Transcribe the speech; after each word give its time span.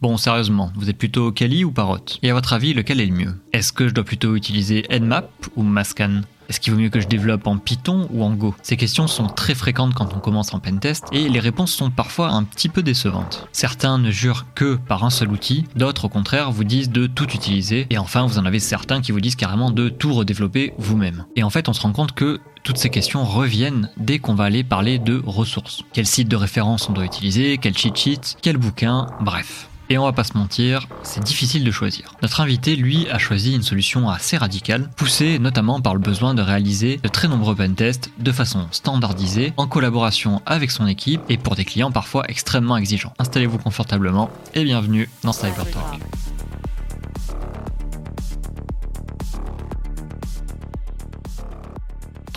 Bon, 0.00 0.16
sérieusement, 0.16 0.72
vous 0.76 0.88
êtes 0.88 0.96
plutôt 0.96 1.30
Kali 1.30 1.62
ou 1.62 1.72
Parrot? 1.72 1.98
Et 2.22 2.30
à 2.30 2.32
votre 2.32 2.54
avis, 2.54 2.72
lequel 2.72 3.02
est 3.02 3.06
le 3.06 3.14
mieux? 3.14 3.34
Est-ce 3.52 3.70
que 3.70 3.86
je 3.86 3.92
dois 3.92 4.02
plutôt 4.02 4.34
utiliser 4.34 4.86
Nmap 4.90 5.30
ou 5.56 5.62
Mascan? 5.62 6.22
Est-ce 6.48 6.58
qu'il 6.58 6.72
vaut 6.72 6.80
mieux 6.80 6.88
que 6.88 7.00
je 7.00 7.06
développe 7.06 7.46
en 7.46 7.58
Python 7.58 8.08
ou 8.10 8.24
en 8.24 8.30
Go? 8.30 8.54
Ces 8.62 8.78
questions 8.78 9.06
sont 9.06 9.26
très 9.26 9.54
fréquentes 9.54 9.92
quand 9.92 10.14
on 10.16 10.18
commence 10.18 10.54
en 10.54 10.58
pentest 10.58 11.04
et 11.12 11.28
les 11.28 11.38
réponses 11.38 11.72
sont 11.72 11.90
parfois 11.90 12.30
un 12.30 12.44
petit 12.44 12.70
peu 12.70 12.82
décevantes. 12.82 13.46
Certains 13.52 13.98
ne 13.98 14.10
jurent 14.10 14.46
que 14.54 14.76
par 14.76 15.04
un 15.04 15.10
seul 15.10 15.30
outil, 15.30 15.66
d'autres 15.76 16.06
au 16.06 16.08
contraire 16.08 16.50
vous 16.50 16.64
disent 16.64 16.90
de 16.90 17.06
tout 17.06 17.30
utiliser 17.34 17.86
et 17.90 17.98
enfin 17.98 18.26
vous 18.26 18.38
en 18.38 18.46
avez 18.46 18.58
certains 18.58 19.02
qui 19.02 19.12
vous 19.12 19.20
disent 19.20 19.36
carrément 19.36 19.70
de 19.70 19.90
tout 19.90 20.14
redévelopper 20.14 20.72
vous-même. 20.78 21.26
Et 21.36 21.44
en 21.44 21.50
fait 21.50 21.68
on 21.68 21.74
se 21.74 21.82
rend 21.82 21.92
compte 21.92 22.12
que 22.12 22.40
toutes 22.64 22.78
ces 22.78 22.90
questions 22.90 23.22
reviennent 23.22 23.90
dès 23.98 24.18
qu'on 24.18 24.34
va 24.34 24.44
aller 24.44 24.64
parler 24.64 24.98
de 24.98 25.22
ressources. 25.24 25.82
Quel 25.92 26.06
site 26.06 26.28
de 26.28 26.36
référence 26.36 26.88
on 26.88 26.94
doit 26.94 27.04
utiliser, 27.04 27.58
quel 27.58 27.76
cheat 27.76 27.96
sheet, 27.96 28.36
quel 28.42 28.56
bouquin, 28.56 29.06
bref. 29.20 29.69
Et 29.92 29.98
on 29.98 30.04
va 30.04 30.12
pas 30.12 30.22
se 30.22 30.38
mentir, 30.38 30.86
c'est 31.02 31.22
difficile 31.22 31.64
de 31.64 31.70
choisir. 31.72 32.14
Notre 32.22 32.40
invité, 32.40 32.76
lui, 32.76 33.08
a 33.10 33.18
choisi 33.18 33.56
une 33.56 33.62
solution 33.62 34.08
assez 34.08 34.36
radicale, 34.36 34.88
poussée 34.94 35.40
notamment 35.40 35.80
par 35.80 35.94
le 35.94 36.00
besoin 36.00 36.32
de 36.32 36.42
réaliser 36.42 37.00
de 37.02 37.08
très 37.08 37.26
nombreux 37.26 37.56
pentests 37.56 38.12
de 38.20 38.30
façon 38.30 38.68
standardisée, 38.70 39.52
en 39.56 39.66
collaboration 39.66 40.42
avec 40.46 40.70
son 40.70 40.86
équipe 40.86 41.22
et 41.28 41.38
pour 41.38 41.56
des 41.56 41.64
clients 41.64 41.90
parfois 41.90 42.22
extrêmement 42.28 42.76
exigeants. 42.76 43.12
Installez-vous 43.18 43.58
confortablement 43.58 44.30
et 44.54 44.62
bienvenue 44.62 45.10
dans 45.24 45.32
CyberTalk. 45.32 46.00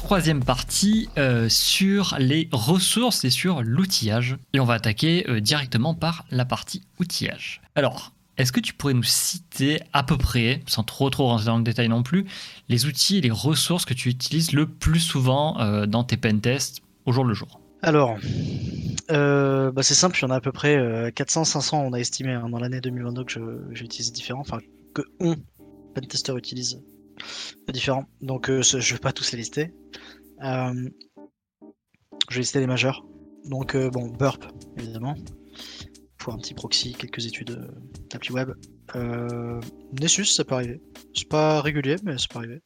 Troisième 0.04 0.44
partie 0.44 1.08
euh, 1.18 1.48
sur 1.48 2.18
les 2.20 2.50
ressources 2.52 3.24
et 3.24 3.30
sur 3.30 3.64
l'outillage. 3.64 4.38
Et 4.52 4.60
on 4.60 4.66
va 4.66 4.74
attaquer 4.74 5.26
euh, 5.30 5.40
directement 5.40 5.96
par 5.96 6.26
la 6.30 6.44
partie 6.44 6.82
outillage. 7.00 7.62
Alors, 7.76 8.12
est-ce 8.38 8.52
que 8.52 8.60
tu 8.60 8.74
pourrais 8.74 8.94
nous 8.94 9.04
citer 9.04 9.80
à 9.94 10.04
peu 10.04 10.18
près, 10.18 10.62
sans 10.68 10.84
trop 10.84 11.10
trop 11.10 11.28
rentrer 11.28 11.46
dans 11.46 11.58
le 11.58 11.64
détail 11.64 11.88
non 11.88 12.04
plus, 12.04 12.26
les 12.68 12.86
outils 12.86 13.20
et 13.20 13.22
les 13.22 13.32
ressources 13.32 13.86
que 13.86 13.94
tu 13.94 14.10
utilises 14.10 14.52
le 14.52 14.68
plus 14.68 15.00
souvent 15.00 15.58
euh, 15.62 15.86
dans 15.86 16.04
tes 16.04 16.18
pentests 16.18 16.82
au 17.06 17.14
jour 17.14 17.24
le 17.24 17.34
jour? 17.34 17.62
Alors, 17.82 18.18
bah 19.10 19.84
c'est 19.84 19.94
simple, 19.94 20.18
il 20.20 20.24
y 20.24 20.26
en 20.26 20.32
a 20.32 20.36
à 20.36 20.42
peu 20.42 20.52
près 20.52 21.12
400-500, 21.12 21.76
on 21.76 21.94
a 21.94 21.98
estimé 21.98 22.32
hein, 22.32 22.50
dans 22.50 22.60
l'année 22.60 22.82
2022 22.82 23.24
que 23.24 23.40
j'utilise 23.72 24.12
différents, 24.12 24.42
enfin 24.42 24.60
que 24.94 25.02
on, 25.20 25.36
pentester, 25.94 26.34
utilise 26.38 26.82
différents. 27.70 28.06
Donc 28.22 28.50
je 28.50 28.94
vais 28.94 29.00
pas 29.00 29.12
tous 29.12 29.32
les 29.32 29.38
lister. 29.38 29.74
Euh, 30.44 30.90
je 32.30 32.36
vais 32.36 32.42
lister 32.42 32.60
les 32.60 32.68
majeurs. 32.68 33.06
Donc, 33.46 33.76
euh, 33.76 33.90
bon, 33.90 34.08
Burp, 34.08 34.46
évidemment. 34.78 35.16
Pour 36.18 36.34
un 36.34 36.38
petit 36.38 36.54
proxy, 36.54 36.94
quelques 36.94 37.26
études 37.26 37.52
euh, 37.52 37.68
d'appli 38.10 38.32
web. 38.32 38.52
Nessus, 40.00 40.26
ça 40.26 40.44
peut 40.44 40.56
arriver. 40.56 40.82
C'est 41.14 41.28
pas 41.28 41.62
régulier, 41.62 41.96
mais 42.04 42.18
ça 42.18 42.28
peut 42.30 42.40
arriver. 42.40 42.62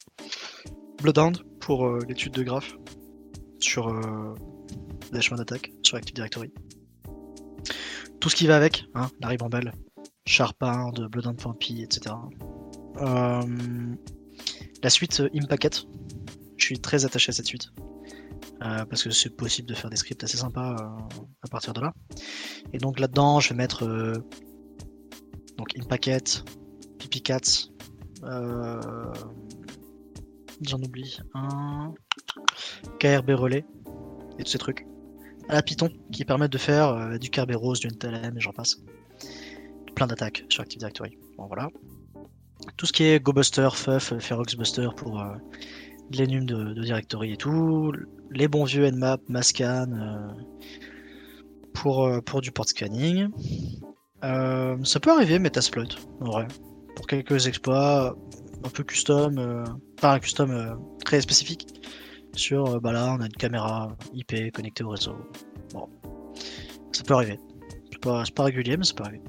Bloodhound 1.02 1.42
pour 1.60 1.96
l'étude 1.98 2.32
de 2.32 2.42
graph 2.42 2.76
sur 3.60 3.92
les 5.12 5.20
chemins 5.20 5.36
d'attaque, 5.36 5.70
sur 5.82 5.96
Active 5.96 6.14
Directory. 6.14 6.52
Tout 8.20 8.28
ce 8.28 8.36
qui 8.36 8.46
va 8.46 8.56
avec, 8.56 8.84
hein, 8.94 9.08
la 9.20 9.28
ribambelle, 9.28 9.72
Sharphound, 10.26 11.08
Bloodhound.py, 11.08 11.82
etc. 11.82 12.14
la 14.82 14.90
suite 14.90 15.22
Impacket, 15.34 15.84
je 16.56 16.64
suis 16.64 16.78
très 16.78 17.04
attaché 17.04 17.30
à 17.30 17.32
cette 17.32 17.46
suite. 17.46 17.70
Euh, 18.62 18.84
parce 18.86 19.04
que 19.04 19.10
c'est 19.10 19.30
possible 19.30 19.68
de 19.68 19.74
faire 19.74 19.88
des 19.88 19.96
scripts 19.96 20.24
assez 20.24 20.36
sympas 20.36 20.72
euh, 20.72 21.16
à 21.42 21.48
partir 21.48 21.72
de 21.74 21.80
là. 21.80 21.94
Et 22.72 22.78
donc 22.78 22.98
là-dedans, 22.98 23.38
je 23.38 23.50
vais 23.50 23.54
mettre 23.54 23.84
euh, 23.84 24.14
donc 25.56 25.78
InPacket, 25.78 26.42
PipiCats, 26.98 27.70
j'en 30.60 30.82
oublie 30.82 31.18
un, 31.34 31.94
KRB 32.98 33.30
Relais 33.30 33.64
et 34.38 34.42
tous 34.42 34.50
ces 34.50 34.58
trucs. 34.58 34.86
À 35.48 35.54
la 35.54 35.62
Python 35.62 35.88
qui 36.12 36.24
permettent 36.24 36.52
de 36.52 36.58
faire 36.58 37.18
du 37.18 37.30
Kerberos, 37.30 37.74
du 37.74 37.86
NTLM 37.86 38.36
et 38.36 38.40
j'en 38.40 38.52
passe. 38.52 38.82
Plein 39.94 40.08
d'attaques 40.08 40.44
sur 40.48 40.62
Active 40.62 40.80
Directory. 40.80 41.16
Bon 41.36 41.46
voilà. 41.46 41.68
Tout 42.76 42.86
ce 42.86 42.92
qui 42.92 43.04
est 43.04 43.20
GoBuster, 43.20 43.68
FUF, 43.72 44.18
FeroxBuster 44.18 44.88
pour 44.96 45.20
l'enum 46.16 46.44
de, 46.44 46.74
de, 46.74 46.82
directory 46.82 47.32
et 47.32 47.36
tout, 47.36 47.92
les 48.30 48.48
bons 48.48 48.64
vieux 48.64 48.90
Nmap, 48.90 49.20
Mascan 49.28 49.92
euh, 49.92 50.32
pour, 51.74 52.06
euh, 52.06 52.20
pour 52.20 52.40
du 52.40 52.50
port 52.50 52.68
scanning. 52.68 53.28
Euh, 54.24 54.76
ça 54.84 55.00
peut 55.00 55.12
arriver 55.12 55.38
Metasploit, 55.38 55.84
en 56.20 56.30
vrai, 56.30 56.48
pour 56.96 57.06
quelques 57.06 57.46
exploits 57.46 58.16
un 58.64 58.68
peu 58.70 58.82
custom, 58.82 59.64
pas 60.00 60.14
un 60.14 60.18
custom 60.18 60.80
très 61.04 61.20
spécifique. 61.20 61.66
Sur, 62.34 62.80
bah 62.80 62.92
là, 62.92 63.14
on 63.16 63.20
a 63.20 63.26
une 63.26 63.32
caméra 63.32 63.96
IP 64.12 64.52
connectée 64.52 64.84
au 64.84 64.90
réseau. 64.90 65.16
Bon, 65.72 65.88
ça 66.92 67.04
peut 67.04 67.14
arriver. 67.14 67.38
C'est 67.90 68.00
pas, 68.00 68.24
pas 68.34 68.44
régulier, 68.44 68.76
mais 68.76 68.84
ça 68.84 68.94
peut 68.94 69.04
arriver. 69.04 69.22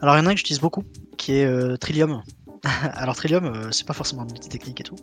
Alors, 0.00 0.16
il 0.16 0.20
y 0.20 0.22
en 0.22 0.26
a 0.26 0.30
un 0.30 0.32
que 0.32 0.38
j'utilise 0.38 0.60
beaucoup, 0.60 0.84
qui 1.16 1.32
est 1.32 1.78
Trillium. 1.78 2.22
Alors 2.94 3.16
Trillium, 3.16 3.44
euh, 3.44 3.70
c'est 3.70 3.86
pas 3.86 3.94
forcément 3.94 4.22
un 4.22 4.26
outil 4.26 4.48
technique 4.48 4.80
et 4.80 4.84
tout, 4.84 4.96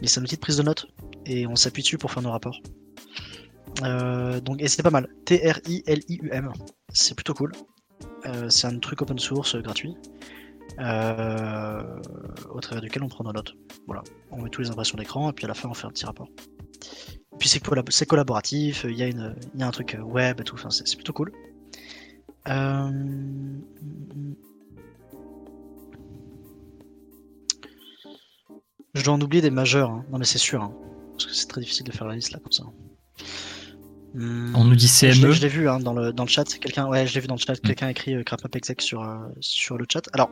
mais 0.00 0.08
c'est 0.08 0.20
un 0.20 0.24
outil 0.24 0.36
de 0.36 0.40
prise 0.40 0.56
de 0.56 0.62
notes 0.62 0.86
et 1.26 1.46
on 1.46 1.56
s'appuie 1.56 1.82
dessus 1.82 1.98
pour 1.98 2.10
faire 2.10 2.22
nos 2.22 2.30
rapports. 2.30 2.60
Euh, 3.82 4.40
donc 4.40 4.60
et 4.60 4.68
c'est 4.68 4.82
pas 4.82 4.90
mal. 4.90 5.08
T-R-I-L-I-U-M, 5.24 6.52
c'est 6.92 7.14
plutôt 7.14 7.34
cool. 7.34 7.52
Euh, 8.26 8.48
c'est 8.48 8.66
un 8.66 8.78
truc 8.78 9.02
open 9.02 9.18
source 9.18 9.56
gratuit 9.56 9.96
au 10.78 12.60
travers 12.60 12.80
duquel 12.80 13.02
on 13.02 13.08
prend 13.08 13.24
nos 13.24 13.32
notes. 13.32 13.54
Voilà, 13.86 14.02
on 14.30 14.42
met 14.42 14.50
toutes 14.50 14.64
les 14.64 14.70
impressions 14.70 14.96
d'écran 14.96 15.30
et 15.30 15.32
puis 15.32 15.44
à 15.44 15.48
la 15.48 15.54
fin 15.54 15.68
on 15.68 15.74
fait 15.74 15.86
un 15.86 15.90
petit 15.90 16.06
rapport. 16.06 16.28
Puis 17.38 17.48
c'est 17.48 18.06
collaboratif, 18.06 18.84
il 18.88 18.96
y, 18.96 19.02
a 19.02 19.66
un 19.66 19.70
truc 19.70 19.96
web 20.02 20.40
et 20.40 20.44
tout, 20.44 20.56
c'est 20.70 20.94
plutôt 20.96 21.12
cool. 21.12 21.32
Je 28.94 29.04
dois 29.04 29.14
en 29.14 29.20
oublier 29.20 29.40
des 29.40 29.50
majeurs, 29.50 29.90
hein. 29.90 30.04
non 30.10 30.18
mais 30.18 30.24
c'est 30.24 30.38
sûr, 30.38 30.62
hein. 30.62 30.74
parce 31.12 31.26
que 31.26 31.32
c'est 31.32 31.46
très 31.46 31.60
difficile 31.60 31.86
de 31.86 31.92
faire 31.92 32.06
la 32.06 32.14
liste 32.14 32.32
là 32.32 32.40
comme 32.40 32.52
ça. 32.52 32.64
Hmm. 34.14 34.54
On 34.54 34.64
nous 34.64 34.76
dit 34.76 34.88
CME. 34.88 35.32
Je 35.32 35.40
l'ai 35.40 35.48
vu 35.48 35.68
hein, 35.68 35.80
dans, 35.80 35.94
le, 35.94 36.12
dans 36.12 36.24
le 36.24 36.28
chat, 36.28 36.44
quelqu'un 36.44 36.86
ouais, 36.86 37.06
je 37.06 37.14
l'ai 37.14 37.20
vu 37.20 37.26
dans 37.26 37.36
le 37.36 37.40
chat, 37.40 37.54
hmm. 37.54 37.66
quelqu'un 37.66 37.86
a 37.86 37.90
écrit 37.90 38.14
euh, 38.14 38.24
exec 38.54 38.82
sur, 38.82 39.02
euh, 39.02 39.16
sur 39.40 39.78
le 39.78 39.86
chat. 39.90 40.02
Alors, 40.12 40.30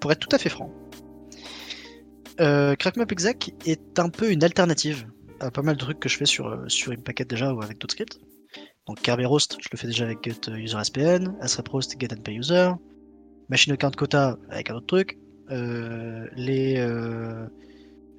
pour 0.00 0.12
être 0.12 0.20
tout 0.20 0.34
à 0.34 0.38
fait 0.38 0.48
franc, 0.48 0.70
euh, 2.40 2.76
exec 3.10 3.52
est 3.66 3.98
un 3.98 4.10
peu 4.10 4.30
une 4.30 4.44
alternative 4.44 5.06
à 5.40 5.50
pas 5.50 5.62
mal 5.62 5.76
de 5.76 5.80
trucs 5.80 6.00
que 6.00 6.08
je 6.08 6.16
fais 6.16 6.26
sur, 6.26 6.48
euh, 6.48 6.68
sur 6.68 6.92
Impacket 6.92 7.28
déjà 7.28 7.52
ou 7.52 7.62
avec 7.62 7.78
d'autres 7.78 7.94
scripts. 7.94 8.20
Donc 8.88 9.00
Kerberoast, 9.00 9.58
je 9.60 9.68
le 9.70 9.78
fais 9.78 9.86
déjà 9.86 10.06
avec 10.06 10.18
Get 10.24 10.50
User 10.50 10.82
SPN, 10.82 11.36
AsReproast, 11.40 11.94
Get 12.00 12.12
and 12.12 12.22
Pay 12.22 12.40
Quota 13.96 14.36
avec 14.50 14.70
un 14.70 14.74
autre 14.74 14.86
truc, 14.86 15.18
les 15.50 16.78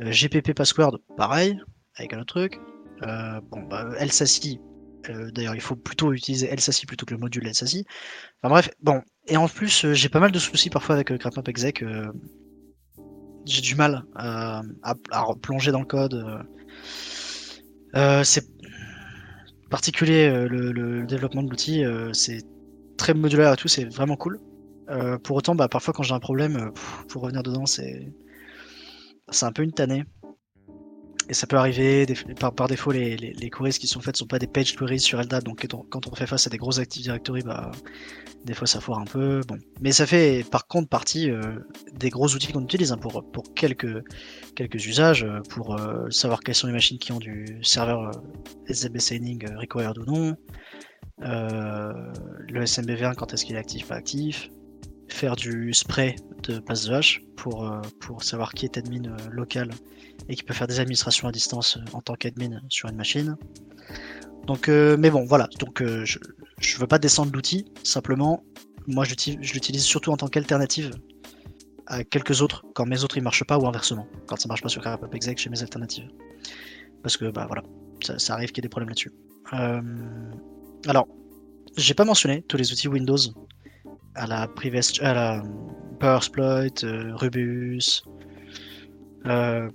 euh, 0.02 0.12
GPP 0.12 0.53
Password, 0.53 1.00
pareil, 1.18 1.59
avec 1.96 2.13
un 2.13 2.19
autre 2.19 2.34
truc. 2.34 2.59
Euh, 3.03 3.41
bon, 3.52 3.62
bah, 3.63 3.90
euh, 5.09 5.31
d'ailleurs, 5.31 5.56
il 5.56 5.62
faut 5.62 5.75
plutôt 5.75 6.13
utiliser 6.13 6.53
LSASI 6.53 6.85
plutôt 6.85 7.06
que 7.06 7.13
le 7.13 7.19
module 7.19 7.46
LSASI. 7.46 7.85
Enfin 8.41 8.50
bref, 8.50 8.69
bon. 8.81 9.02
Et 9.28 9.38
en 9.38 9.47
plus, 9.47 9.94
j'ai 9.94 10.09
pas 10.09 10.19
mal 10.19 10.31
de 10.31 10.40
soucis 10.40 10.69
parfois 10.69 10.96
avec 10.96 11.16
CrapMap 11.18 11.47
Exec. 11.47 11.84
j'ai 13.46 13.62
du 13.62 13.75
mal 13.75 14.03
à, 14.16 14.62
à, 14.84 14.96
plonger 15.41 15.72
dans 15.72 15.79
le 15.79 15.85
code. 15.85 16.46
c'est 18.24 18.46
particulier 19.69 20.30
le, 20.50 21.06
développement 21.06 21.44
de 21.44 21.50
l'outil. 21.50 21.84
c'est 22.13 22.41
très 22.97 23.13
modulaire 23.13 23.53
et 23.53 23.58
tout, 23.58 23.67
c'est 23.67 23.85
vraiment 23.85 24.16
cool. 24.16 24.40
pour 25.23 25.38
autant, 25.38 25.55
bah, 25.55 25.67
parfois 25.67 25.93
quand 25.93 26.03
j'ai 26.03 26.14
un 26.14 26.20
problème, 26.20 26.72
pour 27.08 27.22
revenir 27.23 27.43
dedans, 27.43 27.66
c'est 27.66 28.11
c'est 29.32 29.46
un 29.46 29.52
peu 29.52 29.64
une 29.64 29.72
tannée. 29.72 30.03
Et 31.29 31.35
ça 31.35 31.46
peut 31.46 31.58
arriver, 31.58 32.08
par, 32.40 32.67
défaut, 32.67 32.91
les, 32.91 33.49
queries 33.52 33.73
qui 33.73 33.85
sont 33.85 34.02
faites 34.02 34.17
sont 34.17 34.26
pas 34.26 34.40
des 34.40 34.47
page 34.47 34.76
queries 34.76 34.99
sur 34.99 35.22
LDAP, 35.22 35.43
donc 35.43 35.67
quand 35.90 36.08
on, 36.08 36.16
fait 36.16 36.26
face 36.26 36.47
à 36.47 36.49
des 36.49 36.58
gros 36.58 36.79
Active 36.79 37.03
Directory, 37.03 37.43
bah, 37.43 37.70
des 38.46 38.55
fois 38.55 38.66
ça 38.66 38.81
foire 38.81 38.97
un 38.97 39.05
peu. 39.05 39.41
Bon. 39.47 39.59
Mais 39.79 39.91
ça 39.91 40.08
fait 40.08 40.43
par 40.49 40.66
contre 40.66 40.90
partie 40.90 41.29
euh, 41.29 41.59
des 41.93 42.09
gros 42.09 42.34
outils 42.34 42.52
qu'on 42.52 42.64
utilise 42.64 42.91
hein, 42.91 42.97
pour, 42.97 43.23
quelques 43.53 44.03
usages, 44.73 45.23
euh, 45.23 45.41
pour 45.49 45.79
euh, 45.79 46.09
savoir 46.09 46.40
quelles 46.40 46.55
sont 46.55 46.66
les 46.66 46.73
machines 46.73 46.97
qui 46.97 47.11
ont 47.11 47.20
du 47.20 47.59
serveur 47.61 48.09
SZB 48.67 48.97
signing 48.97 49.46
required 49.55 49.99
ou 49.99 50.05
non, 50.05 50.35
le 51.20 52.64
SMBV1 52.64 53.14
quand 53.14 53.34
est-ce 53.34 53.46
qu'il 53.46 53.55
est 53.55 53.59
actif, 53.59 53.87
pas 53.87 53.96
actif, 53.96 54.49
faire 55.14 55.35
du 55.35 55.73
spray 55.73 56.16
de 56.44 56.59
passe 56.59 56.85
de 56.85 56.94
hache 56.94 57.22
pour, 57.35 57.66
euh, 57.66 57.82
pour 58.00 58.23
savoir 58.23 58.53
qui 58.53 58.66
est 58.66 58.78
admin 58.78 59.06
euh, 59.06 59.17
local 59.32 59.72
et 60.28 60.35
qui 60.35 60.44
peut 60.44 60.53
faire 60.53 60.67
des 60.67 60.79
administrations 60.79 61.28
à 61.28 61.32
distance 61.32 61.78
euh, 61.78 61.82
en 61.94 62.02
tant 62.02 62.16
qu'admin 62.16 62.61
sur 62.70 62.90
une 62.90 62.96
machine. 62.96 63.38
Donc, 64.46 64.67
mais 64.67 65.11
bon, 65.11 65.26
voilà. 65.26 65.47
Donc, 65.59 65.84
je, 65.84 66.17
je 66.59 66.78
veux 66.78 66.88
pas 66.88 66.97
descendre 66.97 67.32
l'outil, 67.34 67.66
simplement, 67.84 68.44
moi 68.88 69.06
je 69.06 69.11
l'utilise 69.53 69.84
surtout 69.84 70.11
en 70.11 70.17
tant 70.17 70.28
qu'alternative 70.28 70.91
à 71.85 72.03
quelques 72.03 72.41
autres 72.41 72.66
quand 72.73 72.85
mes 72.85 73.03
autres 73.03 73.17
ils 73.17 73.23
marchent 73.23 73.44
pas 73.44 73.58
ou 73.58 73.67
inversement, 73.67 74.08
quand 74.28 74.38
ça 74.38 74.47
marche 74.47 74.62
pas 74.62 74.70
sur 74.70 74.82
CarPop 74.82 75.14
Exec 75.14 75.38
chez 75.38 75.50
mes 75.50 75.62
alternatives. 75.62 76.09
Parce 77.03 77.17
que 77.17 77.26
bah 77.26 77.46
voilà, 77.47 77.64
ça, 78.17 78.34
arrive 78.34 78.50
qu'il 78.50 78.58
y 78.58 78.62
ait 78.62 78.67
des 78.67 78.70
problèmes 78.70 78.90
là-dessus. 78.90 79.12
Euh, 79.53 79.82
alors, 80.88 81.08
j'ai 81.78 81.94
pas 81.94 82.05
mentionné 82.05 82.44
tous 82.44 82.58
les 82.58 82.72
outils 82.72 82.88
Windows 82.88 83.17
à 84.16 84.28
la, 84.28 84.47
à 85.02 85.14
la 85.14 85.44
Powersploit, 86.00 86.84
euh, 86.84 87.16
Rubus. 87.16 88.03
Euh, 89.26 89.70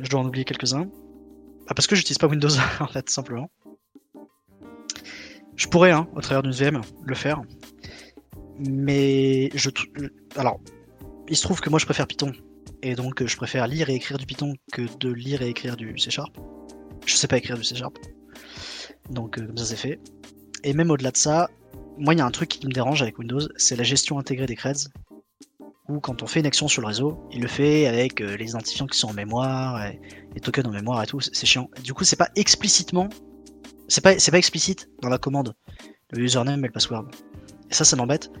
je 0.00 0.10
dois 0.10 0.20
en 0.20 0.26
oublier 0.26 0.44
quelques-uns. 0.44 0.88
Ah, 1.68 1.74
parce 1.74 1.86
que 1.86 1.96
j'utilise 1.96 2.18
pas 2.18 2.26
Windows 2.26 2.48
en 2.80 2.86
fait, 2.86 3.08
simplement. 3.10 3.50
Je 5.56 5.66
pourrais, 5.68 5.90
hein, 5.90 6.06
au 6.14 6.20
travers 6.20 6.42
d'une 6.42 6.52
VM, 6.52 6.80
le 7.04 7.14
faire. 7.14 7.40
Mais 8.58 9.50
je. 9.54 9.70
Alors, 10.36 10.60
il 11.28 11.36
se 11.36 11.42
trouve 11.42 11.60
que 11.60 11.70
moi 11.70 11.78
je 11.78 11.84
préfère 11.84 12.06
Python. 12.06 12.32
Et 12.82 12.94
donc 12.94 13.24
je 13.24 13.36
préfère 13.36 13.66
lire 13.66 13.88
et 13.88 13.94
écrire 13.94 14.18
du 14.18 14.26
Python 14.26 14.54
que 14.72 14.82
de 14.98 15.10
lire 15.10 15.42
et 15.42 15.48
écrire 15.48 15.76
du 15.76 15.98
C 15.98 16.10
Sharp. 16.10 16.36
Je 17.06 17.14
sais 17.14 17.26
pas 17.26 17.38
écrire 17.38 17.56
du 17.56 17.64
C 17.64 17.74
Sharp. 17.74 17.96
Donc 19.10 19.38
euh, 19.38 19.46
comme 19.46 19.56
ça 19.56 19.64
c'est 19.64 19.76
fait. 19.76 19.98
Et 20.62 20.72
même 20.72 20.90
au-delà 20.90 21.10
de 21.10 21.16
ça, 21.16 21.48
moi 21.98 22.14
il 22.14 22.18
y 22.18 22.20
a 22.20 22.26
un 22.26 22.30
truc 22.30 22.48
qui 22.48 22.66
me 22.66 22.72
dérange 22.72 23.02
avec 23.02 23.18
Windows, 23.18 23.40
c'est 23.56 23.76
la 23.76 23.84
gestion 23.84 24.18
intégrée 24.18 24.46
des 24.46 24.56
creds. 24.56 24.88
Où 25.88 26.00
quand 26.00 26.22
on 26.22 26.26
fait 26.26 26.40
une 26.40 26.46
action 26.46 26.66
sur 26.66 26.82
le 26.82 26.88
réseau, 26.88 27.16
il 27.30 27.42
le 27.42 27.46
fait 27.46 27.86
avec 27.86 28.20
euh, 28.20 28.36
les 28.36 28.50
identifiants 28.50 28.86
qui 28.86 28.98
sont 28.98 29.08
en 29.08 29.12
mémoire, 29.12 29.80
les 30.34 30.40
tokens 30.40 30.66
en 30.66 30.72
mémoire 30.72 31.00
et 31.00 31.06
tout, 31.06 31.20
c'est 31.20 31.46
chiant. 31.46 31.70
Du 31.84 31.94
coup 31.94 32.02
c'est 32.02 32.16
pas 32.16 32.28
explicitement, 32.34 33.08
c'est 33.86 34.02
pas, 34.02 34.14
pas 34.14 34.38
explicite 34.38 34.88
dans 35.00 35.08
la 35.08 35.18
commande, 35.18 35.54
le 36.10 36.24
username 36.24 36.64
et 36.64 36.66
le 36.66 36.72
password. 36.72 37.06
Et 37.70 37.74
ça 37.74 37.84
ça 37.84 37.94
m'embête, 37.94 38.32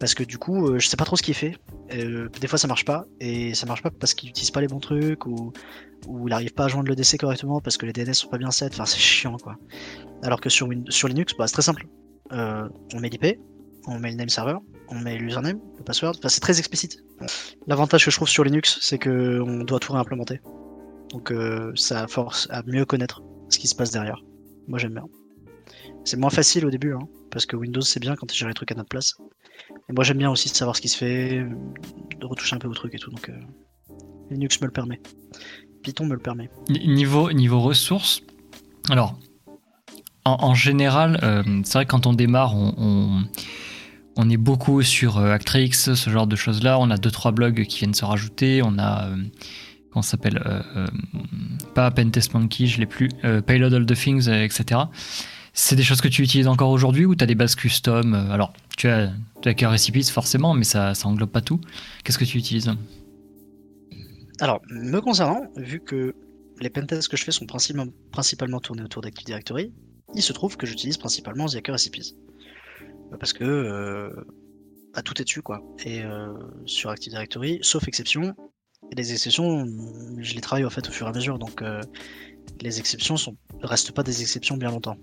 parce 0.00 0.14
que 0.14 0.24
du 0.24 0.38
coup 0.38 0.66
euh, 0.66 0.78
je 0.78 0.88
sais 0.88 0.96
pas 0.96 1.04
trop 1.04 1.16
ce 1.16 1.22
qui 1.22 1.32
est 1.32 1.34
fait, 1.34 1.58
euh, 1.92 2.30
des 2.40 2.46
fois 2.46 2.58
ça 2.58 2.68
marche 2.68 2.86
pas, 2.86 3.04
et 3.20 3.52
ça 3.52 3.66
marche 3.66 3.82
pas 3.82 3.90
parce 3.90 4.14
qu'il 4.14 4.30
utilise 4.30 4.50
pas 4.50 4.62
les 4.62 4.68
bons 4.68 4.80
trucs, 4.80 5.26
ou, 5.26 5.52
ou 6.08 6.28
il 6.28 6.32
arrive 6.32 6.54
pas 6.54 6.64
à 6.64 6.68
joindre 6.68 6.88
le 6.88 6.96
DC 6.96 7.18
correctement 7.18 7.60
parce 7.60 7.76
que 7.76 7.84
les 7.84 7.92
DNS 7.92 8.14
sont 8.14 8.28
pas 8.28 8.38
bien 8.38 8.50
set, 8.50 8.72
enfin 8.72 8.86
c'est 8.86 8.98
chiant 8.98 9.36
quoi. 9.36 9.56
Alors 10.22 10.40
que 10.40 10.48
sur, 10.48 10.68
sur 10.88 11.08
Linux, 11.08 11.34
bah, 11.38 11.46
c'est 11.46 11.52
très 11.52 11.62
simple. 11.62 11.86
Euh, 12.32 12.68
on 12.94 13.00
met 13.00 13.08
l'IP, 13.08 13.38
on 13.86 13.98
met 13.98 14.10
le 14.10 14.16
name 14.16 14.28
server, 14.28 14.56
on 14.88 14.98
met 14.98 15.18
l'username, 15.18 15.60
le 15.76 15.84
password, 15.84 16.14
enfin 16.18 16.28
c'est 16.28 16.40
très 16.40 16.58
explicite. 16.58 17.04
L'avantage 17.66 18.04
que 18.04 18.10
je 18.10 18.16
trouve 18.16 18.28
sur 18.28 18.44
Linux, 18.44 18.78
c'est 18.80 18.98
qu'on 18.98 19.64
doit 19.64 19.78
tout 19.78 19.92
réimplémenter. 19.92 20.40
Donc 21.10 21.30
euh, 21.30 21.72
ça 21.76 22.06
force 22.06 22.48
à 22.50 22.62
mieux 22.64 22.84
connaître 22.84 23.22
ce 23.48 23.58
qui 23.58 23.68
se 23.68 23.74
passe 23.74 23.90
derrière. 23.90 24.22
Moi 24.68 24.78
j'aime 24.78 24.94
bien. 24.94 25.04
C'est 26.04 26.16
moins 26.16 26.30
facile 26.30 26.66
au 26.66 26.70
début, 26.70 26.94
hein, 26.94 27.06
parce 27.30 27.46
que 27.46 27.56
Windows 27.56 27.82
c'est 27.82 28.00
bien 28.00 28.16
quand 28.16 28.26
tu 28.26 28.36
gères 28.36 28.48
les 28.48 28.54
trucs 28.54 28.72
à 28.72 28.74
notre 28.74 28.88
place. 28.88 29.14
Et 29.88 29.92
moi 29.92 30.04
j'aime 30.04 30.18
bien 30.18 30.30
aussi 30.30 30.48
savoir 30.48 30.76
ce 30.76 30.80
qui 30.80 30.88
se 30.88 30.96
fait, 30.96 31.46
de 32.20 32.26
retoucher 32.26 32.56
un 32.56 32.58
peu 32.58 32.68
au 32.68 32.74
truc 32.74 32.94
et 32.94 32.98
tout, 32.98 33.10
donc 33.10 33.28
euh, 33.28 33.38
Linux 34.30 34.60
me 34.60 34.66
le 34.66 34.72
permet. 34.72 35.00
Python 35.82 36.06
me 36.06 36.14
le 36.14 36.20
permet. 36.20 36.48
Niveau, 36.70 37.30
niveau 37.32 37.60
ressources, 37.60 38.22
alors 38.90 39.18
en, 40.24 40.54
général, 40.54 41.20
euh, 41.22 41.42
c'est 41.64 41.74
vrai 41.74 41.84
que 41.84 41.90
quand 41.90 42.06
on 42.06 42.12
démarre, 42.12 42.54
on, 42.56 44.30
est 44.30 44.36
beaucoup 44.36 44.82
sur 44.82 45.18
euh, 45.18 45.32
Actrix, 45.32 45.72
ce 45.72 46.10
genre 46.10 46.26
de 46.26 46.36
choses-là. 46.36 46.78
On 46.78 46.90
a 46.90 46.96
deux 46.96 47.10
trois 47.10 47.32
blogs 47.32 47.64
qui 47.64 47.80
viennent 47.80 47.94
se 47.94 48.04
rajouter. 48.04 48.62
On 48.64 48.78
a 48.78 49.08
comment 49.90 50.02
ça 50.02 50.12
s'appelle 50.12 50.42
Pas 51.74 51.90
Pentest 51.90 52.34
Monkey, 52.34 52.66
je 52.66 52.80
l'ai 52.80 52.86
plus. 52.86 53.10
Payload 53.46 53.74
All 53.74 53.86
the 53.86 53.94
Things, 53.94 54.28
etc. 54.28 54.82
C'est 55.52 55.76
des 55.76 55.84
choses 55.84 56.00
que 56.00 56.08
tu 56.08 56.22
utilises 56.22 56.48
encore 56.48 56.70
aujourd'hui 56.70 57.06
ou 57.06 57.14
tu 57.14 57.22
as 57.22 57.26
des 57.26 57.36
bases 57.36 57.54
custom 57.54 58.14
Alors, 58.14 58.52
tu 58.76 58.88
as, 58.88 59.10
tu 59.42 59.64
as 59.64 59.70
Recipes 59.70 60.10
forcément, 60.10 60.54
mais 60.54 60.64
ça, 60.64 60.94
ça 60.94 61.06
englobe 61.06 61.30
pas 61.30 61.42
tout. 61.42 61.60
Qu'est-ce 62.02 62.18
que 62.18 62.24
tu 62.24 62.38
utilises? 62.38 62.72
Alors, 64.40 64.60
me 64.68 65.00
concernant, 65.00 65.46
vu 65.56 65.80
que 65.80 66.14
les 66.60 66.70
pentests 66.70 67.08
que 67.08 67.16
je 67.16 67.24
fais 67.24 67.32
sont 67.32 67.46
principalement, 67.46 68.60
tournés 68.60 68.82
autour 68.82 69.02
d'Active 69.02 69.26
Directory, 69.26 69.72
il 70.14 70.22
se 70.22 70.32
trouve 70.32 70.56
que 70.56 70.66
j'utilise 70.66 70.96
principalement 70.96 71.48
Ziaker 71.48 71.72
Recipes. 71.72 72.14
Parce 73.18 73.32
que 73.32 73.44
euh, 73.44 74.10
bah, 74.92 75.02
tout 75.02 75.20
est 75.20 75.24
dessus, 75.24 75.42
quoi. 75.42 75.62
Et 75.84 76.02
euh, 76.02 76.32
sur 76.66 76.90
Active 76.90 77.12
Directory, 77.12 77.58
sauf 77.62 77.86
exception, 77.88 78.34
et 78.90 78.94
les 78.96 79.12
exceptions, 79.12 79.66
je 80.18 80.34
les 80.34 80.40
travaille 80.40 80.64
en 80.64 80.70
fait 80.70 80.88
au 80.88 80.92
fur 80.92 81.06
et 81.06 81.10
à 81.10 81.12
mesure, 81.12 81.38
donc 81.38 81.62
euh, 81.62 81.80
les 82.60 82.78
exceptions 82.78 83.14
ne 83.14 83.66
restent 83.66 83.92
pas 83.92 84.02
des 84.02 84.20
exceptions 84.22 84.56
bien 84.56 84.70
longtemps. 84.70 84.96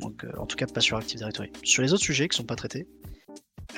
Donc 0.00 0.26
en 0.36 0.46
tout 0.46 0.56
cas 0.56 0.66
pas 0.66 0.80
sur 0.80 0.96
Active 0.96 1.18
Directory. 1.18 1.50
Sur 1.64 1.82
les 1.82 1.92
autres 1.92 2.02
sujets 2.02 2.28
qui 2.28 2.36
sont 2.36 2.44
pas 2.44 2.56
traités, 2.56 2.86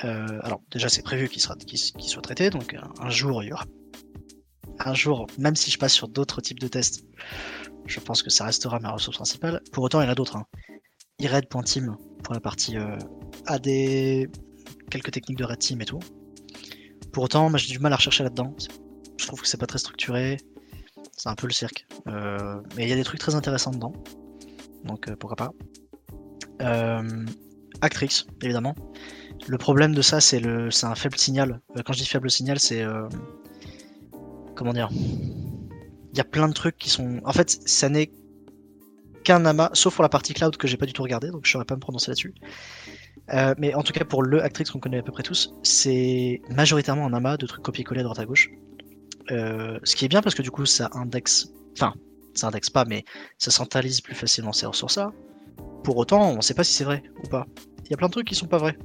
euh, 0.03 0.39
alors 0.41 0.61
déjà 0.71 0.89
c'est 0.89 1.03
prévu 1.03 1.29
qu'il 1.29 1.41
soit 1.41 2.21
traité, 2.21 2.49
donc 2.49 2.75
un, 2.99 3.09
jour 3.09 3.43
il 3.43 3.49
y 3.49 3.53
aura. 3.53 3.65
Un 4.79 4.93
jour, 4.93 5.27
même 5.37 5.55
si 5.55 5.71
je 5.71 5.77
passe 5.77 5.93
sur 5.93 6.09
d'autres 6.09 6.41
types 6.41 6.59
de 6.59 6.67
tests, 6.67 7.05
je 7.85 7.99
pense 7.99 8.23
que 8.23 8.29
ça 8.29 8.45
restera 8.45 8.79
ma 8.79 8.91
ressource 8.91 9.17
principale. 9.17 9.61
Pour 9.71 9.83
autant, 9.83 10.01
il 10.01 10.05
y 10.05 10.07
en 10.07 10.11
a 10.11 10.15
d'autres. 10.15 10.37
Hein. 10.37 10.45
pour 12.23 12.33
la 12.33 12.39
partie 12.39 12.77
euh, 12.77 12.97
AD, 13.45 13.67
quelques 14.89 15.11
techniques 15.11 15.37
de 15.37 15.45
Red 15.45 15.59
Team 15.59 15.81
et 15.81 15.85
tout. 15.85 15.99
Pour 17.11 17.23
autant, 17.23 17.55
j'ai 17.55 17.71
du 17.71 17.79
mal 17.79 17.93
à 17.93 17.95
rechercher 17.95 18.23
là-dedans. 18.23 18.55
Je 19.17 19.25
trouve 19.27 19.41
que 19.41 19.47
c'est 19.47 19.57
pas 19.57 19.67
très 19.67 19.79
structuré. 19.79 20.37
C'est 21.17 21.29
un 21.29 21.35
peu 21.35 21.47
le 21.47 21.53
cirque. 21.53 21.87
Euh, 22.07 22.59
mais 22.75 22.83
il 22.83 22.89
y 22.89 22.93
a 22.93 22.95
des 22.95 23.03
trucs 23.03 23.19
très 23.19 23.35
intéressants 23.35 23.71
dedans. 23.71 23.93
Donc 24.83 25.13
pourquoi 25.15 25.35
pas. 25.37 25.51
Actrix, 27.81 28.25
évidemment. 28.41 28.75
Le 29.47 29.57
problème 29.57 29.93
de 29.93 30.01
ça, 30.01 30.21
c'est 30.21 30.41
un 30.45 30.95
faible 30.95 31.17
signal. 31.17 31.61
Euh, 31.77 31.81
quand 31.85 31.93
je 31.93 31.99
dis 31.99 32.05
faible 32.07 32.29
signal, 32.31 32.59
c'est 32.59 32.81
euh, 32.81 33.07
comment 34.55 34.73
dire? 34.73 34.89
Il 36.15 36.17
y 36.17 36.21
a 36.21 36.23
plein 36.23 36.47
de 36.47 36.53
trucs 36.53 36.77
qui 36.77 36.89
sont. 36.89 37.19
En 37.25 37.33
fait, 37.33 37.59
ça 37.65 37.89
n'est 37.89 38.09
qu'un 39.25 39.45
amas, 39.45 39.69
sauf 39.73 39.95
pour 39.95 40.01
la 40.01 40.07
partie 40.07 40.33
cloud 40.33 40.55
que 40.55 40.65
j'ai 40.65 40.77
pas 40.77 40.85
du 40.85 40.93
tout 40.93 41.03
regardé, 41.03 41.29
donc 41.29 41.45
je 41.45 41.51
saurais 41.51 41.65
pas 41.65 41.75
me 41.75 41.81
prononcer 41.81 42.09
là-dessus. 42.09 42.33
Euh, 43.33 43.53
mais 43.57 43.73
en 43.73 43.83
tout 43.83 43.91
cas, 43.91 44.05
pour 44.05 44.23
le 44.23 44.41
Actrix 44.41 44.63
qu'on 44.71 44.79
connaît 44.79 44.99
à 44.99 45.03
peu 45.03 45.11
près 45.11 45.23
tous, 45.23 45.53
c'est 45.61 46.41
majoritairement 46.49 47.05
un 47.05 47.13
amas 47.13 47.35
de 47.35 47.45
trucs 47.45 47.63
copier-coller 47.63 47.99
à 47.99 48.03
droite 48.03 48.19
à 48.19 48.25
gauche. 48.25 48.49
ce 49.27 49.95
qui 49.95 50.05
est 50.05 50.07
bien 50.07 50.21
parce 50.21 50.35
que 50.35 50.41
du 50.41 50.51
coup, 50.51 50.65
ça 50.65 50.89
indexe. 50.93 51.49
Enfin, 51.73 51.93
ça 52.33 52.47
indexe 52.47 52.69
pas, 52.69 52.85
mais 52.85 53.03
ça 53.37 53.51
centralise 53.51 53.99
plus 53.99 54.15
facilement 54.15 54.53
ces 54.53 54.67
ressources-là. 54.67 55.11
Pour 55.83 55.97
autant, 55.97 56.31
on 56.31 56.39
sait 56.39 56.53
pas 56.53 56.63
si 56.63 56.73
c'est 56.73 56.85
vrai 56.85 57.03
ou 57.25 57.27
pas. 57.27 57.45
Il 57.83 57.91
y 57.91 57.93
a 57.93 57.97
plein 57.97 58.07
de 58.07 58.13
trucs 58.13 58.27
qui 58.27 58.35
sont 58.35 58.47
pas 58.47 58.57
vrais. 58.57 58.77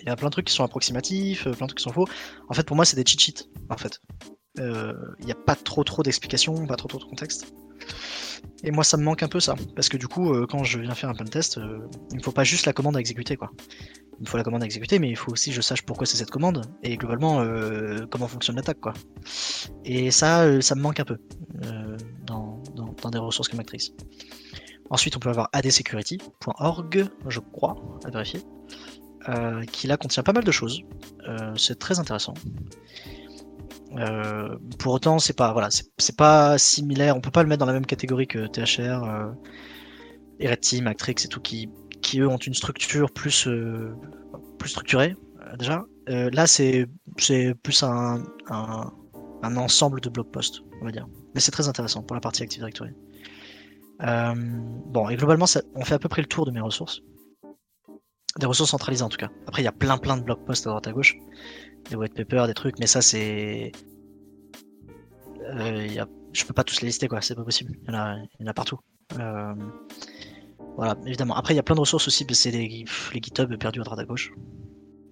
Il 0.00 0.06
y 0.06 0.10
a 0.10 0.16
plein 0.16 0.28
de 0.28 0.32
trucs 0.32 0.46
qui 0.46 0.54
sont 0.54 0.64
approximatifs, 0.64 1.46
euh, 1.46 1.52
plein 1.52 1.66
de 1.66 1.68
trucs 1.68 1.78
qui 1.78 1.84
sont 1.84 1.92
faux. 1.92 2.08
En 2.48 2.54
fait, 2.54 2.62
pour 2.64 2.76
moi, 2.76 2.86
c'est 2.86 2.96
des 2.96 3.04
cheat 3.04 3.20
sheets, 3.20 3.44
en 3.68 3.76
fait. 3.76 4.00
Euh, 4.58 4.94
il 5.20 5.26
n'y 5.26 5.32
a 5.32 5.36
pas 5.36 5.54
trop 5.54 5.84
trop 5.84 6.02
d'explications, 6.02 6.66
pas 6.66 6.76
trop 6.76 6.88
trop 6.88 6.98
de 6.98 7.04
contexte. 7.04 7.52
Et 8.64 8.70
moi, 8.70 8.84
ça 8.84 8.96
me 8.96 9.04
manque 9.04 9.22
un 9.22 9.28
peu 9.28 9.40
ça, 9.40 9.54
parce 9.76 9.88
que 9.88 9.96
du 9.96 10.08
coup, 10.08 10.32
euh, 10.32 10.46
quand 10.46 10.64
je 10.64 10.78
viens 10.78 10.94
faire 10.94 11.10
un 11.10 11.14
pentest, 11.14 11.60
il 12.10 12.16
ne 12.16 12.22
faut 12.22 12.32
pas 12.32 12.44
juste 12.44 12.66
la 12.66 12.72
commande 12.72 12.96
à 12.96 13.00
exécuter, 13.00 13.36
quoi. 13.36 13.50
Il 14.18 14.22
me 14.22 14.26
faut 14.26 14.36
la 14.36 14.42
commande 14.42 14.62
à 14.62 14.64
exécuter, 14.64 14.98
mais 14.98 15.08
il 15.08 15.16
faut 15.16 15.30
aussi 15.30 15.50
que 15.50 15.56
je 15.56 15.60
sache 15.60 15.82
pourquoi 15.82 16.06
c'est 16.06 16.16
cette 16.16 16.30
commande, 16.30 16.66
et 16.82 16.96
globalement, 16.96 17.44
comment 18.10 18.26
fonctionne 18.26 18.56
l'attaque, 18.56 18.80
quoi. 18.80 18.94
Et 19.84 20.10
ça, 20.10 20.60
ça 20.60 20.74
me 20.74 20.80
manque 20.80 20.98
un 20.98 21.04
peu 21.04 21.18
dans, 22.26 22.62
des 23.10 23.18
ressources 23.18 23.48
comme 23.48 23.60
Actrice. 23.60 23.92
Ensuite, 24.90 25.16
on 25.16 25.20
peut 25.20 25.28
avoir 25.28 25.50
adsecurity.org, 25.52 27.08
je 27.28 27.40
crois, 27.40 27.76
à 28.04 28.10
vérifier. 28.10 28.40
Euh, 29.28 29.62
qui 29.64 29.86
là 29.86 29.96
contient 29.96 30.22
pas 30.22 30.32
mal 30.32 30.44
de 30.44 30.50
choses. 30.50 30.80
Euh, 31.28 31.52
c'est 31.56 31.78
très 31.78 31.98
intéressant. 31.98 32.34
Euh, 33.96 34.56
pour 34.78 34.92
autant, 34.92 35.18
c'est 35.18 35.36
pas 35.36 35.52
voilà, 35.52 35.68
c'est 35.70 36.16
pas 36.16 36.58
similaire. 36.58 37.16
On 37.16 37.20
peut 37.20 37.30
pas 37.30 37.42
le 37.42 37.48
mettre 37.48 37.60
dans 37.60 37.66
la 37.66 37.72
même 37.72 37.86
catégorie 37.86 38.26
que 38.26 38.46
THR, 38.46 39.34
Team, 40.60 40.86
Actrix 40.86 41.14
et 41.24 41.28
tout, 41.28 41.40
qui, 41.40 41.70
qui 42.02 42.20
eux 42.20 42.28
ont 42.28 42.36
une 42.36 42.54
structure 42.54 43.10
plus 43.10 43.48
plus 44.58 44.68
structurée 44.68 45.16
déjà. 45.58 45.84
là, 46.06 46.46
c'est 46.46 46.86
c'est 47.16 47.54
plus 47.54 47.82
un, 47.82 48.22
un, 48.48 48.92
un, 49.42 49.56
ensemble 49.56 50.00
de 50.00 50.10
blog 50.10 50.30
posts, 50.30 50.62
on 50.82 50.84
va 50.84 50.92
dire. 50.92 51.06
Mais 51.34 51.40
c'est 51.40 51.52
très 51.52 51.68
intéressant 51.68 52.02
pour 52.02 52.14
la 52.14 52.20
partie 52.20 52.42
Active 52.42 52.60
Directory. 52.60 52.90
bon, 54.00 55.08
et 55.08 55.16
globalement, 55.16 55.46
ça, 55.46 55.62
on 55.74 55.84
fait 55.84 55.94
à 55.94 55.98
peu 55.98 56.08
près 56.08 56.22
le 56.22 56.28
tour 56.28 56.44
de 56.44 56.50
mes 56.50 56.60
ressources. 56.60 57.00
Des 58.38 58.46
ressources 58.46 58.70
centralisées 58.70 59.02
en 59.02 59.08
tout 59.08 59.16
cas. 59.16 59.30
Après, 59.46 59.62
il 59.62 59.64
y 59.64 59.68
a 59.68 59.72
plein 59.72 59.96
plein 59.96 60.16
de 60.16 60.22
blog 60.22 60.44
posts 60.44 60.66
à 60.66 60.70
droite 60.70 60.86
à 60.86 60.92
gauche. 60.92 61.16
Des 61.90 61.96
white 61.96 62.14
papers, 62.14 62.46
des 62.46 62.54
trucs, 62.54 62.78
mais 62.78 62.86
ça 62.86 63.02
c'est. 63.02 63.72
Euh, 65.50 65.86
y 65.86 65.98
a... 65.98 66.06
Je 66.32 66.44
peux 66.44 66.52
pas 66.52 66.64
tous 66.64 66.80
les 66.82 66.88
lister 66.88 67.08
quoi, 67.08 67.20
c'est 67.20 67.34
pas 67.34 67.44
possible. 67.44 67.72
Il 67.82 67.88
y 67.88 67.90
en 67.90 67.98
a, 67.98 68.16
y 68.40 68.44
en 68.44 68.46
a 68.46 68.54
partout. 68.54 68.78
Euh... 69.18 69.54
Voilà, 70.76 70.96
évidemment. 71.06 71.34
Après, 71.34 71.54
il 71.54 71.56
y 71.56 71.60
a 71.60 71.64
plein 71.64 71.74
de 71.74 71.80
ressources 71.80 72.06
aussi, 72.06 72.24
c'est 72.30 72.52
les, 72.52 72.84
les 73.12 73.20
GitHub 73.20 73.52
perdus 73.56 73.80
à 73.80 73.84
droite 73.84 73.98
à 73.98 74.04
gauche. 74.04 74.32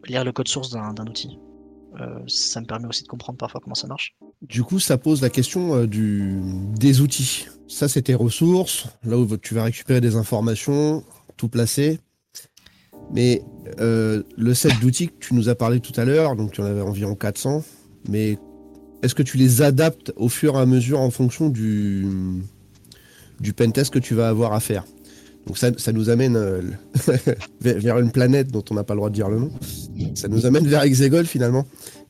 Lire 0.06 0.25
le 0.25 0.30
code 0.30 0.46
source 0.46 0.70
d'un 0.70 1.06
outil. 1.08 1.40
Euh, 2.00 2.20
ça 2.28 2.61
me 2.61 2.66
permet 2.66 2.87
aussi 2.87 3.02
de 3.02 3.08
comprendre 3.08 3.38
parfois 3.38 3.61
comment 3.61 3.75
ça 3.75 3.88
marche. 3.88 4.14
Du 4.42 4.62
coup, 4.62 4.78
ça 4.78 4.99
pose 4.99 5.23
la 5.23 5.30
question 5.30 5.75
euh, 5.75 5.87
du, 5.87 6.40
des 6.78 7.00
outils. 7.00 7.46
Ça, 7.66 7.88
c'est 7.88 8.02
tes 8.02 8.14
ressources, 8.14 8.87
là 9.02 9.18
où 9.18 9.37
tu 9.38 9.54
vas 9.54 9.64
récupérer 9.64 10.00
des 10.00 10.14
informations, 10.14 11.02
tout 11.37 11.49
placer. 11.49 11.99
Mais 13.12 13.42
euh, 13.80 14.22
le 14.36 14.54
set 14.54 14.72
d'outils 14.80 15.08
que 15.08 15.18
tu 15.20 15.34
nous 15.34 15.48
as 15.48 15.54
parlé 15.54 15.80
tout 15.80 15.98
à 15.98 16.04
l'heure, 16.04 16.36
donc 16.36 16.52
tu 16.52 16.60
en 16.60 16.64
avais 16.64 16.80
environ 16.80 17.14
400, 17.14 17.64
mais 18.08 18.38
est-ce 19.02 19.14
que 19.14 19.22
tu 19.22 19.36
les 19.36 19.62
adaptes 19.62 20.12
au 20.16 20.28
fur 20.28 20.56
et 20.56 20.58
à 20.58 20.66
mesure 20.66 21.00
en 21.00 21.10
fonction 21.10 21.48
du, 21.48 22.06
du 23.40 23.52
pentest 23.52 23.92
que 23.92 23.98
tu 23.98 24.14
vas 24.14 24.28
avoir 24.28 24.52
à 24.52 24.60
faire? 24.60 24.84
Donc 25.46 25.58
ça, 25.58 25.70
ça 25.76 25.92
nous 25.92 26.10
amène 26.10 26.36
euh, 26.36 26.62
vers 27.60 27.98
une 27.98 28.10
planète 28.10 28.50
dont 28.50 28.64
on 28.70 28.75
n'a 28.75 28.82
pas 28.82 28.94
le 28.94 28.98
droit 28.98 29.10
de 29.10 29.14
dire 29.14 29.28
le 29.28 29.38
nom. 29.38 29.52
Ça 30.14 30.26
nous 30.28 30.44
amène 30.44 30.66
vers 30.66 30.82
Exegol 30.82 31.25
finalement. 31.25 31.66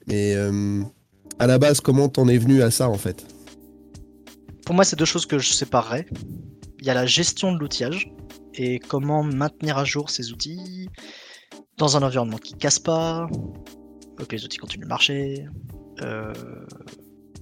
Mais 0.07 0.35
euh, 0.35 0.83
à 1.39 1.47
la 1.47 1.59
base, 1.59 1.81
comment 1.81 2.09
t'en 2.09 2.29
es 2.29 2.39
venu 2.39 2.63
à 2.63 2.71
ça 2.71 2.89
en 2.89 2.97
fait? 2.97 3.27
Pour 4.65 4.75
moi, 4.75 4.85
c'est 4.85 4.97
deux 4.97 5.05
choses 5.05 5.27
que 5.27 5.39
je 5.39 5.53
séparerais. 5.53 6.07
Il 6.81 6.87
y 6.87 6.91
a 6.91 6.95
la 6.95 7.07
gestion 7.07 7.53
de 7.53 7.59
l'outillage 7.59 8.11
et 8.57 8.79
comment 8.79 9.23
maintenir 9.23 9.79
à 9.79 9.85
jour 9.85 10.11
ces 10.11 10.33
outils 10.33 10.89
dans 11.77 11.97
un 11.97 12.03
environnement 12.03 12.39
qui 12.39 12.55
casse 12.55 12.79
pas, 12.79 13.29
que 14.19 14.35
les 14.35 14.45
outils 14.45 14.59
continuent 14.59 14.85
de 14.85 14.89
marcher, 14.89 15.47
euh, 16.03 16.33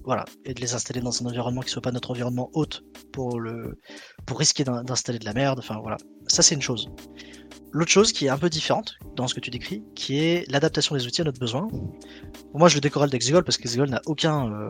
voilà, 0.03 0.25
et 0.43 0.53
de 0.53 0.61
les 0.61 0.75
installer 0.75 1.01
dans 1.01 1.21
un 1.21 1.25
environnement 1.25 1.61
qui 1.61 1.69
soit 1.69 1.81
pas 1.81 1.91
notre 1.91 2.11
environnement 2.11 2.49
hôte 2.53 2.83
pour 3.11 3.39
le 3.39 3.79
pour 4.25 4.37
risquer 4.37 4.63
d'installer 4.63 5.19
de 5.19 5.25
la 5.25 5.33
merde. 5.33 5.59
Enfin 5.59 5.79
voilà, 5.81 5.97
ça 6.27 6.43
c'est 6.43 6.55
une 6.55 6.61
chose. 6.61 6.89
L'autre 7.71 7.91
chose 7.91 8.13
qui 8.13 8.27
est 8.27 8.29
un 8.29 8.37
peu 8.37 8.49
différente 8.49 8.95
dans 9.15 9.27
ce 9.27 9.33
que 9.33 9.39
tu 9.39 9.49
décris, 9.49 9.83
qui 9.95 10.19
est 10.19 10.49
l'adaptation 10.49 10.95
des 10.95 11.05
outils 11.05 11.21
à 11.21 11.23
notre 11.23 11.39
besoin. 11.39 11.67
moi, 12.53 12.69
je 12.69 12.75
le 12.75 12.81
décoral 12.81 13.09
d'Exegol 13.09 13.43
parce 13.43 13.57
qu'Exegol 13.57 13.89
n'a 13.89 14.01
aucun, 14.05 14.49
euh, 14.49 14.67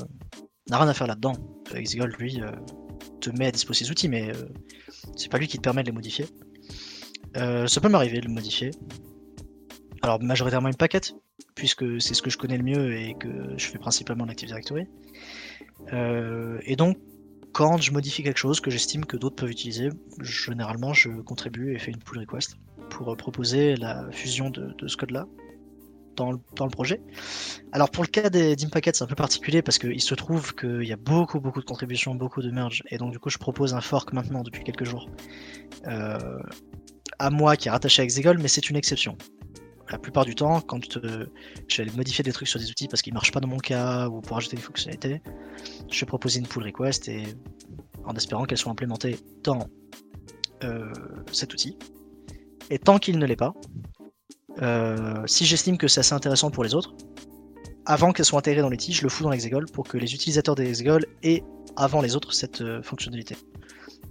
n'a 0.70 0.80
rien 0.80 0.88
à 0.88 0.94
faire 0.94 1.06
là-dedans. 1.06 1.34
Exegol, 1.76 2.16
lui, 2.18 2.42
euh, 2.42 2.52
te 3.22 3.30
met 3.30 3.48
à 3.48 3.52
disposition 3.52 3.86
ses 3.86 3.92
outils, 3.92 4.10
mais 4.10 4.32
c'est 5.16 5.30
pas 5.30 5.38
lui 5.38 5.48
qui 5.48 5.58
te 5.58 5.62
permet 5.62 5.84
de 5.84 5.88
les 5.88 5.96
modifier. 5.96 6.26
ça 7.36 7.82
peut 7.82 7.90
m'arriver 7.90 8.20
de 8.22 8.28
le 8.28 8.34
modifier. 8.34 8.72
Alors 10.02 10.22
majoritairement 10.22 10.68
une 10.68 10.76
paquette, 10.76 11.16
puisque 11.56 12.00
c'est 12.02 12.14
ce 12.14 12.22
que 12.22 12.30
je 12.30 12.38
connais 12.38 12.58
le 12.58 12.64
mieux 12.64 12.96
et 12.96 13.16
que 13.16 13.56
je 13.58 13.66
fais 13.66 13.80
principalement 13.80 14.26
l'Active 14.26 14.50
Directory. 14.50 14.88
Euh, 15.94 16.60
et 16.66 16.76
donc, 16.76 16.98
quand 17.54 17.78
je 17.78 17.92
modifie 17.92 18.22
quelque 18.24 18.38
chose 18.38 18.60
que 18.60 18.70
j'estime 18.70 19.06
que 19.06 19.18
d'autres 19.18 19.36
peuvent 19.36 19.50
utiliser, 19.50 19.90
généralement 20.22 20.94
je 20.94 21.10
contribue 21.10 21.74
et 21.74 21.80
fais 21.80 21.92
une 21.92 22.00
pull 22.00 22.20
request 22.20 22.58
pour 22.90 23.12
euh, 23.12 23.16
proposer 23.16 23.76
la 23.78 24.10
fusion 24.12 24.50
de, 24.50 24.76
ce 24.88 24.98
code-là 24.98 25.26
dans 26.16 26.32
le, 26.32 26.70
projet. 26.70 27.02
Alors 27.72 27.90
pour 27.90 28.04
le 28.04 28.08
cas 28.08 28.30
des 28.30 28.56
d'Impacket, 28.56 28.96
c'est 28.96 29.04
un 29.04 29.08
peu 29.08 29.16
particulier 29.16 29.62
parce 29.62 29.78
qu'il 29.78 30.02
se 30.02 30.16
trouve 30.16 30.56
qu'il 30.56 30.84
y 30.84 30.94
a 30.94 30.98
beaucoup 30.98 31.40
beaucoup 31.40 31.60
de 31.60 31.66
contributions, 31.66 32.16
beaucoup 32.16 32.42
de 32.42 32.52
merge, 32.52 32.84
et 32.90 32.98
donc 32.98 33.12
du 33.12 33.20
coup 33.20 33.30
je 33.30 33.38
propose 33.38 33.74
un 33.74 33.82
fork 33.82 34.14
maintenant 34.14 34.44
depuis 34.44 34.64
quelques 34.64 34.86
jours 34.86 35.10
euh, 35.88 36.40
à 37.20 37.30
moi 37.30 37.56
qui 37.56 37.68
est 37.68 37.72
rattaché 37.72 38.02
à 38.02 38.06
Exegol, 38.06 38.38
mais 38.40 38.48
c'est 38.48 38.70
une 38.70 38.76
exception 38.76 39.18
la 39.92 40.00
plupart 40.00 40.26
du 40.26 40.36
temps, 40.36 40.62
quand 40.62 41.00
je 41.68 41.82
vais 41.82 41.92
modifier 41.92 42.24
des 42.24 42.32
trucs 42.32 42.48
sur 42.48 42.60
des 42.60 42.70
outils 42.70 42.88
parce 42.88 43.02
qu'ils 43.02 43.14
marchent 43.14 43.32
pas 43.32 43.40
dans 43.40 43.48
mon 43.48 43.58
cas 43.58 44.08
ou 44.10 44.22
pour 44.22 44.38
ajouter 44.38 44.56
des 44.56 44.62
fonctionnalités, 44.62 45.22
je 45.90 46.00
vais 46.00 46.06
proposer 46.06 46.40
une 46.40 46.48
pull 46.48 46.64
request 46.64 47.08
et 47.08 47.24
en 48.06 48.16
espérant 48.16 48.46
qu'elle 48.46 48.58
soit 48.58 48.72
implémentée 48.72 49.20
dans 49.44 49.68
euh, 50.64 50.92
cet 51.32 51.54
outil. 51.54 51.78
Et 52.70 52.80
tant 52.80 52.98
qu'il 52.98 53.20
ne 53.20 53.26
l'est 53.26 53.36
pas, 53.36 53.54
euh, 54.62 55.24
si 55.28 55.46
j'estime 55.46 55.78
que 55.78 55.88
c'est 55.88 56.00
assez 56.00 56.14
intéressant 56.14 56.52
pour 56.52 56.64
les 56.64 56.74
autres, 56.76 56.94
avant 57.86 58.12
qu'elle 58.12 58.26
soit 58.26 58.40
intégrée 58.40 58.62
dans 58.62 58.70
l'outil, 58.70 58.94
je 58.94 59.04
le 59.04 59.10
fous 59.10 59.24
dans 59.24 59.30
l'Exegol 59.30 59.66
pour 59.72 59.88
que 59.88 59.98
les 59.98 60.14
utilisateurs 60.14 60.56
d'Exegol 60.56 61.06
aient 61.24 61.44
avant 61.76 62.02
les 62.02 62.16
autres 62.16 62.34
cette 62.34 62.64
fonctionnalité. 62.82 63.36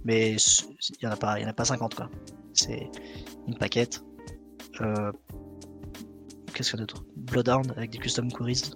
Mais 0.05 0.35
il 0.35 0.95
n'y 1.01 1.09
en, 1.09 1.11
a 1.11 1.17
pas, 1.17 1.39
en 1.41 1.47
a 1.47 1.53
pas 1.53 1.65
50 1.65 1.95
quoi. 1.95 2.09
C'est 2.53 2.89
une 3.47 3.57
paquette. 3.57 4.03
Euh, 4.81 5.11
qu'est-ce 6.53 6.71
qu'il 6.71 6.79
y 6.79 6.83
a 6.83 6.85
d'autre? 6.85 7.03
Bloodhound 7.17 7.73
avec 7.75 7.91
des 7.91 7.97
custom 7.97 8.31
queries. 8.31 8.71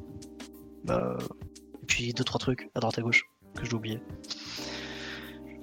Bah, 0.84 1.18
et 1.82 1.86
puis 1.86 2.14
deux 2.14 2.24
trois 2.24 2.40
trucs 2.40 2.70
à 2.76 2.80
droite 2.80 2.98
à 2.98 3.02
gauche 3.02 3.24
que 3.56 3.64
je 3.64 3.70
dois 3.70 3.80
oublier. 3.80 4.02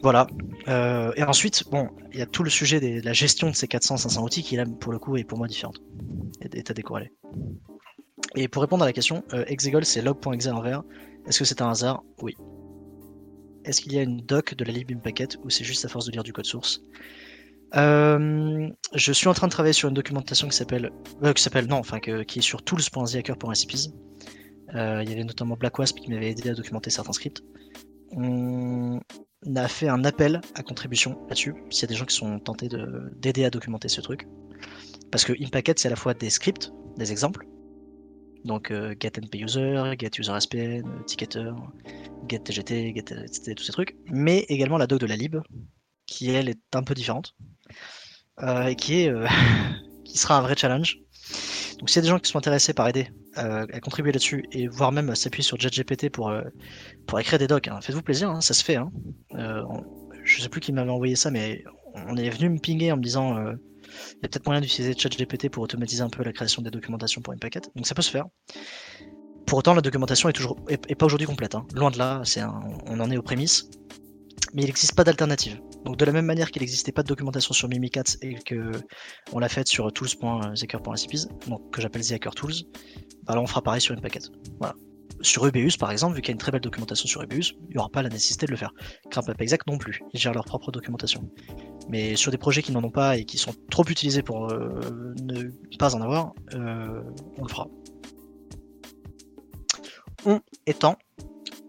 Voilà. 0.03 0.27
Euh, 0.69 1.13
et 1.17 1.23
ensuite, 1.23 1.65
bon, 1.71 1.89
il 2.13 2.19
y 2.19 2.23
a 2.23 2.27
tout 2.27 2.43
le 2.43 2.51
sujet 2.51 2.81
de 2.81 3.05
la 3.05 3.13
gestion 3.13 3.51
de 3.51 3.57
ces 3.57 3.67
400-500 3.67 4.23
outils 4.23 4.43
qui 4.43 4.57
là 4.57 4.65
pour 4.81 4.93
le 4.93 4.99
coup 4.99 5.17
est 5.17 5.25
pour 5.25 5.39
moi 5.39 5.49
différente 5.49 5.81
et 6.41 6.59
est 6.59 6.71
à 6.71 6.75
décorréler. 6.75 7.13
Et 8.35 8.49
pour 8.49 8.63
répondre 8.63 8.83
à 8.83 8.87
la 8.87 8.93
question, 8.93 9.25
euh, 9.33 9.45
Exegol 9.47 9.85
c'est 9.85 10.03
log.exe 10.03 10.47
en 10.47 10.61
vert. 10.61 10.83
Est-ce 11.27 11.41
que 11.41 11.45
c'est 11.45 11.63
un 11.63 11.71
hasard? 11.71 12.03
Oui. 12.23 12.37
Est-ce 13.65 13.81
qu'il 13.81 13.93
y 13.95 13.99
a 13.99 14.03
une 14.03 14.21
doc 14.21 14.55
de 14.55 14.65
la 14.65 14.73
lib 14.73 15.01
packet 15.03 15.39
ou 15.43 15.51
c'est 15.51 15.65
juste 15.65 15.85
à 15.85 15.89
force 15.89 16.07
de 16.07 16.13
lire 16.13 16.23
du 16.23 16.33
code 16.33 16.47
source? 16.47 16.83
Euh, 17.75 18.69
je 18.95 19.13
suis 19.13 19.27
en 19.27 19.35
train 19.35 19.49
de 19.49 19.53
travailler 19.53 19.73
sur 19.73 19.89
une 19.89 19.95
documentation 19.95 20.49
qui 20.49 20.57
s'appelle, 20.57 20.93
qui 21.35 21.43
s'appelle 21.43 21.67
non, 21.67 21.79
enfin 21.79 21.99
qui 21.99 22.11
est 22.11 22.43
sur 22.43 22.63
tools.zihacker.recipes. 22.63 23.93
Euh, 24.75 25.03
il 25.03 25.11
y 25.11 25.13
avait 25.13 25.25
notamment 25.25 25.57
BlackWasp 25.57 25.99
qui 25.99 26.11
m'avait 26.11 26.31
aidé 26.31 26.51
à 26.51 26.55
documenter 26.55 26.91
certains 26.91 27.13
scripts. 27.13 27.43
A 29.55 29.69
fait 29.69 29.89
un 29.89 30.05
appel 30.05 30.41
à 30.55 30.63
contribution 30.63 31.19
là-dessus, 31.29 31.55
s'il 31.71 31.83
y 31.83 31.85
a 31.85 31.89
des 31.89 31.95
gens 31.95 32.05
qui 32.05 32.17
sont 32.17 32.39
tentés 32.39 32.69
d'aider 33.17 33.45
à 33.45 33.51
documenter 33.51 33.89
ce 33.89 34.01
truc. 34.01 34.27
Parce 35.11 35.25
que 35.25 35.33
Impacket, 35.41 35.79
c'est 35.79 35.89
à 35.89 35.91
la 35.91 35.97
fois 35.97 36.15
des 36.15 36.31
scripts, 36.31 36.73
des 36.97 37.13
exemples, 37.13 37.47
donc 38.45 38.71
euh, 38.71 38.95
get 38.99 39.13
SPN, 40.41 41.05
ticketer, 41.07 41.53
get 42.29 42.39
tgt, 42.41 42.95
get 42.95 43.55
tous 43.55 43.65
ces 43.65 43.73
trucs, 43.73 43.97
mais 44.07 44.47
également 44.49 44.79
la 44.79 44.87
doc 44.87 45.01
de 45.01 45.07
la 45.07 45.17
lib, 45.17 45.37
qui 46.07 46.31
elle 46.31 46.49
est 46.49 46.61
un 46.75 46.83
peu 46.83 46.95
différente. 46.95 47.35
Euh, 48.43 48.67
et 48.67 48.77
qui 48.77 49.01
est 49.01 49.09
euh, 49.09 49.27
qui 50.05 50.19
sera 50.19 50.39
un 50.39 50.43
vrai 50.43 50.55
challenge. 50.57 50.99
Donc 51.79 51.91
s'il 51.91 51.97
y 51.97 51.99
a 52.01 52.03
des 52.03 52.09
gens 52.09 52.19
qui 52.19 52.31
sont 52.31 52.39
intéressés 52.39 52.73
par 52.73 52.89
aider 52.89 53.11
euh, 53.39 53.67
à 53.73 53.81
contribuer 53.81 54.13
là-dessus 54.13 54.45
et 54.53 54.67
voire 54.67 54.93
même 54.93 55.15
s'appuyer 55.15 55.45
sur 55.45 55.59
JetGPT 55.59 56.11
pour 56.11 56.33
pour 57.07 57.21
écrire 57.21 57.39
des 57.39 57.47
docs, 57.47 57.69
hein, 57.69 57.81
faites-vous 57.81 58.03
plaisir, 58.03 58.31
hein, 58.31 58.41
ça 58.41 58.55
se 58.55 58.65
fait. 58.65 58.77
Hein. 58.77 58.91
je 60.25 60.43
sais 60.43 60.49
plus 60.49 60.61
qui 60.61 60.73
m'avait 60.73 60.91
envoyé 60.91 61.17
ça, 61.17 61.31
mais 61.31 61.63
on 61.95 62.17
est 62.17 62.31
venu 62.31 62.51
me 62.51 62.59
pinguer 62.59 62.93
en 62.93 62.97
me 62.97 63.03
disant 63.03 63.37
il 63.39 64.23
y 64.23 64.27
a 64.27 64.29
peut-être 64.29 64.47
moyen 64.47 64.61
d'utiliser 64.61 64.95
ChatGPT 64.97 65.51
pour 65.51 65.63
automatiser 65.63 66.03
un 66.03 66.11
peu 66.11 66.23
la 66.23 66.33
création 66.33 66.63
des 66.63 66.71
documentations 66.71 67.21
pour 67.21 67.33
une 67.33 67.39
paquette. 67.39 67.71
Donc 67.77 67.87
ça 67.87 67.95
peut 67.95 68.03
se 68.03 68.11
faire. 68.11 68.27
Pour 69.47 69.59
autant, 69.59 69.75
la 69.75 69.81
documentation 69.81 70.29
est 70.29 70.33
toujours 70.33 70.57
pas 70.65 71.07
aujourd'hui 71.07 71.27
complète. 71.27 71.57
Loin 71.75 71.91
de 71.91 71.99
là, 71.99 72.23
on 72.87 72.99
en 73.01 73.11
est 73.11 73.17
aux 73.17 73.23
prémices 73.23 73.69
mais 74.55 74.63
il 74.63 74.67
n'existe 74.67 74.95
pas 74.95 75.05
d'alternative. 75.05 75.61
Donc 75.85 75.97
de 75.97 76.05
la 76.05 76.13
même 76.13 76.27
manière 76.27 76.51
qu'il 76.51 76.63
n'existait 76.63 76.93
pas 76.93 77.03
de 77.03 77.09
documentation 77.09 77.55
sur 77.55 77.69
Mimikatz 77.69 78.19
et 78.23 78.35
que 78.35 78.73
on 79.33 79.39
l'a 79.39 79.49
faite 79.49 79.69
sur 79.69 79.93
tools.zaker.recipes, 79.93 81.29
donc 81.49 81.71
que 81.73 81.81
j'appelle 81.81 82.03
Zaker 82.03 82.35
Tools, 82.35 82.55
bah 83.25 83.35
là 83.35 83.41
on 83.41 83.47
fera 83.47 83.63
pareil 83.63 83.81
sur 83.81 83.95
une 83.95 84.01
paquette. 84.01 84.31
Voilà. 84.59 84.75
Sur 85.23 85.47
Ubeus 85.47 85.79
par 85.79 85.91
exemple, 85.91 86.17
vu 86.17 86.23
qu'il 86.23 86.29
y 86.29 86.33
a 86.33 86.35
une 86.35 86.39
très 86.39 86.53
belle 86.53 86.61
documentation 86.61 87.07
sur 87.07 87.23
Ubeus, 87.23 87.55
il 87.69 87.71
n'y 87.71 87.79
aura 87.79 87.89
pas 87.89 88.03
la 88.03 88.09
nécessité 88.09 88.47
de 88.47 88.51
le 88.51 88.57
faire. 88.57 88.73
CrampUp 89.11 89.41
Exact 89.41 89.67
non 89.67 89.79
plus, 89.79 90.01
ils 90.13 90.21
gèrent 90.21 90.35
leur 90.35 90.45
propre 90.45 90.71
documentation. 90.71 91.31
Mais 91.89 92.17
sur 92.17 92.31
des 92.31 92.39
projets 92.39 92.63
qui 92.63 92.73
n'en 92.73 92.83
ont 92.85 92.91
pas 92.91 93.17
et 93.17 93.25
qui 93.25 93.39
sont 93.39 93.55
trop 93.71 93.85
utilisés 93.89 94.23
pour 94.23 94.51
euh, 94.51 95.15
ne 95.23 95.45
pas 95.79 95.95
en 95.95 96.01
avoir, 96.03 96.35
euh, 96.55 97.03
on 97.39 97.43
le 97.43 97.49
fera. 97.49 97.69
On 100.25 100.41
étant 100.67 100.97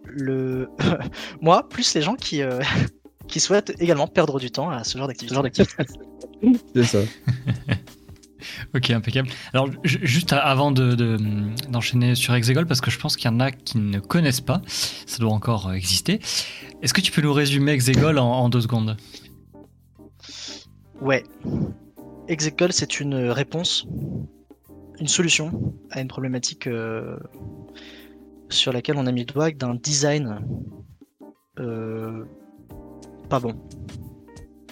le 0.10 0.70
moi 1.42 1.68
plus 1.68 1.94
les 1.96 2.02
gens 2.02 2.16
qui 2.16 2.42
euh, 2.42 2.62
qui 3.28 3.40
souhaitent 3.40 3.74
également 3.80 4.08
perdre 4.08 4.40
du 4.40 4.52
temps 4.52 4.70
à 4.70 4.84
ce 4.84 4.98
genre 4.98 5.08
d'activité. 5.08 5.66
C'est 6.74 6.84
ça. 6.84 7.00
ok, 8.74 8.92
impeccable. 8.92 9.30
Alors, 9.54 9.70
juste 9.84 10.32
avant 10.32 10.72
d'enchaîner 10.72 12.12
de, 12.12 12.16
sur 12.16 12.34
Exegol, 12.34 12.66
parce 12.66 12.80
que 12.80 12.90
je 12.90 12.98
pense 12.98 13.18
qu'il 13.18 13.30
y 13.30 13.34
en 13.34 13.40
a 13.42 13.52
qui 13.52 13.80
ne 13.80 14.00
connaissent 14.00 14.42
pas, 14.42 14.62
ça 14.68 15.18
doit 15.18 15.34
encore 15.34 15.74
exister. 15.74 16.22
Est-ce 16.82 16.94
que 16.94 17.02
tu 17.02 17.12
peux 17.12 17.22
nous 17.22 17.34
résumer 17.34 17.74
Exegol 17.74 18.18
en, 18.18 18.48
deux 18.48 18.62
secondes? 18.62 18.96
Ouais. 21.02 21.24
Exegol, 22.30 22.72
c'est 22.72 23.00
une 23.00 23.16
réponse, 23.16 23.88
une 25.00 25.08
solution 25.08 25.74
à 25.92 26.02
une 26.02 26.08
problématique 26.08 26.68
euh, 26.68 27.18
sur 28.50 28.72
laquelle 28.72 28.98
on 28.98 29.06
a 29.08 29.12
mis 29.12 29.22
le 29.22 29.26
doigt 29.26 29.52
d'un 29.52 29.76
design 29.76 30.40
euh, 31.60 32.26
pas 33.30 33.40
bon 33.40 33.56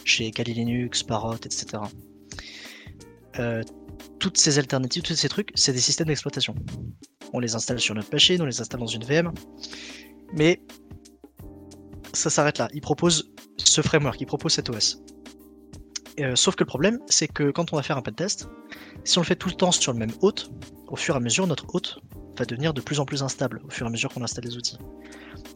chez 0.03 0.31
Kali 0.31 0.53
Linux, 0.53 1.03
Parrot, 1.03 1.35
etc. 1.35 1.65
Euh, 3.39 3.63
toutes 4.19 4.37
ces 4.37 4.59
alternatives, 4.59 5.01
tous 5.01 5.15
ces 5.15 5.29
trucs, 5.29 5.51
c'est 5.55 5.73
des 5.73 5.79
systèmes 5.79 6.07
d'exploitation. 6.07 6.55
On 7.33 7.39
les 7.39 7.55
installe 7.55 7.79
sur 7.79 7.95
notre 7.95 8.11
machine, 8.11 8.41
on 8.41 8.45
les 8.45 8.61
installe 8.61 8.79
dans 8.79 8.85
une 8.85 9.03
VM, 9.03 9.31
mais 10.33 10.61
ça 12.13 12.29
s'arrête 12.29 12.59
là. 12.59 12.69
Ils 12.73 12.81
proposent 12.81 13.31
ce 13.57 13.81
framework, 13.81 14.21
ils 14.21 14.25
proposent 14.25 14.53
cet 14.53 14.69
OS. 14.69 15.01
Euh, 16.19 16.35
sauf 16.35 16.55
que 16.55 16.63
le 16.63 16.67
problème, 16.67 16.99
c'est 17.07 17.27
que 17.27 17.51
quand 17.51 17.73
on 17.73 17.75
va 17.75 17.83
faire 17.83 17.97
un 17.97 18.01
test, 18.01 18.47
si 19.03 19.17
on 19.17 19.21
le 19.21 19.25
fait 19.25 19.35
tout 19.35 19.49
le 19.49 19.55
temps 19.55 19.71
sur 19.71 19.91
le 19.91 19.99
même 19.99 20.11
hôte, 20.21 20.49
au 20.87 20.95
fur 20.95 21.15
et 21.15 21.17
à 21.17 21.19
mesure, 21.19 21.45
notre 21.47 21.65
hôte 21.73 21.99
va 22.37 22.45
devenir 22.45 22.73
de 22.73 22.81
plus 22.81 22.99
en 22.99 23.05
plus 23.05 23.23
instable 23.23 23.61
au 23.65 23.69
fur 23.69 23.85
et 23.85 23.89
à 23.89 23.91
mesure 23.91 24.13
qu'on 24.13 24.23
installe 24.23 24.45
des 24.45 24.55
outils. 24.55 24.77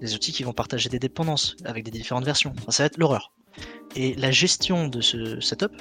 Des 0.02 0.16
outils 0.16 0.32
qui 0.32 0.44
vont 0.44 0.54
partager 0.54 0.90
des 0.90 1.00
dépendances 1.00 1.56
avec 1.66 1.84
des 1.84 1.92
différentes 1.92 2.26
versions. 2.26 2.54
ça 2.70 2.84
va 2.84 2.88
être 2.88 2.98
l'horreur. 2.98 3.34
Et 3.96 4.16
la 4.16 4.32
gestion 4.32 4.88
de 4.88 5.02
ce 5.02 5.40
setup 5.40 5.72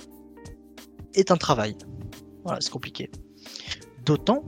est 1.15 1.31
un 1.31 1.37
travail. 1.37 1.77
Voilà, 2.45 2.61
c'est 2.61 2.71
compliqué. 2.71 3.11
D'autant 4.05 4.45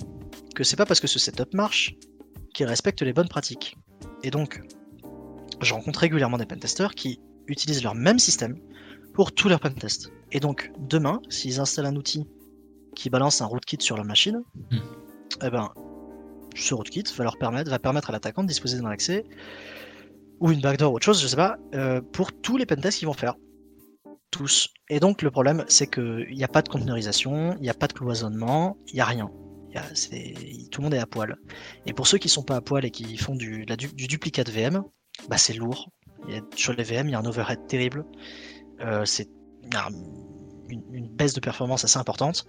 que 0.54 0.64
c'est 0.64 0.76
pas 0.76 0.86
parce 0.86 1.00
que 1.00 1.06
ce 1.06 1.18
setup 1.18 1.54
marche 1.54 1.94
qu'il 2.54 2.66
respecte 2.66 3.02
les 3.02 3.12
bonnes 3.12 3.28
pratiques. 3.28 3.76
Et 4.22 4.30
donc, 4.30 4.60
je 5.60 5.74
rencontre 5.74 6.00
régulièrement 6.00 6.38
des 6.38 6.46
pentesters 6.46 6.94
qui 6.94 7.20
utilisent 7.46 7.82
leur 7.82 7.94
même 7.94 8.18
système 8.18 8.58
pour 9.14 9.32
tous 9.32 9.48
leurs 9.48 9.60
pentests. 9.60 10.10
Et 10.32 10.40
donc, 10.40 10.70
demain, 10.78 11.20
s'ils 11.28 11.60
installent 11.60 11.86
un 11.86 11.96
outil 11.96 12.24
qui 12.94 13.10
balance 13.10 13.40
un 13.42 13.46
rootkit 13.46 13.78
sur 13.80 13.96
leur 13.96 14.04
machine, 14.04 14.42
Hmm. 14.70 14.78
eh 15.44 15.50
ben, 15.50 15.70
ce 16.54 16.74
rootkit 16.74 17.04
va 17.16 17.24
leur 17.24 17.38
permettre, 17.38 17.70
va 17.70 17.78
permettre 17.78 18.10
à 18.10 18.12
l'attaquant 18.12 18.42
de 18.42 18.48
disposer 18.48 18.78
d'un 18.80 18.86
accès 18.88 19.24
ou 20.40 20.50
une 20.50 20.60
backdoor 20.60 20.92
ou 20.92 20.96
autre 20.96 21.04
chose, 21.04 21.20
je 21.22 21.26
sais 21.28 21.36
pas, 21.36 21.56
euh, 21.74 22.00
pour 22.00 22.32
tous 22.32 22.56
les 22.56 22.66
pentests 22.66 22.98
qu'ils 22.98 23.08
vont 23.08 23.12
faire. 23.14 23.34
Tous. 24.30 24.68
Et 24.88 25.00
donc, 25.00 25.22
le 25.22 25.30
problème, 25.30 25.64
c'est 25.68 25.88
qu'il 25.88 26.28
n'y 26.34 26.44
a 26.44 26.48
pas 26.48 26.62
de 26.62 26.68
conteneurisation, 26.68 27.54
il 27.56 27.62
n'y 27.62 27.68
a 27.70 27.74
pas 27.74 27.88
de 27.88 27.92
cloisonnement, 27.92 28.76
il 28.88 28.94
n'y 28.94 29.00
a 29.00 29.04
rien. 29.04 29.28
Y 29.72 29.78
a- 29.78 30.68
tout 30.70 30.80
le 30.80 30.84
monde 30.84 30.94
est 30.94 30.98
à 30.98 31.06
poil. 31.06 31.36
Et 31.86 31.92
pour 31.92 32.06
ceux 32.06 32.18
qui 32.18 32.28
sont 32.28 32.42
pas 32.42 32.56
à 32.56 32.60
poil 32.60 32.84
et 32.84 32.90
qui 32.90 33.16
font 33.16 33.34
du, 33.36 33.64
la 33.66 33.76
du, 33.76 33.88
du 33.88 34.06
duplicat 34.06 34.44
de 34.44 34.50
VM, 34.50 34.82
bah 35.28 35.36
c'est 35.36 35.52
lourd. 35.52 35.90
Il 36.28 36.34
y 36.34 36.38
a- 36.38 36.42
sur 36.56 36.72
les 36.72 36.82
VM, 36.84 37.08
il 37.08 37.12
y 37.12 37.14
a 37.14 37.18
un 37.20 37.24
overhead 37.24 37.66
terrible. 37.66 38.04
Euh, 38.80 39.04
c'est 39.04 39.28
une, 40.68 41.08
baisse 41.08 41.34
de 41.34 41.40
performance 41.40 41.84
assez 41.84 41.98
importante. 41.98 42.46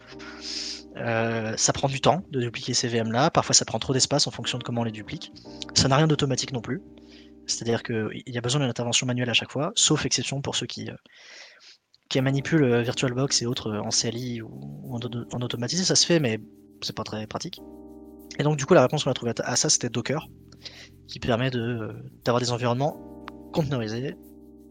Euh, 0.97 1.53
ça 1.57 1.73
prend 1.73 1.87
du 1.87 2.01
temps 2.01 2.23
de 2.31 2.39
dupliquer 2.41 2.73
ces 2.73 2.87
VM 2.87 3.11
là. 3.11 3.29
Parfois, 3.31 3.55
ça 3.55 3.65
prend 3.65 3.79
trop 3.79 3.93
d'espace 3.93 4.27
en 4.27 4.31
fonction 4.31 4.57
de 4.57 4.63
comment 4.63 4.81
on 4.81 4.83
les 4.85 4.91
duplique. 4.91 5.31
Ça 5.73 5.87
n'a 5.87 5.97
rien 5.97 6.07
d'automatique 6.07 6.53
non 6.53 6.61
plus. 6.61 6.81
C'est-à-dire 7.47 7.83
qu'il 7.83 8.23
y 8.27 8.37
a 8.37 8.41
besoin 8.41 8.61
d'une 8.61 8.69
intervention 8.69 9.07
manuelle 9.07 9.29
à 9.29 9.33
chaque 9.33 9.51
fois, 9.51 9.71
sauf 9.75 10.05
exception 10.05 10.41
pour 10.41 10.55
ceux 10.55 10.67
qui, 10.67 10.89
euh, 10.89 12.21
manipulent 12.21 12.63
euh, 12.63 12.81
VirtualBox 12.81 13.41
et 13.41 13.45
autres 13.45 13.73
en 13.77 13.89
CLI 13.89 14.41
ou, 14.41 14.93
en, 14.93 14.97
auto- 14.97 15.25
en 15.33 15.41
automatisé. 15.41 15.83
Ça 15.83 15.95
se 15.95 16.05
fait, 16.05 16.19
mais 16.19 16.39
c'est 16.81 16.95
pas 16.95 17.03
très 17.03 17.25
pratique. 17.27 17.59
Et 18.39 18.43
donc, 18.43 18.57
du 18.57 18.65
coup, 18.65 18.73
la 18.73 18.81
réponse 18.81 19.03
qu'on 19.03 19.11
a 19.11 19.13
trouvée 19.13 19.33
à 19.43 19.55
ça, 19.55 19.69
c'était 19.69 19.89
Docker, 19.89 20.27
qui 21.07 21.19
permet 21.19 21.51
de, 21.51 21.95
d'avoir 22.23 22.41
des 22.41 22.51
environnements 22.51 23.25
conteneurisés, 23.53 24.15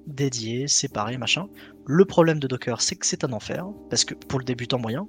dédiés, 0.07 0.69
séparés, 0.69 1.19
machin. 1.19 1.49
Le 1.87 2.05
problème 2.05 2.39
de 2.39 2.47
Docker, 2.47 2.81
c'est 2.81 2.97
que 2.97 3.07
c'est 3.07 3.25
un 3.25 3.33
enfer, 3.33 3.67
parce 3.89 4.05
que 4.05 4.15
pour 4.15 4.39
le 4.39 4.45
débutant 4.45 4.79
moyen, 4.79 5.07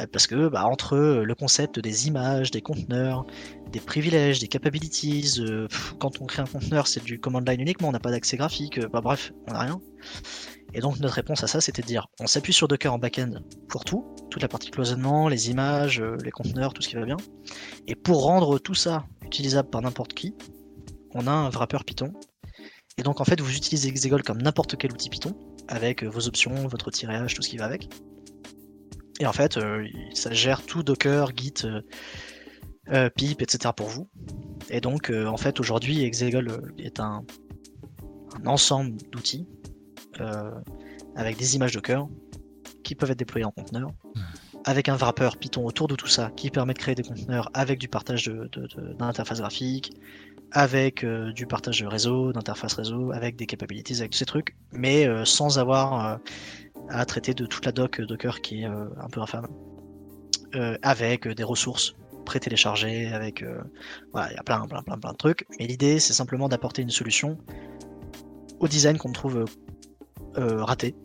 euh, 0.00 0.06
parce 0.10 0.26
que 0.26 0.48
bah, 0.48 0.64
entre 0.66 0.96
le 0.96 1.34
concept 1.34 1.78
des 1.78 2.08
images, 2.08 2.50
des 2.50 2.60
conteneurs, 2.60 3.26
des 3.70 3.80
privilèges, 3.80 4.38
des 4.38 4.48
capabilities, 4.48 5.36
euh, 5.38 5.68
quand 5.98 6.20
on 6.20 6.26
crée 6.26 6.42
un 6.42 6.46
conteneur, 6.46 6.86
c'est 6.86 7.02
du 7.02 7.18
command 7.20 7.46
line 7.46 7.60
uniquement, 7.60 7.88
on 7.88 7.92
n'a 7.92 8.00
pas 8.00 8.10
d'accès 8.10 8.36
graphique, 8.36 8.78
euh, 8.78 8.88
bah, 8.88 9.00
bref, 9.00 9.32
on 9.48 9.52
n'a 9.52 9.60
rien. 9.60 9.80
Et 10.72 10.80
donc 10.80 11.00
notre 11.00 11.14
réponse 11.14 11.42
à 11.42 11.48
ça, 11.48 11.60
c'était 11.60 11.82
de 11.82 11.86
dire, 11.86 12.06
on 12.20 12.26
s'appuie 12.26 12.52
sur 12.52 12.68
Docker 12.68 12.94
en 12.94 12.98
back-end 12.98 13.32
pour 13.68 13.84
tout, 13.84 14.06
toute 14.30 14.40
la 14.40 14.48
partie 14.48 14.70
cloisonnement, 14.70 15.28
les 15.28 15.50
images, 15.50 16.00
les 16.00 16.30
conteneurs, 16.30 16.72
tout 16.72 16.82
ce 16.82 16.88
qui 16.88 16.94
va 16.94 17.04
bien. 17.04 17.16
Et 17.88 17.96
pour 17.96 18.22
rendre 18.22 18.58
tout 18.58 18.74
ça 18.74 19.04
utilisable 19.24 19.68
par 19.68 19.82
n'importe 19.82 20.14
qui, 20.14 20.34
on 21.12 21.26
a 21.26 21.32
un 21.32 21.50
wrapper 21.50 21.78
Python. 21.84 22.12
Et 23.00 23.02
donc 23.02 23.22
en 23.22 23.24
fait, 23.24 23.40
vous 23.40 23.56
utilisez 23.56 23.88
Exegol 23.88 24.22
comme 24.22 24.42
n'importe 24.42 24.76
quel 24.76 24.92
outil 24.92 25.08
Python, 25.08 25.34
avec 25.68 26.04
euh, 26.04 26.08
vos 26.10 26.28
options, 26.28 26.52
votre 26.68 26.90
tirage, 26.90 27.32
tout 27.32 27.40
ce 27.40 27.48
qui 27.48 27.56
va 27.56 27.64
avec. 27.64 27.88
Et 29.20 29.26
en 29.26 29.32
fait, 29.32 29.56
euh, 29.56 29.86
ça 30.12 30.34
gère 30.34 30.64
tout 30.66 30.82
Docker, 30.82 31.30
Git, 31.34 31.54
euh, 31.64 31.80
euh, 32.92 33.08
pip, 33.08 33.40
etc. 33.40 33.72
pour 33.74 33.88
vous. 33.88 34.06
Et 34.68 34.82
donc, 34.82 35.08
euh, 35.10 35.24
en 35.26 35.38
fait, 35.38 35.60
aujourd'hui, 35.60 36.02
Exegol 36.04 36.74
est 36.78 37.00
un, 37.00 37.24
un 38.42 38.46
ensemble 38.46 38.96
d'outils 39.10 39.48
avec 41.16 41.38
des 41.38 41.56
images 41.56 41.72
Docker 41.72 42.06
qui 42.84 42.94
peuvent 42.94 43.10
être 43.10 43.18
déployées 43.18 43.46
en 43.46 43.50
conteneur, 43.50 43.88
avec 44.64 44.90
un 44.90 44.96
wrapper 44.96 45.30
Python 45.40 45.64
autour 45.64 45.88
de 45.88 45.94
tout 45.94 46.06
ça 46.06 46.30
qui 46.36 46.50
permet 46.50 46.74
de 46.74 46.78
créer 46.78 46.94
des 46.94 47.02
conteneurs 47.02 47.48
avec 47.54 47.78
du 47.78 47.88
partage 47.88 48.24
de- 48.26 48.48
de- 48.52 48.66
de- 48.66 48.92
d'interface 48.98 49.38
graphique, 49.40 49.92
avec 50.52 51.04
euh, 51.04 51.32
du 51.32 51.46
partage 51.46 51.80
de 51.80 51.86
réseau, 51.86 52.32
d'interface 52.32 52.74
réseau, 52.74 53.12
avec 53.12 53.36
des 53.36 53.46
capabilities, 53.46 53.98
avec 53.98 54.10
tous 54.10 54.18
ces 54.18 54.26
trucs, 54.26 54.56
mais 54.72 55.06
euh, 55.06 55.24
sans 55.24 55.58
avoir 55.58 56.06
euh, 56.06 56.16
à 56.88 57.04
traiter 57.04 57.34
de 57.34 57.46
toute 57.46 57.64
la 57.64 57.72
doc 57.72 58.00
Docker 58.00 58.40
qui 58.40 58.62
est 58.62 58.64
un 58.64 59.08
peu 59.12 59.20
infâme, 59.20 59.46
avec 60.82 61.28
des 61.28 61.44
ressources 61.44 61.94
pré-téléchargées, 62.24 63.12
avec 63.12 63.44
voilà, 64.12 64.32
il 64.32 64.34
y 64.34 64.38
a 64.38 64.42
plein, 64.42 64.66
plein, 64.66 64.82
plein, 64.82 64.98
plein 64.98 65.12
de 65.12 65.16
trucs. 65.16 65.46
Mais 65.58 65.68
l'idée, 65.68 66.00
c'est 66.00 66.12
simplement 66.12 66.48
d'apporter 66.48 66.82
une 66.82 66.90
solution 66.90 67.38
au 68.58 68.66
design 68.66 68.98
qu'on 68.98 69.12
trouve 69.12 69.44
raté, 70.34 70.96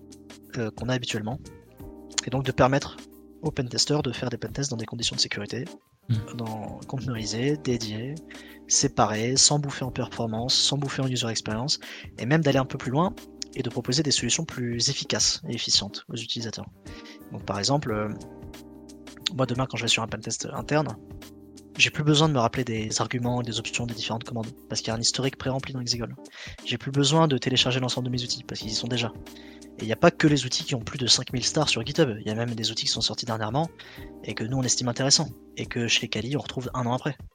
qu'on 0.75 0.89
a 0.89 0.95
habituellement, 0.95 1.39
et 2.25 2.31
donc 2.31 2.43
de 2.43 2.51
permettre 2.51 2.97
aux 3.43 3.51
pentesters 3.51 4.01
de 4.01 4.11
faire 4.11 4.31
des 4.31 4.37
pentests 4.37 4.71
dans 4.71 4.77
des 4.77 4.87
conditions 4.87 5.15
de 5.15 5.21
sécurité, 5.21 5.65
Mhm. 6.09 6.37
dans, 6.37 6.79
conteneurisées, 6.87 7.57
dédiées, 7.57 8.15
séparées, 8.67 9.35
sans 9.37 9.59
bouffer 9.59 9.85
en 9.85 9.91
performance, 9.91 10.53
sans 10.53 10.77
bouffer 10.77 11.01
en 11.01 11.07
user 11.07 11.27
experience, 11.27 11.79
et 12.17 12.25
même 12.25 12.41
d'aller 12.41 12.59
un 12.59 12.65
peu 12.65 12.77
plus 12.77 12.91
loin 12.91 13.13
et 13.55 13.63
de 13.63 13.69
proposer 13.69 14.03
des 14.03 14.11
solutions 14.11 14.45
plus 14.45 14.89
efficaces 14.89 15.41
et 15.47 15.55
efficientes 15.55 16.05
aux 16.09 16.17
utilisateurs. 16.17 16.65
Donc 17.31 17.45
par 17.45 17.59
exemple, 17.59 17.91
euh, 17.91 18.09
moi 19.33 19.45
demain 19.45 19.65
quand 19.65 19.77
je 19.77 19.83
vais 19.83 19.89
sur 19.89 20.03
un 20.03 20.07
pentest 20.07 20.47
interne, 20.53 20.97
j'ai 21.77 21.89
plus 21.89 22.03
besoin 22.03 22.29
de 22.29 22.33
me 22.33 22.39
rappeler 22.39 22.63
des 22.63 23.01
arguments 23.01 23.41
des 23.41 23.59
options 23.59 23.85
des 23.85 23.93
différentes 23.93 24.23
commandes, 24.23 24.47
parce 24.69 24.81
qu'il 24.81 24.89
y 24.89 24.91
a 24.91 24.95
un 24.95 25.01
historique 25.01 25.37
pré-rempli 25.37 25.73
dans 25.73 25.81
Exegol. 25.81 26.15
J'ai 26.63 26.77
plus 26.77 26.91
besoin 26.91 27.27
de 27.27 27.37
télécharger 27.37 27.79
l'ensemble 27.79 28.07
de 28.07 28.11
mes 28.11 28.23
outils, 28.23 28.43
parce 28.43 28.61
qu'ils 28.61 28.71
y 28.71 28.75
sont 28.75 28.87
déjà. 28.87 29.11
Et 29.77 29.83
il 29.83 29.85
n'y 29.87 29.93
a 29.93 29.97
pas 29.97 30.11
que 30.11 30.27
les 30.27 30.45
outils 30.45 30.63
qui 30.63 30.75
ont 30.75 30.79
plus 30.79 30.97
de 30.97 31.07
5000 31.07 31.43
stars 31.43 31.69
sur 31.69 31.85
GitHub, 31.85 32.17
il 32.19 32.27
y 32.27 32.31
a 32.31 32.35
même 32.35 32.55
des 32.55 32.71
outils 32.71 32.85
qui 32.85 32.91
sont 32.91 33.01
sortis 33.01 33.25
dernièrement, 33.25 33.69
et 34.23 34.33
que 34.33 34.43
nous 34.43 34.57
on 34.57 34.63
estime 34.63 34.87
intéressants, 34.87 35.29
et 35.57 35.65
que 35.65 35.87
chez 35.87 36.07
Kali 36.07 36.37
on 36.37 36.41
retrouve 36.41 36.69
un 36.73 36.85
an 36.85 36.93
après. 36.93 37.17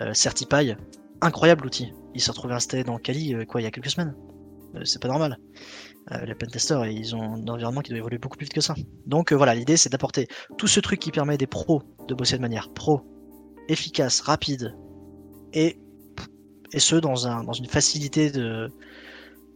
Euh, 0.00 0.14
Certify, 0.14 0.76
incroyable 1.20 1.66
outil. 1.66 1.92
Il 2.14 2.20
s'est 2.20 2.30
retrouvé 2.30 2.54
installé 2.54 2.84
dans 2.84 2.98
Kali 2.98 3.34
euh, 3.34 3.44
quoi, 3.44 3.60
il 3.60 3.64
y 3.64 3.66
a 3.66 3.72
quelques 3.72 3.90
semaines. 3.90 4.14
Euh, 4.74 4.84
c'est 4.84 5.00
pas 5.00 5.08
normal. 5.08 5.38
Euh, 6.12 6.24
les 6.24 6.34
pentesters, 6.34 6.86
ils 6.86 7.14
ont 7.14 7.34
un 7.34 7.48
environnement 7.48 7.80
qui 7.80 7.90
doit 7.90 7.98
évoluer 7.98 8.18
beaucoup 8.18 8.36
plus 8.36 8.44
vite 8.44 8.54
que 8.54 8.60
ça. 8.60 8.74
Donc 9.06 9.32
euh, 9.32 9.36
voilà, 9.36 9.54
l'idée 9.54 9.76
c'est 9.76 9.90
d'apporter 9.90 10.28
tout 10.56 10.66
ce 10.66 10.80
truc 10.80 11.00
qui 11.00 11.10
permet 11.10 11.36
des 11.36 11.46
pros 11.46 11.82
de 12.06 12.14
bosser 12.14 12.36
de 12.36 12.42
manière 12.42 12.72
pro, 12.72 13.02
efficace, 13.68 14.20
rapide, 14.20 14.74
et, 15.52 15.78
et 16.72 16.78
ce 16.78 16.96
dans, 16.96 17.26
un, 17.26 17.44
dans 17.44 17.52
une 17.52 17.66
facilité 17.66 18.30
de 18.30 18.70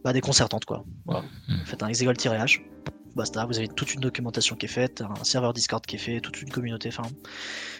bah, 0.03 0.13
déconcertante 0.13 0.65
quoi. 0.65 0.83
Voilà. 1.05 1.23
Faites 1.65 1.81
un 1.83 1.87
exegol-h, 1.87 2.61
basta, 3.15 3.45
vous 3.45 3.57
avez 3.57 3.67
toute 3.67 3.93
une 3.93 4.01
documentation 4.01 4.55
qui 4.55 4.65
est 4.65 4.69
faite, 4.69 5.01
un 5.01 5.23
serveur 5.23 5.53
Discord 5.53 5.85
qui 5.85 5.95
est 5.95 5.99
fait, 5.99 6.19
toute 6.19 6.41
une 6.41 6.49
communauté, 6.49 6.89
enfin 6.89 7.03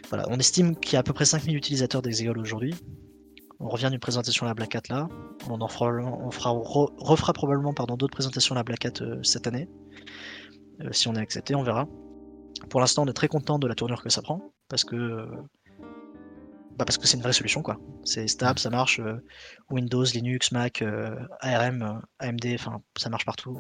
voilà. 0.10 0.26
On 0.30 0.38
estime 0.38 0.76
qu'il 0.76 0.94
y 0.94 0.96
a 0.96 1.00
à 1.00 1.04
peu 1.04 1.14
près 1.14 1.26
5000 1.26 1.56
utilisateurs 1.56 2.02
d'Exegol 2.02 2.38
aujourd'hui. 2.38 2.74
On 3.60 3.70
revient 3.70 3.88
d'une 3.90 4.00
présentation 4.00 4.46
à 4.46 4.50
la 4.50 4.54
Black 4.56 4.76
Hat 4.76 4.82
là. 4.90 5.08
On 5.50 5.62
en 5.62 5.68
fera, 5.68 5.88
on 5.88 6.32
fera, 6.32 6.54
on 6.54 6.62
re- 6.62 6.94
refera 6.98 7.32
probablement 7.34 7.74
pardon, 7.74 7.96
d'autres 7.96 8.14
présentations 8.14 8.54
à 8.56 8.58
la 8.58 8.64
Black 8.64 8.86
Hat 8.86 9.02
euh, 9.02 9.22
cette 9.24 9.48
année. 9.48 9.70
Euh, 10.82 10.90
si 10.92 11.08
on 11.08 11.16
est 11.16 11.20
accepté, 11.20 11.56
on 11.56 11.64
verra. 11.64 11.88
Pour 12.70 12.80
l'instant, 12.82 13.04
on 13.04 13.08
est 13.08 13.14
très 13.14 13.28
content 13.28 13.60
de 13.60 13.68
la 13.68 13.76
tournure 13.76 14.02
que 14.04 14.10
ça 14.10 14.22
prend 14.22 14.54
parce 14.70 14.84
que 14.84 14.96
euh, 14.96 15.26
bah 16.78 16.86
parce 16.86 16.98
que 16.98 17.08
c'est 17.08 17.18
une 17.18 17.24
vraie 17.24 17.34
solution 17.34 17.62
quoi. 17.62 17.78
C'est 18.04 18.28
stable, 18.28 18.60
ça 18.60 18.70
marche. 18.70 19.00
euh, 19.00 19.18
Windows, 19.70 20.04
Linux, 20.04 20.52
Mac, 20.52 20.82
euh, 20.82 21.16
ARM, 21.42 21.82
euh, 21.84 22.00
AMD, 22.28 22.46
enfin 22.56 22.82
ça 22.98 23.10
marche 23.10 23.26
partout 23.26 23.58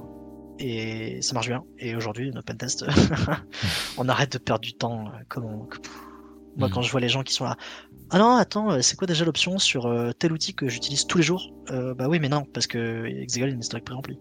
et 0.59 1.21
ça 1.21 1.33
marche 1.33 1.47
bien. 1.47 1.63
Et 1.79 1.95
aujourd'hui, 1.95 2.31
nos 2.31 2.41
pentest, 2.41 2.85
on 3.97 4.07
arrête 4.09 4.33
de 4.33 4.37
perdre 4.37 4.61
du 4.61 4.73
temps. 4.73 5.07
euh, 5.07 5.11
Comme 5.29 5.45
on-. 5.45 5.67
Moi, 6.55 6.67
Mhm. 6.67 6.73
quand 6.73 6.81
je 6.83 6.91
vois 6.91 6.99
les 7.01 7.09
gens 7.09 7.23
qui 7.23 7.33
sont 7.33 7.45
là, 7.45 7.57
ah 8.11 8.19
non, 8.19 8.35
attends, 8.35 8.79
c'est 8.83 8.95
quoi 8.95 9.07
déjà 9.07 9.25
l'option 9.25 9.57
sur 9.57 9.87
euh, 9.87 10.11
tel 10.11 10.31
outil 10.31 10.53
que 10.53 10.67
j'utilise 10.69 11.07
tous 11.07 11.17
les 11.17 11.23
jours? 11.23 11.51
Euh, 11.71 11.95
Bah 11.95 12.07
oui, 12.07 12.19
mais 12.19 12.29
non, 12.29 12.43
parce 12.53 12.67
que 12.67 13.05
Exegol 13.05 13.49
est 13.49 13.53
une 13.53 13.59
historique 13.61 13.85
pré-remplie. 13.85 14.19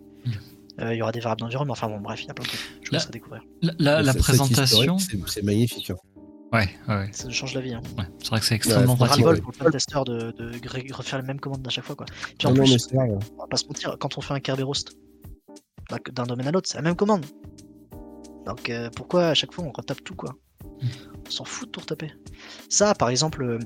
Euh, 0.80 0.94
Il 0.94 0.96
y 0.98 1.02
aura 1.02 1.12
des 1.12 1.20
variables 1.20 1.40
d'environnement. 1.42 1.74
Enfin 1.74 1.88
bon, 1.88 2.00
bref, 2.00 2.22
il 2.22 2.28
y 2.28 2.30
a 2.30 2.34
plein 2.34 2.44
de 2.44 2.48
trucs. 2.48 2.60
Je 2.60 2.88
vous 2.88 2.92
Là- 2.92 2.98
laisserai 2.98 3.12
découvrir. 3.12 3.42
La, 3.78 4.00
la- 4.00 4.14
présentation. 4.14 4.96
C'est 4.98 5.42
magnifique. 5.44 5.90
hein. 5.90 5.96
Ouais, 6.52 6.68
ouais. 6.88 7.08
Ça 7.12 7.30
change 7.30 7.54
la 7.54 7.62
vie. 7.62 7.72
Hein. 7.72 7.80
ouais. 7.98 8.04
C'est 8.18 8.28
vrai 8.28 8.40
que 8.40 8.46
c'est 8.46 8.54
extrêmement 8.54 8.92
Ouais, 8.92 9.06
pratique. 9.06 9.24
pour 9.24 9.32
le 9.32 9.58
pentester 9.58 10.00
de, 10.04 10.92
refaire 10.94 11.20
les 11.20 11.26
mêmes 11.26 11.40
commandes 11.40 11.66
à 11.66 11.70
chaque 11.70 11.84
fois. 11.84 11.96
Quoi. 11.96 12.06
Puis 12.38 12.46
en 12.46 12.50
Non, 12.50 12.58
non, 12.58 12.64
plus, 12.64 12.88
mais 12.92 12.98
on 12.98 13.40
va 13.40 13.46
pas 13.48 13.56
se 13.56 13.66
mentir, 13.66 13.96
quand 13.98 14.18
on 14.18 14.20
fait 14.20 14.34
un 14.34 14.40
Kerberos 14.40 14.74
bah, 15.90 15.98
d'un 16.12 16.24
domaine 16.24 16.46
à 16.48 16.52
l'autre, 16.52 16.68
c'est 16.68 16.76
la 16.76 16.82
même 16.82 16.96
commande. 16.96 17.24
Donc 18.46 18.68
euh, 18.70 18.90
pourquoi 18.94 19.28
à 19.28 19.34
chaque 19.34 19.52
fois 19.52 19.64
on 19.64 19.72
retape 19.72 20.02
tout 20.04 20.14
quoi? 20.14 20.34
On 21.26 21.30
s'en 21.30 21.44
fout 21.44 21.68
de 21.68 21.70
tout 21.72 21.80
retaper. 21.80 22.12
Ça, 22.68 22.94
par 22.94 23.08
exemple, 23.08 23.42
euh, 23.42 23.58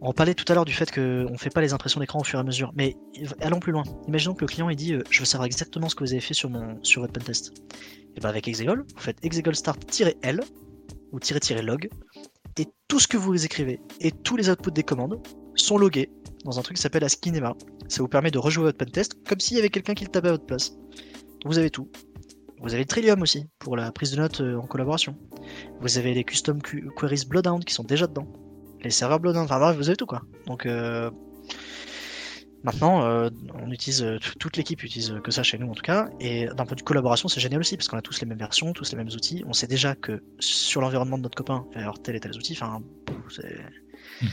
on 0.00 0.12
parlait 0.12 0.34
tout 0.34 0.44
à 0.52 0.54
l'heure 0.54 0.64
du 0.64 0.72
fait 0.72 0.90
qu'on 0.90 1.38
fait 1.38 1.50
pas 1.50 1.60
les 1.60 1.72
impressions 1.72 2.00
d'écran 2.00 2.20
au 2.20 2.24
fur 2.24 2.38
et 2.38 2.42
à 2.42 2.44
mesure, 2.44 2.72
mais 2.76 2.96
allons 3.40 3.60
plus 3.60 3.72
loin. 3.72 3.84
Imaginons 4.06 4.34
que 4.34 4.42
le 4.42 4.48
client 4.48 4.68
il 4.68 4.76
dit 4.76 4.92
euh, 4.92 5.02
je 5.10 5.20
veux 5.20 5.24
savoir 5.24 5.46
exactement 5.46 5.88
ce 5.88 5.94
que 5.94 6.04
vous 6.04 6.12
avez 6.12 6.20
fait 6.20 6.34
sur 6.34 6.50
mon 6.50 6.82
sur 6.84 7.00
votre 7.00 7.12
pentest. 7.12 7.52
Et 8.16 8.20
ben 8.20 8.28
avec 8.28 8.46
Exegol, 8.46 8.84
vous 8.94 9.00
faites 9.00 9.24
exegol 9.24 9.56
start-l 9.56 10.44
ou 11.14 11.18
-log 11.18 11.88
et 12.58 12.66
tout 12.88 13.00
ce 13.00 13.08
que 13.08 13.16
vous 13.16 13.44
écrivez 13.44 13.80
et 14.00 14.10
tous 14.10 14.36
les 14.36 14.50
outputs 14.50 14.72
des 14.72 14.82
commandes 14.82 15.20
sont 15.54 15.78
logués 15.78 16.10
dans 16.44 16.58
un 16.58 16.62
truc 16.62 16.76
qui 16.76 16.82
s'appelle 16.82 17.04
Askinema. 17.04 17.54
Ça 17.88 18.02
vous 18.02 18.08
permet 18.08 18.30
de 18.30 18.38
rejouer 18.38 18.64
votre 18.64 18.78
pentest 18.78 19.14
comme 19.28 19.40
s'il 19.40 19.56
y 19.56 19.60
avait 19.60 19.70
quelqu'un 19.70 19.94
qui 19.94 20.04
le 20.04 20.10
tapait 20.10 20.28
à 20.28 20.32
votre 20.32 20.46
place. 20.46 20.76
Vous 21.44 21.58
avez 21.58 21.70
tout. 21.70 21.88
Vous 22.62 22.74
avez 22.74 22.84
Trillium 22.86 23.20
aussi 23.22 23.46
pour 23.58 23.76
la 23.76 23.92
prise 23.92 24.10
de 24.12 24.16
notes 24.16 24.40
euh, 24.40 24.56
en 24.56 24.66
collaboration. 24.66 25.16
Vous 25.80 25.98
avez 25.98 26.14
les 26.14 26.24
custom 26.24 26.62
Qu- 26.62 26.88
queries 26.96 27.26
Bloodhound 27.28 27.64
qui 27.64 27.74
sont 27.74 27.84
déjà 27.84 28.06
dedans. 28.06 28.26
Les 28.82 28.90
serveurs 28.90 29.20
Bloodhound, 29.20 29.44
enfin 29.44 29.58
bref, 29.58 29.76
vous 29.76 29.88
avez 29.88 29.96
tout 29.96 30.06
quoi. 30.06 30.22
Donc 30.46 30.66
euh, 30.66 31.10
maintenant, 32.64 33.04
euh, 33.04 33.30
on 33.54 33.70
utilise 33.70 34.02
euh, 34.02 34.18
toute 34.38 34.56
l'équipe 34.56 34.82
utilise 34.82 35.12
euh, 35.12 35.20
que 35.20 35.30
ça 35.30 35.42
chez 35.42 35.58
nous 35.58 35.70
en 35.70 35.74
tout 35.74 35.82
cas. 35.82 36.08
Et 36.18 36.46
d'un 36.46 36.64
point 36.64 36.74
de 36.74 36.80
vue 36.80 36.84
collaboration, 36.84 37.28
c'est 37.28 37.40
génial 37.40 37.60
aussi 37.60 37.76
parce 37.76 37.88
qu'on 37.88 37.98
a 37.98 38.02
tous 38.02 38.20
les 38.20 38.26
mêmes 38.26 38.38
versions, 38.38 38.72
tous 38.72 38.90
les 38.90 38.96
mêmes 38.96 39.08
outils. 39.08 39.44
On 39.46 39.52
sait 39.52 39.66
déjà 39.66 39.94
que 39.94 40.22
sur 40.40 40.80
l'environnement 40.80 41.18
de 41.18 41.22
notre 41.22 41.36
copain, 41.36 41.66
il 41.70 41.74
va 41.74 41.80
y 41.80 41.82
avoir 41.82 42.00
tel 42.00 42.16
et 42.16 42.20
tel 42.20 42.34
outil. 42.34 42.54
Enfin, 42.54 42.82
c'est 43.30 43.60
Hmm. 44.20 44.26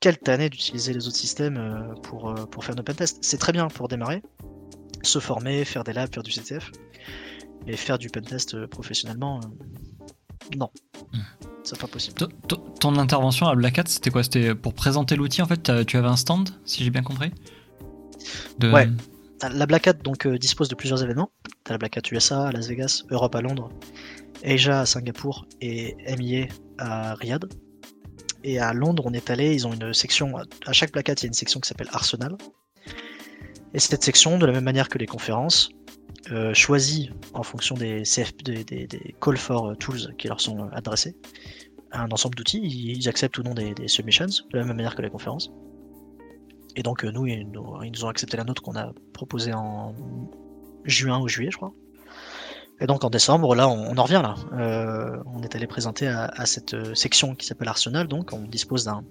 quelle 0.00 0.18
tannée 0.18 0.50
d'utiliser 0.50 0.92
les 0.92 1.06
autres 1.06 1.16
systèmes 1.16 1.94
pour, 2.02 2.34
pour 2.50 2.64
faire 2.64 2.74
nos 2.74 2.82
pentests. 2.82 3.18
C'est 3.22 3.38
très 3.38 3.52
bien 3.52 3.68
pour 3.68 3.88
démarrer, 3.88 4.22
se 5.02 5.18
former, 5.18 5.64
faire 5.64 5.84
des 5.84 5.92
labs, 5.92 6.12
faire 6.12 6.22
du 6.22 6.30
CTF. 6.30 6.70
Et 7.66 7.76
faire 7.76 7.98
du 7.98 8.08
pentest 8.08 8.66
professionnellement, 8.66 9.40
non. 10.56 10.70
Hmm. 11.12 11.47
C'est 11.68 11.78
pas 11.80 11.86
possible. 11.86 12.16
Ton- 12.80 12.98
intervention 12.98 13.46
à 13.46 13.54
Black 13.54 13.78
Hat, 13.78 13.84
c'était 13.88 14.10
quoi? 14.10 14.22
C'était 14.22 14.54
pour 14.54 14.72
présenter 14.72 15.16
l'outil 15.16 15.42
en 15.42 15.46
fait? 15.46 15.70
Tu 15.86 15.96
avais 15.98 16.08
un 16.08 16.16
stand, 16.16 16.48
si 16.64 16.82
j'ai 16.82 16.90
bien 16.90 17.02
compris? 17.02 17.30
De- 18.58 18.70
Ouais. 18.72 18.88
La 19.54 19.66
Black 19.66 19.86
Hat 19.86 19.92
donc, 20.02 20.26
euh, 20.26 20.38
dispose 20.38 20.68
de 20.68 20.74
plusieurs 20.74 21.02
événements. 21.02 21.30
T'as 21.64 21.74
la 21.74 21.78
Black 21.78 21.96
Hat 21.98 22.02
USA 22.10 22.46
à 22.48 22.52
Las 22.52 22.66
Vegas, 22.68 23.02
Europe 23.10 23.34
à 23.34 23.40
Londres, 23.42 23.68
Asia 24.44 24.80
à 24.80 24.86
Singapour 24.86 25.46
et 25.60 25.96
MIA 26.06 26.46
à 26.78 27.14
Riyad. 27.14 27.44
Et 28.44 28.58
à 28.58 28.72
Londres, 28.72 29.02
on 29.06 29.12
est 29.12 29.28
allé, 29.30 29.54
ils 29.54 29.66
ont 29.66 29.72
une 29.74 29.92
section, 29.92 30.36
à 30.66 30.72
chaque 30.72 30.92
Black 30.92 31.08
Hat, 31.10 31.14
il 31.18 31.22
y 31.24 31.26
a 31.26 31.28
une 31.28 31.34
section 31.34 31.60
qui 31.60 31.68
s'appelle 31.68 31.88
Arsenal. 31.92 32.36
Et 33.74 33.78
cette 33.78 34.02
section, 34.02 34.38
de 34.38 34.46
la 34.46 34.52
même 34.52 34.64
manière 34.64 34.88
que 34.88 34.96
les 34.98 35.06
conférences, 35.06 35.68
euh, 36.32 36.52
choisit 36.54 37.10
en 37.32 37.42
fonction 37.42 37.74
des, 37.76 38.02
CF, 38.04 38.34
des, 38.42 38.64
des- 38.64 38.86
des 38.86 39.14
call 39.20 39.36
for 39.36 39.76
tools 39.78 40.14
qui 40.18 40.26
leur 40.28 40.40
sont 40.40 40.58
euh, 40.58 40.68
adressés, 40.72 41.14
un 41.92 42.10
ensemble 42.10 42.34
d'outils. 42.34 42.60
Ils, 42.62 43.08
acceptent 43.08 43.38
ou 43.38 43.42
non 43.42 43.54
des, 43.54 43.74
submissions, 43.88 44.26
de 44.26 44.58
la 44.58 44.64
même 44.64 44.76
manière 44.76 44.94
que 44.94 45.02
les 45.02 45.10
conférences. 45.10 45.50
Et 46.76 46.82
donc 46.82 47.04
euh, 47.04 47.10
nous, 47.10 47.26
ils 47.26 47.50
nous, 47.50 48.04
ont 48.04 48.08
accepté 48.08 48.36
la 48.36 48.44
nôtre 48.44 48.62
qu'on 48.62 48.76
a 48.76 48.92
proposée 49.12 49.52
en 49.52 49.94
juin 50.84 51.18
ou 51.20 51.28
juillet, 51.28 51.50
je 51.50 51.56
crois. 51.56 51.72
Et 52.80 52.86
donc 52.86 53.02
en 53.02 53.10
décembre, 53.10 53.54
là, 53.56 53.68
on, 53.68 53.96
en 53.96 54.02
revient 54.04 54.22
là. 54.22 54.36
Euh, 54.52 55.20
on 55.26 55.42
est 55.42 55.56
allé 55.56 55.66
présenter 55.66 56.06
à, 56.06 56.46
cette 56.46 56.74
euh, 56.74 56.94
section 56.94 57.34
qui 57.34 57.46
s'appelle 57.46 57.68
Arsenal, 57.68 58.06
donc 58.06 58.32
on 58.32 58.42
dispose 58.42 58.84
d'un 58.84 59.02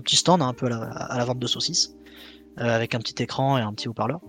petit 0.00 0.16
stand 0.16 0.42
hein, 0.42 0.48
un 0.48 0.52
peu 0.52 0.66
à 0.66 1.16
la, 1.16 1.24
vente 1.24 1.38
de 1.38 1.46
saucisses, 1.46 1.94
avec 2.58 2.94
un 2.94 2.98
petit 2.98 3.22
écran 3.22 3.56
et 3.56 3.62
un 3.62 3.72
petit 3.72 3.88
haut-parleur. 3.88 4.20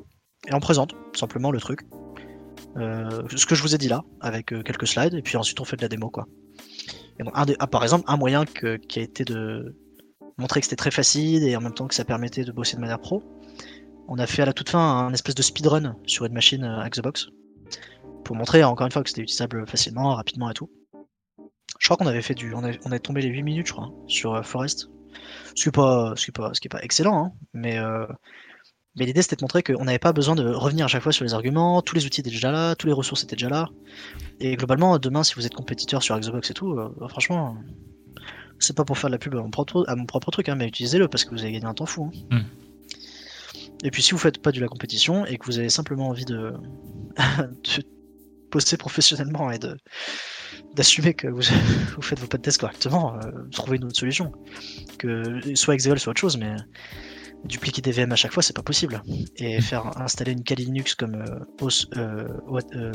Et 0.48 0.54
on 0.54 0.62
présente 0.62 0.94
simplement 1.14 1.52
le 1.52 1.60
truc. 1.60 1.82
Ce 2.76 3.46
que 3.46 3.56
je 3.56 3.62
vous 3.62 3.76
ai 3.76 3.78
dit 3.78 3.90
là, 3.90 4.04
avec 4.22 4.48
quelques 4.48 4.88
slides, 4.88 5.14
et 5.14 5.22
puis 5.22 5.36
ensuite 5.36 5.60
on 5.60 5.66
fait 5.66 5.76
de 5.76 5.82
la 5.82 5.90
démo 5.90 6.10
quoi. 6.10 6.26
Et 7.19 7.23
un 7.23 7.45
ah, 7.60 7.67
par 7.67 7.84
exemple, 7.84 8.06
un 8.08 8.17
moyen 8.17 8.45
qui 8.45 8.99
a 8.99 9.02
été 9.02 9.23
de 9.23 9.76
montrer 10.38 10.60
que 10.60 10.65
c'était 10.65 10.76
très 10.76 10.91
facile 10.91 11.43
et 11.43 11.56
en 11.56 11.62
même 11.62 11.73
temps 11.73 11.88
que 11.88 11.95
ça 11.95 12.06
permettait 12.06 12.43
de 12.43 12.52
bosser 12.52 12.76
de 12.76 12.82
manière 12.82 12.99
pro, 12.99 13.23
on 14.08 14.17
a 14.17 14.28
fait 14.28 14.41
à 14.41 14.45
la 14.45 14.54
toute 14.54 14.69
fin 14.69 14.80
un 14.80 15.13
espèce 15.13 15.36
de 15.36 15.41
speedrun 15.41 15.95
sur 16.06 16.26
une 16.26 16.34
machine 16.34 16.63
euh, 16.63 16.80
avec 16.80 16.93
The 16.93 17.02
Box 17.02 17.28
pour 18.23 18.36
montrer 18.36 18.63
encore 18.63 18.86
une 18.86 18.91
fois 18.91 19.04
que 19.04 19.10
c'était 19.10 19.21
utilisable 19.21 19.67
facilement, 19.67 20.15
rapidement 20.15 20.49
et 20.49 20.54
tout. 20.54 20.69
Je 21.80 21.88
crois 21.88 21.97
qu'on 21.97 22.08
avait 22.08 22.21
fait 22.21 22.36
du. 22.36 22.54
On 22.54 22.63
est, 22.63 22.99
tombé 22.99 23.21
les 23.21 23.28
8 23.28 23.43
minutes, 23.43 23.67
je 23.67 23.73
crois, 23.73 23.86
hein, 23.86 23.93
sur 24.08 24.34
euh, 24.34 24.41
Forest. 24.41 24.89
Ce 25.56 25.63
qui 25.63 25.69
est 25.69 25.71
pas, 25.71 26.13
pas, 26.34 26.52
ce 26.54 26.67
pas 26.69 26.82
excellent, 26.82 27.26
hein, 27.26 27.32
mais, 27.54 27.78
euh, 27.78 28.08
mais 28.96 29.06
l'idée 29.06 29.22
c'était 29.22 29.36
de 29.36 29.42
montrer 29.44 29.64
qu'on 29.64 29.86
n'avait 29.86 30.00
pas 30.00 30.14
besoin 30.14 30.36
de 30.36 30.48
revenir 30.48 30.86
à 30.86 30.88
chaque 30.88 31.04
fois 31.04 31.12
sur 31.12 31.24
les 31.24 31.34
arguments, 31.34 31.82
tous 31.82 31.96
les 31.96 32.06
outils 32.06 32.22
étaient 32.22 32.30
déjà 32.30 32.52
là, 32.52 32.76
toutes 32.76 32.88
les 32.88 32.94
ressources 32.94 33.24
étaient 33.24 33.36
déjà 33.36 33.50
là. 33.50 33.70
Et 34.40 34.56
globalement, 34.56 34.98
demain, 35.00 35.24
si 35.24 35.36
vous 35.36 35.46
êtes 35.46 35.54
compétiteur 35.54 36.04
sur 36.04 36.20
Xbox 36.20 36.52
et 36.52 36.54
tout, 36.54 36.74
euh, 36.74 36.90
franchement, 37.08 37.58
c'est 38.60 38.76
pas 38.76 38.86
pour 38.86 38.98
faire 38.98 39.10
de 39.10 39.16
la 39.16 39.20
pub 39.20 39.36
à 39.36 39.42
mon 39.42 39.50
propre, 39.50 39.84
à 39.88 39.96
mon 39.96 40.06
propre 40.06 40.32
truc, 40.32 40.50
hein, 40.50 40.56
mais 40.56 40.68
utilisez-le 40.68 41.08
parce 41.08 41.26
que 41.26 41.32
vous 41.32 41.42
allez 41.42 41.52
gagner 41.52 41.66
un 41.66 41.74
temps 41.74 41.86
fou. 41.86 42.12
hein. 42.32 42.38
Mm. 42.40 42.44
Et 43.86 43.92
puis 43.92 44.02
si 44.02 44.12
vous 44.12 44.18
faites 44.18 44.42
pas 44.42 44.52
de 44.52 44.62
la 44.62 44.68
compétition 44.68 45.26
et 45.26 45.38
que 45.38 45.46
vous 45.46 45.60
avez 45.60 45.70
simplement 45.70 46.08
envie 46.08 46.24
de, 46.24 46.54
de 47.18 47.84
bosser 48.52 48.78
professionnellement 48.78 49.52
et 49.52 49.60
de 49.60 49.76
d'assumer 50.76 51.14
que 51.14 51.28
vous, 51.28 51.42
vous 51.96 52.02
faites 52.02 52.20
vos 52.20 52.28
tests 52.28 52.60
correctement, 52.60 53.16
euh, 53.18 53.32
trouvez 53.52 53.78
une 53.78 53.86
autre 53.86 53.98
solution. 53.98 54.32
Que 54.98 55.42
soit 55.56 55.74
Exegol, 55.74 56.00
soit 56.00 56.12
autre 56.12 56.22
chose, 56.22 56.38
mais 56.38 56.56
dupliquer 57.46 57.82
des 57.82 57.92
VM 57.92 58.12
à 58.12 58.16
chaque 58.16 58.32
fois, 58.32 58.44
c'est 58.44 58.56
pas 58.56 58.64
possible. 58.64 59.02
Et 59.38 59.62
faire 59.62 59.98
installer 60.02 60.32
une 60.32 60.44
Kali 60.44 60.66
Linux 60.66 60.96
comme 60.96 61.16
euh, 61.16 61.88
euh, 61.98 62.92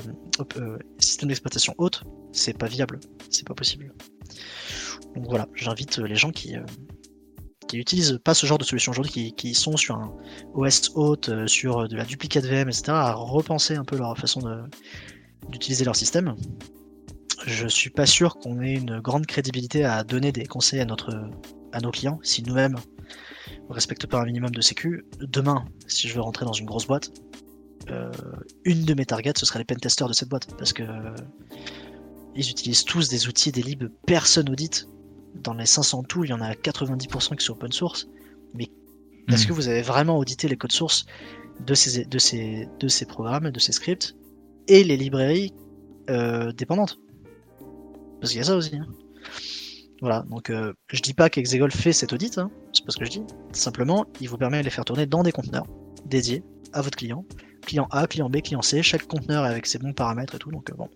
euh, 0.57 0.79
système 0.99 1.29
d'exploitation 1.29 1.75
haute, 1.79 2.05
c'est 2.33 2.57
pas 2.57 2.67
viable, 2.67 3.01
c'est 3.31 3.47
pas 3.47 3.55
possible. 3.55 3.93
Donc 5.15 5.27
voilà, 5.29 5.47
j'invite 5.55 5.99
les 5.99 6.17
gens 6.17 6.31
qui, 6.31 6.57
utilisent 7.73 8.19
pas 8.25 8.33
ce 8.33 8.47
genre 8.47 8.59
de 8.59 8.65
solution 8.65 8.93
aujourd'hui, 8.93 9.35
qui, 9.35 9.55
sont 9.55 9.77
sur 9.77 9.97
un 9.97 10.15
OS 10.55 10.93
haute, 10.95 11.47
sur 11.47 11.87
de 11.87 11.97
la 11.97 12.05
duplicate 12.05 12.45
VM, 12.45 12.69
etc., 12.69 12.85
à 12.89 13.13
repenser 13.13 13.77
un 13.77 13.85
peu 13.85 13.97
leur 13.97 14.17
façon 14.17 14.41
d'utiliser 15.51 15.85
leur 15.85 15.97
système. 15.97 16.35
Je 17.47 17.67
suis 17.67 17.91
pas 17.91 18.07
sûr 18.07 18.37
qu'on 18.39 18.63
ait 18.63 18.75
une 18.75 19.01
grande 19.01 19.27
crédibilité 19.27 19.85
à 19.85 20.03
donner 20.03 20.33
des 20.33 20.47
conseils 20.47 20.81
à, 20.81 20.87
notre, 20.87 21.31
à 21.73 21.81
nos 21.81 21.91
clients 21.91 22.19
si 22.23 22.43
nous-mêmes 22.43 22.77
on 23.69 23.73
respecte 23.73 24.07
pas 24.07 24.21
un 24.21 24.25
minimum 24.25 24.51
de 24.51 24.61
sécu. 24.61 25.05
Demain, 25.21 25.65
si 25.87 26.09
je 26.09 26.15
veux 26.15 26.21
rentrer 26.21 26.45
dans 26.45 26.53
une 26.53 26.67
grosse 26.67 26.87
boîte, 26.87 27.11
euh, 27.91 28.11
une 28.65 28.85
de 28.85 28.95
mes 28.95 29.07
targets 29.07 29.33
ce 29.37 29.47
serait 29.47 29.61
les 29.61 29.65
pentesters 29.65 30.09
de 30.09 30.13
cette 30.13 30.29
boîte 30.29 30.49
parce 30.59 30.73
que 30.75 30.83
euh, 30.83 31.15
ils 32.35 32.51
utilisent 32.51 32.85
tous 32.85 33.09
des 33.09 33.29
outils 33.29 33.53
des 33.53 33.63
libs 33.63 33.89
personne 34.07 34.49
audite. 34.51 34.89
Dans 35.35 35.55
les 35.55 35.67
500 35.67 36.03
tools, 36.05 36.27
il 36.27 36.31
y 36.31 36.33
en 36.33 36.41
a 36.41 36.53
90% 36.53 37.37
qui 37.37 37.45
sont 37.45 37.53
open 37.53 37.73
source. 37.73 38.09
Mais 38.55 38.69
est-ce 39.31 39.45
Hmm. 39.45 39.49
que 39.49 39.53
vous 39.53 39.69
avez 39.69 39.83
vraiment 39.83 40.19
audité 40.19 40.49
les 40.49 40.57
codes 40.57 40.73
sources 40.73 41.05
de 41.61 41.75
ces, 41.75 42.05
de 42.05 42.19
ces, 42.19 42.69
de 42.81 42.89
ces 42.89 43.05
programmes, 43.07 43.51
de 43.51 43.59
ces 43.61 43.73
scripts 43.73 44.17
et 44.69 44.85
les 44.85 44.97
librairies 44.97 45.53
euh, 46.11 46.53
dépendantes? 46.53 46.99
Parce 48.21 48.33
qu'il 48.33 48.39
y 48.39 48.43
a 48.43 48.45
ça 48.47 48.57
aussi. 48.57 48.77
hein. 48.77 48.87
Voilà, 50.01 50.25
donc 50.31 50.53
je 50.93 51.01
dis 51.03 51.13
pas 51.15 51.29
qu'Exegol 51.29 51.73
fait 51.73 51.93
cet 51.93 52.13
audit, 52.13 52.39
hein, 52.39 52.51
pas 52.89 52.93
ce 52.93 52.97
que 52.99 53.05
je 53.05 53.11
dis. 53.11 53.23
Simplement, 53.53 54.07
il 54.21 54.29
vous 54.31 54.39
permet 54.39 54.61
de 54.61 54.65
les 54.65 54.71
faire 54.71 54.85
tourner 54.87 55.05
dans 55.05 55.23
des 55.23 55.31
conteneurs 55.33 55.67
dédiés 56.07 56.43
à 56.73 56.81
votre 56.81 56.97
client. 56.97 57.25
Client 57.67 57.87
A, 57.91 58.07
client 58.07 58.31
B, 58.31 58.41
client 58.41 58.63
C, 58.63 58.83
chaque 58.83 59.07
conteneur 59.07 59.45
avec 59.45 59.67
ses 59.67 59.79
bons 59.79 59.93
paramètres 59.93 60.37
et 60.37 60.39
tout. 60.39 60.51
Donc 60.51 60.71
euh, 60.71 60.75
bon, 60.75 60.89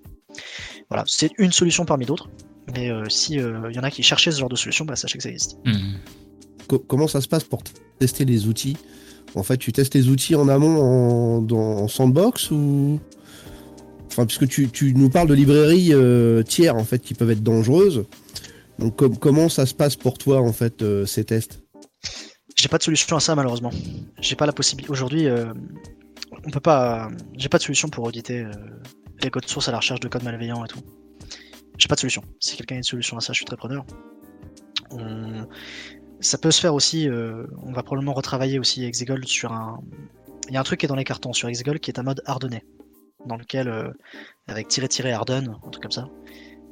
voilà, 0.88 1.04
c'est 1.06 1.30
une 1.36 1.52
solution 1.52 1.84
parmi 1.84 2.06
d'autres. 2.06 2.30
Mais 2.74 2.90
euh, 2.90 3.08
si 3.10 3.34
il 3.34 3.72
y 3.74 3.78
en 3.78 3.82
a 3.82 3.90
qui 3.90 4.02
cherchaient 4.02 4.30
ce 4.32 4.40
genre 4.40 4.48
de 4.48 4.56
solution, 4.56 4.86
bah, 4.86 4.96
sachez 4.96 5.18
que 5.18 5.22
ça 5.22 5.28
existe. 5.28 5.58
Co- 6.66 6.78
comment 6.78 7.08
ça 7.08 7.20
se 7.20 7.28
passe 7.28 7.44
pour 7.44 7.62
tester 7.98 8.24
les 8.24 8.46
outils? 8.46 8.78
En 9.34 9.42
fait, 9.42 9.58
tu 9.58 9.72
testes 9.72 9.94
les 9.94 10.08
outils 10.08 10.34
en 10.34 10.48
amont 10.48 10.80
en, 10.80 11.42
dans, 11.42 11.58
en 11.58 11.88
sandbox 11.88 12.50
ou? 12.52 13.00
Enfin, 14.06 14.24
puisque 14.24 14.48
tu, 14.48 14.68
tu 14.70 14.94
nous 14.94 15.10
parles 15.10 15.28
de 15.28 15.34
librairies 15.34 15.92
euh, 15.92 16.42
tiers 16.42 16.76
en 16.76 16.84
fait 16.84 17.00
qui 17.00 17.12
peuvent 17.14 17.30
être 17.30 17.42
dangereuses. 17.42 18.04
Donc, 18.78 18.96
com- 18.96 19.16
comment 19.18 19.50
ça 19.50 19.66
se 19.66 19.74
passe 19.74 19.96
pour 19.96 20.16
toi 20.16 20.40
en 20.40 20.52
fait 20.52 20.80
euh, 20.82 21.04
ces 21.04 21.24
tests? 21.24 21.61
J'ai 22.56 22.68
pas 22.68 22.78
de 22.78 22.82
solution 22.82 23.16
à 23.16 23.20
ça 23.20 23.34
malheureusement. 23.34 23.70
J'ai 24.20 24.36
pas 24.36 24.46
la 24.46 24.52
possibilité. 24.52 24.90
Aujourd'hui, 24.92 25.26
euh, 25.26 25.52
on 26.44 26.50
peut 26.50 26.60
pas. 26.60 27.08
J'ai 27.36 27.48
pas 27.48 27.58
de 27.58 27.62
solution 27.62 27.88
pour 27.88 28.04
auditer 28.04 28.40
euh, 28.44 28.50
les 29.22 29.30
codes 29.30 29.46
sources 29.48 29.68
à 29.68 29.72
la 29.72 29.78
recherche 29.78 30.00
de 30.00 30.08
codes 30.08 30.22
malveillants 30.22 30.64
et 30.64 30.68
tout. 30.68 30.80
J'ai 31.78 31.88
pas 31.88 31.94
de 31.94 32.00
solution. 32.00 32.22
Si 32.40 32.56
quelqu'un 32.56 32.76
a 32.76 32.78
une 32.78 32.84
solution 32.84 33.16
à 33.16 33.20
ça, 33.20 33.32
je 33.32 33.38
suis 33.38 33.44
très 33.46 33.56
preneur. 33.56 33.84
On- 34.90 35.46
Ça 36.20 36.38
peut 36.38 36.50
se 36.52 36.60
faire 36.60 36.74
aussi. 36.74 37.08
euh, 37.08 37.46
On 37.64 37.72
va 37.72 37.82
probablement 37.82 38.12
retravailler 38.12 38.58
aussi 38.60 38.84
Exegol 38.84 39.26
sur 39.26 39.52
un. 39.52 39.80
Il 40.48 40.54
y 40.54 40.56
a 40.56 40.60
un 40.60 40.64
truc 40.64 40.80
qui 40.80 40.86
est 40.86 40.88
dans 40.88 40.94
les 40.96 41.04
cartons 41.04 41.32
sur 41.32 41.48
Exegol 41.48 41.80
qui 41.80 41.90
est 41.90 41.98
un 41.98 42.02
mode 42.04 42.22
hardenné, 42.26 42.64
dans 43.26 43.36
lequel 43.36 43.68
euh, 43.68 43.90
avec 44.46 44.68
tiret 44.68 44.88
tiret 44.88 45.12
harden, 45.12 45.56
un 45.66 45.70
truc 45.70 45.82
comme 45.82 45.90
ça. 45.92 46.08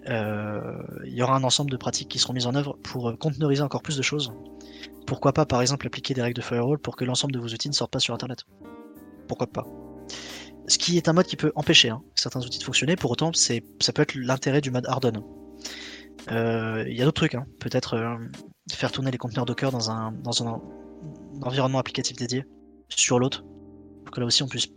euh, 0.08 0.82
il 1.04 1.14
y 1.14 1.22
aura 1.22 1.36
un 1.36 1.42
ensemble 1.44 1.70
de 1.70 1.76
pratiques 1.76 2.08
qui 2.08 2.18
seront 2.18 2.32
mises 2.32 2.46
en 2.46 2.54
œuvre 2.54 2.76
pour 2.84 3.08
euh, 3.10 3.16
conteneuriser 3.16 3.62
encore 3.62 3.82
plus 3.82 3.96
de 3.96 4.02
choses. 4.02 4.32
Pourquoi 5.10 5.32
pas, 5.32 5.44
par 5.44 5.60
exemple, 5.60 5.88
appliquer 5.88 6.14
des 6.14 6.22
règles 6.22 6.36
de 6.36 6.40
firewall 6.40 6.78
pour 6.78 6.94
que 6.94 7.04
l'ensemble 7.04 7.32
de 7.32 7.40
vos 7.40 7.48
outils 7.48 7.68
ne 7.68 7.74
sortent 7.74 7.90
pas 7.90 7.98
sur 7.98 8.14
Internet 8.14 8.44
Pourquoi 9.26 9.48
pas 9.48 9.66
Ce 10.68 10.78
qui 10.78 10.96
est 10.98 11.08
un 11.08 11.12
mode 11.12 11.26
qui 11.26 11.34
peut 11.34 11.50
empêcher 11.56 11.88
hein, 11.88 12.00
certains 12.14 12.38
outils 12.46 12.60
de 12.60 12.62
fonctionner, 12.62 12.94
pour 12.94 13.10
autant, 13.10 13.32
c'est, 13.32 13.64
ça 13.80 13.92
peut 13.92 14.02
être 14.02 14.14
l'intérêt 14.14 14.60
du 14.60 14.70
mode 14.70 14.86
Harden. 14.86 15.20
Euh, 16.30 16.84
Il 16.86 16.96
y 16.96 17.02
a 17.02 17.04
d'autres 17.06 17.22
trucs, 17.22 17.34
hein. 17.34 17.44
peut-être 17.58 17.94
euh, 17.94 18.18
faire 18.70 18.92
tourner 18.92 19.10
les 19.10 19.18
conteneurs 19.18 19.46
Docker 19.46 19.72
dans 19.72 19.90
un, 19.90 20.14
un, 20.14 20.60
environnement 21.42 21.80
applicatif 21.80 22.16
dédié 22.16 22.44
sur 22.88 23.18
l'autre, 23.18 23.42
pour 24.04 24.12
que 24.12 24.20
là 24.20 24.26
aussi 24.26 24.44
on 24.44 24.48
puisse, 24.48 24.68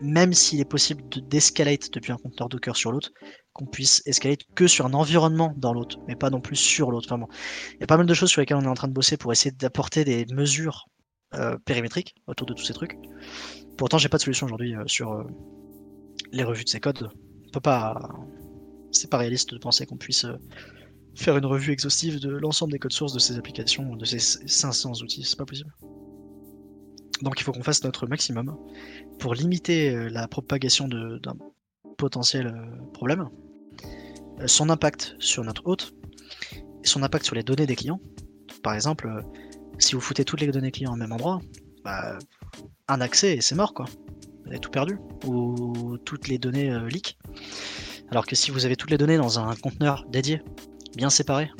même 0.00 0.32
s'il 0.32 0.60
est 0.60 0.64
possible 0.64 1.08
de 1.08 1.20
d'escalate 1.20 1.92
depuis 1.92 2.12
un 2.12 2.16
conteneur 2.16 2.48
Docker 2.48 2.76
sur 2.76 2.92
l'autre, 2.92 3.12
qu'on 3.52 3.66
puisse 3.66 4.02
escalate 4.06 4.40
que 4.54 4.66
sur 4.66 4.86
un 4.86 4.94
environnement 4.94 5.54
dans 5.56 5.72
l'autre, 5.72 5.98
mais 6.06 6.16
pas 6.16 6.30
non 6.30 6.40
plus 6.40 6.56
sur 6.56 6.90
l'autre. 6.90 7.08
Enfin 7.08 7.18
bon, 7.18 7.28
il 7.74 7.80
y 7.80 7.84
a 7.84 7.86
pas 7.86 7.96
mal 7.96 8.06
de 8.06 8.14
choses 8.14 8.30
sur 8.30 8.40
lesquelles 8.40 8.58
on 8.58 8.64
est 8.64 8.68
en 8.68 8.74
train 8.74 8.88
de 8.88 8.92
bosser 8.92 9.16
pour 9.16 9.32
essayer 9.32 9.50
d'apporter 9.50 10.04
des 10.04 10.26
mesures 10.34 10.86
euh, 11.34 11.58
périmétriques 11.64 12.14
autour 12.26 12.46
de 12.46 12.54
tous 12.54 12.64
ces 12.64 12.74
trucs. 12.74 12.96
Pourtant, 13.76 13.98
j'ai 13.98 14.08
pas 14.08 14.18
de 14.18 14.22
solution 14.22 14.46
aujourd'hui 14.46 14.74
euh, 14.74 14.84
sur 14.86 15.12
euh, 15.12 15.24
les 16.32 16.44
revues 16.44 16.64
de 16.64 16.68
ces 16.68 16.80
codes. 16.80 17.10
on 17.46 17.50
peut 17.50 17.60
pas. 17.60 18.10
C'est 18.92 19.10
pas 19.10 19.18
réaliste 19.18 19.52
de 19.52 19.58
penser 19.58 19.84
qu'on 19.84 19.96
puisse 19.96 20.26
faire 21.16 21.36
une 21.36 21.46
revue 21.46 21.72
exhaustive 21.72 22.20
de 22.20 22.30
l'ensemble 22.30 22.72
des 22.72 22.78
codes 22.78 22.92
sources 22.92 23.12
de 23.12 23.18
ces 23.18 23.36
applications, 23.36 23.96
de 23.96 24.04
ces 24.04 24.18
500 24.18 25.02
outils, 25.02 25.24
c'est 25.24 25.36
pas 25.36 25.44
possible. 25.44 25.70
Donc 27.22 27.40
il 27.40 27.42
faut 27.42 27.52
qu'on 27.52 27.62
fasse 27.62 27.82
notre 27.84 28.06
maximum 28.06 28.56
pour 29.18 29.34
limiter 29.34 29.94
euh, 29.94 30.08
la 30.08 30.28
propagation 30.28 30.88
d'un 30.88 31.36
potentiel 31.96 32.48
euh, 32.48 32.92
problème, 32.92 33.28
son 34.46 34.68
impact 34.68 35.16
sur 35.18 35.44
notre 35.44 35.66
hôte, 35.66 35.94
son 36.84 37.02
impact 37.02 37.24
sur 37.24 37.34
les 37.34 37.42
données 37.42 37.66
des 37.66 37.76
clients. 37.76 38.00
Par 38.62 38.74
exemple, 38.74 39.08
si 39.78 39.94
vous 39.94 40.00
foutez 40.00 40.24
toutes 40.24 40.40
les 40.40 40.48
données 40.48 40.70
clients 40.70 40.92
au 40.92 40.96
même 40.96 41.12
endroit, 41.12 41.40
bah, 41.84 42.18
un 42.88 43.00
accès 43.00 43.36
et 43.36 43.40
c'est 43.40 43.54
mort 43.54 43.74
quoi. 43.74 43.86
Vous 44.44 44.52
avez 44.52 44.60
tout 44.60 44.70
perdu. 44.70 44.98
Ou 45.26 45.98
toutes 46.04 46.28
les 46.28 46.38
données 46.38 46.70
euh, 46.70 46.88
leak. 46.88 47.18
Alors 48.10 48.26
que 48.26 48.36
si 48.36 48.50
vous 48.50 48.64
avez 48.64 48.76
toutes 48.76 48.90
les 48.90 48.98
données 48.98 49.16
dans 49.16 49.40
un 49.40 49.54
conteneur 49.56 50.04
dédié, 50.08 50.40
bien 50.96 51.10
séparé, 51.10 51.50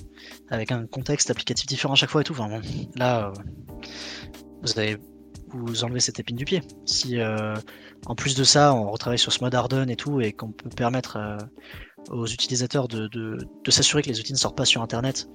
avec 0.51 0.71
un 0.71 0.87
contexte 0.87 1.31
applicatif 1.31 1.67
différent 1.67 1.95
à 1.95 1.97
chaque 1.97 2.11
fois 2.11 2.21
et 2.21 2.25
tout, 2.25 2.33
enfin, 2.33 2.61
là, 2.95 3.29
euh, 3.29 3.33
vous 4.63 4.79
avez 4.79 4.99
vous 5.49 5.85
enlevez 5.85 6.01
cette 6.01 6.21
épine 6.21 6.37
du 6.37 6.45
pied. 6.45 6.63
Si 6.85 7.21
euh, 7.21 7.55
en 8.07 8.15
plus 8.15 8.35
de 8.35 8.45
ça, 8.45 8.75
on 8.75 8.91
retravaille 8.91 9.19
sur 9.19 9.33
ce 9.33 9.43
mode 9.43 9.55
Harden 9.55 9.89
et 9.89 9.97
tout, 9.97 10.21
et 10.21 10.33
qu'on 10.33 10.53
peut 10.53 10.71
permettre 10.71 11.19
aux 12.11 12.27
utilisateurs 12.27 12.89
de, 12.89 13.39
s'assurer 13.69 14.03
que 14.03 14.09
les 14.09 14.21
outils 14.21 14.33
ne 14.33 14.39
sortent 14.39 14.57
pas 14.57 14.65
sur 14.65 14.83
Internet 14.83 15.29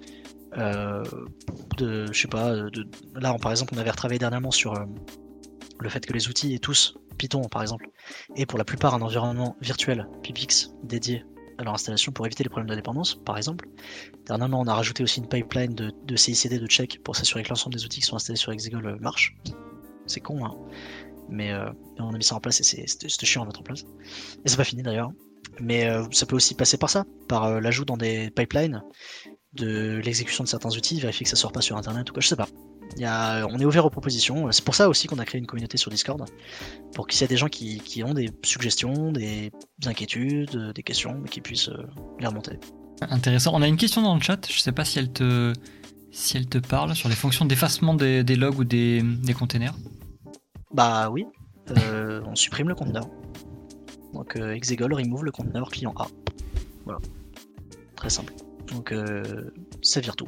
euh, 0.58 1.04
de, 1.78 2.12
je 2.12 2.22
sais 2.22 2.28
pas, 2.28 2.54
de, 2.54 2.86
là 3.16 3.36
par 3.42 3.52
exemple 3.52 3.74
on 3.76 3.78
avait 3.78 3.90
retravaillé 3.90 4.20
dernièrement 4.20 4.52
sur 4.52 4.74
euh, 4.74 4.86
le 5.80 5.90
fait 5.90 6.06
que 6.06 6.12
les 6.12 6.28
outils 6.28 6.54
et 6.54 6.60
tous 6.60 6.96
Python 7.18 7.42
par 7.44 7.62
exemple, 7.62 7.88
et 8.36 8.46
pour 8.46 8.60
la 8.60 8.66
plupart 8.66 8.94
un 8.94 9.02
environnement 9.02 9.56
virtuel 9.62 10.08
PIPX 10.24 10.72
dédié 10.84 11.24
à 11.58 11.64
leur 11.64 11.74
installation 11.74 12.12
pour 12.12 12.26
éviter 12.26 12.44
les 12.44 12.50
problèmes 12.50 12.70
de 12.70 12.76
dépendance 12.76 13.16
par 13.16 13.38
exemple. 13.38 13.68
Dernièrement 14.28 14.60
on 14.60 14.68
a 14.68 14.74
rajouté 14.74 15.04
aussi 15.04 15.20
une 15.20 15.28
pipeline 15.28 15.74
de, 15.74 15.92
de 16.06 16.16
CICD 16.16 16.60
de 16.60 16.68
check 16.68 17.02
pour 17.04 17.16
s'assurer 17.16 17.44
que 17.44 17.50
l'ensemble 17.50 17.76
des 17.76 17.86
outils 17.86 18.02
qui 18.02 18.06
sont 18.06 18.16
installés 18.18 18.38
sur 18.38 18.52
Exegol 18.52 18.86
euh, 18.86 18.98
marchent. 19.00 19.38
C'est 20.08 20.20
con 20.20 20.46
hein. 20.46 20.56
Mais 21.30 21.54
on 21.98 22.14
a 22.14 22.18
mis 22.18 22.24
ça 22.24 22.36
en 22.36 22.42
place 22.42 22.60
et 22.60 22.88
c'était 22.88 23.26
chiant 23.26 23.44
à 23.44 23.46
mettre 23.46 23.62
en 23.62 23.64
place. 23.64 23.84
Et 24.44 24.50
c'est 24.50 24.58
pas 24.58 24.66
fini 24.66 24.84
d'ailleurs. 24.84 25.12
Mais 25.62 25.90
ça 26.12 26.26
peut 26.26 26.36
aussi 26.36 26.56
passer 26.56 26.78
par 26.78 26.90
ça, 26.90 27.06
par 27.30 27.62
l'ajout 27.62 27.86
dans 27.86 27.96
des 27.96 28.30
pipelines 28.32 28.84
de 29.54 30.02
l'exécution 30.04 30.44
de 30.44 30.50
certains 30.50 30.70
outils, 30.70 31.00
vérifier 31.00 31.24
que 31.24 31.30
ça 31.30 31.36
sort 31.36 31.52
pas 31.52 31.62
sur 31.62 31.78
internet 31.78 32.10
ou 32.10 32.14
quoi, 32.14 32.22
je 32.22 32.28
sais 32.28 32.36
pas. 32.36 32.48
A, 33.04 33.46
on 33.50 33.60
est 33.60 33.66
ouvert 33.66 33.86
aux 33.86 33.90
propositions. 33.90 34.52
C'est 34.52 34.66
pour 34.66 34.76
ça 34.76 34.90
aussi 34.90 35.08
qu'on 35.08 35.20
a 35.20 35.26
créé 35.26 35.40
une 35.40 35.48
communauté 35.48 35.78
sur 35.78 35.90
Discord. 35.92 36.24
Pour 36.94 37.08
qu'il 37.08 37.22
y 37.22 37.24
ait 37.24 37.28
des 37.28 37.38
gens 37.38 37.48
qui, 37.48 37.80
qui, 37.80 38.04
ont 38.04 38.14
des 38.14 38.30
suggestions, 38.44 39.12
des 39.12 39.52
inquiétudes, 39.86 40.74
des 40.74 40.84
questions, 40.84 41.24
qui 41.24 41.40
puissent 41.40 41.70
euh, 41.70 41.88
les 42.20 42.28
remonter. 42.28 42.60
Intéressant. 43.02 43.52
On 43.54 43.62
a 43.62 43.68
une 43.68 43.78
question 43.78 44.02
dans 44.02 44.16
le 44.16 44.22
chat. 44.22 44.46
Je 44.50 44.60
sais 44.60 44.74
pas 44.74 44.84
si 44.84 45.00
elle 45.00 45.12
te, 45.12 45.54
si 46.12 46.38
elle 46.38 46.48
te 46.48 46.58
parle 46.58 46.96
sur 46.96 47.10
les 47.10 47.16
fonctions 47.16 47.46
d'effacement 47.46 47.94
des, 47.94 48.24
logs 48.36 48.60
ou 48.60 48.64
des, 48.64 49.02
des 49.02 49.34
containers. 49.34 49.76
Bah 50.74 51.10
oui. 51.10 51.26
Euh, 51.78 52.22
on 52.26 52.36
supprime 52.36 52.70
le 52.70 52.76
conteneur. 52.76 53.06
Donc 54.14 54.36
euh, 54.36 54.54
exegol 54.54 54.94
remove 54.94 55.24
le 55.24 55.32
conteneur 55.32 55.70
client 55.70 55.94
A. 55.98 56.08
Voilà. 56.86 57.00
Très 57.96 58.10
simple. 58.10 58.34
Donc 58.68 58.92
euh, 58.92 59.52
ça 59.82 60.00
vire 60.00 60.16
tout. 60.16 60.28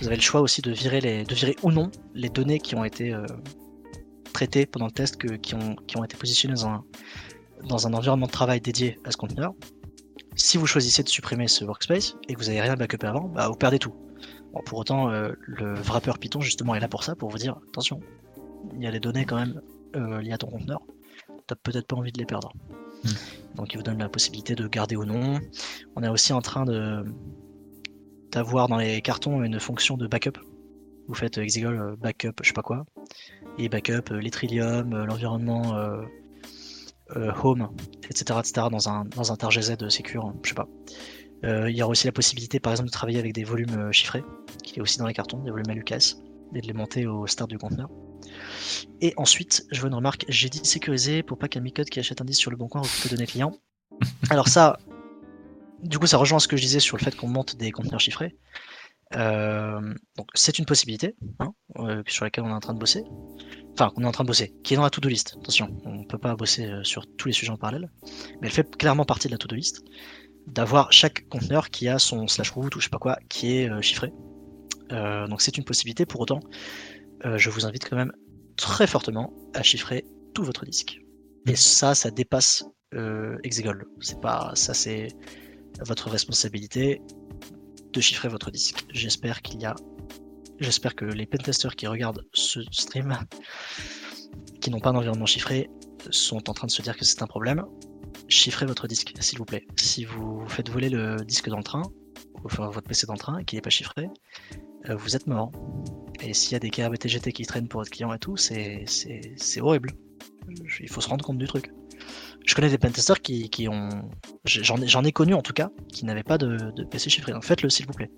Vous 0.00 0.06
avez 0.06 0.16
le 0.16 0.22
choix 0.22 0.40
aussi 0.40 0.62
de 0.62 0.72
virer, 0.72 1.24
ou 1.62 1.70
non 1.70 1.90
les 2.14 2.28
données 2.28 2.58
qui 2.58 2.74
ont 2.74 2.84
été 2.84 3.12
euh, 3.12 3.24
traitées 4.32 4.66
pendant 4.66 4.86
le 4.86 4.92
test, 4.92 5.16
qui, 5.40 5.54
ont, 5.54 6.04
été 6.04 6.16
positionnées 6.16 6.54
dans 6.54 6.66
un, 6.66 6.84
dans 7.68 7.86
un 7.86 7.94
environnement 7.94 8.26
de 8.26 8.32
travail 8.32 8.60
dédié 8.60 8.98
à 9.04 9.10
ce 9.10 9.16
conteneur. 9.16 9.54
Si 10.34 10.58
vous 10.58 10.66
choisissez 10.66 11.02
de 11.02 11.08
supprimer 11.08 11.48
ce 11.48 11.64
workspace 11.64 12.16
et 12.28 12.34
que 12.34 12.38
vous 12.38 12.46
n'avez 12.46 12.60
rien 12.60 12.74
backupé 12.74 13.06
avant, 13.06 13.28
bah, 13.28 13.48
vous 13.48 13.56
perdez 13.56 13.78
tout. 13.78 13.94
Pour 14.64 14.78
autant, 14.78 15.10
euh, 15.10 15.32
le 15.42 15.74
wrapper 15.74 16.12
Python 16.20 16.40
justement 16.40 16.74
est 16.74 16.80
là 16.80 16.88
pour 16.88 17.02
ça, 17.02 17.14
pour 17.14 17.30
vous 17.30 17.38
dire 17.38 17.56
attention, 17.68 18.00
il 18.74 18.82
y 18.82 18.86
a 18.86 18.90
des 18.90 19.00
données 19.00 19.24
quand 19.24 19.36
même 19.36 19.60
liées 20.20 20.32
à 20.32 20.38
ton 20.38 20.48
conteneur, 20.48 20.82
t'as 21.46 21.54
peut-être 21.54 21.86
pas 21.86 21.96
envie 21.96 22.12
de 22.12 22.18
les 22.18 22.26
perdre. 22.26 22.52
Hmm. 23.02 23.56
Donc 23.56 23.72
il 23.72 23.78
vous 23.78 23.82
donne 23.82 23.98
la 23.98 24.10
possibilité 24.10 24.54
de 24.54 24.68
garder 24.68 24.96
ou 24.96 25.06
non. 25.06 25.40
On 25.94 26.02
est 26.02 26.08
aussi 26.08 26.34
en 26.34 26.42
train 26.42 26.66
de, 26.66 27.02
d'avoir 28.32 28.68
dans 28.68 28.76
les 28.76 29.00
cartons 29.00 29.42
une 29.42 29.58
fonction 29.58 29.96
de 29.96 30.06
backup. 30.06 30.38
Vous 31.08 31.14
faites 31.14 31.38
Exegol 31.38 31.80
euh, 31.80 31.96
backup, 31.96 32.32
je 32.42 32.48
sais 32.48 32.52
pas 32.52 32.62
quoi, 32.62 32.84
et 33.58 33.68
backup 33.68 34.10
euh, 34.10 34.20
les 34.20 34.30
Trillium, 34.30 34.92
euh, 34.92 35.06
l'environnement 35.06 35.74
home, 37.14 37.68
etc., 38.10 38.40
etc. 38.40 38.66
dans 38.70 38.88
un 38.88 39.04
dans 39.04 39.30
un 39.30 39.36
tar 39.36 39.50
GZ 39.50 39.88
secure, 39.88 40.32
je 40.42 40.48
sais 40.48 40.54
pas. 40.54 40.68
Il 41.42 41.76
y 41.76 41.82
aura 41.82 41.90
aussi 41.90 42.06
la 42.06 42.12
possibilité, 42.12 42.60
par 42.60 42.72
exemple, 42.72 42.88
de 42.88 42.92
travailler 42.92 43.18
avec 43.18 43.32
des 43.32 43.44
volumes 43.44 43.92
chiffrés, 43.92 44.24
qui 44.62 44.78
est 44.78 44.82
aussi 44.82 44.98
dans 44.98 45.06
les 45.06 45.14
cartons, 45.14 45.38
des 45.38 45.50
volumes 45.50 45.74
LUKS, 45.74 46.16
et 46.54 46.60
de 46.60 46.66
les 46.66 46.72
monter 46.72 47.06
au 47.06 47.26
start 47.26 47.50
du 47.50 47.58
conteneur. 47.58 47.88
Et 49.00 49.12
ensuite, 49.16 49.66
je 49.70 49.80
vois 49.80 49.88
une 49.88 49.94
remarque, 49.94 50.24
j'ai 50.28 50.48
dit 50.48 50.60
sécuriser 50.64 51.22
pour 51.22 51.38
pas 51.38 51.48
qu'un 51.48 51.60
micode 51.60 51.88
qui 51.88 51.98
achète 51.98 52.20
un 52.20 52.24
disque 52.24 52.40
sur 52.40 52.50
le 52.50 52.56
bon 52.56 52.68
coin 52.68 52.82
recoupe 52.82 53.04
les 53.04 53.10
données 53.10 53.26
clients. 53.26 53.58
Alors 54.30 54.48
ça, 54.48 54.78
du 55.82 55.98
coup, 55.98 56.06
ça 56.06 56.16
rejoint 56.16 56.38
ce 56.38 56.48
que 56.48 56.56
je 56.56 56.62
disais 56.62 56.80
sur 56.80 56.96
le 56.96 57.02
fait 57.02 57.14
qu'on 57.16 57.28
monte 57.28 57.56
des 57.56 57.70
conteneurs 57.70 58.00
chiffrés. 58.00 58.36
Euh, 59.14 59.94
donc, 60.16 60.28
c'est 60.34 60.58
une 60.58 60.64
possibilité 60.64 61.14
hein, 61.38 61.52
euh, 61.78 62.02
sur 62.06 62.24
laquelle 62.24 62.44
on 62.44 62.48
est 62.48 62.52
en 62.52 62.60
train 62.60 62.74
de 62.74 62.78
bosser. 62.78 63.04
Enfin, 63.72 63.90
qu'on 63.90 64.02
est 64.02 64.06
en 64.06 64.12
train 64.12 64.24
de 64.24 64.28
bosser, 64.28 64.54
qui 64.64 64.74
est 64.74 64.76
dans 64.76 64.82
la 64.82 64.90
to-do 64.90 65.08
list. 65.08 65.36
Attention, 65.40 65.76
on 65.84 65.92
ne 65.92 66.04
peut 66.04 66.18
pas 66.18 66.34
bosser 66.34 66.66
euh, 66.66 66.82
sur 66.82 67.06
tous 67.16 67.28
les 67.28 67.34
sujets 67.34 67.52
en 67.52 67.58
parallèle, 67.58 67.90
mais 68.40 68.48
elle 68.48 68.50
fait 68.50 68.76
clairement 68.76 69.04
partie 69.04 69.28
de 69.28 69.32
la 69.32 69.38
to-do 69.38 69.54
list 69.54 69.84
d'avoir 70.46 70.92
chaque 70.92 71.28
conteneur 71.28 71.70
qui 71.70 71.88
a 71.88 71.98
son 71.98 72.28
slash 72.28 72.50
root 72.50 72.70
ou 72.76 72.80
je 72.80 72.84
sais 72.84 72.90
pas 72.90 72.98
quoi 72.98 73.18
qui 73.28 73.58
est 73.58 73.82
chiffré. 73.82 74.12
donc, 74.90 75.40
c'est 75.42 75.56
une 75.58 75.64
possibilité. 75.64 76.06
Pour 76.06 76.20
autant, 76.20 76.40
je 77.24 77.50
vous 77.50 77.66
invite 77.66 77.88
quand 77.88 77.96
même 77.96 78.12
très 78.56 78.86
fortement 78.86 79.32
à 79.54 79.62
chiffrer 79.62 80.04
tout 80.34 80.44
votre 80.44 80.64
disque. 80.64 81.00
Et 81.46 81.56
ça, 81.56 81.94
ça 81.94 82.10
dépasse 82.10 82.64
Exegol. 83.42 83.86
C'est 84.00 84.20
pas 84.20 84.52
ça, 84.54 84.72
c'est 84.74 85.08
votre 85.84 86.08
responsabilité 86.08 87.00
de 87.92 88.00
chiffrer 88.00 88.28
votre 88.28 88.50
disque. 88.50 88.84
J'espère 88.92 89.42
qu'il 89.42 89.60
y 89.60 89.64
a. 89.64 89.74
J'espère 90.58 90.94
que 90.94 91.04
les 91.04 91.26
pentesters 91.26 91.76
qui 91.76 91.86
regardent 91.86 92.22
ce 92.32 92.60
stream, 92.70 93.18
qui 94.60 94.70
n'ont 94.70 94.80
pas 94.80 94.92
d'environnement 94.92 95.26
chiffré, 95.26 95.68
sont 96.10 96.48
en 96.48 96.54
train 96.54 96.66
de 96.66 96.72
se 96.72 96.82
dire 96.82 96.96
que 96.96 97.04
c'est 97.04 97.22
un 97.22 97.26
problème. 97.26 97.64
Chiffrez 98.28 98.66
votre 98.66 98.88
disque, 98.88 99.14
s'il 99.20 99.38
vous 99.38 99.44
plaît. 99.44 99.66
Si 99.76 100.04
vous 100.04 100.46
faites 100.48 100.68
voler 100.68 100.88
le 100.88 101.16
disque 101.24 101.48
dans 101.48 101.58
le 101.58 101.64
train, 101.64 101.82
enfin 102.44 102.68
votre 102.68 102.86
PC 102.86 103.06
dans 103.06 103.14
le 103.14 103.18
train 103.18 103.38
et 103.38 103.44
qu'il 103.44 103.56
n'est 103.56 103.62
pas 103.62 103.70
chiffré, 103.70 104.08
euh, 104.88 104.96
vous 104.96 105.16
êtes 105.16 105.26
mort. 105.26 105.52
Et 106.20 106.34
s'il 106.34 106.52
y 106.52 106.56
a 106.56 106.58
des 106.58 106.70
TGT 106.70 107.32
qui 107.32 107.44
traînent 107.46 107.68
pour 107.68 107.80
votre 107.80 107.90
client 107.90 108.12
et 108.12 108.18
tout, 108.18 108.36
c'est 108.36 108.84
horrible. 109.60 109.92
Il 110.80 110.88
faut 110.88 111.00
se 111.00 111.08
rendre 111.08 111.24
compte 111.24 111.38
du 111.38 111.46
truc 111.46 111.70
je 112.46 112.54
connais 112.54 112.70
des 112.70 112.78
pentesters 112.78 113.20
qui, 113.20 113.50
qui 113.50 113.68
ont. 113.68 113.88
J'en 114.44 114.80
ai, 114.80 115.08
ai, 115.08 115.12
connu 115.12 115.34
en 115.34 115.42
tout 115.42 115.52
cas, 115.52 115.70
qui 115.92 116.04
n'avaient 116.04 116.22
pas 116.22 116.38
de, 116.38 116.84
PC 116.84 117.10
chiffré. 117.10 117.32
Donc 117.32 117.44
faites-le 117.44 117.68
s'il 117.68 117.86
vous 117.86 117.92
plaît. 117.92 118.10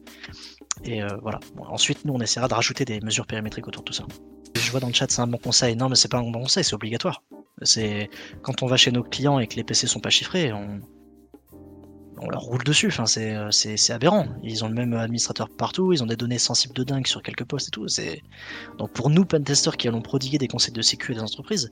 Et 0.84 1.02
euh, 1.02 1.08
voilà. 1.22 1.40
ensuite, 1.68 2.04
nous, 2.04 2.12
on 2.12 2.20
essaiera 2.20 2.46
de 2.46 2.54
rajouter 2.54 2.84
des 2.84 3.00
mesures 3.00 3.26
périmétriques 3.26 3.66
autour 3.66 3.82
de 3.82 3.86
tout 3.86 3.94
ça. 3.94 4.06
Je 4.54 4.70
vois 4.70 4.80
dans 4.80 4.88
le 4.88 4.92
chat, 4.92 5.10
c'est 5.10 5.22
un 5.22 5.26
bon 5.26 5.38
conseil. 5.38 5.76
Non, 5.76 5.88
mais 5.88 5.96
c'est 5.96 6.08
pas 6.08 6.18
un 6.18 6.30
bon 6.30 6.42
conseil, 6.42 6.62
c'est 6.62 6.74
obligatoire. 6.74 7.22
C'est 7.62 8.10
quand 8.42 8.62
on 8.62 8.66
va 8.66 8.76
chez 8.76 8.92
nos 8.92 9.02
clients 9.02 9.38
et 9.38 9.46
que 9.46 9.56
les 9.56 9.64
PC 9.64 9.86
sont 9.86 10.00
pas 10.00 10.10
chiffrés, 10.10 10.52
on, 10.52 10.80
on 12.20 12.30
leur 12.30 12.40
roule 12.40 12.62
dessus. 12.64 12.88
Enfin, 12.88 13.04
euh, 13.18 13.50
c'est 13.50 13.92
aberrant. 13.92 14.26
Ils 14.42 14.64
ont 14.64 14.68
le 14.68 14.74
même 14.74 14.94
administrateur 14.94 15.48
partout, 15.48 15.92
ils 15.92 16.02
ont 16.02 16.06
des 16.06 16.16
données 16.16 16.38
sensibles 16.38 16.74
de 16.74 16.84
dingue 16.84 17.06
sur 17.06 17.22
quelques 17.22 17.44
postes 17.44 17.68
et 17.68 17.70
tout. 17.70 17.86
Donc 18.78 18.92
pour 18.92 19.10
nous, 19.10 19.24
pentesters 19.24 19.76
qui 19.76 19.88
allons 19.88 20.02
prodiguer 20.02 20.38
des 20.38 20.48
conseils 20.48 20.72
de 20.72 20.82
sécu 20.82 21.12
à 21.12 21.16
des 21.16 21.22
entreprises, 21.22 21.70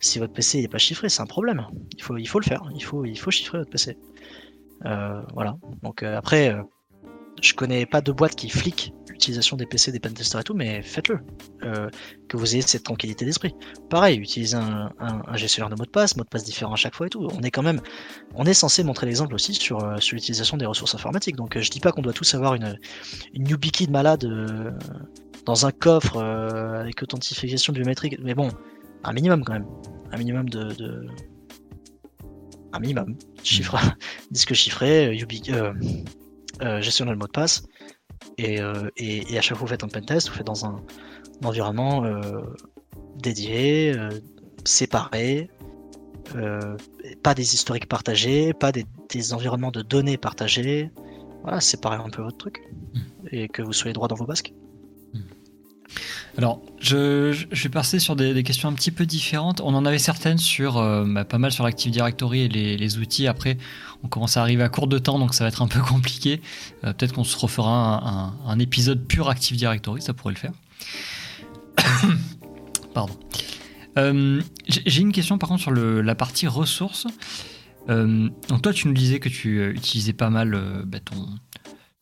si 0.00 0.18
votre 0.18 0.32
PC 0.32 0.62
n'est 0.62 0.68
pas 0.68 0.78
chiffré, 0.78 1.08
c'est 1.08 1.22
un 1.22 1.26
problème. 1.26 1.66
Il 1.96 2.02
faut, 2.02 2.14
le 2.14 2.44
faire. 2.44 2.62
Il 2.74 2.82
faut, 2.82 3.04
il 3.04 3.18
faut 3.18 3.30
chiffrer 3.30 3.58
votre 3.58 3.70
PC. 3.70 3.96
Euh, 4.84 5.22
voilà. 5.34 5.56
Donc 5.82 6.02
euh, 6.02 6.16
après, 6.16 6.56
je 7.42 7.54
connais 7.54 7.86
pas 7.86 8.00
de 8.00 8.12
boîte 8.12 8.34
qui 8.34 8.48
flique 8.48 8.92
l'utilisation 9.08 9.56
des 9.56 9.66
PC 9.66 9.90
des 9.90 10.00
pentesters 10.00 10.40
et 10.40 10.44
tout, 10.44 10.54
mais 10.54 10.82
faites-le. 10.82 11.18
Euh, 11.64 11.88
que 12.28 12.36
vous 12.36 12.54
ayez 12.54 12.62
cette 12.62 12.84
tranquillité 12.84 13.24
d'esprit. 13.24 13.54
Pareil, 13.90 14.18
utilisez 14.18 14.56
un, 14.56 14.90
gestionnaire 15.34 15.70
de 15.70 15.76
mots 15.76 15.86
de 15.86 15.90
passe, 15.90 16.16
mots 16.16 16.24
de 16.24 16.28
passe 16.28 16.44
différents 16.44 16.74
à 16.74 16.76
chaque 16.76 16.94
fois 16.94 17.06
et 17.06 17.10
tout. 17.10 17.26
On 17.32 17.40
est 17.42 17.50
quand 17.50 17.62
même, 17.62 17.80
on 18.34 18.44
est 18.44 18.54
censé 18.54 18.84
montrer 18.84 19.06
l'exemple 19.06 19.34
aussi 19.34 19.54
sur, 19.54 19.82
euh, 19.82 19.96
sur 19.98 20.14
l'utilisation 20.14 20.56
des 20.56 20.66
ressources 20.66 20.94
informatiques. 20.94 21.36
Donc 21.36 21.56
euh, 21.56 21.62
je 21.62 21.70
dis 21.70 21.80
pas 21.80 21.90
qu'on 21.90 22.02
doit 22.02 22.12
tous 22.12 22.34
avoir 22.34 22.54
une, 22.54 22.78
une 23.34 23.48
YubiKey 23.48 23.86
de 23.86 23.92
malade 23.92 24.24
dans 25.46 25.66
un 25.66 25.72
coffre 25.72 26.18
avec 26.18 27.02
authentification 27.02 27.72
biométrique, 27.72 28.18
mais 28.22 28.34
bon, 28.34 28.50
un 29.04 29.12
minimum 29.12 29.44
quand 29.44 29.54
même. 29.54 29.66
Un 30.12 30.18
minimum 30.18 30.48
de, 30.48 31.06
un 32.72 32.80
minimum. 32.80 33.16
Chiffre, 33.42 33.76
disque 34.30 34.54
chiffré, 34.54 35.14
YubiKey, 35.14 35.52
euh, 35.52 35.72
gestionnaire 36.80 37.14
de 37.14 37.20
mot 37.20 37.26
de 37.26 37.32
passe. 37.32 37.62
Euh, 38.40 38.90
et, 38.96 39.32
et, 39.32 39.38
à 39.38 39.40
chaque 39.40 39.56
fois 39.56 39.66
que 39.66 39.70
vous 39.70 39.74
faites 39.74 39.84
un 39.84 39.88
pentest, 39.88 40.28
vous 40.28 40.34
faites 40.34 40.46
dans 40.46 40.64
un, 40.66 40.82
environnement 41.44 42.04
euh, 42.04 42.40
dédié, 43.16 43.94
séparé, 44.64 45.48
euh, 46.34 46.76
pas 47.22 47.34
des 47.34 47.54
historiques 47.54 47.88
partagés, 47.88 48.52
pas 48.52 48.72
des, 48.72 48.84
des 49.08 49.32
environnements 49.32 49.70
de 49.70 49.82
données 49.82 50.16
partagés. 50.16 50.90
Voilà, 51.42 51.60
séparez 51.60 51.96
un 51.96 52.10
peu 52.10 52.22
votre 52.22 52.36
truc 52.36 52.62
et 53.30 53.48
que 53.48 53.62
vous 53.62 53.72
soyez 53.72 53.92
droit 53.92 54.08
dans 54.08 54.16
vos 54.16 54.26
basques. 54.26 54.52
Alors, 56.38 56.62
je, 56.78 57.32
je- 57.32 57.62
vais 57.64 57.68
passer 57.68 57.98
sur 57.98 58.14
des, 58.14 58.44
questions 58.44 58.68
un 58.68 58.72
petit 58.72 58.92
peu 58.92 59.06
différentes. 59.06 59.60
On 59.60 59.74
en 59.74 59.84
avait 59.84 59.98
certaines 59.98 60.38
sur 60.38 60.76
euh, 60.78 61.04
bah, 61.04 61.24
pas 61.24 61.38
mal 61.38 61.50
sur 61.50 61.64
l'Active 61.64 61.90
Directory 61.90 62.42
et 62.42 62.48
les, 62.48 62.98
outils. 62.98 63.26
Après, 63.26 63.58
on 64.04 64.08
commence 64.08 64.36
à 64.36 64.42
arriver 64.42 64.62
à 64.62 64.68
court 64.68 64.86
de 64.86 64.98
temps, 64.98 65.18
donc 65.18 65.34
ça 65.34 65.42
va 65.42 65.48
être 65.48 65.62
un 65.62 65.66
peu 65.66 65.80
compliqué. 65.88 66.40
Euh, 66.84 66.92
Peut-être 66.92 67.12
qu'on 67.12 67.24
se 67.24 67.36
refera 67.36 68.32
un, 68.46 68.58
épisode 68.60 69.04
pur 69.04 69.28
Active 69.28 69.56
Directory, 69.56 70.00
ça 70.00 70.14
pourrait 70.14 70.34
le 70.34 70.38
faire. 70.38 70.52
Pardon. 72.94 73.18
Euh, 73.98 74.40
J'ai 74.68 75.00
une 75.00 75.10
question 75.12 75.38
par 75.38 75.48
contre 75.48 75.62
sur 75.62 75.72
la 75.72 76.14
partie 76.14 76.46
ressources. 76.46 77.08
Donc 77.88 78.62
toi, 78.62 78.72
tu 78.72 78.86
nous 78.86 78.94
disais 78.94 79.18
que 79.18 79.28
tu 79.28 79.70
utilisais 79.70 80.12
pas 80.12 80.30
mal 80.30 80.84
bah, 80.86 81.00
ton, 81.00 81.26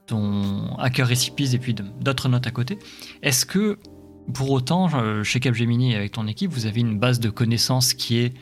ton 0.06 0.76
Hacker 0.76 1.08
Recipes 1.08 1.54
et 1.54 1.58
puis 1.58 1.74
d'autres 1.74 2.28
notes 2.28 2.46
à 2.46 2.50
côté. 2.50 2.78
Est-ce 3.22 3.46
que 3.46 3.78
pour 4.32 4.50
autant, 4.50 5.22
chez 5.22 5.40
Capgemini 5.40 5.92
et 5.92 5.96
avec 5.96 6.12
ton 6.12 6.26
équipe, 6.26 6.50
vous 6.52 6.66
avez 6.66 6.80
une 6.80 6.98
base 6.98 7.20
de 7.20 7.30
connaissances 7.30 7.94
qui 7.94 8.18
est 8.18 8.34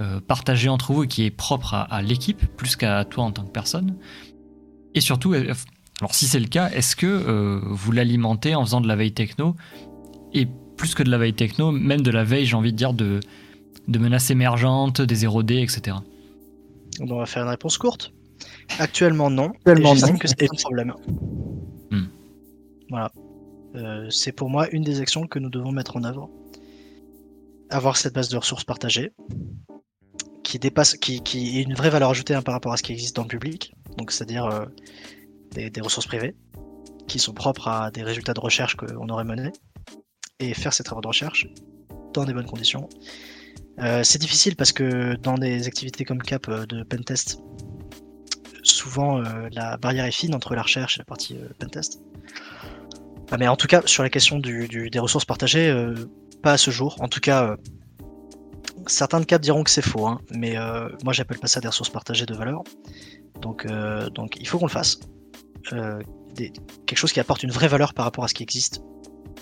euh, 0.00 0.18
partagée 0.18 0.70
entre 0.70 0.94
vous 0.94 1.04
et 1.04 1.08
qui 1.08 1.24
est 1.24 1.30
propre 1.30 1.74
à, 1.74 1.82
à 1.82 2.00
l'équipe 2.00 2.46
plus 2.56 2.74
qu'à 2.74 3.04
toi 3.04 3.24
en 3.24 3.32
tant 3.32 3.44
que 3.44 3.50
personne 3.50 3.96
Et 4.94 5.02
surtout, 5.02 5.34
alors 5.34 6.14
si 6.14 6.26
c'est 6.26 6.40
le 6.40 6.46
cas, 6.46 6.70
est-ce 6.70 6.96
que 6.96 7.06
euh, 7.06 7.60
vous 7.64 7.92
l'alimentez 7.92 8.54
en 8.54 8.64
faisant 8.64 8.80
de 8.80 8.88
la 8.88 8.96
veille 8.96 9.12
techno 9.12 9.56
et 10.32 10.48
plus 10.78 10.94
que 10.94 11.02
de 11.02 11.10
la 11.10 11.18
veille 11.18 11.34
techno, 11.34 11.70
même 11.70 12.00
de 12.00 12.10
la 12.10 12.24
veille, 12.24 12.46
j'ai 12.46 12.56
envie 12.56 12.72
de 12.72 12.78
dire, 12.78 12.94
de, 12.94 13.20
de 13.88 13.98
menaces 13.98 14.30
émergentes, 14.30 15.02
des 15.02 15.26
0D, 15.26 15.62
etc. 15.62 15.98
On 17.00 17.18
va 17.18 17.26
faire 17.26 17.42
une 17.42 17.50
réponse 17.50 17.76
courte. 17.76 18.14
Actuellement, 18.78 19.28
non. 19.28 19.50
Actuellement, 19.50 19.92
Et 19.92 19.96
j'estime 19.96 20.14
non. 20.14 20.18
que 20.18 20.28
c'est 20.28 20.42
un 20.44 20.56
problème. 20.62 20.94
Hmm. 21.90 22.04
Voilà. 22.88 23.12
Euh, 23.76 24.10
c'est 24.10 24.32
pour 24.32 24.50
moi 24.50 24.68
une 24.70 24.82
des 24.82 25.00
actions 25.00 25.26
que 25.26 25.38
nous 25.38 25.50
devons 25.50 25.72
mettre 25.72 25.96
en 25.96 26.04
œuvre. 26.04 26.30
Avoir 27.70 27.96
cette 27.96 28.14
base 28.14 28.28
de 28.28 28.36
ressources 28.36 28.64
partagées 28.64 29.12
qui 30.58 31.58
est 31.58 31.62
une 31.62 31.74
vraie 31.74 31.90
valeur 31.90 32.10
ajoutée 32.10 32.34
hein, 32.34 32.42
par 32.42 32.54
rapport 32.54 32.72
à 32.72 32.76
ce 32.76 32.82
qui 32.82 32.92
existe 32.92 33.16
dans 33.16 33.22
le 33.22 33.28
public. 33.28 33.74
Donc, 33.96 34.10
c'est-à-dire 34.10 34.46
euh, 34.46 34.66
des, 35.52 35.80
ressources 35.80 36.06
privées 36.06 36.34
qui 37.06 37.18
sont 37.18 37.32
propres 37.32 37.68
à 37.68 37.90
des 37.90 38.02
résultats 38.02 38.34
de 38.34 38.40
recherche 38.40 38.76
qu'on 38.76 39.08
aurait 39.08 39.24
menés 39.24 39.52
et 40.38 40.54
faire 40.54 40.72
ces 40.72 40.82
travaux 40.82 41.00
de 41.00 41.08
recherche 41.08 41.46
dans 42.12 42.24
des 42.24 42.32
bonnes 42.32 42.46
conditions. 42.46 42.88
Euh, 43.78 44.02
c'est 44.02 44.18
difficile 44.18 44.56
parce 44.56 44.72
que 44.72 45.14
dans 45.16 45.34
des 45.34 45.66
activités 45.66 46.04
comme 46.04 46.22
Cap 46.22 46.48
euh, 46.48 46.66
de 46.66 46.82
pentest, 46.82 47.38
souvent 48.62 49.22
la 49.52 49.78
barrière 49.78 50.04
est 50.04 50.12
fine 50.12 50.34
entre 50.34 50.54
la 50.54 50.62
recherche 50.62 50.98
et 50.98 51.00
la 51.00 51.04
partie 51.06 51.34
pentest. 51.58 51.98
Ah, 53.30 53.36
mais 53.38 53.48
en 53.48 53.56
tout 53.56 53.66
cas, 53.68 53.82
sur 53.86 54.02
la 54.02 54.10
question 54.10 54.38
du, 54.38 54.66
du- 54.68 54.90
des 54.90 54.98
ressources 54.98 55.24
partagées, 55.24 55.68
euh, 55.70 55.94
pas 56.42 56.52
à 56.52 56.58
ce 56.58 56.70
jour. 56.70 56.96
En 57.00 57.08
tout 57.08 57.20
cas, 57.20 57.44
euh, 57.50 57.56
certains 58.86 59.20
de 59.20 59.24
Cap 59.24 59.40
diront 59.42 59.62
que 59.62 59.70
c'est 59.70 59.82
faux, 59.82 60.06
hein, 60.06 60.20
mais 60.34 60.56
euh, 60.56 60.88
moi 61.04 61.12
j'appelle 61.12 61.38
pas 61.38 61.46
ça 61.46 61.60
des 61.60 61.68
ressources 61.68 61.90
partagées 61.90 62.26
de 62.26 62.34
valeur. 62.34 62.62
Donc, 63.40 63.66
euh, 63.66 64.10
donc 64.10 64.36
il 64.40 64.48
faut 64.48 64.58
qu'on 64.58 64.66
le 64.66 64.70
fasse. 64.70 64.98
Euh, 65.72 66.00
des- 66.34 66.52
quelque 66.86 66.98
chose 66.98 67.12
qui 67.12 67.20
apporte 67.20 67.42
une 67.42 67.50
vraie 67.50 67.68
valeur 67.68 67.94
par 67.94 68.04
rapport 68.04 68.24
à 68.24 68.28
ce 68.28 68.34
qui 68.34 68.42
existe 68.42 68.82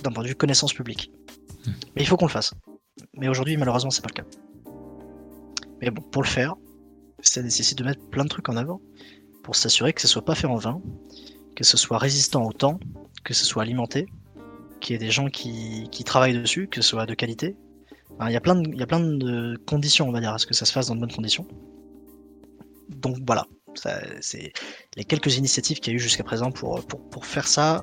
d'un 0.02 0.10
point 0.12 0.22
de 0.22 0.28
vue 0.28 0.34
connaissance 0.34 0.72
publique. 0.74 1.10
Hmm. 1.66 1.70
Mais 1.96 2.02
il 2.02 2.06
faut 2.06 2.16
qu'on 2.16 2.26
le 2.26 2.30
fasse. 2.30 2.52
Mais 3.14 3.28
aujourd'hui, 3.28 3.56
malheureusement, 3.56 3.90
c'est 3.90 4.02
pas 4.02 4.10
le 4.14 4.22
cas. 4.22 4.28
Mais 5.80 5.90
bon, 5.90 6.02
pour 6.02 6.22
le 6.22 6.28
faire, 6.28 6.54
ça 7.20 7.42
nécessite 7.42 7.78
de 7.78 7.84
mettre 7.84 8.04
plein 8.10 8.24
de 8.24 8.28
trucs 8.28 8.48
en 8.48 8.56
avant 8.56 8.80
pour 9.44 9.54
s'assurer 9.56 9.92
que 9.92 10.00
ce 10.00 10.08
soit 10.08 10.24
pas 10.24 10.34
fait 10.34 10.46
en 10.46 10.56
vain, 10.56 10.80
que 11.56 11.64
ce 11.64 11.76
soit 11.76 11.98
résistant 11.98 12.44
au 12.44 12.52
temps, 12.52 12.78
que 13.28 13.34
ce 13.34 13.44
soit 13.44 13.62
alimenté, 13.62 14.06
qu'il 14.80 14.94
y 14.94 14.96
ait 14.96 14.98
des 14.98 15.10
gens 15.10 15.28
qui, 15.28 15.86
travaillent 16.06 16.40
dessus, 16.40 16.66
que 16.66 16.80
ce 16.80 16.88
soit 16.88 17.04
de 17.04 17.12
qualité. 17.12 17.56
Il 18.26 18.32
y 18.32 18.36
a 18.36 18.40
plein 18.40 18.54
de, 18.54 19.56
conditions, 19.66 20.08
on 20.08 20.12
va 20.12 20.20
dire, 20.20 20.32
à 20.32 20.38
ce 20.38 20.46
que 20.46 20.54
ça 20.54 20.64
se 20.64 20.72
fasse 20.72 20.86
dans 20.86 20.94
de 20.94 21.00
bonnes 21.00 21.12
conditions. 21.12 21.46
Donc 22.88 23.18
voilà, 23.26 23.46
c'est 24.22 24.54
les 24.96 25.04
quelques 25.04 25.36
initiatives 25.36 25.78
qu'il 25.78 25.92
y 25.92 25.94
a 25.94 25.96
eu 25.96 26.00
jusqu'à 26.00 26.24
présent 26.24 26.50
pour, 26.50 26.82
faire 27.22 27.46
ça 27.46 27.82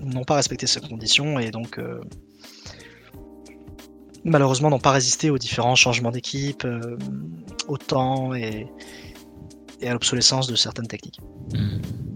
n'ont 0.00 0.22
pas 0.22 0.36
respecté 0.36 0.68
ces 0.68 0.80
conditions 0.80 1.38
et 1.38 1.50
donc 1.50 1.78
euh, 1.78 2.00
malheureusement 4.24 4.70
n'ont 4.70 4.80
pas 4.80 4.90
résisté 4.90 5.30
aux 5.30 5.38
différents 5.38 5.76
changements 5.76 6.10
d'équipe, 6.10 6.64
euh, 6.64 6.96
au 7.68 7.78
temps 7.78 8.34
et, 8.34 8.66
et 9.80 9.88
à 9.88 9.92
l'obsolescence 9.92 10.46
de 10.46 10.56
certaines 10.56 10.88
techniques. 10.88 11.20
Hmm. 11.52 12.13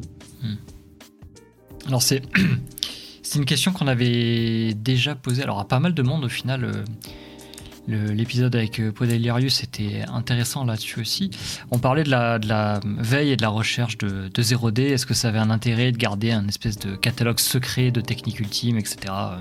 Alors 1.89 2.03
c'est 3.23 3.39
une 3.39 3.47
question 3.47 3.73
qu'on 3.73 3.89
avait 3.89 4.75
déjà 4.75 5.15
posée 5.15 5.43
alors 5.43 5.59
à 5.59 5.67
pas 5.67 5.81
mal 5.81 5.95
de 5.95 6.03
monde 6.03 6.25
au 6.25 6.29
final. 6.29 6.65
euh, 6.65 8.13
L'épisode 8.13 8.55
avec 8.55 8.79
euh, 8.79 8.93
Podalirius 8.93 9.63
était 9.63 10.03
intéressant 10.13 10.65
là-dessus 10.65 11.01
aussi. 11.01 11.31
On 11.71 11.79
parlait 11.79 12.05
de 12.05 12.11
la, 12.11 12.81
veille 12.85 13.31
et 13.31 13.37
de 13.37 13.43
la 13.43 13.49
recherche 13.49 13.97
de, 13.97 14.29
de 14.29 14.43
0D. 14.43 14.81
Est-ce 14.83 15.07
que 15.07 15.15
ça 15.15 15.29
avait 15.29 15.39
un 15.39 15.49
intérêt 15.49 15.91
de 15.91 15.97
garder 15.97 16.31
un 16.31 16.47
espèce 16.47 16.79
de 16.79 16.95
catalogue 16.95 17.39
secret 17.41 17.91
de 17.91 18.03
techniques 18.03 18.41
ultimes, 18.41 18.77
etc. 18.77 18.99
euh, 19.09 19.37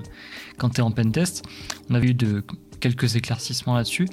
quand 0.58 0.70
tu 0.70 0.78
es 0.78 0.82
en 0.82 0.92
pentest 0.92 1.44
On 1.90 1.96
avait 1.96 2.08
eu 2.08 2.14
de, 2.14 2.46
quelques 2.80 3.18
éclaircissements 3.18 3.76
là-dessus. 3.76 4.08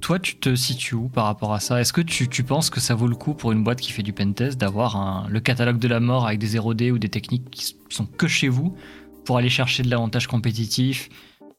Toi, 0.00 0.18
tu 0.18 0.38
te 0.38 0.54
situes 0.54 0.94
où 0.94 1.08
par 1.08 1.24
rapport 1.24 1.52
à 1.52 1.60
ça? 1.60 1.80
Est-ce 1.80 1.92
que 1.92 2.00
tu, 2.00 2.44
penses 2.44 2.70
que 2.70 2.80
ça 2.80 2.94
vaut 2.94 3.08
le 3.08 3.16
coup 3.16 3.34
pour 3.34 3.52
une 3.52 3.64
boîte 3.64 3.80
qui 3.80 3.92
fait 3.92 4.02
du 4.02 4.12
pentest 4.12 4.58
d'avoir 4.58 5.26
le 5.28 5.40
catalogue 5.40 5.78
de 5.78 5.88
la 5.88 6.00
mort 6.00 6.26
avec 6.26 6.38
des 6.38 6.56
0D 6.56 6.90
ou 6.90 6.98
des 6.98 7.08
techniques 7.08 7.50
qui 7.50 7.76
sont 7.88 8.06
que 8.06 8.28
chez 8.28 8.48
vous 8.48 8.76
pour 9.24 9.36
aller 9.36 9.48
chercher 9.48 9.82
de 9.82 9.90
l'avantage 9.90 10.26
compétitif, 10.26 11.08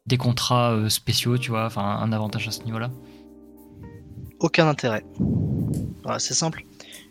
des 0.06 0.18
contrats 0.18 0.72
euh, 0.72 0.90
spéciaux, 0.90 1.38
tu 1.38 1.52
vois, 1.52 1.66
enfin 1.66 1.84
un 1.84 2.12
avantage 2.12 2.48
à 2.48 2.52
ce 2.52 2.64
niveau-là? 2.64 2.90
Aucun 4.40 4.68
intérêt. 4.68 5.04
Voilà, 6.04 6.20
c'est 6.20 6.34
simple. 6.34 6.64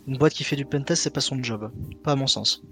Une 0.07 0.17
boîte 0.17 0.33
qui 0.33 0.45
fait 0.45 0.57
du 0.57 0.65
pentest, 0.65 1.03
c'est 1.03 1.15
pas 1.15 1.21
son 1.21 1.43
job. 1.43 1.71
Pas 2.03 2.13
à 2.13 2.17
mon 2.17 2.27
sens. 2.27 2.63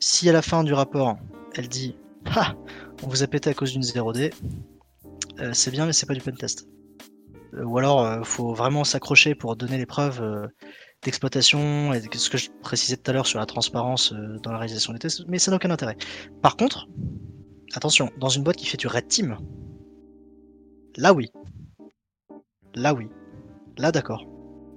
Si 0.00 0.28
à 0.28 0.32
la 0.32 0.42
fin 0.42 0.64
du 0.64 0.72
rapport, 0.72 1.18
elle 1.54 1.68
dit 1.68 1.96
Ah, 2.26 2.54
on 3.02 3.08
vous 3.08 3.22
a 3.22 3.26
pété 3.26 3.50
à 3.50 3.54
cause 3.54 3.72
d'une 3.72 3.82
0D, 3.82 4.32
euh, 5.40 5.50
c'est 5.52 5.70
bien, 5.70 5.86
mais 5.86 5.92
c'est 5.92 6.06
pas 6.06 6.14
du 6.14 6.20
pentest. 6.20 6.68
Euh, 7.56 7.64
ou 7.64 7.78
alors, 7.78 8.04
euh, 8.04 8.22
faut 8.22 8.54
vraiment 8.54 8.84
s'accrocher 8.84 9.34
pour 9.34 9.56
donner 9.56 9.78
les 9.78 9.86
preuves 9.86 10.22
euh, 10.22 10.46
d'exploitation 11.02 11.92
et 11.92 12.00
ce 12.00 12.30
que 12.30 12.38
je 12.38 12.50
précisais 12.62 12.96
tout 12.96 13.10
à 13.10 13.14
l'heure 13.14 13.26
sur 13.26 13.38
la 13.38 13.46
transparence 13.46 14.12
dans 14.42 14.52
la 14.52 14.58
réalisation 14.58 14.92
des 14.92 14.98
tests, 14.98 15.24
mais 15.28 15.38
ça 15.38 15.50
n'a 15.50 15.56
aucun 15.56 15.70
intérêt. 15.70 15.96
Par 16.40 16.56
contre, 16.56 16.88
attention, 17.74 18.10
dans 18.18 18.30
une 18.30 18.42
boîte 18.42 18.56
qui 18.56 18.66
fait 18.66 18.78
du 18.78 18.86
red 18.86 19.06
team, 19.08 19.36
là 20.96 21.12
oui. 21.12 21.30
Là 22.74 22.94
oui. 22.94 23.08
Là 23.76 23.92
d'accord. 23.92 24.26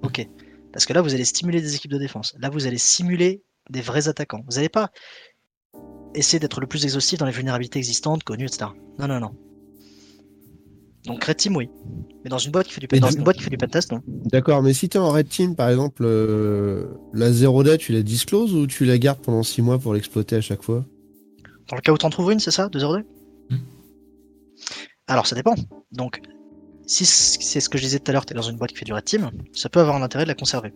Ok. 0.04 0.28
Parce 0.74 0.86
que 0.86 0.94
là, 0.94 1.02
vous 1.02 1.13
allez 1.13 1.26
stimuler 1.26 1.62
des 1.62 1.76
équipes 1.76 1.92
de 1.92 1.98
défense. 1.98 2.36
Là, 2.40 2.50
vous 2.50 2.68
allez 2.68 2.78
simuler 2.78 3.42
des 3.70 3.82
vrais 3.82 4.10
attaquants. 4.10 4.44
Vous 4.48 4.58
n'allez 4.58 4.70
pas 4.70 4.92
essayer 6.13 6.40
d'être 6.40 6.60
le 6.60 6.68
plus 6.68 6.84
exhaustif 6.84 7.18
dans 7.20 7.26
les 7.26 7.32
vulnérabilités 7.32 7.80
existantes, 7.80 8.24
connues, 8.24 8.46
etc. 8.46 8.72
Non, 9.00 9.08
non, 9.08 9.20
non. 9.20 9.36
Donc 11.08 11.24
Red 11.24 11.38
Team, 11.38 11.56
oui. 11.56 11.70
Mais 12.24 12.30
dans 12.30 12.38
une 12.38 12.52
boîte 12.52 12.67
qui 12.67 12.74
fait 12.74 12.82
du, 12.82 12.88
Mais 12.91 13.00
dans 13.00 13.10
du- 13.10 13.15
une 13.17 13.24
boîte 13.24 13.38
qui 13.38 13.43
fait 13.43 13.50
du 13.50 13.58
pentest, 13.58 13.91
non. 13.91 14.02
D'accord, 14.08 14.62
mais 14.62 14.74
si 14.74 14.89
t'es 14.89 15.00
en 15.00 15.10
Red 15.12 15.30
Team, 15.30 15.56
par 15.56 15.70
exemple, 15.70 16.04
euh, 16.06 16.86
la 17.13 17.32
0D, 17.32 17.78
tu 17.78 17.93
la 17.93 18.04
discloses 18.04 18.54
ou 18.54 18.67
tu 18.67 18.84
la 18.86 18.98
gardes 18.98 19.20
pendant 19.20 19.43
6 19.43 19.62
mois 19.62 19.80
pour 19.80 19.93
l'exploiter 19.93 20.36
à 20.36 20.41
chaque 20.41 20.62
fois? 20.63 20.86
Dans 21.70 21.76
le 21.78 21.82
cas 21.82 21.91
où 21.93 21.98
tu 21.98 22.06
en 22.06 22.10
trouves 22.10 22.32
une, 22.32 22.39
c'est 22.39 22.52
ça, 22.52 22.67
de 22.70 22.80
0-2 22.80 23.04
Hmm. 23.50 23.56
Alors, 25.08 25.26
ça 25.28 25.36
dépend. 25.36 25.56
Donc, 25.93 26.22
si 26.86 27.06
c'est 27.06 27.60
ce 27.62 27.69
que 27.69 27.77
je 27.77 27.84
disais 27.84 28.00
tout 28.00 28.10
à 28.12 28.13
l'heure, 28.13 28.25
tu 28.25 28.34
es 28.34 28.36
dans 28.36 28.42
une 28.42 28.58
boîte 28.58 28.71
qui 28.71 28.77
fait 28.77 28.86
du 28.86 28.94
red 28.94 29.06
team, 29.06 29.29
ça 29.54 29.69
peut 29.69 29.79
avoir 29.79 29.96
un 29.96 30.02
intérêt 30.02 30.25
de 30.25 30.29
la 30.29 30.36
conserver. 30.36 30.73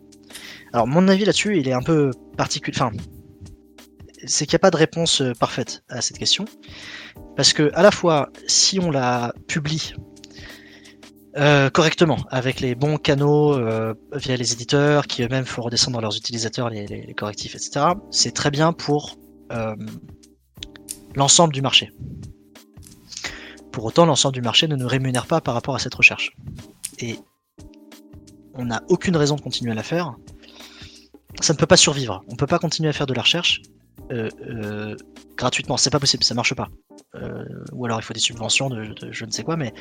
Alors, 0.72 0.88
mon 0.88 1.08
avis 1.10 1.26
là-dessus, 1.26 1.58
il 1.60 1.68
est 1.68 1.74
un 1.74 1.82
peu 1.82 2.12
particulier. 2.38 2.78
Enfin, 2.80 2.91
c'est 4.26 4.45
qu'il 4.45 4.53
n'y 4.53 4.58
a 4.58 4.60
pas 4.60 4.72
de 4.72 4.78
réponse 4.78 5.22
euh, 5.22 5.34
parfaite 5.34 5.84
à 5.89 5.99
cette 6.01 6.18
question. 6.18 6.45
Parce 7.36 7.51
que, 7.53 7.72
à 7.74 7.82
la 7.84 7.91
fois, 7.91 8.30
si 8.47 8.80
on 8.80 8.91
la 8.91 9.34
publie 9.47 9.93
euh, 11.38 11.70
correctement, 11.70 12.18
avec 12.30 12.60
les 12.60 12.76
bons 12.76 12.98
canaux 12.98 13.54
euh, 13.54 13.94
via 14.14 14.36
les 14.36 14.52
éditeurs, 14.52 15.08
qui 15.08 15.24
eux-mêmes 15.24 15.46
font 15.46 15.62
redescendre 15.62 15.96
dans 15.96 16.02
leurs 16.02 16.18
utilisateurs 16.18 16.70
les, 16.70 17.14
correctifs, 17.16 17.56
etc., 17.56 17.86
c'est 18.12 18.34
très 18.34 18.52
bien 18.52 18.74
pour 18.74 19.18
euh, 19.54 19.76
l'ensemble 21.16 21.54
du 21.54 21.62
marché. 21.62 21.92
Pour 23.72 23.86
autant, 23.86 24.06
l'ensemble 24.06 24.34
du 24.34 24.42
marché 24.42 24.68
ne 24.68 24.76
nous 24.76 24.88
rémunère 24.88 25.26
pas 25.26 25.40
par 25.40 25.54
rapport 25.54 25.76
à 25.76 25.80
cette 25.80 25.96
recherche. 25.96 26.36
Et 27.00 27.18
on 28.54 28.66
n'a 28.66 28.84
aucune 28.90 29.16
raison 29.16 29.38
de 29.38 29.42
continuer 29.42 29.72
à 29.72 29.76
la 29.76 29.84
faire. 29.84 30.16
Ça 31.40 31.54
ne 31.54 31.58
peut 31.58 31.66
pas 31.66 31.78
survivre. 31.78 32.24
On 32.28 32.34
ne 32.34 32.38
peut 32.38 32.48
pas 32.48 32.60
continuer 32.60 32.90
à 32.90 32.94
faire 32.94 33.08
de 33.08 33.14
la 33.14 33.22
recherche 33.22 33.62
euh, 34.12 34.28
euh, 34.46 34.98
gratuitement. 35.38 35.78
C'est 35.78 35.90
pas 35.90 36.00
possible, 36.00 36.26
ça 36.26 36.34
marche 36.34 36.54
pas. 36.54 36.68
Ou 37.74 37.86
alors 37.86 38.00
il 38.00 38.04
faut 38.04 38.14
des 38.14 38.22
subventions 38.22 38.70
de 38.70 38.94
je 39.12 39.26
ne 39.26 39.32
sais 39.32 39.44
quoi, 39.44 39.58
mais 39.58 39.74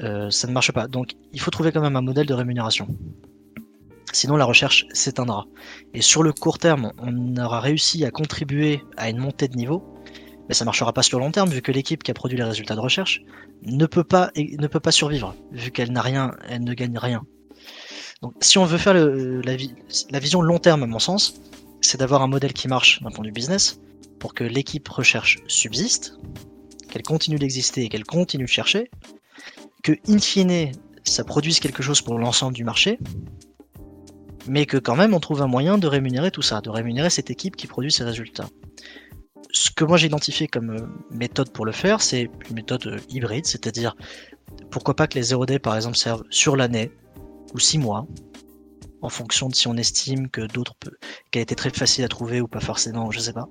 euh, 0.00 0.30
ça 0.30 0.46
ne 0.46 0.52
marche 0.52 0.72
pas. 0.72 0.88
Donc 0.88 1.12
il 1.32 1.40
faut 1.40 1.50
trouver 1.50 1.72
quand 1.72 1.80
même 1.80 1.96
un 1.96 2.02
modèle 2.02 2.26
de 2.26 2.34
rémunération. 2.34 2.88
Sinon 4.12 4.36
la 4.36 4.44
recherche 4.44 4.86
s'éteindra. 4.92 5.46
Et 5.92 6.00
sur 6.00 6.22
le 6.22 6.32
court 6.32 6.58
terme, 6.58 6.92
on 6.98 7.36
aura 7.36 7.60
réussi 7.60 8.04
à 8.04 8.10
contribuer 8.10 8.82
à 8.96 9.10
une 9.10 9.18
montée 9.18 9.48
de 9.48 9.56
niveau, 9.56 9.82
mais 10.48 10.54
ça 10.54 10.64
ne 10.64 10.66
marchera 10.66 10.92
pas 10.92 11.02
sur 11.02 11.18
le 11.18 11.24
long 11.24 11.32
terme 11.32 11.50
vu 11.50 11.60
que 11.60 11.72
l'équipe 11.72 12.02
qui 12.02 12.10
a 12.10 12.14
produit 12.14 12.38
les 12.38 12.44
résultats 12.44 12.76
de 12.76 12.80
recherche 12.80 13.22
ne 13.62 13.86
peut 13.86 14.04
pas, 14.04 14.30
ne 14.36 14.66
peut 14.68 14.80
pas 14.80 14.92
survivre 14.92 15.34
vu 15.52 15.70
qu'elle 15.70 15.92
n'a 15.92 16.02
rien, 16.02 16.32
elle 16.48 16.64
ne 16.64 16.74
gagne 16.74 16.98
rien. 16.98 17.24
Donc 18.22 18.34
si 18.40 18.58
on 18.58 18.64
veut 18.64 18.78
faire 18.78 18.94
la, 18.94 19.56
la 20.10 20.18
vision 20.18 20.40
long 20.40 20.58
terme 20.58 20.82
à 20.82 20.86
mon 20.86 20.98
sens, 20.98 21.34
c'est 21.80 21.98
d'avoir 21.98 22.22
un 22.22 22.28
modèle 22.28 22.52
qui 22.52 22.68
marche 22.68 23.02
d'un 23.02 23.10
point 23.10 23.22
de 23.22 23.28
vue 23.28 23.32
business 23.32 23.80
pour 24.18 24.34
que 24.34 24.44
l'équipe 24.44 24.88
recherche 24.88 25.38
subsiste, 25.46 26.18
qu'elle 26.88 27.02
continue 27.02 27.38
d'exister 27.38 27.84
et 27.84 27.88
qu'elle 27.88 28.04
continue 28.04 28.44
de 28.44 28.50
chercher, 28.50 28.90
que 29.86 29.92
in 30.08 30.18
fine 30.18 30.72
ça 31.04 31.22
produise 31.22 31.60
quelque 31.60 31.80
chose 31.80 32.02
pour 32.02 32.18
l'ensemble 32.18 32.54
du 32.54 32.64
marché, 32.64 32.98
mais 34.48 34.66
que 34.66 34.78
quand 34.78 34.96
même 34.96 35.14
on 35.14 35.20
trouve 35.20 35.42
un 35.42 35.46
moyen 35.46 35.78
de 35.78 35.86
rémunérer 35.86 36.32
tout 36.32 36.42
ça, 36.42 36.60
de 36.60 36.70
rémunérer 36.70 37.08
cette 37.08 37.30
équipe 37.30 37.54
qui 37.54 37.68
produit 37.68 37.92
ces 37.92 38.02
résultats. 38.02 38.48
Ce 39.52 39.70
que 39.70 39.84
moi 39.84 39.96
j'ai 39.96 40.08
identifié 40.08 40.48
comme 40.48 40.70
euh, 40.70 40.88
méthode 41.12 41.52
pour 41.52 41.64
le 41.64 41.70
faire, 41.70 42.02
c'est 42.02 42.28
une 42.48 42.56
méthode 42.56 42.84
euh, 42.88 42.98
hybride, 43.08 43.46
c'est-à-dire 43.46 43.94
pourquoi 44.72 44.96
pas 44.96 45.06
que 45.06 45.14
les 45.14 45.26
0D 45.26 45.60
par 45.60 45.76
exemple 45.76 45.96
servent 45.96 46.24
sur 46.30 46.56
l'année 46.56 46.90
ou 47.54 47.60
6 47.60 47.78
mois, 47.78 48.08
en 49.02 49.08
fonction 49.08 49.48
de 49.48 49.54
si 49.54 49.68
on 49.68 49.76
estime 49.76 50.28
que 50.30 50.40
d'autres 50.40 50.74
qu'elle 51.30 51.42
été 51.42 51.54
très 51.54 51.70
facile 51.70 52.02
à 52.02 52.08
trouver 52.08 52.40
ou 52.40 52.48
pas 52.48 52.60
forcément, 52.60 53.12
je 53.12 53.20
sais 53.20 53.32
pas. 53.32 53.48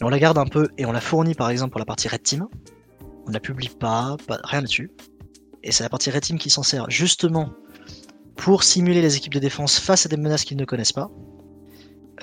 Mais 0.00 0.06
on 0.06 0.10
la 0.10 0.18
garde 0.18 0.38
un 0.38 0.46
peu 0.46 0.66
et 0.76 0.86
on 0.86 0.92
la 0.92 1.00
fournit 1.00 1.34
par 1.34 1.50
exemple 1.50 1.70
pour 1.70 1.78
la 1.78 1.86
partie 1.86 2.08
Red 2.08 2.24
Team. 2.24 2.48
On 3.28 3.30
ne 3.30 3.34
la 3.34 3.40
publie 3.40 3.68
pas, 3.68 4.16
rien 4.44 4.62
là-dessus. 4.62 4.90
Et 5.62 5.70
c'est 5.70 5.82
la 5.82 5.90
partie 5.90 6.10
Red 6.10 6.22
qui 6.22 6.48
s'en 6.48 6.62
sert 6.62 6.88
justement 6.88 7.52
pour 8.36 8.62
simuler 8.62 9.02
les 9.02 9.18
équipes 9.18 9.34
de 9.34 9.38
défense 9.38 9.78
face 9.78 10.06
à 10.06 10.08
des 10.08 10.16
menaces 10.16 10.44
qu'ils 10.44 10.56
ne 10.56 10.64
connaissent 10.64 10.94
pas. 10.94 11.10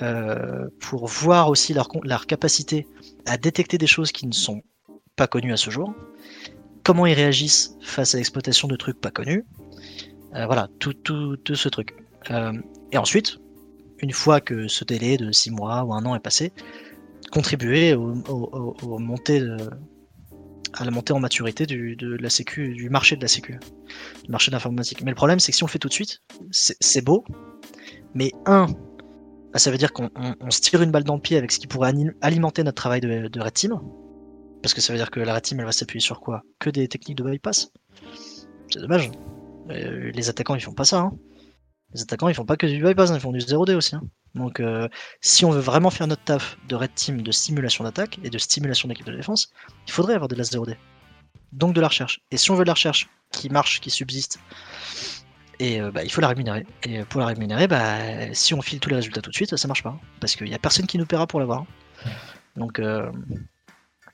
Euh, 0.02 0.66
pour 0.80 1.06
voir 1.06 1.48
aussi 1.48 1.74
leur, 1.74 2.26
capacité 2.26 2.88
à 3.24 3.38
détecter 3.38 3.78
des 3.78 3.86
choses 3.86 4.10
qui 4.10 4.26
ne 4.26 4.32
sont 4.32 4.62
pas 5.14 5.28
connues 5.28 5.52
à 5.52 5.56
ce 5.56 5.70
jour. 5.70 5.94
Comment 6.82 7.06
ils 7.06 7.14
réagissent 7.14 7.76
face 7.80 8.14
à 8.14 8.18
l'exploitation 8.18 8.66
de 8.66 8.74
trucs 8.74 9.00
pas 9.00 9.12
connus. 9.12 9.44
Euh, 10.34 10.46
voilà, 10.46 10.68
tout, 10.80 10.92
tout, 10.92 11.54
ce 11.54 11.68
truc. 11.68 11.94
Euh, 12.32 12.52
et 12.90 12.98
ensuite, 12.98 13.38
une 14.00 14.12
fois 14.12 14.40
que 14.40 14.66
ce 14.66 14.82
délai 14.82 15.18
de 15.18 15.30
6 15.30 15.52
mois 15.52 15.84
ou 15.84 15.94
un 15.94 16.04
an 16.04 16.16
est 16.16 16.20
passé, 16.20 16.52
contribuer 17.30 17.94
au, 17.94 18.98
à 20.74 20.84
la 20.84 20.90
montée 20.90 21.12
en 21.12 21.20
maturité 21.20 21.66
du, 21.66 21.96
de 21.96 22.16
la 22.16 22.30
sécu, 22.30 22.74
du 22.74 22.90
marché 22.90 23.16
de 23.16 23.22
la 23.22 23.28
sécu, 23.28 23.58
du 24.24 24.30
marché 24.30 24.50
de 24.50 24.56
l'informatique. 24.56 25.02
Mais 25.02 25.10
le 25.10 25.16
problème, 25.16 25.38
c'est 25.38 25.52
que 25.52 25.56
si 25.56 25.62
on 25.62 25.66
le 25.66 25.70
fait 25.70 25.78
tout 25.78 25.88
de 25.88 25.92
suite, 25.92 26.22
c'est 26.50 27.04
beau, 27.04 27.24
mais 28.14 28.32
un, 28.46 28.66
bah, 29.52 29.58
ça 29.58 29.70
veut 29.70 29.78
dire 29.78 29.92
qu'on 29.92 30.10
se 30.50 30.60
tire 30.60 30.82
une 30.82 30.90
balle 30.90 31.04
dans 31.04 31.14
le 31.14 31.20
pied 31.20 31.36
avec 31.36 31.52
ce 31.52 31.58
qui 31.58 31.66
pourrait 31.66 31.92
alimenter 32.20 32.62
notre 32.62 32.76
travail 32.76 33.00
de, 33.00 33.28
de 33.28 33.40
Red 33.40 33.54
Team, 33.54 33.80
parce 34.62 34.74
que 34.74 34.80
ça 34.80 34.92
veut 34.92 34.98
dire 34.98 35.10
que 35.10 35.20
la 35.20 35.34
Red 35.34 35.42
Team, 35.42 35.60
elle 35.60 35.66
va 35.66 35.72
s'appuyer 35.72 36.00
sur 36.00 36.20
quoi? 36.20 36.42
Que 36.58 36.70
des 36.70 36.88
techniques 36.88 37.18
de 37.18 37.24
bypass. 37.24 37.70
C'est 38.70 38.80
dommage. 38.80 39.10
Euh, 39.70 40.10
les 40.12 40.28
attaquants, 40.28 40.54
ils 40.54 40.60
font 40.60 40.74
pas 40.74 40.84
ça. 40.84 41.00
Hein. 41.00 41.12
Les 41.94 42.02
attaquants, 42.02 42.28
ils 42.28 42.34
font 42.34 42.44
pas 42.44 42.56
que 42.56 42.66
du 42.66 42.82
bypass, 42.82 43.10
ils 43.14 43.20
font 43.20 43.32
du 43.32 43.38
0D 43.38 43.74
aussi. 43.74 43.96
Hein. 43.96 44.02
Donc, 44.36 44.60
euh, 44.60 44.88
si 45.22 45.44
on 45.44 45.50
veut 45.50 45.60
vraiment 45.60 45.90
faire 45.90 46.06
notre 46.06 46.22
taf 46.22 46.58
de 46.68 46.76
red 46.76 46.94
team 46.94 47.22
de 47.22 47.32
stimulation 47.32 47.84
d'attaque 47.84 48.18
et 48.22 48.30
de 48.30 48.38
stimulation 48.38 48.88
d'équipe 48.88 49.06
de 49.06 49.16
défense, 49.16 49.52
il 49.86 49.92
faudrait 49.92 50.14
avoir 50.14 50.28
de 50.28 50.36
la 50.36 50.44
0D. 50.44 50.76
Donc 51.52 51.74
de 51.74 51.80
la 51.80 51.88
recherche. 51.88 52.20
Et 52.30 52.36
si 52.36 52.50
on 52.50 52.54
veut 52.54 52.64
de 52.64 52.68
la 52.68 52.74
recherche 52.74 53.08
qui 53.32 53.48
marche, 53.48 53.80
qui 53.80 53.90
subsiste, 53.90 54.38
et 55.58 55.80
euh, 55.80 55.90
bah, 55.90 56.04
il 56.04 56.12
faut 56.12 56.20
la 56.20 56.28
rémunérer. 56.28 56.66
Et 56.82 57.02
pour 57.04 57.20
la 57.20 57.26
rémunérer, 57.26 57.66
bah, 57.66 58.34
si 58.34 58.52
on 58.52 58.60
file 58.60 58.78
tous 58.78 58.90
les 58.90 58.96
résultats 58.96 59.22
tout 59.22 59.30
de 59.30 59.34
suite, 59.34 59.56
ça 59.56 59.68
marche 59.68 59.82
pas. 59.82 59.98
Parce 60.20 60.36
qu'il 60.36 60.46
n'y 60.48 60.54
a 60.54 60.58
personne 60.58 60.86
qui 60.86 60.98
nous 60.98 61.06
paiera 61.06 61.26
pour 61.26 61.40
l'avoir. 61.40 61.64
Donc, 62.56 62.78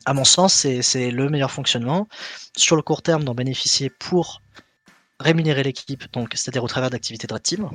à 0.05 0.15
mon 0.15 0.25
sens, 0.25 0.67
c'est 0.83 1.11
le 1.11 1.29
meilleur 1.29 1.51
fonctionnement. 1.51 2.09
Sur 2.57 2.77
le 2.77 2.83
court 2.83 3.03
terme, 3.03 3.25
d'en 3.25 3.35
bénéficier 3.35 3.91
pour 3.91 4.41
rémunérer 5.19 5.63
l'équipe, 5.65 6.05
donc 6.13 6.33
c'est-à-dire 6.35 6.63
au 6.63 6.69
travers 6.69 6.91
d'activités 6.91 7.27
de 7.27 7.35
Red 7.35 7.43
Team, 7.43 7.71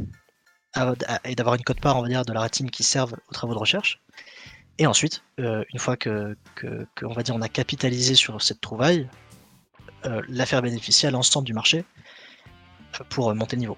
et 1.24 1.36
d'avoir 1.36 1.56
une 1.56 1.64
cote 1.64 1.80
part, 1.80 1.98
on 1.98 2.02
va 2.02 2.08
dire, 2.08 2.26
de 2.26 2.34
la 2.34 2.48
Team 2.50 2.70
qui 2.70 2.84
servent 2.84 3.16
aux 3.30 3.34
travaux 3.34 3.54
de 3.54 3.60
recherche. 3.60 4.02
Et 4.80 4.86
ensuite, 4.86 5.24
euh, 5.40 5.64
une 5.74 5.80
fois 5.80 5.98
que, 5.98 6.38
on 7.02 7.14
va 7.14 7.24
dire, 7.24 7.36
on 7.36 7.42
a 7.42 7.50
capitalisé 7.50 8.16
sur 8.16 8.42
cette 8.42 8.62
trouvaille, 8.62 9.10
euh, 10.06 10.22
la 10.28 10.46
faire 10.46 10.62
bénéficier 10.62 11.08
à 11.08 11.12
l'ensemble 11.12 11.48
du 11.48 11.54
marché 11.54 11.84
euh, 13.00 13.04
pour 13.10 13.34
monter 13.34 13.56
le 13.56 13.62
niveau. 13.62 13.78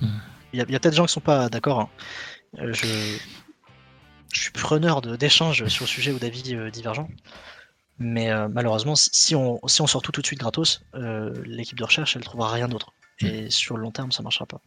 Hmm. 0.00 0.18
Il 0.52 0.58
y 0.58 0.62
a, 0.62 0.66
peut-être 0.66 0.90
des 0.90 0.96
gens 0.96 1.06
qui 1.06 1.12
sont 1.12 1.20
pas 1.20 1.48
d'accord. 1.48 1.80
Hein. 1.80 1.88
Je, 2.58 3.18
je, 4.32 4.40
suis 4.40 4.52
preneur 4.52 5.02
d'échanges 5.02 5.66
sur 5.66 5.84
le 5.84 5.88
sujet 5.88 6.12
ou 6.12 6.18
d'avis 6.18 6.42
divergents. 6.70 7.08
Mais 7.98 8.30
euh, 8.30 8.48
malheureusement, 8.48 8.94
si 8.94 9.34
on, 9.34 9.58
si 9.66 9.80
on 9.80 9.86
sort 9.86 10.02
tout 10.02 10.12
tout 10.12 10.20
de 10.20 10.26
suite 10.26 10.40
gratos, 10.40 10.82
euh, 10.94 11.32
l'équipe 11.44 11.78
de 11.78 11.84
recherche, 11.84 12.16
elle 12.16 12.24
trouvera 12.24 12.52
rien 12.52 12.68
d'autre. 12.68 12.92
Mm. 13.22 13.26
Et 13.26 13.50
sur 13.50 13.76
le 13.76 13.82
long 13.82 13.90
terme, 13.90 14.12
ça 14.12 14.22
marchera 14.22 14.46
pas. 14.46 14.60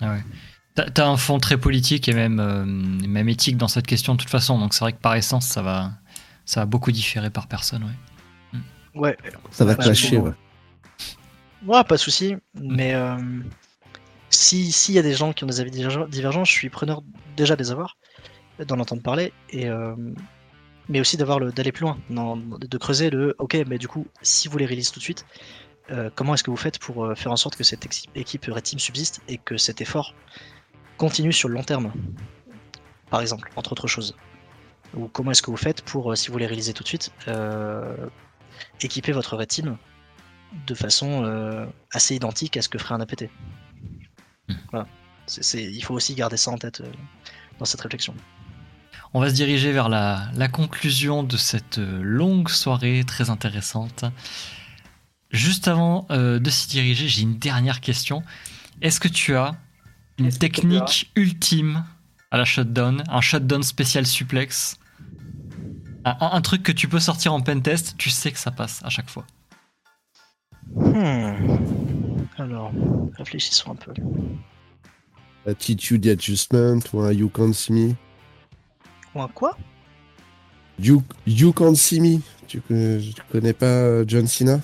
Ah 0.00 0.12
ouais. 0.12 0.22
T'as 0.92 1.06
un 1.06 1.16
fond 1.16 1.38
très 1.38 1.56
politique 1.56 2.06
et 2.08 2.12
même, 2.12 2.38
euh, 2.38 2.64
même 2.66 3.30
éthique 3.30 3.56
dans 3.56 3.68
cette 3.68 3.86
question 3.86 4.14
de 4.14 4.20
toute 4.20 4.28
façon, 4.28 4.58
donc 4.58 4.74
c'est 4.74 4.80
vrai 4.80 4.92
que 4.92 5.00
par 5.00 5.14
essence, 5.14 5.46
ça 5.46 5.62
va, 5.62 5.92
ça 6.44 6.60
va 6.60 6.66
beaucoup 6.66 6.92
différer 6.92 7.30
par 7.30 7.46
personne, 7.46 7.84
ouais. 7.84 8.58
Mm. 8.58 9.00
Ouais. 9.00 9.16
Ça 9.50 9.64
va 9.64 9.74
clasher, 9.74 10.18
ouais. 10.18 10.32
Ouais, 11.66 11.82
pas 11.84 11.94
de 11.94 12.00
souci, 12.00 12.36
mais 12.54 12.94
si 14.28 14.70
s'il 14.70 14.94
y 14.94 14.98
a 14.98 15.02
des 15.02 15.14
gens 15.14 15.32
qui 15.32 15.44
ont 15.44 15.46
des 15.46 15.60
avis 15.60 15.70
divergents, 15.70 16.44
je 16.44 16.52
suis 16.52 16.68
preneur 16.68 17.02
déjà 17.38 17.56
des 17.56 17.70
avoir, 17.70 17.96
d'en 18.66 18.78
entendre 18.78 19.02
parler, 19.02 19.32
et 19.48 19.70
mais 20.88 21.00
aussi 21.00 21.16
d'avoir 21.16 21.38
le 21.40 21.52
d'aller 21.52 21.72
plus 21.72 21.84
loin, 21.84 21.98
de 22.10 22.78
creuser 22.78 23.08
le 23.10 23.34
ok, 23.38 23.56
mais 23.66 23.78
du 23.78 23.88
coup, 23.88 24.06
si 24.22 24.48
vous 24.48 24.58
les 24.58 24.66
release 24.66 24.92
tout 24.92 24.98
de 24.98 25.04
suite, 25.04 25.24
euh, 25.90 26.10
comment 26.14 26.34
est-ce 26.34 26.42
que 26.42 26.50
vous 26.50 26.56
faites 26.56 26.78
pour 26.78 27.04
euh, 27.04 27.14
faire 27.14 27.30
en 27.30 27.36
sorte 27.36 27.56
que 27.56 27.64
cette 27.64 27.86
équipe 28.14 28.44
Red 28.46 28.62
Team 28.62 28.78
subsiste 28.78 29.20
et 29.28 29.38
que 29.38 29.56
cet 29.56 29.80
effort 29.80 30.14
continue 30.96 31.32
sur 31.32 31.48
le 31.48 31.54
long 31.54 31.62
terme, 31.62 31.92
par 33.10 33.20
exemple, 33.20 33.50
entre 33.56 33.72
autres 33.72 33.86
choses? 33.86 34.16
Ou 34.94 35.08
comment 35.08 35.30
est-ce 35.30 35.42
que 35.42 35.50
vous 35.50 35.56
faites 35.56 35.82
pour, 35.82 36.12
euh, 36.12 36.16
si 36.16 36.30
vous 36.30 36.38
les 36.38 36.46
réalisez 36.46 36.72
tout 36.72 36.82
de 36.82 36.88
suite, 36.88 37.12
équiper 38.80 39.12
votre 39.12 39.36
Red 39.36 39.48
Team 39.48 39.76
de 40.66 40.74
façon 40.74 41.68
assez 41.92 42.14
identique 42.14 42.56
à 42.56 42.62
ce 42.62 42.68
que 42.68 42.78
ferait 42.78 42.94
un 42.94 43.00
APT 43.00 43.24
hmm. 44.48 44.54
Voilà. 44.70 44.86
il 45.54 45.82
faut 45.82 45.94
aussi 45.94 46.14
garder 46.14 46.36
ça 46.36 46.50
en 46.50 46.56
tête 46.56 46.82
dans 47.58 47.64
cette 47.64 47.80
réflexion. 47.80 48.14
On 49.12 49.20
va 49.20 49.28
se 49.28 49.34
diriger 49.34 49.72
vers 49.72 49.88
la, 49.88 50.48
conclusion 50.50 51.22
de 51.22 51.36
cette 51.36 51.78
longue 51.78 52.48
soirée 52.48 53.04
très 53.06 53.28
intéressante. 53.28 54.04
Juste 55.36 55.68
avant 55.68 56.06
euh, 56.10 56.38
de 56.38 56.48
s'y 56.48 56.66
diriger, 56.68 57.08
j'ai 57.08 57.20
une 57.20 57.38
dernière 57.38 57.82
question. 57.82 58.22
Est-ce 58.80 58.98
que 59.00 59.08
tu 59.08 59.34
as 59.36 59.54
une 60.18 60.30
technique 60.30 61.12
ultime 61.14 61.84
à 62.30 62.38
la 62.38 62.46
shutdown, 62.46 63.04
un 63.08 63.20
shutdown 63.20 63.62
spécial 63.62 64.06
suplex? 64.06 64.78
Un, 66.04 66.40
truc 66.40 66.62
que 66.62 66.72
tu 66.72 66.88
peux 66.88 67.00
sortir 67.00 67.34
en 67.34 67.40
pentest, 67.40 67.96
tu 67.98 68.10
sais 68.10 68.30
que 68.30 68.38
ça 68.38 68.50
passe 68.50 68.80
à 68.82 68.88
chaque 68.88 69.10
fois. 69.10 69.26
Hmm. 70.74 71.34
Alors, 72.38 72.72
réfléchissons 73.18 73.72
un 73.72 73.74
peu. 73.74 73.92
Attitude 75.46 76.06
adjustment 76.06 76.78
ou 76.92 77.00
un 77.00 77.12
you 77.12 77.28
can't 77.28 77.52
see 77.52 77.72
me? 77.72 77.94
Quoi? 79.34 79.56
You, 80.78 81.02
you 81.26 81.52
Can't 81.52 81.74
See 81.74 82.00
Me. 82.00 82.20
Tu 82.46 82.60
connais, 82.60 83.00
connais 83.32 83.52
pas 83.52 83.66
euh, 83.66 84.04
John 84.06 84.26
Cena? 84.26 84.60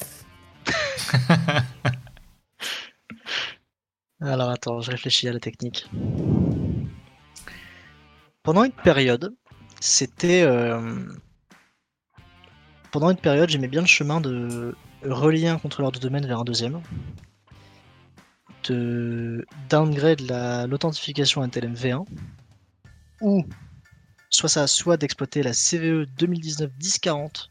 Alors 4.21 4.51
attends, 4.51 4.81
je 4.81 4.91
réfléchis 4.91 5.29
à 5.29 5.33
la 5.33 5.41
technique. 5.41 5.87
Pendant 8.43 8.65
une 8.65 8.73
période, 8.73 9.35
c'était. 9.81 10.43
Euh, 10.43 11.07
pendant 12.91 13.11
une 13.11 13.17
période, 13.17 13.49
j'aimais 13.49 13.69
bien 13.69 13.81
le 13.81 13.87
chemin 13.87 14.21
de 14.21 14.75
relier 15.03 15.49
un 15.49 15.59
contrôleur 15.59 15.93
de 15.93 15.99
domaine 15.99 16.27
vers 16.27 16.41
un 16.41 16.45
deuxième. 16.45 16.83
De 18.69 19.45
downgrade 19.69 20.21
l'authentification 20.69 21.43
à 21.43 21.47
un 21.47 21.49
TLM-V1. 21.49 22.07
Ou 23.21 23.45
soit 24.31 24.49
ça, 24.49 24.67
soit 24.67 24.97
d'exploiter 24.97 25.43
la 25.43 25.53
CVE 25.53 26.07
2019-1040 26.19 27.49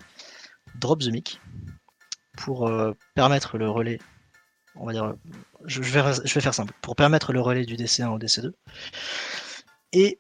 Drop 0.80 1.00
the 1.00 1.08
Mic 1.08 1.40
pour 2.44 2.68
euh, 2.68 2.94
permettre 3.16 3.58
le 3.58 3.70
relais, 3.70 4.00
on 4.76 4.86
va 4.86 4.94
dire, 4.94 5.14
je, 5.66 5.82
vais, 5.82 6.02
je 6.26 6.34
vais 6.34 6.42
faire 6.42 6.54
simple, 6.54 6.74
pour 6.82 6.96
permettre 6.96 7.34
le 7.34 7.42
relais 7.42 7.66
du 7.66 7.76
DC1 7.76 8.08
au 8.08 8.20
DC2. 8.20 8.52
Et 9.94 10.20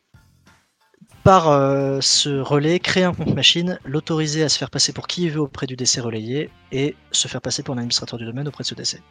par 1.23 1.49
euh, 1.49 1.99
ce 2.01 2.29
relais, 2.29 2.79
créer 2.79 3.03
un 3.03 3.13
compte 3.13 3.35
machine, 3.35 3.79
l'autoriser 3.85 4.43
à 4.43 4.49
se 4.49 4.57
faire 4.57 4.69
passer 4.69 4.91
pour 4.91 5.07
qui 5.07 5.23
il 5.23 5.31
veut 5.31 5.41
auprès 5.41 5.67
du 5.67 5.75
DC 5.75 5.99
relayé 5.99 6.49
et 6.71 6.95
se 7.11 7.27
faire 7.27 7.41
passer 7.41 7.61
pour 7.63 7.75
un 7.75 7.77
administrateur 7.77 8.17
du 8.17 8.25
domaine 8.25 8.47
auprès 8.47 8.63
de 8.63 8.67
ce 8.67 8.75
DC. 8.75 9.01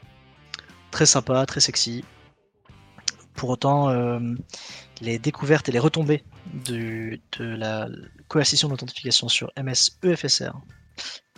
Très 0.91 1.07
sympa, 1.07 1.47
très 1.47 1.61
sexy. 1.61 2.05
Pour 3.35 3.49
autant, 3.51 3.91
euh, 3.91 4.19
les 5.01 5.19
découvertes 5.19 5.69
et 5.69 5.73
les 5.73 5.79
retombées 5.79 6.25
de 6.53 7.19
la 7.39 7.89
coercition 8.29 8.69
d'authentification 8.69 9.29
sur 9.29 9.51
MS 9.57 9.99
EFSR, 10.03 10.53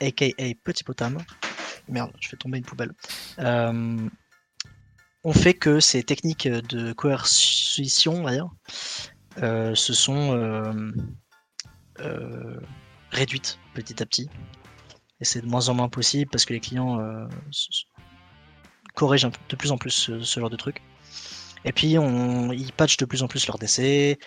aka 0.00 0.26
Petit 0.64 0.84
Potam, 0.84 1.18
merde, 1.88 2.12
je 2.20 2.28
fais 2.28 2.36
tomber 2.36 2.58
une 2.58 2.64
poubelle, 2.64 2.92
euh, 3.38 4.08
ont 5.24 5.32
fait 5.32 5.54
que 5.54 5.80
ces 5.80 6.02
techniques 6.02 6.48
de 6.48 6.92
coercition, 6.92 8.24
on 8.24 8.50
euh, 9.42 9.74
se 9.74 9.94
sont 9.94 10.34
euh, 12.00 12.60
réduites 13.10 13.58
petit 13.74 14.02
à 14.02 14.06
petit. 14.06 14.28
Et 15.20 15.24
c'est 15.24 15.40
de 15.40 15.46
moins 15.46 15.68
en 15.68 15.74
moins 15.74 15.88
possible 15.88 16.30
parce 16.30 16.44
que 16.44 16.52
les 16.52 16.60
clients 16.60 16.98
corrigent 18.94 19.30
de 19.48 19.56
plus 19.56 19.70
en 19.70 19.78
plus 19.78 19.90
ce, 19.90 20.40
genre 20.40 20.50
de 20.50 20.56
trucs. 20.56 20.82
Et 21.64 21.70
puis 21.72 21.96
on, 21.96 22.50
ils 22.50 22.72
patchent 22.72 22.96
de 22.96 23.04
plus 23.04 23.22
en 23.22 23.28
plus 23.28 23.46
leur 23.46 23.58
DC. 23.58 24.18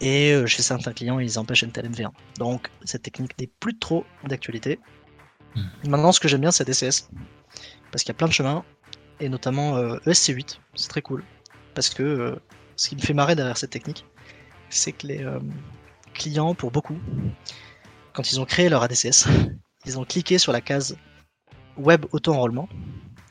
Et 0.00 0.46
chez 0.46 0.62
certains 0.62 0.92
clients, 0.92 1.20
ils 1.20 1.38
empêchent 1.38 1.62
NTL 1.62 1.88
MV1. 1.88 2.10
Donc 2.38 2.72
cette 2.84 3.02
technique 3.02 3.38
n'est 3.38 3.46
plus 3.60 3.78
trop 3.78 4.04
d'actualité. 4.24 4.80
Hmm. 5.54 5.88
Maintenant, 5.88 6.12
ce 6.12 6.20
que 6.20 6.28
j'aime 6.28 6.40
bien, 6.40 6.50
c'est 6.50 6.64
DCS. 6.64 7.08
Parce 7.90 8.04
qu'il 8.04 8.08
y 8.08 8.12
a 8.12 8.14
plein 8.14 8.28
de 8.28 8.32
chemins. 8.32 8.64
Et 9.20 9.28
notamment 9.28 9.76
euh, 9.76 9.98
ESC8. 10.06 10.58
C'est 10.74 10.88
très 10.88 11.02
cool. 11.02 11.24
Parce 11.74 11.90
que 11.90 12.02
euh, 12.02 12.36
ce 12.76 12.88
qui 12.88 12.96
me 12.96 13.00
fait 13.00 13.14
marrer 13.14 13.36
derrière 13.36 13.56
cette 13.56 13.70
technique, 13.70 14.04
c'est 14.70 14.92
que 14.92 15.06
les 15.06 15.22
euh, 15.22 15.38
clients, 16.14 16.54
pour 16.54 16.70
beaucoup, 16.70 16.98
quand 18.12 18.30
ils 18.32 18.40
ont 18.40 18.44
créé 18.44 18.68
leur 18.68 18.82
ADCS, 18.82 19.28
ils 19.86 19.98
ont 19.98 20.04
cliqué 20.04 20.38
sur 20.38 20.52
la 20.52 20.60
case 20.60 20.96
Web 21.76 22.06
Auto-enrôlement 22.12 22.68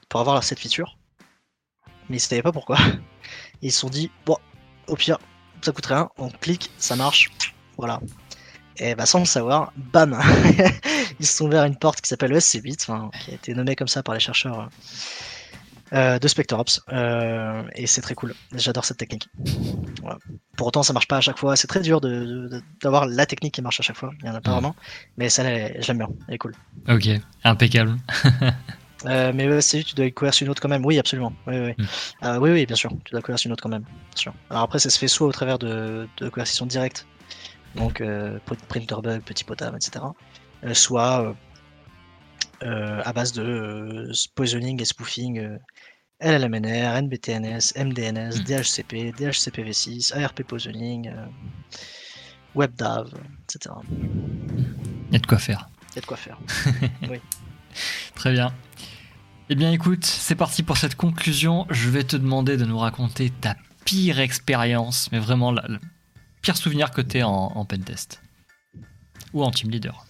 pour 0.10 0.20
avoir 0.20 0.44
cette 0.44 0.60
feature. 0.60 0.98
Mais 2.10 2.18
ils 2.18 2.20
ne 2.20 2.20
savaient 2.20 2.42
pas 2.42 2.52
pourquoi. 2.52 2.78
Et 2.80 3.00
ils 3.68 3.72
se 3.72 3.80
sont 3.80 3.90
dit, 3.90 4.12
bon, 4.26 4.38
au 4.88 4.96
pire, 4.96 5.18
ça 5.62 5.72
coûte 5.72 5.86
rien, 5.86 6.10
on 6.18 6.30
clique, 6.30 6.72
ça 6.78 6.96
marche, 6.96 7.32
voilà. 7.78 8.00
Et 8.78 8.96
bah 8.96 9.06
sans 9.06 9.20
le 9.20 9.26
savoir, 9.26 9.74
bam 9.76 10.14
Ils 11.22 11.26
se 11.28 11.38
sont 11.38 11.46
ouverts 11.46 11.64
une 11.66 11.78
porte 11.78 12.02
qui 12.02 12.10
s'appelle 12.10 12.34
ESC8, 12.34 12.78
enfin, 12.82 13.10
qui 13.24 13.32
a 13.32 13.36
été 13.36 13.54
nommée 13.54 13.76
comme 13.76 13.88
ça 13.88 14.02
par 14.04 14.14
les 14.16 14.20
chercheurs 14.20 14.70
euh, 15.94 16.18
de 16.20 16.28
SpectreOps. 16.28 16.82
Euh, 16.92 17.64
et 17.76 17.86
c'est 17.88 18.02
très 18.02 18.16
cool, 18.16 18.34
j'adore 18.56 18.84
cette 18.86 18.98
technique. 18.98 19.30
Pour 20.58 20.68
autant, 20.68 20.84
ça 20.84 20.94
marche 20.94 21.08
pas 21.08 21.18
à 21.18 21.22
chaque 21.22 21.38
fois, 21.38 21.56
c'est 21.56 21.68
très 21.68 21.82
dur 21.82 22.02
d'avoir 22.82 23.06
la 23.06 23.26
technique 23.26 23.54
qui 23.54 23.62
marche 23.62 23.80
à 23.80 23.84
chaque 23.84 23.96
fois, 23.98 24.12
il 24.22 24.28
y 24.28 24.30
en 24.30 24.36
a 24.36 24.42
pas 24.42 24.50
Ouais. 24.52 24.56
vraiment. 24.56 24.76
Mais 25.18 25.30
celle-là, 25.30 25.52
elle- 25.52 25.82
je 25.84 25.88
l'aime 25.88 26.00
bien, 26.00 26.10
elle 26.28 26.34
est 26.36 26.38
cool. 26.38 26.56
Ok, 26.90 27.08
impeccable. 27.44 27.96
Euh, 29.08 29.32
mais 29.34 29.62
c'est 29.62 29.82
tu 29.82 29.96
dois 29.96 30.12
coercer 30.12 30.46
une 30.46 30.52
autre 30.52 30.62
quand 30.62 30.70
même. 30.70 30.86
Oui, 30.86 31.00
absolument. 31.00 31.34
Oui, 31.48 31.56
oui, 31.58 31.74
oui. 31.76 31.84
Mm. 31.84 32.26
Euh, 32.26 32.38
oui, 32.38 32.52
oui, 32.52 32.66
bien 32.68 32.76
sûr. 32.76 32.92
Tu 33.04 33.14
dois 33.14 33.22
coercer 33.24 33.48
une 33.50 33.54
autre 33.54 33.64
quand 33.64 33.70
même. 33.70 33.82
Bien 33.82 34.16
sûr. 34.16 34.34
Alors 34.52 34.62
après, 34.62 34.78
ça 34.78 34.92
se 34.92 35.00
fait 35.00 35.08
soit 35.08 35.26
au 35.26 35.32
travers 35.32 35.58
de, 35.58 36.08
de 36.18 36.30
coercition 36.30 36.68
directe, 36.68 37.08
donc 37.74 38.00
euh, 38.00 38.38
pr- 38.48 38.64
printer 38.68 39.02
bug, 39.02 39.24
petit 39.24 39.44
potam, 39.44 39.76
etc. 39.76 40.06
euh, 40.64 40.74
soit 40.74 41.22
euh, 41.24 41.34
euh, 42.64 43.02
à 43.04 43.14
base 43.14 43.32
de 43.34 44.12
poisoning 44.36 44.82
et 44.82 44.86
spoofing 44.86 45.58
LLMNR, 46.20 47.02
NBTNS, 47.02 47.74
MDNS, 47.78 48.40
Mm. 48.40 48.44
DHCP, 48.44 49.12
DHCPv6, 49.18 50.14
ARP 50.24 50.44
poisoning, 50.44 51.08
euh, 51.10 51.26
WebDAV, 52.56 53.12
etc. 53.44 53.74
Il 55.10 55.14
y 55.14 55.16
a 55.16 55.20
de 55.20 55.26
quoi 55.26 55.40
faire. 55.40 55.70
Il 55.92 55.96
y 55.96 55.98
a 56.00 56.02
de 56.02 56.06
quoi 56.06 56.18
faire. 56.18 56.38
Très 58.16 58.32
bien. 58.32 58.54
Eh 59.50 59.56
bien 59.56 59.72
écoute, 59.72 60.06
c'est 60.06 60.36
parti 60.36 60.62
pour 60.64 60.78
cette 60.78 60.96
conclusion. 60.96 61.66
Je 61.70 61.90
vais 61.90 62.04
te 62.04 62.16
demander 62.16 62.56
de 62.58 62.66
nous 62.66 62.78
raconter 62.78 63.30
ta 63.32 63.56
pire 63.86 64.20
expérience, 64.20 65.12
mais 65.12 65.20
vraiment 65.20 65.52
la- 65.52 65.66
le 65.68 65.80
pire 66.42 66.56
souvenir 66.56 66.92
que 66.92 67.02
t'aies 67.02 67.24
en, 67.24 67.32
en 67.56 67.66
pentest. 67.66 68.22
Ou 69.34 69.44
en 69.44 69.52
team 69.52 69.72
leader. 69.72 70.06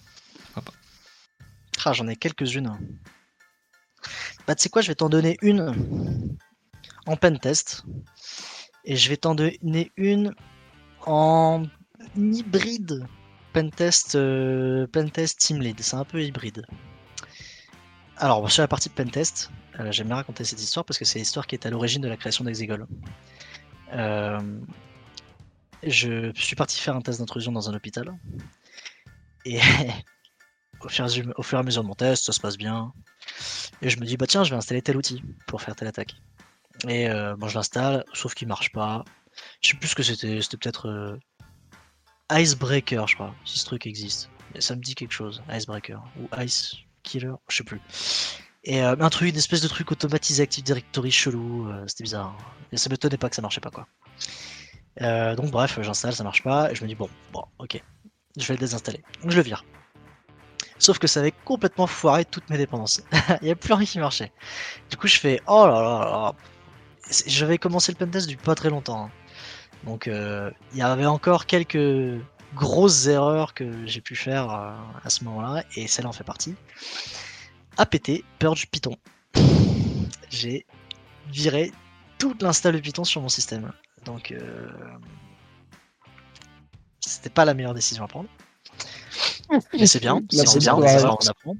J'en 1.90 2.06
ai 2.06 2.16
quelques-unes. 2.16 2.78
Bah, 4.46 4.54
tu 4.54 4.62
sais 4.62 4.68
quoi, 4.68 4.82
je 4.82 4.88
vais 4.88 4.94
t'en 4.94 5.08
donner 5.08 5.36
une 5.42 6.36
en 7.06 7.16
pentest. 7.16 7.84
Et 8.84 8.96
je 8.96 9.08
vais 9.08 9.16
t'en 9.16 9.34
donner 9.34 9.90
une 9.96 10.34
en 11.06 11.64
hybride 12.16 13.06
pentest, 13.52 14.14
euh, 14.14 14.86
pentest 14.86 15.38
team 15.38 15.60
lead. 15.60 15.80
C'est 15.80 15.96
un 15.96 16.04
peu 16.04 16.22
hybride. 16.22 16.64
Alors, 18.16 18.50
sur 18.50 18.62
la 18.62 18.68
partie 18.68 18.88
pentest, 18.88 19.50
euh, 19.80 19.90
j'aime 19.90 20.08
bien 20.08 20.16
raconter 20.16 20.44
cette 20.44 20.60
histoire 20.60 20.84
parce 20.84 20.98
que 20.98 21.04
c'est 21.04 21.18
l'histoire 21.18 21.46
qui 21.46 21.54
est 21.54 21.66
à 21.66 21.70
l'origine 21.70 22.02
de 22.02 22.08
la 22.08 22.16
création 22.16 22.44
d'Exegol. 22.44 22.86
Euh, 23.92 24.40
je 25.82 26.32
suis 26.34 26.56
parti 26.56 26.78
faire 26.78 26.96
un 26.96 27.00
test 27.00 27.18
d'intrusion 27.18 27.52
dans 27.52 27.68
un 27.68 27.74
hôpital. 27.74 28.16
Et 29.44 29.58
au 30.84 30.88
fur, 30.88 31.04
et 31.04 31.58
à 31.58 31.62
mesure- 31.62 31.82
de 31.82 31.86
mon 31.88 31.94
test, 31.94 32.24
ça 32.24 32.32
se 32.32 32.40
passe 32.40 32.56
bien. 32.56 32.92
Et 33.80 33.88
je 33.90 33.98
me 33.98 34.04
dis, 34.04 34.16
bah 34.16 34.26
tiens, 34.26 34.44
je 34.44 34.50
vais 34.50 34.56
installer 34.56 34.82
tel 34.82 34.96
outil 34.96 35.22
pour 35.46 35.62
faire 35.62 35.74
telle 35.76 35.88
attaque. 35.88 36.14
Et 36.88 37.08
euh, 37.08 37.36
bon, 37.36 37.48
je 37.48 37.54
l'installe, 37.54 38.04
sauf 38.12 38.34
qu'il 38.34 38.48
marche 38.48 38.72
pas. 38.72 39.04
Je 39.60 39.70
sais 39.70 39.76
plus 39.76 39.88
ce 39.88 39.94
que 39.94 40.02
c'était, 40.02 40.40
c'était 40.40 40.56
peut-être 40.56 40.88
euh, 40.88 41.16
Icebreaker, 42.30 43.06
je 43.06 43.14
crois, 43.14 43.34
si 43.44 43.58
ce 43.58 43.64
truc 43.64 43.86
existe. 43.86 44.28
Ça 44.58 44.76
me 44.76 44.80
dit 44.80 44.94
quelque 44.94 45.12
chose, 45.12 45.42
Icebreaker. 45.50 46.02
Ou 46.20 46.28
Ice 46.42 46.74
Killer, 47.02 47.32
je 47.48 47.56
sais 47.56 47.64
plus. 47.64 47.80
Et 48.64 48.82
euh, 48.82 48.94
un 48.98 49.10
truc, 49.10 49.28
une 49.30 49.36
espèce 49.36 49.60
de 49.60 49.68
truc 49.68 49.90
automatisé 49.90 50.42
Active 50.42 50.64
Directory 50.64 51.10
chelou, 51.10 51.68
c'était 51.86 52.04
bizarre. 52.04 52.36
Et 52.70 52.76
ça 52.76 52.88
m'étonnait 52.90 53.16
pas 53.16 53.28
que 53.28 53.36
ça 53.36 53.42
marchait 53.42 53.60
pas, 53.60 53.70
quoi. 53.70 53.86
Donc 55.34 55.50
bref, 55.50 55.78
j'installe, 55.82 56.14
ça 56.14 56.22
marche 56.24 56.42
pas, 56.42 56.70
et 56.70 56.74
je 56.74 56.82
me 56.82 56.88
dis, 56.88 56.94
bon, 56.94 57.08
bon, 57.32 57.44
ok, 57.58 57.82
je 58.36 58.46
vais 58.46 58.54
le 58.54 58.60
désinstaller. 58.60 59.02
Donc 59.22 59.30
je 59.30 59.36
le 59.36 59.42
vire. 59.42 59.64
Sauf 60.82 60.98
que 60.98 61.06
ça 61.06 61.20
avait 61.20 61.30
complètement 61.44 61.86
foiré 61.86 62.24
toutes 62.24 62.50
mes 62.50 62.58
dépendances. 62.58 63.02
Il 63.40 63.44
n'y 63.44 63.50
a 63.52 63.54
plus 63.54 63.72
rien 63.72 63.86
qui 63.86 64.00
marchait. 64.00 64.32
Du 64.90 64.96
coup, 64.96 65.06
je 65.06 65.16
fais 65.20 65.40
oh 65.46 65.64
là 65.64 65.80
là 65.80 65.98
là. 66.00 66.34
J'avais 67.28 67.56
commencé 67.56 67.92
le 67.92 67.98
pentest 67.98 68.28
depuis 68.28 68.42
pas 68.44 68.56
très 68.56 68.68
longtemps. 68.68 69.04
hein. 69.04 69.10
Donc, 69.84 70.08
euh, 70.08 70.50
il 70.72 70.78
y 70.78 70.82
avait 70.82 71.06
encore 71.06 71.46
quelques 71.46 72.20
grosses 72.56 73.06
erreurs 73.06 73.54
que 73.54 73.86
j'ai 73.86 74.00
pu 74.00 74.16
faire 74.16 74.50
euh, 74.50 74.72
à 75.04 75.08
ce 75.08 75.22
moment-là, 75.22 75.62
et 75.76 75.86
celle-là 75.86 76.08
en 76.08 76.12
fait 76.12 76.24
partie. 76.24 76.56
APT, 77.76 78.24
Purge 78.40 78.66
Python. 78.68 78.96
J'ai 80.30 80.66
viré 81.28 81.70
toute 82.18 82.42
l'install 82.42 82.74
de 82.74 82.80
Python 82.80 83.04
sur 83.04 83.20
mon 83.20 83.28
système. 83.28 83.72
Donc, 84.04 84.32
euh, 84.32 84.68
c'était 86.98 87.30
pas 87.30 87.44
la 87.44 87.54
meilleure 87.54 87.74
décision 87.74 88.02
à 88.04 88.08
prendre. 88.08 88.28
Mais 89.72 89.86
c'est 89.86 90.00
bien, 90.00 90.20
c'est 90.30 90.58
bien, 90.58 90.86
ça 90.86 91.12
on 91.12 91.28
apprend. 91.28 91.56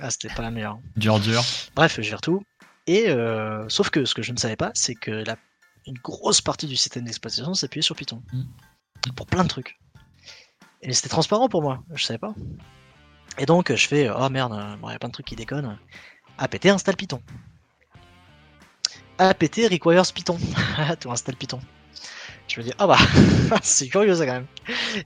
Ah, 0.00 0.10
c'était 0.10 0.32
pas 0.34 0.42
la 0.42 0.50
meilleure. 0.50 0.78
Dur, 0.96 1.20
dur. 1.20 1.42
Bref, 1.74 1.96
je 1.96 2.02
gère 2.02 2.20
tout. 2.20 2.42
Et 2.86 3.08
euh, 3.08 3.68
sauf 3.68 3.90
que 3.90 4.04
ce 4.04 4.14
que 4.14 4.22
je 4.22 4.32
ne 4.32 4.36
savais 4.36 4.56
pas, 4.56 4.70
c'est 4.74 4.94
que 4.94 5.10
la, 5.10 5.36
une 5.86 5.98
grosse 5.98 6.40
partie 6.40 6.66
du 6.66 6.76
système 6.76 7.04
d'exploitation 7.04 7.54
s'appuyait 7.54 7.82
sur 7.82 7.96
Python. 7.96 8.22
Mm. 8.32 9.12
Pour 9.16 9.26
plein 9.26 9.44
de 9.44 9.48
trucs. 9.48 9.78
Et 10.82 10.92
c'était 10.92 11.08
transparent 11.08 11.48
pour 11.48 11.62
moi, 11.62 11.82
je 11.94 12.04
savais 12.04 12.18
pas. 12.18 12.34
Et 13.38 13.46
donc 13.46 13.74
je 13.74 13.86
fais, 13.86 14.10
oh 14.10 14.28
merde, 14.28 14.52
euh, 14.52 14.76
bon, 14.76 14.88
il 14.88 14.92
y 14.92 14.94
a 14.94 14.98
plein 14.98 15.08
de 15.08 15.14
trucs 15.14 15.26
qui 15.26 15.36
déconnent. 15.36 15.78
apt 16.38 16.66
installe 16.66 16.96
Python. 16.96 17.22
apt 19.18 19.56
requires 19.70 20.12
Python. 20.12 20.38
tu 21.00 21.08
installes 21.08 21.36
Python. 21.36 21.60
Je 22.48 22.60
me 22.60 22.64
dis, 22.64 22.72
ah 22.78 22.86
bah, 22.86 22.98
c'est 23.62 23.88
curieux 23.88 24.14
ça 24.14 24.26
quand 24.26 24.32
même. 24.32 24.46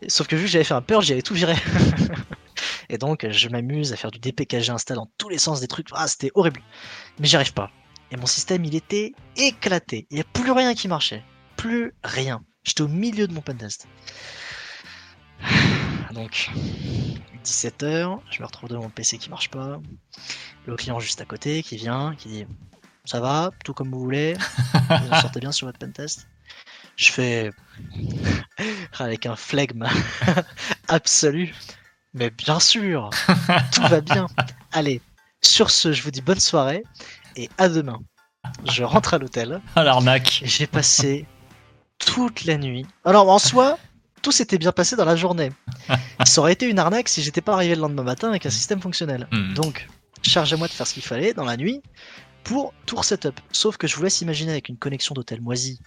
Sauf 0.09 0.27
que 0.27 0.37
vu 0.37 0.45
que 0.45 0.49
j'avais 0.51 0.65
fait 0.65 0.75
un 0.75 0.83
purge, 0.83 1.07
j'avais 1.07 1.23
tout 1.23 1.35
viré. 1.35 1.55
Et 2.91 2.99
donc, 2.99 3.27
je 3.31 3.49
m'amuse 3.49 3.93
à 3.93 3.97
faire 3.97 4.11
du 4.11 4.19
dpkg 4.19 4.71
install 4.71 4.97
dans 4.97 5.11
tous 5.19 5.29
les 5.29 5.39
sens 5.39 5.61
des 5.61 5.69
trucs. 5.69 5.89
Ah, 5.93 6.09
c'était 6.09 6.31
horrible. 6.35 6.61
Mais 7.19 7.27
j'y 7.27 7.37
arrive 7.37 7.53
pas. 7.53 7.71
Et 8.11 8.17
mon 8.17 8.27
système, 8.27 8.65
il 8.65 8.75
était 8.75 9.13
éclaté. 9.37 10.07
Il 10.11 10.15
n'y 10.15 10.21
a 10.21 10.25
plus 10.25 10.51
rien 10.51 10.75
qui 10.75 10.89
marchait. 10.89 11.23
Plus 11.57 11.95
rien. 12.03 12.43
J'étais 12.65 12.83
au 12.83 12.89
milieu 12.89 13.29
de 13.29 13.35
mon 13.35 13.43
pentest. 13.43 13.87
Donc, 16.15 16.51
17h, 17.45 18.21
je 18.31 18.41
me 18.41 18.47
retrouve 18.47 18.71
devant 18.71 18.83
mon 18.83 18.91
PC 18.91 19.19
qui 19.19 19.29
marche 19.29 19.51
pas. 19.51 19.81
Le 20.67 20.77
client 20.77 20.99
juste 20.99 21.21
à 21.21 21.25
côté 21.27 21.63
qui 21.63 21.77
vient, 21.77 22.15
qui 22.17 22.29
dit 22.29 22.47
Ça 23.05 23.21
va, 23.21 23.51
tout 23.65 23.75
comme 23.75 23.91
vous 23.91 24.01
voulez. 24.01 24.35
Vous 24.89 25.21
sortez 25.21 25.41
bien 25.41 25.53
sur 25.53 25.67
votre 25.67 25.79
pentest. 25.79 26.27
Je 26.99 27.13
fais 27.13 27.51
avec 28.99 29.25
un 29.25 29.37
flegme 29.37 29.87
absolu. 30.89 31.55
Mais 32.13 32.31
bien 32.31 32.59
sûr, 32.59 33.11
tout 33.73 33.83
va 33.83 34.01
bien. 34.01 34.27
Allez, 34.73 35.01
sur 35.41 35.71
ce, 35.71 35.93
je 35.93 36.03
vous 36.03 36.11
dis 36.11 36.21
bonne 36.21 36.41
soirée 36.41 36.83
et 37.37 37.49
à 37.57 37.69
demain. 37.69 38.01
Je 38.65 38.83
rentre 38.83 39.15
à 39.15 39.19
l'hôtel 39.19 39.61
Ah 39.77 39.85
l'arnaque. 39.85 40.43
j'ai 40.45 40.67
passé 40.67 41.27
toute 41.99 42.45
la 42.45 42.59
nuit. 42.59 42.85
Alors 43.05 43.29
en 43.29 43.39
soi, 43.39 43.79
tout 44.23 44.33
s'était 44.33 44.59
bien 44.59 44.73
passé 44.73 44.97
dans 44.97 45.05
la 45.05 45.17
journée. 45.17 45.53
Ça 46.25 46.41
aurait 46.41 46.55
été 46.55 46.67
une 46.67 46.81
arnaque 46.81 47.09
si 47.09 47.23
j'étais 47.23 47.41
pas 47.41 47.53
arrivé 47.53 47.77
le 47.77 47.83
lendemain 47.83 48.03
matin 48.03 48.29
avec 48.29 48.45
un 48.45 48.51
système 48.51 48.81
fonctionnel. 48.81 49.29
Hmm. 49.31 49.55
Donc, 49.55 49.89
chargez-moi 50.23 50.67
de 50.67 50.73
faire 50.73 50.87
ce 50.87 50.95
qu'il 50.95 51.03
fallait 51.05 51.33
dans 51.33 51.45
la 51.45 51.57
nuit 51.57 51.81
pour 52.43 52.75
tout 52.87 52.97
resetup. 52.97 53.39
Sauf 53.53 53.77
que 53.77 53.87
je 53.87 53.95
vous 53.95 54.03
laisse 54.03 54.21
imaginer 54.21 54.51
avec 54.51 54.69
une 54.69 54.79
connexion 54.79 55.15
d'hôtel 55.15 55.41
moisi, 55.41 55.79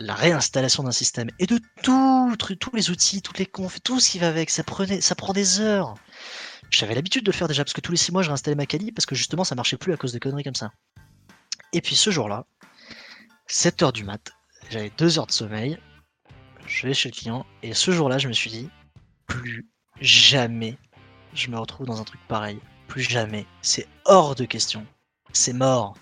la 0.00 0.14
réinstallation 0.14 0.82
d'un 0.82 0.92
système 0.92 1.28
et 1.38 1.46
de 1.46 1.60
tout, 1.82 2.34
tous 2.36 2.74
les 2.74 2.90
outils, 2.90 3.20
toutes 3.20 3.38
les 3.38 3.46
confs, 3.46 3.82
tout 3.82 4.00
ce 4.00 4.10
qui 4.10 4.18
va 4.18 4.28
avec, 4.28 4.48
ça, 4.48 4.64
prenait, 4.64 5.00
ça 5.00 5.14
prend 5.14 5.32
des 5.32 5.60
heures. 5.60 5.94
J'avais 6.70 6.94
l'habitude 6.94 7.24
de 7.24 7.30
le 7.30 7.36
faire 7.36 7.48
déjà 7.48 7.64
parce 7.64 7.74
que 7.74 7.80
tous 7.80 7.92
les 7.92 7.98
6 7.98 8.12
mois 8.12 8.22
je 8.22 8.28
réinstallais 8.28 8.56
ma 8.56 8.66
Kali 8.66 8.92
parce 8.92 9.04
que 9.04 9.14
justement 9.14 9.44
ça 9.44 9.54
marchait 9.54 9.76
plus 9.76 9.92
à 9.92 9.96
cause 9.96 10.12
de 10.12 10.18
conneries 10.18 10.44
comme 10.44 10.54
ça. 10.54 10.72
Et 11.72 11.82
puis 11.82 11.96
ce 11.96 12.10
jour-là, 12.10 12.46
7h 13.48 13.92
du 13.92 14.04
mat, 14.04 14.32
j'avais 14.70 14.90
2 14.96 15.18
heures 15.18 15.26
de 15.26 15.32
sommeil, 15.32 15.78
je 16.66 16.86
vais 16.86 16.94
chez 16.94 17.10
le 17.10 17.14
client 17.14 17.44
et 17.62 17.74
ce 17.74 17.90
jour-là 17.90 18.18
je 18.18 18.28
me 18.28 18.32
suis 18.32 18.50
dit 18.50 18.70
plus 19.26 19.68
jamais 20.00 20.78
je 21.34 21.50
me 21.50 21.58
retrouve 21.58 21.86
dans 21.86 22.00
un 22.00 22.04
truc 22.04 22.20
pareil. 22.26 22.58
Plus 22.88 23.02
jamais. 23.02 23.46
C'est 23.62 23.86
hors 24.04 24.34
de 24.34 24.44
question. 24.44 24.84
C'est 25.32 25.52
mort. 25.52 25.96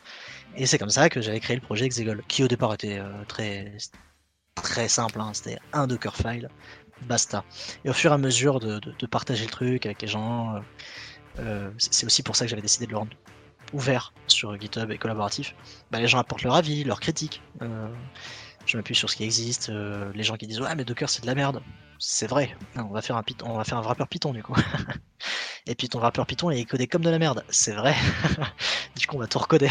Et 0.60 0.66
c'est 0.66 0.76
comme 0.78 0.90
ça 0.90 1.08
que 1.08 1.20
j'avais 1.20 1.38
créé 1.40 1.54
le 1.56 1.62
projet 1.62 1.84
Exegol, 1.86 2.22
qui 2.26 2.42
au 2.42 2.48
départ 2.48 2.74
était 2.74 2.98
euh, 2.98 3.24
très 3.28 3.76
très 4.56 4.88
simple. 4.88 5.20
hein. 5.20 5.30
C'était 5.32 5.58
un 5.72 5.86
Dockerfile, 5.86 6.48
basta. 7.02 7.44
Et 7.84 7.90
au 7.90 7.92
fur 7.92 8.10
et 8.10 8.14
à 8.14 8.18
mesure 8.18 8.58
de, 8.58 8.80
de- 8.80 9.06
partager 9.06 9.44
le 9.44 9.50
truc 9.50 9.86
avec 9.86 10.02
les 10.02 10.08
gens, 10.08 10.56
euh, 10.56 10.60
euh, 11.38 11.70
c'est 11.78 12.04
aussi 12.06 12.24
pour 12.24 12.34
ça 12.34 12.44
que 12.44 12.50
j'avais 12.50 12.62
décidé 12.62 12.86
de 12.86 12.90
le 12.90 12.98
rendre 12.98 13.16
ouvert 13.72 14.12
sur 14.26 14.58
GitHub 14.60 14.90
et 14.90 14.98
collaboratif. 14.98 15.54
Bah, 15.92 16.00
les 16.00 16.08
gens 16.08 16.18
apportent 16.18 16.42
leur 16.42 16.56
avis, 16.56 16.82
leurs 16.84 17.00
critiques. 17.00 17.40
Je 18.66 18.76
m'appuie 18.76 18.94
sur 18.96 19.08
ce 19.08 19.16
qui 19.16 19.24
existe. 19.24 19.70
les 20.14 20.22
gens 20.22 20.36
qui 20.36 20.46
disent 20.46 20.60
ouais 20.60 20.74
mais 20.74 20.84
Docker 20.84 21.08
c'est 21.08 21.22
de 21.22 21.26
la 21.26 21.34
merde. 21.34 21.62
C'est 21.98 22.26
vrai. 22.26 22.54
On 22.76 22.88
va 22.92 23.00
faire 23.00 23.16
un 23.16 23.22
on 23.44 23.56
va 23.56 23.64
faire 23.64 23.78
un 23.78 23.82
wrapper 23.82 24.04
Python 24.10 24.32
du 24.32 24.42
coup. 24.42 24.54
et 25.66 25.74
puis 25.74 25.88
ton 25.88 26.00
wrapper 26.00 26.24
Python 26.26 26.50
est 26.50 26.64
codé 26.64 26.86
comme 26.86 27.02
de 27.02 27.10
la 27.10 27.18
merde. 27.18 27.44
C'est 27.48 27.72
vrai. 27.72 27.94
du 28.96 29.06
coup 29.06 29.16
on 29.16 29.20
va 29.20 29.26
tout 29.26 29.38
recoder. 29.38 29.70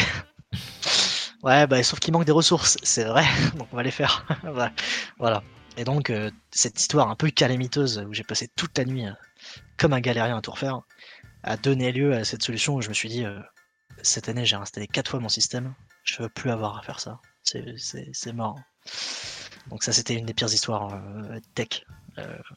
Ouais 1.43 1.67
bah 1.67 1.83
sauf 1.83 1.99
qu'il 1.99 2.13
manque 2.13 2.25
des 2.25 2.31
ressources. 2.31 2.77
C'est 2.83 3.05
vrai. 3.05 3.25
Donc 3.57 3.67
on 3.71 3.75
va 3.75 3.83
les 3.83 3.91
faire. 3.91 4.25
Voilà. 5.17 5.43
Et 5.77 5.83
donc 5.83 6.09
euh, 6.09 6.31
cette 6.51 6.79
histoire 6.79 7.09
un 7.09 7.15
peu 7.15 7.29
calamiteuse 7.29 8.03
où 8.07 8.13
j'ai 8.13 8.23
passé 8.23 8.49
toute 8.55 8.75
la 8.77 8.85
nuit 8.85 9.05
euh, 9.05 9.11
comme 9.77 9.93
un 9.93 9.99
galérien 9.99 10.37
à 10.37 10.41
tout 10.41 10.51
refaire 10.51 10.81
a 11.43 11.55
donné 11.55 11.91
lieu 11.91 12.13
à 12.15 12.23
cette 12.25 12.41
solution 12.41 12.73
où 12.75 12.81
je 12.81 12.89
me 12.89 12.95
suis 12.95 13.09
dit 13.09 13.23
euh, 13.25 13.39
cette 14.01 14.27
année 14.27 14.43
j'ai 14.43 14.55
installé 14.55 14.87
quatre 14.87 15.11
fois 15.11 15.19
mon 15.19 15.29
système. 15.29 15.75
Je 16.03 16.23
veux 16.23 16.29
plus 16.29 16.49
avoir 16.49 16.79
à 16.79 16.81
faire 16.81 16.99
ça. 16.99 17.19
C'est- 17.43 18.33
mort. 18.33 18.59
Donc 19.69 19.83
ça 19.83 19.93
c'était 19.93 20.15
une 20.15 20.25
des 20.25 20.33
pires 20.33 20.51
histoires 20.51 20.99
tech. 21.53 21.85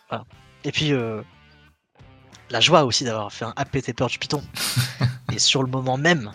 Voilà. 0.09 0.24
Et 0.64 0.72
puis 0.72 0.93
la 2.51 2.61
joie 2.61 2.85
aussi 2.85 3.05
d'avoir 3.05 3.33
fait 3.33 3.45
un 3.45 3.53
apt 3.57 3.93
purge 3.95 4.18
Python 4.18 4.43
et 5.33 5.39
sur 5.39 5.62
le 5.62 5.70
moment 5.70 5.97
même 5.97 6.33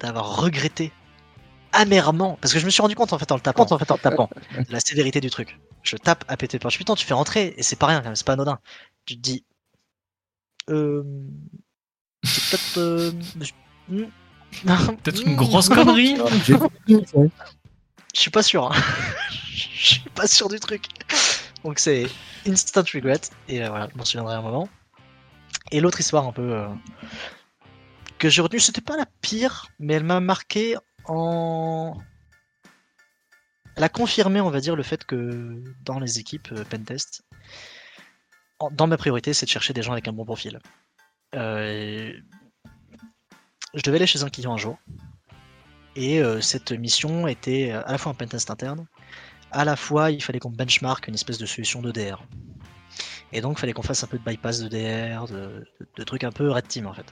d'avoir 0.00 0.36
regretté 0.36 0.92
amèrement 1.74 2.38
parce 2.40 2.52
que 2.52 2.58
je 2.58 2.64
me 2.64 2.70
suis 2.70 2.80
rendu 2.82 2.94
compte 2.94 3.12
en 3.12 3.18
fait 3.18 3.30
en 3.30 3.36
le 3.36 3.40
tapant 3.40 3.66
en 3.70 3.78
fait 3.78 3.90
en 3.90 3.94
le 3.94 4.00
tapant 4.00 4.30
de 4.56 4.64
la 4.72 4.80
sévérité 4.80 5.20
du 5.20 5.30
truc. 5.30 5.58
Je 5.82 5.96
tape 5.96 6.24
apt 6.28 6.58
purge 6.58 6.78
Python, 6.78 6.94
tu 6.94 7.04
fais 7.06 7.14
rentrer 7.14 7.54
et 7.56 7.62
c'est 7.62 7.76
pas 7.76 7.86
rien 7.86 7.98
quand 7.98 8.06
même, 8.06 8.16
c'est 8.16 8.26
pas 8.26 8.32
anodin. 8.34 8.58
Tu 9.04 9.16
te 9.16 9.20
dis 9.20 9.44
euh, 10.70 11.02
c'est 12.22 12.42
peut-être 12.50 12.78
euh, 12.78 13.12
hmm, 13.88 14.04
Peut-être 15.02 15.26
une 15.26 15.34
hmm, 15.34 15.36
grosse 15.36 15.68
connerie 15.68 16.16
compris, 16.58 17.04
ouais. 17.14 17.28
Je 18.14 18.20
suis 18.20 18.30
pas 18.30 18.42
sûr. 18.42 18.72
hein. 18.72 18.76
Je 19.58 19.86
suis 19.86 20.10
pas 20.10 20.26
sûr 20.26 20.48
du 20.48 20.58
truc. 20.60 20.86
Donc 21.64 21.78
c'est 21.78 22.06
instant 22.46 22.82
regret. 22.94 23.20
Et 23.48 23.62
euh, 23.62 23.68
voilà, 23.68 23.88
je 23.92 23.98
m'en 23.98 24.04
souviendrai 24.04 24.36
un 24.36 24.42
moment. 24.42 24.68
Et 25.70 25.80
l'autre 25.80 26.00
histoire 26.00 26.26
un 26.26 26.32
peu 26.32 26.52
euh, 26.52 26.68
que 28.18 28.28
j'ai 28.28 28.42
retenue, 28.42 28.60
c'était 28.60 28.80
pas 28.80 28.96
la 28.96 29.06
pire, 29.20 29.66
mais 29.78 29.94
elle 29.94 30.04
m'a 30.04 30.20
marqué 30.20 30.76
Elle 33.76 33.84
a 33.84 33.88
confirmé, 33.88 34.40
on 34.40 34.50
va 34.50 34.60
dire, 34.60 34.76
le 34.76 34.82
fait 34.82 35.04
que 35.04 35.62
dans 35.84 35.98
les 35.98 36.18
équipes 36.18 36.48
euh, 36.52 36.64
Pentest, 36.64 37.22
en- 38.60 38.70
dans 38.70 38.86
ma 38.86 38.96
priorité, 38.96 39.34
c'est 39.34 39.46
de 39.46 39.50
chercher 39.50 39.72
des 39.72 39.82
gens 39.82 39.92
avec 39.92 40.06
un 40.08 40.12
bon 40.12 40.24
profil. 40.24 40.60
Euh, 41.34 42.12
Je 43.74 43.82
devais 43.82 43.96
aller 43.96 44.06
chez 44.06 44.22
un 44.22 44.28
client 44.30 44.52
un 44.54 44.56
jour. 44.56 44.78
Et 45.96 46.20
euh, 46.22 46.40
cette 46.40 46.70
mission 46.72 47.26
était 47.26 47.72
à 47.72 47.90
la 47.92 47.98
fois 47.98 48.12
un 48.12 48.14
pentest 48.14 48.50
interne, 48.50 48.86
à 49.52 49.64
la 49.64 49.74
fois 49.76 50.10
il 50.12 50.22
fallait 50.22 50.38
qu'on 50.40 50.50
benchmark 50.50 51.06
une 51.08 51.14
espèce 51.14 51.38
de 51.38 51.46
solution 51.46 51.82
d'EDR. 51.82 52.22
Et 53.34 53.40
donc 53.40 53.58
fallait 53.58 53.72
qu'on 53.72 53.82
fasse 53.82 54.04
un 54.04 54.06
peu 54.06 54.16
de 54.16 54.24
bypass 54.24 54.60
de, 54.60 54.68
de, 54.68 55.66
de 55.96 56.04
trucs 56.04 56.22
un 56.22 56.30
peu 56.30 56.50
red 56.52 56.68
team 56.68 56.86
en 56.86 56.94
fait. 56.94 57.04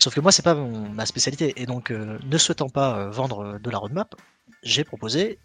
Sauf 0.00 0.12
que 0.12 0.20
moi 0.20 0.32
c'est 0.32 0.42
pas 0.42 0.56
ma 0.56 1.06
spécialité. 1.06 1.54
Et 1.56 1.64
donc 1.64 1.92
euh, 1.92 2.18
ne 2.24 2.38
souhaitant 2.38 2.68
pas 2.68 2.98
euh, 2.98 3.10
vendre 3.10 3.44
euh, 3.44 3.58
de 3.60 3.70
la 3.70 3.78
roadmap, 3.78 4.16
j'ai 4.64 4.82
proposé 4.82 5.38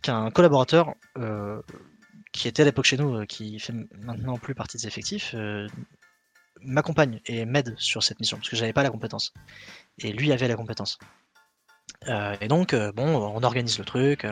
qu'un 0.00 0.30
collaborateur 0.30 0.94
qui 2.32 2.48
était 2.48 2.62
à 2.62 2.64
l'époque 2.64 2.86
chez 2.86 2.96
nous, 2.96 3.24
qui 3.26 3.58
fait 3.60 3.74
maintenant 4.00 4.38
plus 4.38 4.54
partie 4.54 4.78
des 4.78 4.86
effectifs, 4.86 5.34
m'accompagne 6.60 7.20
et 7.26 7.44
m'aide 7.44 7.74
sur 7.78 8.02
cette 8.02 8.18
mission, 8.20 8.36
parce 8.38 8.48
que 8.48 8.56
j'avais 8.56 8.72
pas 8.72 8.82
la 8.82 8.90
compétence. 8.90 9.32
Et 9.98 10.12
lui 10.12 10.32
avait 10.32 10.48
la 10.48 10.56
compétence. 10.56 10.98
Et 12.40 12.48
donc, 12.48 12.74
bon, 12.74 13.06
on 13.06 13.42
organise 13.42 13.78
le 13.78 13.84
truc. 13.84 14.26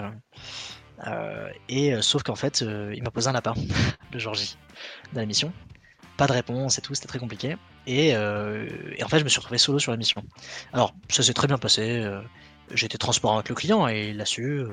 Et 1.69 1.95
euh, 1.95 2.03
sauf 2.03 2.23
qu'en 2.23 2.35
fait, 2.37 2.63
euh, 2.63 2.93
il 2.95 3.03
m'a 3.03 3.11
posé 3.11 3.29
un 3.29 3.33
lapin, 3.33 3.55
le 4.13 4.19
jour 4.19 4.35
J, 4.35 4.57
dans 5.13 5.21
la 5.21 5.27
mission. 5.27 5.53
Pas 6.17 6.27
de 6.27 6.33
réponse 6.33 6.79
et 6.79 6.83
tout, 6.83 6.95
c'était 6.95 7.09
très 7.09 7.19
compliqué. 7.19 7.57
Et, 7.87 8.15
euh, 8.15 8.69
en 9.03 9.09
fait, 9.09 9.19
je 9.19 9.25
me 9.25 9.29
suis 9.29 9.39
retrouvé 9.41 9.59
solo 9.59 9.79
sur 9.79 9.91
la 9.93 9.99
mission. 9.99 10.23
Alors, 10.73 10.95
ça 11.09 11.23
s'est 11.23 11.35
très 11.35 11.47
bien 11.49 11.59
passé. 11.59 12.01
euh, 12.03 12.23
été 12.71 12.97
transparent 12.99 13.35
avec 13.37 13.49
le 13.51 13.55
client 13.55 13.89
et 13.89 14.11
il 14.11 14.17
l'a 14.17 14.25
su. 14.27 14.45
euh, 14.61 14.69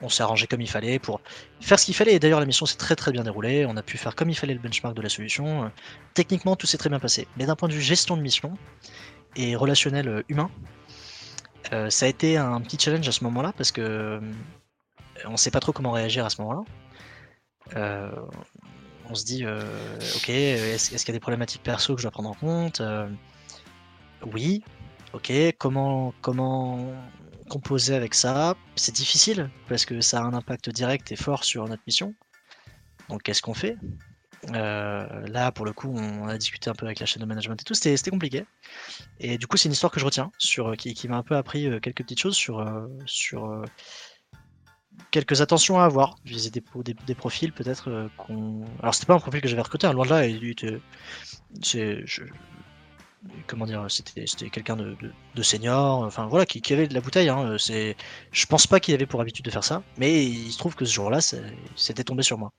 on 0.00 0.08
s'est 0.08 0.22
arrangé 0.22 0.46
comme 0.46 0.60
il 0.60 0.68
fallait 0.68 0.98
pour 0.98 1.20
faire 1.60 1.78
ce 1.78 1.86
qu'il 1.86 1.94
fallait. 1.94 2.14
Et 2.14 2.18
d'ailleurs, 2.18 2.40
la 2.40 2.46
mission 2.46 2.66
s'est 2.66 2.76
très 2.76 2.96
très 2.96 3.12
bien 3.12 3.22
déroulée. 3.22 3.64
On 3.66 3.76
a 3.76 3.82
pu 3.82 3.96
faire 3.98 4.14
comme 4.16 4.30
il 4.30 4.34
fallait 4.36 4.54
le 4.54 4.60
benchmark 4.60 4.94
de 4.96 5.02
la 5.02 5.08
solution. 5.08 5.64
Euh, 5.64 5.68
Techniquement, 6.14 6.56
tout 6.56 6.66
s'est 6.66 6.78
très 6.78 6.90
bien 6.90 7.00
passé. 7.00 7.28
Mais 7.36 7.46
d'un 7.46 7.56
point 7.56 7.68
de 7.68 7.74
vue 7.74 7.80
gestion 7.80 8.16
de 8.16 8.22
mission 8.22 8.58
et 9.36 9.56
relationnel 9.56 10.08
euh, 10.08 10.22
humain, 10.28 10.50
euh, 11.72 11.90
ça 11.90 12.06
a 12.06 12.08
été 12.08 12.36
un 12.36 12.60
petit 12.60 12.78
challenge 12.78 13.06
à 13.08 13.12
ce 13.12 13.24
moment-là 13.24 13.52
parce 13.56 13.72
que 13.72 14.20
on 15.26 15.36
sait 15.36 15.50
pas 15.50 15.60
trop 15.60 15.72
comment 15.72 15.92
réagir 15.92 16.24
à 16.24 16.30
ce 16.30 16.40
moment-là. 16.42 16.62
Euh, 17.76 18.10
on 19.08 19.14
se 19.14 19.24
dit, 19.24 19.44
euh, 19.44 19.62
ok, 20.16 20.28
est-ce 20.28 20.88
qu'il 20.88 21.08
y 21.08 21.10
a 21.10 21.12
des 21.12 21.20
problématiques 21.20 21.62
perso 21.62 21.94
que 21.94 22.00
je 22.00 22.04
dois 22.04 22.10
prendre 22.10 22.30
en 22.30 22.34
compte 22.34 22.80
Euh, 22.80 23.08
Oui, 24.32 24.62
ok, 25.12 25.32
comment, 25.58 26.14
comment 26.20 26.92
composer 27.48 27.94
avec 27.94 28.14
ça? 28.14 28.56
C'est 28.76 28.94
difficile 28.94 29.50
parce 29.68 29.84
que 29.84 30.00
ça 30.00 30.20
a 30.20 30.22
un 30.22 30.34
impact 30.34 30.70
direct 30.70 31.12
et 31.12 31.16
fort 31.16 31.44
sur 31.44 31.66
notre 31.68 31.82
mission. 31.86 32.14
Donc 33.08 33.22
qu'est-ce 33.22 33.42
qu'on 33.42 33.54
fait? 33.54 33.76
Là, 34.48 35.52
pour 35.52 35.64
le 35.64 35.72
coup, 35.72 35.92
on 35.94 36.26
a 36.26 36.36
discuté 36.36 36.68
un 36.68 36.74
peu 36.74 36.86
avec 36.86 36.98
la 36.98 37.06
chaîne 37.06 37.20
de 37.20 37.26
management 37.26 37.60
et 37.60 37.64
tout, 37.64 37.74
c'était 37.74 38.10
compliqué. 38.10 38.44
Et 39.20 39.38
du 39.38 39.46
coup, 39.46 39.56
c'est 39.56 39.68
une 39.68 39.72
histoire 39.72 39.92
que 39.92 40.00
je 40.00 40.04
retiens, 40.04 40.32
qui, 40.78 40.94
qui 40.94 41.08
m'a 41.08 41.16
un 41.16 41.22
peu 41.22 41.36
appris 41.36 41.68
quelques 41.80 42.02
petites 42.02 42.20
choses 42.20 42.34
sur, 42.34 42.64
sur 43.06 43.64
quelques 45.10 45.40
attentions 45.40 45.78
à 45.80 45.84
avoir 45.84 46.16
vis 46.24 46.50
des, 46.50 46.62
des, 46.84 46.94
des 47.06 47.14
profils 47.14 47.52
peut-être 47.52 47.90
euh, 47.90 48.08
qu'on. 48.16 48.64
Alors, 48.80 48.94
c'était 48.94 49.06
pas 49.06 49.14
un 49.14 49.20
profil 49.20 49.40
que 49.40 49.48
j'avais 49.48 49.62
recruté, 49.62 49.86
hein, 49.86 49.92
loin 49.92 50.04
de 50.04 50.10
là, 50.10 50.26
il 50.26 50.44
était. 50.50 50.80
c'est- 51.62 52.02
je- 52.06 52.24
Comment 53.46 53.66
dire, 53.66 53.86
c'était 53.88 54.26
c'était 54.26 54.50
quelqu'un 54.50 54.74
de, 54.74 54.96
de, 55.00 55.12
de 55.36 55.42
senior, 55.44 56.00
enfin 56.02 56.26
voilà, 56.26 56.44
qui, 56.44 56.60
qui 56.60 56.72
avait 56.72 56.88
de 56.88 56.94
la 56.94 57.00
bouteille. 57.00 57.28
Hein, 57.28 57.54
c'est, 57.56 57.96
je 58.32 58.46
pense 58.46 58.66
pas 58.66 58.80
qu'il 58.80 58.94
avait 58.94 59.06
pour 59.06 59.20
habitude 59.20 59.44
de 59.44 59.50
faire 59.52 59.62
ça, 59.62 59.84
mais 59.96 60.24
il 60.26 60.50
se 60.50 60.58
trouve 60.58 60.74
que 60.74 60.84
ce 60.84 60.92
jour-là, 60.92 61.20
c'était 61.76 62.02
tombé 62.02 62.24
sur 62.24 62.36
moi. 62.36 62.50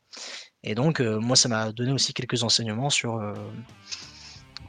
Et 0.64 0.74
donc, 0.74 1.02
euh, 1.02 1.20
moi, 1.20 1.36
ça 1.36 1.50
m'a 1.50 1.74
donné 1.74 1.92
aussi 1.92 2.14
quelques 2.14 2.44
enseignements 2.44 2.90
sur 2.90 3.16
euh, 3.18 3.34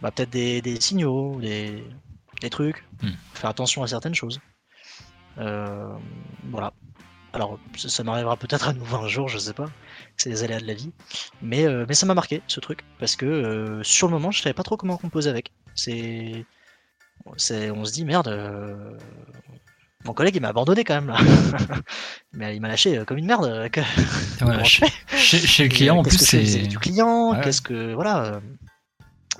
bah, 0.03 0.11
peut-être 0.11 0.31
des, 0.31 0.61
des 0.63 0.81
signaux, 0.81 1.41
des, 1.41 1.85
des 2.41 2.51
trucs, 2.51 2.85
Hmm. 3.01 3.11
faire 3.35 3.51
attention 3.51 3.85
à 3.85 3.87
certaines 3.87 4.17
choses. 4.17 4.41
Euh, 5.39 5.95
voilà. 6.51 6.73
Alors, 7.35 7.59
ça, 7.77 7.89
ça 7.89 8.05
m'arrivera 8.05 8.37
peut-être 8.37 8.69
à 8.69 8.73
nouveau 8.73 8.97
un 8.97 9.09
jour, 9.09 9.29
je 9.29 9.39
sais 9.39 9.53
pas. 9.53 9.67
C'est 10.17 10.31
les 10.31 10.45
aléas 10.45 10.61
de 10.61 10.67
la 10.67 10.75
vie. 10.75 10.93
Mais, 11.43 11.65
euh, 11.67 11.85
mais 11.89 11.95
ça 11.95 12.07
m'a 12.07 12.15
marqué, 12.15 12.43
ce 12.47 12.61
truc, 12.61 12.85
parce 13.01 13.17
que 13.17 13.27
euh, 13.27 13.83
sur 13.83 14.07
le 14.07 14.13
moment, 14.13 14.31
je 14.31 14.41
savais 14.41 14.55
pas 14.55 14.63
trop 14.63 14.77
comment 14.77 14.97
composer 14.97 15.31
avec. 15.31 15.51
C'est. 15.75 16.47
c'est- 17.37 17.71
On 17.73 17.85
se 17.85 17.93
dit, 17.93 18.05
merde, 18.05 18.29
euh, 18.29 18.97
mon 20.05 20.13
collègue, 20.15 20.37
il 20.37 20.43
m'a 20.43 20.49
abandonné 20.49 20.85
quand 20.85 20.95
même, 20.95 21.09
là. 21.09 21.17
mais 22.33 22.55
il 22.55 22.61
m'a 22.61 22.69
lâché 22.69 23.03
comme 23.05 23.19
une 23.19 23.27
merde. 23.27 23.69
que- 23.71 23.81
Voilà, 24.41 24.63
chez, 24.65 24.85
le 25.65 25.69
client, 25.69 25.97
et, 25.97 25.99
en 25.99 26.03
plus, 26.05 26.17
c'est. 26.19 26.39
vis-à-vis 26.39 26.69
du 26.69 26.79
client, 26.79 27.33
Ouais. 27.33 27.41
qu'est-ce 27.43 27.63
que 27.63 27.95
voilà. 27.95 28.41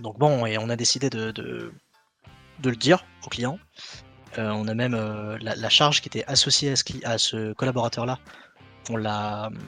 Donc 0.01 0.19
bon, 0.19 0.45
et 0.47 0.59
on 0.59 0.69
a 0.69 0.75
décidé 0.77 1.11
de, 1.11 1.31
de, 1.31 1.73
de 2.59 2.71
le 2.71 2.77
dire 2.77 3.05
au 3.25 3.29
client. 3.29 3.61
Euh, 4.39 4.51
on 4.51 4.67
a 4.69 4.75
même 4.75 4.95
euh, 4.95 5.39
la, 5.41 5.69
charge 5.69 6.01
qui 6.01 6.09
était 6.09 6.25
associée 6.27 6.75
à 7.05 7.19
ce, 7.19 7.53
collaborateur-là. 7.53 8.19
on 8.91 8.97
l'a 8.97 9.47
hum, 9.47 9.59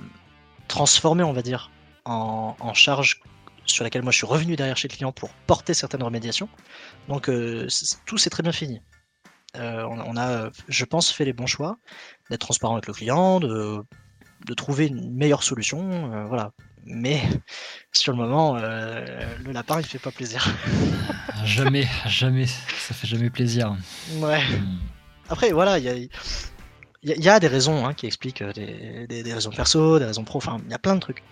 transformé, 0.68 1.22
on 1.22 1.32
va 1.32 1.42
dire, 1.42 1.70
en, 2.04 2.74
charge 2.74 3.20
sur 3.64 3.84
laquelle 3.84 4.02
moi 4.02 4.12
je 4.12 4.18
suis 4.18 4.26
revenu 4.26 4.54
derrière 4.56 4.76
chez 4.76 4.88
le 4.88 4.94
client 4.94 5.12
pour 5.12 5.30
porter 5.46 5.74
certaines 5.74 6.02
remédiations. 6.02 6.48
Donc 7.08 7.28
euh, 7.28 7.68
tout 8.06 8.18
s'est 8.18 8.30
très 8.30 8.42
bien 8.42 8.52
fini. 8.52 8.80
On, 9.58 10.16
a, 10.18 10.50
je 10.68 10.84
pense, 10.84 11.10
fait 11.10 11.24
les 11.24 11.32
bons 11.32 11.46
choix, 11.46 11.78
d'être 12.28 12.42
transparent 12.42 12.74
avec 12.74 12.86
le 12.86 12.92
client, 12.92 13.40
de, 13.40 13.82
trouver 14.54 14.86
une 14.86 15.14
meilleure 15.14 15.42
solution, 15.42 16.26
voilà. 16.28 16.52
Mais 16.86 17.20
sur 17.92 18.12
le 18.12 18.18
moment, 18.18 18.56
euh, 18.56 19.04
le 19.44 19.52
lapin 19.52 19.80
il 19.80 19.84
fait 19.86 19.98
pas 19.98 20.10
plaisir. 20.12 20.46
Jamais, 21.44 21.86
jamais, 22.06 22.46
ça 22.46 22.94
fait 22.94 23.06
jamais 23.06 23.28
plaisir. 23.30 23.76
Ouais. 24.18 24.42
Hmm. 24.42 24.78
Après, 25.28 25.52
voilà, 25.52 25.78
il 25.78 25.84
y 25.84 25.88
a, 25.88 25.94
y 25.96 26.08
y 27.02 27.40
des 27.40 27.46
raisons 27.46 27.86
hein, 27.86 27.92
qui 27.94 28.06
expliquent 28.06 28.42
des, 28.42 29.06
des- 29.06 29.22
des 29.22 29.32
raisons 29.34 29.50
perso, 29.50 29.98
des 29.98 30.06
raisons 30.06 30.24
pro, 30.24 30.38
enfin, 30.38 30.58
il 30.64 30.70
y 30.70 30.74
a 30.74 30.78
plein 30.78 30.94
de 30.94 31.00
trucs 31.00 31.22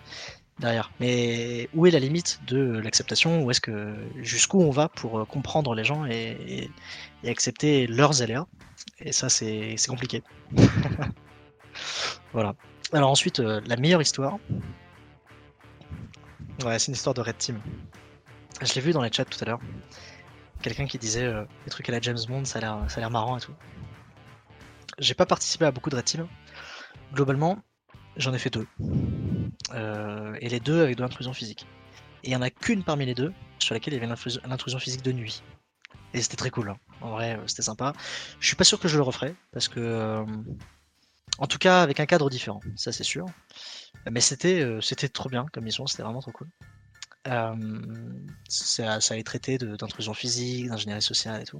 derrière. 0.59 0.91
Mais 0.99 1.69
où 1.73 1.85
est 1.87 1.91
la 1.91 1.99
limite 1.99 2.39
de 2.47 2.77
l'acceptation? 2.79 3.43
Où 3.43 3.51
est-ce 3.51 3.61
que 3.61 3.95
jusqu'où 4.21 4.61
on 4.61 4.69
va 4.69 4.89
pour 4.89 5.19
euh, 5.19 5.25
comprendre 5.25 5.73
les 5.73 5.83
gens 5.83 6.05
et, 6.05 6.37
et- 6.47 6.71
et 7.23 7.29
accepter 7.29 7.87
leurs 7.87 8.21
aléas? 8.21 8.45
Et 8.99 9.11
ça, 9.11 9.27
c'est 9.29 9.73
c'est 9.77 9.89
compliqué. 9.89 10.21
voilà. 12.33 12.53
Alors 12.93 13.09
ensuite, 13.09 13.39
euh, 13.39 13.61
la 13.65 13.75
meilleure 13.77 14.01
histoire. 14.01 14.37
Ouais, 16.63 16.79
c'est 16.79 16.87
une 16.87 16.93
histoire 16.95 17.13
de 17.13 17.21
Red 17.21 17.37
Team. 17.37 17.59
Je 18.61 18.73
l'ai 18.73 18.81
vu 18.81 18.93
dans 18.93 19.01
les 19.01 19.11
chats 19.11 19.25
tout 19.25 19.37
à 19.41 19.45
l'heure. 19.45 19.59
Quelqu'un 20.61 20.85
qui 20.87 20.97
disait 20.97 21.25
euh, 21.25 21.43
des 21.65 21.71
trucs 21.71 21.87
à 21.89 21.91
la 21.91 21.99
James 22.01 22.17
Bond, 22.27 22.45
ça 22.45 22.59
a 22.59 22.61
l'air, 22.61 22.79
ça 22.87 22.97
a 22.97 22.99
l'air 23.01 23.11
marrant 23.11 23.37
et 23.37 23.41
tout. 23.41 23.53
J'ai 24.97 25.13
pas 25.13 25.25
participé 25.25 25.65
à 25.65 25.71
beaucoup 25.71 25.89
de 25.89 25.95
Red 25.97 26.05
Team. 26.05 26.27
Globalement, 27.13 27.59
j'en 28.15 28.33
ai 28.33 28.39
fait 28.39 28.49
deux. 28.49 28.65
Euh, 29.73 30.35
et 30.39 30.47
les 30.49 30.59
deux 30.59 30.81
avec 30.81 30.95
de 30.95 31.01
l'intrusion 31.01 31.33
physique. 31.33 31.67
Et 32.23 32.29
il 32.29 32.31
y 32.31 32.35
en 32.35 32.41
a 32.41 32.49
qu'une 32.49 32.83
parmi 32.83 33.05
les 33.05 33.13
deux 33.13 33.33
sur 33.59 33.73
laquelle 33.73 33.93
il 33.93 33.97
y 33.97 33.99
avait 33.99 34.07
l'intrusion- 34.07 34.79
physique 34.79 35.01
de 35.03 35.11
nuit. 35.11 35.43
Et 36.13 36.21
c'était 36.21 36.37
très 36.37 36.49
cool. 36.49 36.69
hein. 36.69 36.77
En 37.01 37.11
vrai, 37.11 37.37
euh, 37.37 37.43
c'était 37.47 37.61
sympa. 37.61 37.91
Je 38.39 38.47
suis 38.47 38.55
pas 38.55 38.63
sûr 38.63 38.79
que 38.79 38.87
je 38.87 38.95
le 38.95 39.03
referai 39.03 39.35
parce 39.51 39.67
que, 39.67 39.79
euh, 39.81 40.25
en 41.37 41.47
tout 41.47 41.57
cas, 41.57 41.81
avec 41.81 41.99
un 41.99 42.05
cadre 42.05 42.29
différent, 42.29 42.61
ça 42.75 42.91
c'est 42.91 43.03
sûr. 43.03 43.25
Mais 44.09 44.21
c'était, 44.21 44.61
euh, 44.61 44.81
c'était 44.81 45.09
trop 45.09 45.29
bien 45.29 45.45
comme 45.51 45.63
mission. 45.63 45.87
C'était 45.87 46.03
vraiment 46.03 46.21
trop 46.21 46.31
cool. 46.31 46.47
Euh, 47.27 47.55
ça, 48.47 49.01
ça 49.01 49.13
allait 49.13 49.23
traiter 49.23 49.57
d'intrusion 49.57 50.13
physique, 50.13 50.69
d'ingénierie 50.69 51.01
sociale 51.01 51.41
et 51.41 51.45
tout. 51.45 51.59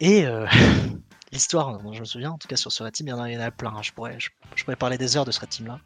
Et 0.00 0.26
euh, 0.26 0.46
l'histoire 1.32 1.78
je 1.92 2.00
me 2.00 2.04
souviens, 2.04 2.32
en 2.32 2.38
tout 2.38 2.48
cas 2.48 2.56
sur 2.56 2.72
ce 2.72 2.82
Red 2.82 2.98
il 2.98 3.08
y 3.08 3.12
en 3.12 3.20
a, 3.20 3.50
plein. 3.50 3.70
hein. 3.70 3.82
Je, 3.82 3.92
pourrais, 3.92 4.18
je, 4.18 4.64
pourrais 4.64 4.76
parler 4.76 4.98
des 4.98 5.16
heures 5.16 5.24
de 5.24 5.30
ce 5.30 5.40
Red 5.40 5.50
Team 5.50 5.66
là. 5.68 5.80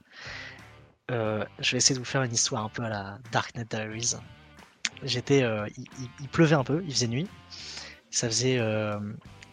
Euh, 1.11 1.45
je 1.61 1.73
vais 1.73 1.77
essayer 1.77 1.95
de 1.95 2.01
vous 2.01 2.07
faire 2.07 2.23
une 2.23 2.33
histoire 2.33 2.65
un 2.65 2.69
peu 2.69 2.83
à 2.83 2.89
la 2.89 3.19
Darknet 3.31 3.67
Diaries. 3.67 4.15
J'étais, 5.03 5.45
il, 5.77 6.29
pleuvait 6.29 6.57
un 6.57 6.65
peu, 6.65 6.83
il 6.85 6.93
faisait 6.93 7.07
nuit. 7.07 7.29
Ça 8.11 8.29
faisait 8.29 8.59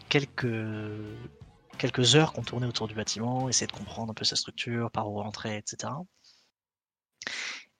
quelques 0.08 0.46
quelques 1.78 2.16
heures 2.16 2.32
qu'on 2.32 2.42
tournait 2.42 2.66
autour 2.66 2.88
du 2.88 2.94
bâtiment, 2.94 3.48
essayer 3.48 3.66
de 3.66 3.72
comprendre 3.72 4.10
un 4.10 4.14
peu 4.14 4.24
sa 4.24 4.36
structure, 4.36 4.90
par 4.90 5.10
où 5.10 5.18
rentrer, 5.18 5.56
etc. 5.56 5.92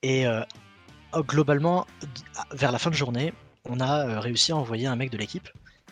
Et 0.03 0.27
euh, 0.27 0.43
globalement, 1.23 1.87
vers 2.53 2.73
la 2.73 2.79
fin 2.79 2.91
de 2.91 2.95
journée, 2.95 3.33
on 3.65 3.81
a 3.81 4.07
euh, 4.07 4.21
réussi 4.21 4.53
à 4.53 4.57
envoyer 4.57 4.87
un 4.87 4.97
mec 4.97 5.11
de 5.11 5.17
l'équipe 5.17 5.49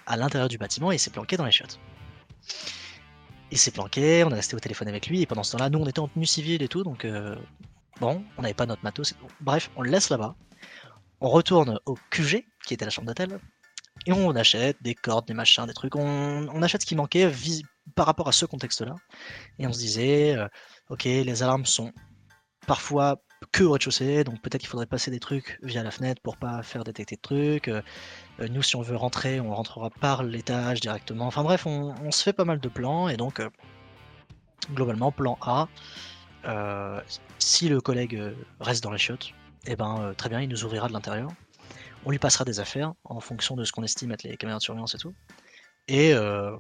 à 0.07 0.17
l'intérieur 0.17 0.49
du 0.49 0.59
bâtiment 0.59 0.93
et 0.93 0.97
il 0.97 0.99
s'est 0.99 1.11
planqué 1.11 1.37
dans 1.37 1.45
les 1.45 1.53
chiottes. 1.53 1.79
Il 3.51 3.59
s'est 3.59 3.71
planqué, 3.71 4.25
on 4.25 4.31
est 4.31 4.35
resté 4.35 4.57
au 4.57 4.61
téléphone 4.61 4.89
avec 4.89 5.07
lui 5.07 5.23
et 5.23 5.27
pendant 5.27 5.43
ce 5.43 5.53
temps-là, 5.53 5.71
nous 5.71 5.79
on 5.79 5.87
était 5.87 6.01
en 6.01 6.09
tenue 6.09 6.27
civile 6.27 6.63
et 6.63 6.69
tout, 6.69 6.83
donc 6.83 7.05
euh, 7.05 7.37
bon, 8.01 8.25
on 8.37 8.43
n'avait 8.43 8.55
pas 8.55 8.67
notre 8.67 8.83
matos. 8.83 9.15
Bref, 9.41 9.71
on 9.77 9.83
le 9.83 9.91
laisse 9.91 10.11
là-bas. 10.11 10.35
On 11.21 11.29
retourne 11.29 11.79
au 11.87 11.97
QG, 12.11 12.45
qui 12.67 12.75
était 12.75 12.85
la 12.85 12.91
chambre 12.91 13.07
d'hôtel, 13.07 13.39
et 14.07 14.13
on 14.13 14.35
achète 14.35 14.77
des 14.83 14.95
cordes, 14.95 15.27
des 15.27 15.35
machins, 15.35 15.67
des 15.67 15.75
trucs. 15.75 15.97
On, 15.97 16.63
achète 16.63 16.83
ce 16.83 16.87
qui 16.87 16.97
manquait 16.97 17.29
vis- 17.29 17.65
par 17.95 18.07
rapport 18.07 18.29
à 18.29 18.33
ce 18.33 18.47
contexte-là. 18.47 18.95
Et 19.59 19.67
on 19.67 19.73
se 19.73 19.79
disait, 19.79 20.37
euh, 20.37 20.49
ok, 20.89 21.05
les 21.05 21.43
alarmes 21.43 21.67
sont 21.67 21.93
parfois 22.67 23.21
que 23.51 23.65
au 23.65 23.73
rez-de-chaussée, 23.73 24.25
donc 24.25 24.41
peut-être 24.41 24.61
qu'il 24.61 24.69
faudrait 24.69 24.87
passer 24.87 25.11
des 25.11 25.19
trucs 25.19 25.59
via 25.63 25.83
la 25.83 25.91
fenêtre 25.91 26.23
pour 26.23 26.37
pas 26.37 26.63
faire 26.63 26.85
détecter 26.85 27.17
de 27.17 27.21
trucs. 27.21 27.69
Euh, 27.69 27.83
euh, 28.41 28.49
nous, 28.49 28.63
si 28.63 28.77
on 28.77 28.83
veut 28.83 28.97
rentrer, 28.97 29.41
on 29.41 29.55
rentrera 29.55 29.91
par 29.91 30.23
l'étage 30.23 30.81
directement. 30.81 31.27
Enfin 31.27 31.43
bref, 31.43 31.67
on, 31.67 32.11
se 32.11 32.23
fait 32.23 32.33
pas 32.33 32.45
mal 32.45 32.61
de 32.61 32.69
plans, 32.69 33.09
et 33.09 33.17
donc, 33.17 33.43
globalement, 34.73 35.13
plan 35.13 35.39
A, 35.43 35.69
si 37.39 37.69
le 37.69 37.81
collègue 37.81 38.21
reste 38.61 38.83
dans 38.83 38.91
les 38.93 38.99
chiottes, 38.99 39.33
eh 39.67 39.77
ben, 39.77 40.13
très 40.17 40.29
bien, 40.29 40.41
il 40.41 40.49
nous 40.49 40.65
ouvrira 40.65 40.89
de 40.89 40.93
l'intérieur. 40.93 41.31
On 42.05 42.11
lui 42.11 42.19
passera 42.19 42.45
des 42.45 42.59
affaires 42.59 42.95
en 43.05 43.21
fonction 43.21 43.55
de 43.55 43.65
ce 43.65 43.73
qu'on 43.73 43.85
estime 43.85 44.11
être 44.13 44.25
les 44.25 44.37
caméras 44.37 44.59
de 44.59 44.63
surveillance 44.63 44.95
et 44.95 44.99
tout. 44.99 45.15
Et 45.89 46.13
euh, 46.15 46.57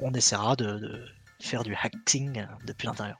on 0.00 0.12
essaiera 0.14 0.56
de, 0.56 1.04
faire 1.40 1.62
du 1.62 1.74
hacking 1.74 2.46
depuis 2.64 2.86
l'intérieur. 2.86 3.18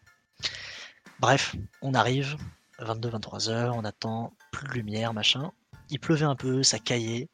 Bref, 1.21 1.55
on 1.83 1.95
arrive, 1.95 2.37
22-23 2.79 3.51
heures, 3.51 3.77
on 3.77 3.85
attend, 3.85 4.33
plus 4.53 4.69
de 4.69 4.73
lumière, 4.73 5.13
machin. 5.13 5.53
Il 5.91 6.01
pleuvait 6.01 6.25
un 6.25 6.37
peu, 6.37 6.63
ça 6.63 6.79
caillait. 6.79 7.29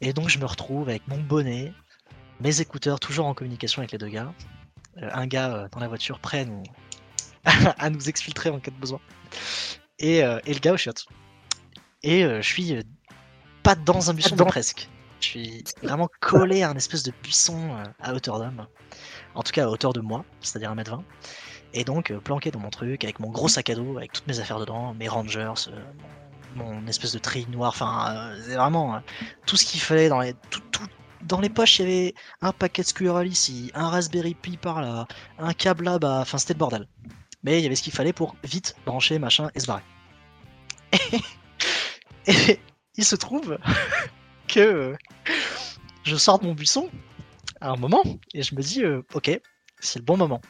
Et 0.00 0.12
donc 0.12 0.28
je 0.28 0.38
me 0.38 0.44
retrouve 0.44 0.88
avec 0.88 1.06
mon 1.08 1.18
bonnet, 1.18 1.72
mes 2.40 2.60
écouteurs, 2.60 3.00
toujours 3.00 3.26
en 3.26 3.34
communication 3.34 3.80
avec 3.80 3.92
les 3.92 3.98
deux 3.98 4.08
gars. 4.08 4.32
Euh, 4.98 5.08
un 5.12 5.26
gars 5.26 5.54
euh, 5.54 5.68
dans 5.70 5.80
la 5.80 5.88
voiture 5.88 6.18
prêt 6.20 6.40
à 6.40 7.90
nous, 7.90 8.00
exfiltrer 8.08 8.50
en 8.50 8.60
cas 8.60 8.70
de 8.70 8.76
besoin. 8.76 9.00
Et, 9.98 10.20
le 10.20 10.58
gars 10.58 10.74
au 10.74 10.76
chiottes. 10.76 11.06
Et 12.02 12.22
je 12.22 12.42
suis 12.42 12.84
pas 13.66 13.74
dans 13.74 14.10
un 14.10 14.14
buisson, 14.14 14.36
mais 14.38 14.50
presque. 14.50 14.88
Je 15.20 15.26
suis 15.26 15.64
vraiment 15.82 16.08
collé 16.20 16.62
à 16.62 16.70
un 16.70 16.74
espèce 16.76 17.02
de 17.02 17.12
buisson 17.22 17.74
euh, 17.74 17.84
à 18.00 18.14
hauteur 18.14 18.38
d'homme. 18.38 18.66
En 19.34 19.42
tout 19.42 19.52
cas 19.52 19.64
à 19.64 19.68
hauteur 19.68 19.92
de 19.92 20.00
moi, 20.00 20.24
c'est-à-dire 20.40 20.74
1m20. 20.74 21.00
Et 21.74 21.84
donc 21.84 22.10
euh, 22.10 22.20
planqué 22.20 22.50
dans 22.50 22.60
mon 22.60 22.70
truc, 22.70 23.02
avec 23.02 23.18
mon 23.18 23.28
gros 23.30 23.48
sac 23.48 23.68
à 23.70 23.74
dos, 23.74 23.96
avec 23.96 24.12
toutes 24.12 24.26
mes 24.28 24.38
affaires 24.40 24.58
dedans, 24.60 24.94
mes 24.94 25.08
Rangers, 25.08 25.52
euh, 25.68 25.82
mon, 26.54 26.74
mon 26.74 26.86
espèce 26.86 27.12
de 27.12 27.18
tri 27.18 27.46
noir, 27.50 27.70
enfin 27.70 28.14
euh, 28.16 28.40
c'est 28.46 28.54
vraiment 28.54 28.94
euh, 28.94 28.98
tout 29.46 29.56
ce 29.56 29.64
qu'il 29.64 29.80
fallait 29.80 30.08
dans 30.08 30.20
les, 30.20 30.34
tout, 30.50 30.60
tout- 30.70 30.86
dans 31.22 31.40
les 31.40 31.48
poches, 31.48 31.80
il 31.80 31.82
y 31.82 31.84
avait 31.88 32.14
un 32.40 32.52
paquet 32.52 32.82
de 32.82 32.86
Squirrel 32.86 33.26
ici, 33.26 33.70
un 33.74 33.88
Raspberry 33.88 34.34
Pi 34.34 34.56
par 34.56 34.80
là, 34.80 35.06
un 35.38 35.52
câble 35.54 35.84
là-bas, 35.86 36.20
enfin 36.20 36.38
c'était 36.38 36.54
le 36.54 36.58
bordel. 36.58 36.86
Mais 37.42 37.58
il 37.58 37.62
y 37.62 37.66
avait 37.66 37.74
ce 37.74 37.82
qu'il 37.82 37.92
fallait 37.92 38.12
pour 38.12 38.36
vite 38.44 38.76
brancher, 38.86 39.18
machin, 39.18 39.50
et 39.54 39.60
se 39.60 39.66
barrer. 39.66 39.82
Et, 42.26 42.58
il 42.96 43.04
se 43.04 43.16
trouve 43.16 43.58
que 44.48 44.96
je 46.04 46.16
sors 46.16 46.38
de 46.38 46.46
mon 46.46 46.54
buisson 46.54 46.90
à 47.60 47.70
un 47.70 47.76
moment, 47.76 48.02
et 48.34 48.42
je 48.42 48.54
me 48.54 48.62
dis, 48.62 48.84
euh, 48.84 49.02
ok, 49.14 49.30
c'est 49.78 49.98
le 49.98 50.04
bon 50.04 50.16
moment 50.16 50.40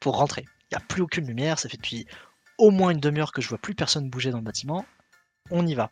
pour 0.00 0.16
rentrer. 0.16 0.44
Il 0.70 0.76
n'y 0.76 0.82
a 0.82 0.86
plus 0.86 1.02
aucune 1.02 1.26
lumière, 1.26 1.58
ça 1.58 1.68
fait 1.68 1.76
depuis 1.76 2.06
au 2.58 2.70
moins 2.70 2.90
une 2.90 3.00
demi-heure 3.00 3.32
que 3.32 3.40
je 3.40 3.48
vois 3.48 3.58
plus 3.58 3.74
personne 3.74 4.10
bouger 4.10 4.30
dans 4.30 4.38
le 4.38 4.44
bâtiment. 4.44 4.84
On 5.50 5.66
y 5.66 5.74
va. 5.74 5.90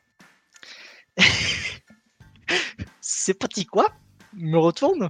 c'est 3.01 3.35
pas 3.35 3.47
dit 3.49 3.65
quoi 3.65 3.89
me 4.35 4.59
retourne 4.59 5.09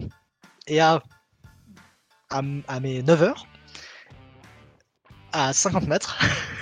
et 0.66 0.80
à, 0.80 1.02
à, 2.30 2.42
à 2.68 2.80
mes 2.80 3.02
9 3.02 3.22
heures, 3.22 3.46
à 5.32 5.52
50 5.52 5.86
mètres, 5.86 6.18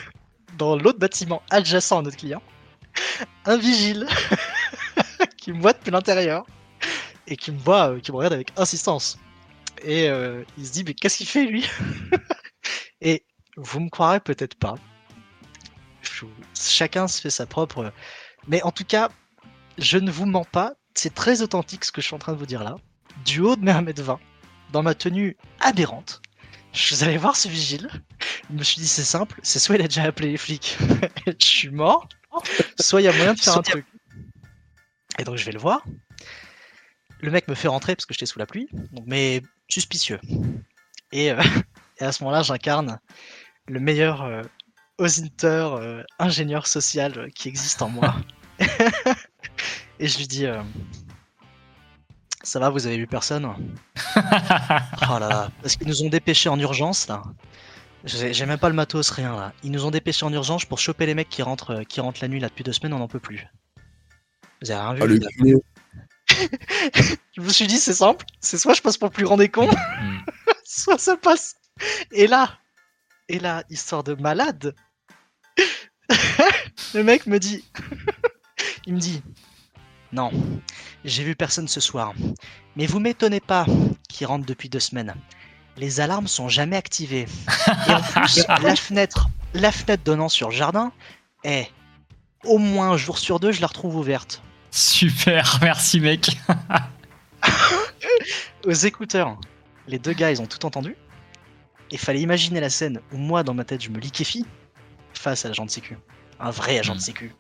dans 0.57 0.77
l'autre 0.77 0.99
bâtiment 0.99 1.43
adjacent 1.51 1.93
à 1.93 2.03
notre 2.03 2.17
client, 2.17 2.43
un 3.45 3.57
vigile 3.57 4.07
qui 5.37 5.53
me 5.53 5.61
voit 5.61 5.73
depuis 5.73 5.91
l'intérieur 5.91 6.47
et 7.27 7.37
qui 7.37 7.53
me 7.53 7.59
voit, 7.59 7.91
euh, 7.91 8.01
qui 8.01 8.13
me 8.13 8.17
regarde 8.17 8.35
avec 8.35 8.53
insistance. 8.57 9.19
Et 9.83 10.09
euh, 10.09 10.45
il 10.57 10.67
se 10.67 10.73
dit, 10.73 10.85
mais 10.85 10.95
qu'est-ce 10.95 11.19
qu'il 11.19 11.27
fait 11.27 11.45
lui 11.45 11.69
Et 13.01 13.25
vous 13.57 13.81
me 13.81 13.91
croirez 13.91 14.21
peut-être 14.21 14.55
pas. 14.55 14.75
Chacun 16.55 17.09
se 17.09 17.21
fait 17.21 17.31
sa 17.31 17.47
propre. 17.47 17.93
Mais 18.47 18.63
en 18.63 18.71
tout 18.71 18.85
cas, 18.85 19.11
je 19.79 19.99
ne 19.99 20.11
vous 20.11 20.27
mens 20.27 20.45
pas, 20.45 20.75
c'est 20.95 21.15
très 21.15 21.43
authentique 21.43 21.85
ce 21.85 21.93
que 21.93 22.01
je 22.01 22.07
suis 22.07 22.15
en 22.15 22.19
train 22.19 22.33
de 22.33 22.39
vous 22.39 22.47
dire 22.47 22.63
là. 22.63 22.77
Du 23.25 23.41
haut 23.41 23.57
de 23.57 23.65
mes 23.65 23.73
1m20, 23.73 24.19
dans 24.73 24.83
ma 24.83 24.95
tenue 24.95 25.37
aberrante, 25.61 26.21
je 26.73 26.95
suis 26.95 27.05
allé 27.05 27.17
voir 27.17 27.37
ce 27.37 27.49
vigile. 27.49 27.89
Je 28.51 28.57
me 28.57 28.63
suis 28.63 28.81
dit, 28.81 28.89
c'est 28.89 29.05
simple, 29.05 29.39
c'est 29.43 29.59
soit 29.59 29.77
il 29.77 29.83
a 29.83 29.89
déjà 29.89 30.03
appelé 30.03 30.33
les 30.33 30.37
flics 30.37 30.77
je 31.27 31.47
suis 31.47 31.71
mort, 31.71 32.09
soit 32.79 33.01
il 33.01 33.05
y 33.05 33.09
a 33.09 33.13
moyen 33.13 33.35
de 33.35 33.41
faire 33.41 33.57
un 33.57 33.63
truc. 33.63 33.87
Et 35.19 35.25
donc 35.25 35.37
je 35.37 35.45
vais 35.45 35.53
le 35.53 35.59
voir. 35.59 35.85
Le 37.21 37.31
mec 37.31 37.49
me 37.49 37.55
fait 37.55 37.69
rentrer 37.69 37.95
parce 37.95 38.07
que 38.07 38.15
j'étais 38.15 38.27
sous 38.27 38.39
la 38.39 38.47
pluie, 38.47 38.69
donc, 38.93 39.05
mais 39.07 39.43
suspicieux. 39.69 40.21
Et, 41.13 41.31
euh, 41.31 41.41
et 41.99 42.05
à 42.05 42.13
ce 42.13 42.23
moment-là, 42.25 42.43
j'incarne 42.43 43.01
le 43.67 43.81
meilleur 43.81 44.23
euh, 44.23 44.43
Ozinter, 44.99 45.47
euh, 45.79 46.03
ingénieur 46.21 46.69
social 46.69 47.19
euh, 47.19 47.29
qui 47.35 47.49
existe 47.49 47.83
en 47.83 47.89
moi. 47.89 48.15
et 49.99 50.07
je 50.07 50.19
lui 50.19 50.29
dis 50.29 50.47
euh, 50.47 50.63
Ça 52.45 52.61
va, 52.61 52.71
vous 52.71 52.87
avez 52.87 52.97
vu 52.97 53.07
personne? 53.09 53.45
Oh 54.17 55.19
là 55.19 55.29
là, 55.29 55.51
parce 55.61 55.77
qu'ils 55.77 55.89
nous 55.89 56.03
ont 56.03 56.09
dépêchés 56.09 56.49
en 56.49 56.59
urgence 56.59 57.09
là. 57.09 57.23
J'ai 58.05 58.45
même 58.47 58.59
pas 58.59 58.69
le 58.69 58.75
matos, 58.75 59.11
rien 59.11 59.35
là. 59.35 59.53
Ils 59.63 59.71
nous 59.71 59.87
ont 59.87 59.91
dépêché 59.91 60.27
en 60.27 60.33
urgence 60.33 60.67
pour 60.67 60.79
choper 60.79 61.07
les 61.07 61.15
mecs 61.15 61.31
qui 61.31 61.43
rentrent, 61.43 61.71
euh, 61.71 61.85
qui 61.85 62.01
rentrent 62.01 62.21
la 62.21 62.29
nuit 62.29 62.39
là 62.39 62.49
depuis 62.49 62.63
deux 62.65 62.73
semaines, 62.73 62.93
on 62.93 62.99
n'en 62.99 63.09
peut 63.09 63.21
plus. 63.21 63.47
Vous 64.63 64.71
avez 64.71 64.99
rien 64.99 65.07
vu 65.07 65.57
Ah. 66.29 66.35
Je 67.37 67.41
me 67.41 67.49
suis 67.49 67.67
dit, 67.67 67.79
c'est 67.79 67.95
simple, 67.95 68.25
c'est 68.41 68.59
soit 68.59 68.75
je 68.75 68.83
passe 68.83 68.99
pour 68.99 69.09
le 69.09 69.13
plus 69.13 69.25
grand 69.25 69.37
des 69.37 69.49
cons, 69.49 69.69
Hmm. 69.71 70.19
soit 70.65 70.99
ça 70.99 71.17
passe. 71.17 71.55
Et 72.13 72.27
là, 72.27 72.59
et 73.29 73.39
là, 73.39 73.63
histoire 73.71 74.05
de 74.05 74.15
malade, 74.15 74.75
le 76.95 77.03
mec 77.03 77.27
me 77.27 77.39
dit, 77.39 77.65
il 78.87 78.95
me 78.95 79.01
dit, 79.01 79.23
non, 80.13 80.31
j'ai 81.05 81.25
vu 81.25 81.35
personne 81.35 81.69
ce 81.69 81.81
soir, 81.81 82.13
mais 82.77 82.87
vous 82.87 83.01
m'étonnez 83.01 83.41
pas 83.41 83.67
qu'il 84.09 84.27
rentre 84.27 84.47
depuis 84.47 84.69
deux 84.69 84.81
semaines. 84.81 85.15
Les 85.77 86.01
alarmes 86.01 86.29
sont 86.29 86.49
jamais 86.49 86.77
activées. 86.77 87.27
Et 87.89 87.93
en 87.93 88.01
plus, 88.01 88.45
la 88.49 88.77
fenêtre, 88.77 89.29
la 89.55 89.73
fenêtre 89.73 90.05
donnant 90.05 90.29
sur 90.29 90.51
le 90.51 90.55
jardin, 90.55 90.93
est 91.43 91.71
au 92.45 92.59
moins 92.59 92.91
un 92.93 92.97
jour 92.97 93.19
sur 93.19 93.41
deux, 93.41 93.53
je 93.53 93.61
la 93.61 93.67
retrouve 93.67 93.97
ouverte. 93.97 94.43
Super, 94.71 95.59
merci 95.63 96.01
mec. 96.01 96.37
aux 98.67 98.73
écouteurs, 98.73 99.39
les 99.89 99.99
deux 99.99 100.13
gars, 100.13 100.31
ils 100.31 100.41
ont 100.41 100.47
tout 100.47 100.65
entendu. 100.67 100.97
Et 101.91 101.97
fallait 101.97 102.21
imaginer 102.21 102.61
la 102.61 102.71
scène 102.71 103.01
où 103.13 103.17
moi, 103.17 103.43
dans 103.43 103.55
ma 103.55 103.65
tête, 103.65 103.83
je 103.83 103.91
me 103.91 103.99
liquéfie 103.99 104.45
face 105.13 105.45
à 105.45 105.49
l'agent 105.49 105.65
de 105.67 105.71
sécu. 105.71 105.99
Un 106.41 106.51
vrai 106.51 106.79
agent 106.79 106.95
de 106.95 106.99
Mm. 106.99 107.03
sécu. 107.03 107.35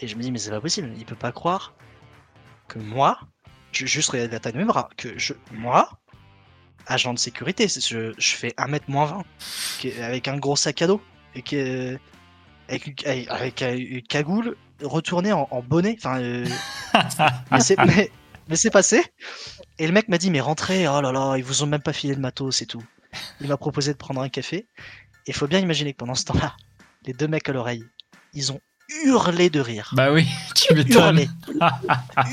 Et 0.00 0.08
je 0.08 0.16
me 0.16 0.22
dis, 0.22 0.32
mais 0.32 0.38
c'est 0.38 0.50
pas 0.50 0.60
possible. 0.60 0.92
Il 0.98 1.04
peut 1.04 1.14
pas 1.14 1.32
croire 1.32 1.72
que 2.68 2.78
moi, 2.78 3.18
je, 3.72 3.86
juste 3.86 4.10
regarde 4.10 4.32
la 4.32 4.40
taille 4.40 4.52
de 4.52 4.58
mes 4.58 4.64
bras, 4.64 4.90
que 4.96 5.16
je, 5.18 5.34
moi, 5.52 5.88
agent 6.86 7.14
de 7.14 7.18
sécurité, 7.18 7.68
c'est- 7.68 7.86
je, 7.86 8.12
je 8.18 8.34
fais 8.34 8.54
1m 8.58 8.80
moins 8.88 9.06
20, 9.06 9.22
qui- 9.78 9.92
avec 10.00 10.28
un 10.28 10.36
gros 10.36 10.56
sac 10.56 10.82
à 10.82 10.86
dos, 10.86 11.00
et 11.34 11.42
que, 11.42 11.98
avec, 12.68 12.86
une- 12.86 13.28
avec, 13.30 13.60
une 13.62 14.02
cagoule 14.02 14.56
retournée 14.82 15.32
en, 15.32 15.48
en 15.50 15.62
bonnet. 15.62 15.96
Enfin, 15.98 16.20
euh, 16.20 16.46
mais 17.50 17.60
c'est 17.60 17.76
mais, 17.78 18.10
c'est 18.56 18.70
passé. 18.70 19.02
Et 19.78 19.86
le 19.86 19.92
mec 19.92 20.08
m'a 20.08 20.18
dit 20.18 20.30
mais 20.30 20.40
rentrez, 20.40 20.86
oh 20.88 21.00
là 21.00 21.12
là, 21.12 21.36
ils 21.36 21.44
vous 21.44 21.62
ont 21.62 21.66
même 21.66 21.82
pas 21.82 21.92
filé 21.92 22.14
de 22.14 22.20
matos 22.20 22.60
et 22.62 22.66
tout. 22.66 22.82
Il 23.40 23.48
m'a 23.48 23.56
proposé 23.56 23.92
de 23.92 23.98
prendre 23.98 24.20
un 24.20 24.28
café. 24.28 24.66
Et 25.26 25.32
faut 25.32 25.46
bien 25.46 25.60
imaginer 25.60 25.92
que 25.92 25.98
pendant 25.98 26.14
ce 26.14 26.24
temps-là, 26.26 26.54
les 27.06 27.12
deux 27.14 27.28
mecs 27.28 27.48
à 27.48 27.52
l'oreille, 27.52 27.84
ils 28.34 28.52
ont 28.52 28.60
hurlé 29.04 29.50
de 29.50 29.60
rire. 29.60 29.90
bah 29.92 30.12
oui, 30.12 30.26
tu 30.54 30.74
m'étonnes. 30.74 31.18
Hurlé, 31.18 31.28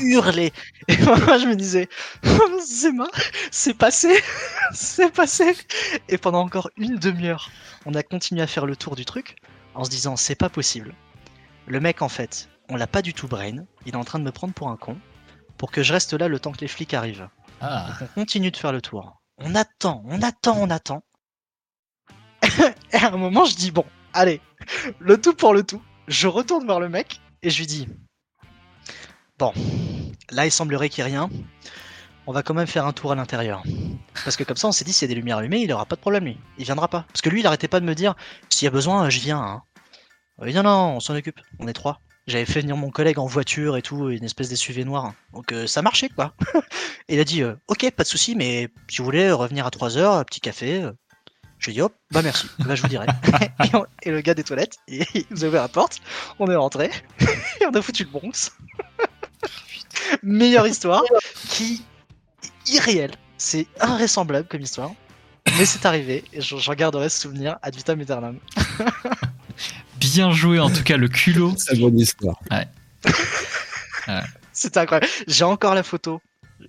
hurlé. 0.02 0.52
Et 0.88 0.96
moi 0.98 1.38
je 1.38 1.46
me 1.46 1.54
disais, 1.56 1.88
c'est 3.50 3.74
passé, 3.74 4.22
c'est 4.72 5.12
passé. 5.12 5.56
Et 6.08 6.18
pendant 6.18 6.40
encore 6.40 6.70
une 6.76 6.96
demi-heure, 6.96 7.50
on 7.86 7.94
a 7.94 8.02
continué 8.02 8.42
à 8.42 8.46
faire 8.46 8.66
le 8.66 8.76
tour 8.76 8.96
du 8.96 9.04
truc 9.04 9.36
en 9.74 9.84
se 9.84 9.90
disant 9.90 10.16
c'est 10.16 10.34
pas 10.34 10.48
possible. 10.48 10.94
Le 11.66 11.80
mec 11.80 12.02
en 12.02 12.08
fait, 12.08 12.48
on 12.68 12.76
l'a 12.76 12.86
pas 12.86 13.02
du 13.02 13.14
tout 13.14 13.28
brain. 13.28 13.64
Il 13.86 13.94
est 13.94 13.96
en 13.96 14.04
train 14.04 14.18
de 14.18 14.24
me 14.24 14.32
prendre 14.32 14.54
pour 14.54 14.68
un 14.68 14.76
con 14.76 14.98
pour 15.58 15.70
que 15.70 15.82
je 15.82 15.92
reste 15.92 16.12
là 16.12 16.28
le 16.28 16.40
temps 16.40 16.52
que 16.52 16.60
les 16.60 16.68
flics 16.68 16.94
arrivent. 16.94 17.28
Ah, 17.60 17.90
On 18.00 18.06
continue 18.20 18.50
de 18.50 18.56
faire 18.56 18.72
le 18.72 18.80
tour. 18.80 19.20
On 19.38 19.54
attend, 19.54 20.02
on 20.06 20.20
attend, 20.22 20.56
on 20.58 20.70
attend. 20.70 21.04
et 22.92 22.96
à 22.96 23.08
un 23.12 23.16
moment, 23.16 23.44
je 23.44 23.54
dis 23.54 23.70
bon, 23.70 23.84
allez, 24.12 24.40
le 24.98 25.20
tout 25.20 25.34
pour 25.34 25.54
le 25.54 25.62
tout. 25.62 25.80
Je 26.08 26.28
retourne 26.28 26.66
vers 26.66 26.80
le 26.80 26.88
mec 26.88 27.20
et 27.42 27.50
je 27.50 27.58
lui 27.58 27.66
dis 27.66 27.88
bon, 29.38 29.52
là 30.30 30.46
il 30.46 30.52
semblerait 30.52 30.88
qu'il 30.88 31.04
n'y 31.04 31.10
ait 31.10 31.12
rien. 31.14 31.30
On 32.26 32.32
va 32.32 32.44
quand 32.44 32.54
même 32.54 32.68
faire 32.68 32.86
un 32.86 32.92
tour 32.92 33.10
à 33.10 33.14
l'intérieur. 33.16 33.64
Parce 34.24 34.36
que 34.36 34.44
comme 34.44 34.56
ça, 34.56 34.68
on 34.68 34.72
s'est 34.72 34.84
dit, 34.84 34.92
s'il 34.92 35.08
y 35.08 35.10
a 35.10 35.14
des 35.14 35.20
lumières 35.20 35.38
allumées, 35.38 35.60
il 35.60 35.72
aura 35.72 35.86
pas 35.86 35.96
de 35.96 36.00
problème, 36.00 36.24
lui. 36.24 36.38
Il 36.56 36.64
viendra 36.64 36.86
pas. 36.86 37.04
Parce 37.08 37.20
que 37.20 37.28
lui, 37.28 37.40
il 37.40 37.46
arrêtait 37.48 37.66
pas 37.66 37.80
de 37.80 37.84
me 37.84 37.96
dire, 37.96 38.14
s'il 38.48 38.66
y 38.66 38.68
a 38.68 38.70
besoin, 38.70 39.10
je 39.10 39.18
viens. 39.18 39.40
Hein. 39.40 39.62
Euh, 40.40 40.52
non, 40.52 40.62
non, 40.62 40.96
on 40.96 41.00
s'en 41.00 41.16
occupe. 41.16 41.40
On 41.58 41.66
est 41.66 41.72
trois. 41.72 42.00
J'avais 42.28 42.44
fait 42.44 42.60
venir 42.60 42.76
mon 42.76 42.90
collègue 42.90 43.18
en 43.18 43.26
voiture 43.26 43.76
et 43.76 43.82
tout, 43.82 44.08
une 44.10 44.22
espèce 44.22 44.48
d'SUV 44.48 44.84
noir. 44.84 45.14
Donc 45.32 45.50
euh, 45.50 45.66
ça 45.66 45.82
marchait, 45.82 46.08
quoi. 46.08 46.34
et 47.08 47.14
il 47.14 47.20
a 47.20 47.24
dit, 47.24 47.42
euh, 47.42 47.56
ok, 47.66 47.90
pas 47.90 48.04
de 48.04 48.08
souci, 48.08 48.36
mais 48.36 48.68
si 48.88 48.98
vous 48.98 49.04
voulez 49.04 49.32
revenir 49.32 49.66
à 49.66 49.72
3 49.72 49.98
heures, 49.98 50.24
petit 50.24 50.40
café. 50.40 50.88
Je 51.62 51.66
lui 51.66 51.72
ai 51.72 51.74
dit, 51.74 51.80
hop, 51.82 51.94
bah 52.10 52.22
merci, 52.22 52.48
bah 52.58 52.74
je 52.74 52.82
vous 52.82 52.88
dirai. 52.88 53.06
et, 53.64 53.76
on- 53.76 53.86
et 54.02 54.10
le 54.10 54.20
gars 54.20 54.34
des 54.34 54.42
toilettes, 54.42 54.78
il 54.88 55.04
il 55.14 55.24
nous 55.30 55.44
a 55.44 55.48
ouvert 55.48 55.62
la 55.62 55.68
porte, 55.68 56.00
on 56.40 56.50
est 56.50 56.56
rentré, 56.56 56.90
et 57.20 57.66
on 57.66 57.70
a 57.70 57.80
foutu 57.80 58.02
le 58.04 58.10
Bronx. 58.10 58.50
Meilleure 60.24 60.66
histoire, 60.66 61.02
qui 61.48 61.84
est 62.66 62.72
irréelle. 62.72 63.12
C'est 63.38 63.66
invraisemblable 63.80 64.48
comme 64.48 64.60
histoire. 64.60 64.90
Mais 65.58 65.64
c'est 65.64 65.86
arrivé, 65.86 66.24
et 66.32 66.40
j'en 66.40 66.74
garderai 66.74 67.08
ce 67.08 67.20
souvenir 67.20 67.58
ad 67.62 67.74
vitam 67.76 68.00
aeternam. 68.00 68.38
bien 69.96 70.32
joué 70.32 70.58
en 70.60 70.70
tout 70.70 70.82
cas 70.82 70.96
le 70.96 71.08
culot. 71.08 71.54
C'est 71.56 71.78
bonne 71.78 71.98
histoire. 71.98 72.40
C'était 74.52 74.80
incroyable. 74.80 75.06
J'ai 75.28 75.44
encore 75.44 75.74
la 75.74 75.82
photo. 75.82 76.20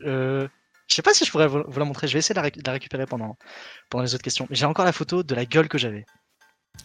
Euh, 0.06 0.48
je 0.94 0.98
sais 0.98 1.02
pas 1.02 1.14
si 1.16 1.26
je 1.26 1.32
pourrais 1.32 1.48
vous 1.48 1.64
la 1.80 1.86
montrer. 1.86 2.08
Je 2.08 2.14
vais 2.14 2.20
essayer 2.20 2.36
de 2.36 2.40
la, 2.40 2.48
réc- 2.48 2.58
de 2.62 2.64
la 2.68 2.74
récupérer 2.74 3.08
pendant, 3.08 3.36
pendant 3.90 4.04
les 4.04 4.14
autres 4.14 4.24
questions. 4.24 4.46
Mais 4.52 4.56
j'ai 4.56 4.66
encore 4.68 4.86
la 4.86 4.92
photo 4.92 5.24
de 5.24 5.34
la 5.34 5.44
gueule 5.46 5.68
que 5.68 5.80
j'avais. 5.80 6.06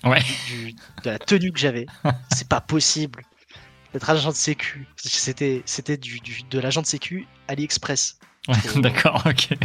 Ouais. 0.03 0.23
Du- 0.47 0.73
de 1.05 1.11
la 1.11 1.19
tenue 1.19 1.53
que 1.53 1.59
j'avais. 1.59 1.85
C'est 2.35 2.49
pas 2.49 2.63
possible. 2.63 3.23
D'être 3.93 4.09
agent 4.09 4.31
de 4.31 4.35
sécu. 4.35 4.87
C'était, 4.97 5.63
c'était 5.67 5.99
du, 5.99 6.21
du- 6.21 6.43
de 6.51 6.59
l'agent 6.59 6.81
de 6.81 6.87
sécu 6.87 7.27
AliExpress. 7.49 8.17
Ouais, 8.49 8.55
D'accord, 8.81 9.23
ok. 9.27 9.49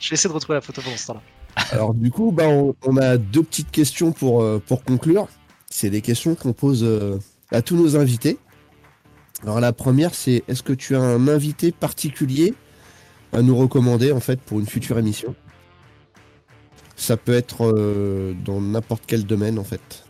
Je 0.00 0.08
vais 0.10 0.14
essayer 0.14 0.28
de 0.28 0.34
retrouver 0.34 0.56
la 0.56 0.60
photo 0.60 0.82
pendant 0.82 0.96
ce 0.96 1.06
temps-là. 1.06 1.22
Alors 1.70 1.94
du 1.94 2.10
coup, 2.10 2.32
bah, 2.32 2.48
on, 2.48 2.74
on 2.82 2.96
a 2.96 3.16
deux 3.16 3.42
petites 3.44 3.70
questions 3.70 4.10
pour, 4.12 4.42
euh, 4.42 4.60
pour 4.66 4.82
conclure. 4.82 5.28
C'est 5.70 5.90
des 5.90 6.00
questions 6.02 6.34
qu'on 6.34 6.52
pose 6.52 6.82
euh, 6.84 7.18
à 7.52 7.62
tous 7.62 7.76
nos 7.76 7.96
invités. 7.96 8.38
Alors 9.42 9.60
la 9.60 9.72
première, 9.72 10.14
c'est 10.14 10.44
est-ce 10.48 10.62
que 10.62 10.72
tu 10.72 10.94
as 10.94 11.00
un 11.00 11.26
invité 11.28 11.72
particulier 11.72 12.54
à 13.32 13.42
nous 13.42 13.56
recommander 13.56 14.12
en 14.12 14.20
fait 14.20 14.40
pour 14.40 14.60
une 14.60 14.66
future 14.66 14.98
émission? 14.98 15.34
Ça 16.96 17.16
peut 17.16 17.32
être 17.32 17.64
euh, 17.64 18.34
dans 18.44 18.60
n'importe 18.60 19.02
quel 19.06 19.24
domaine 19.24 19.58
en 19.58 19.64
fait. 19.64 20.04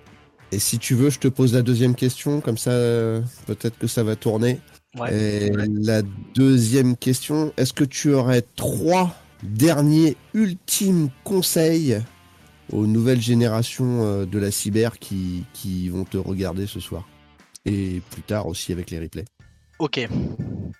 Et 0.51 0.59
si 0.59 0.78
tu 0.78 0.95
veux, 0.95 1.09
je 1.09 1.18
te 1.18 1.28
pose 1.28 1.55
la 1.55 1.62
deuxième 1.62 1.95
question, 1.95 2.43
comme 2.43 2.59
ça 2.59 2.72
euh, 2.72 3.22
peut-être 3.47 3.78
que 3.78 3.87
ça 3.87 4.03
va 4.03 4.16
tourner. 4.16 4.61
Ouais. 4.99 5.47
Et 5.47 5.51
la 5.51 6.03
deuxième 6.35 6.97
question, 6.97 7.55
est-ce 7.57 7.72
que 7.72 7.85
tu 7.85 8.12
aurais 8.12 8.43
trois 8.57 9.14
derniers 9.43 10.18
ultimes 10.35 11.09
conseils 11.24 12.03
aux 12.70 12.87
nouvelles 12.87 13.22
générations 13.22 14.05
euh, 14.05 14.26
de 14.26 14.39
la 14.39 14.51
cyber 14.51 14.99
qui, 14.99 15.45
qui 15.55 15.89
vont 15.89 16.05
te 16.05 16.18
regarder 16.18 16.66
ce 16.66 16.80
soir? 16.80 17.09
Et 17.65 18.01
plus 18.11 18.23
tard 18.23 18.47
aussi 18.47 18.73
avec 18.73 18.91
les 18.91 18.99
replays. 18.99 19.25
Ok. 19.79 20.01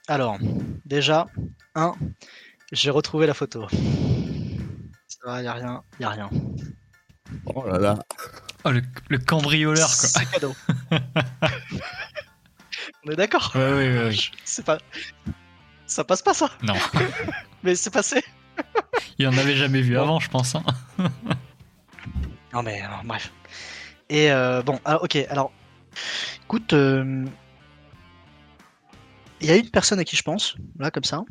Alors, 0.09 0.37
déjà, 0.85 1.27
un, 1.75 1.95
j'ai 2.73 2.91
retrouvé 2.91 3.27
la 3.27 3.35
photo. 3.35 3.67
Ça 5.09 5.19
va, 5.25 5.43
y 5.43 5.47
a 5.47 5.53
rien, 5.55 5.83
y 6.01 6.05
a 6.05 6.11
rien. 6.11 6.31
Oh 7.47 7.65
là 7.67 7.79
là 7.79 7.99
Oh, 8.65 8.71
le, 8.71 8.83
le 9.09 9.19
cambrioleur 9.19 9.87
quoi. 9.89 10.09
C'est 10.09 10.31
cadeau. 10.31 10.55
On 13.07 13.11
est 13.11 13.17
d'accord 13.17 13.51
Ouais, 13.55 13.61
ouais, 13.73 13.99
ouais, 13.99 14.05
ouais. 14.09 14.17
C'est 14.45 14.65
pas. 14.65 14.79
Ça 15.87 16.05
passe 16.05 16.23
pas 16.23 16.35
ça, 16.35 16.51
Non, 16.63 16.75
mais 17.63 17.75
c'est 17.75 17.91
passé. 17.91 18.23
il 19.19 19.27
en 19.29 19.37
avait 19.37 19.57
jamais 19.57 19.81
vu 19.83 19.95
Bon. 19.95 20.03
avant, 20.03 20.21
je 20.21 20.29
pense. 20.31 20.55
hein. 20.55 20.63
Non 22.53 22.63
mais 22.63 22.83
euh, 22.83 22.87
bref. 23.05 23.33
Et 24.09 24.31
euh, 24.31 24.63
bon, 24.63 24.79
alors, 24.85 25.03
ok, 25.05 25.17
alors. 25.31 25.53
Écoute, 26.45 26.73
euh, 26.73 27.25
il 29.41 29.47
y 29.47 29.51
a 29.51 29.57
une 29.57 29.71
personne 29.71 29.99
à 29.99 30.05
qui 30.05 30.17
je 30.17 30.23
pense, 30.23 30.57
là 30.79 30.91
comme 30.91 31.05
ça. 31.05 31.23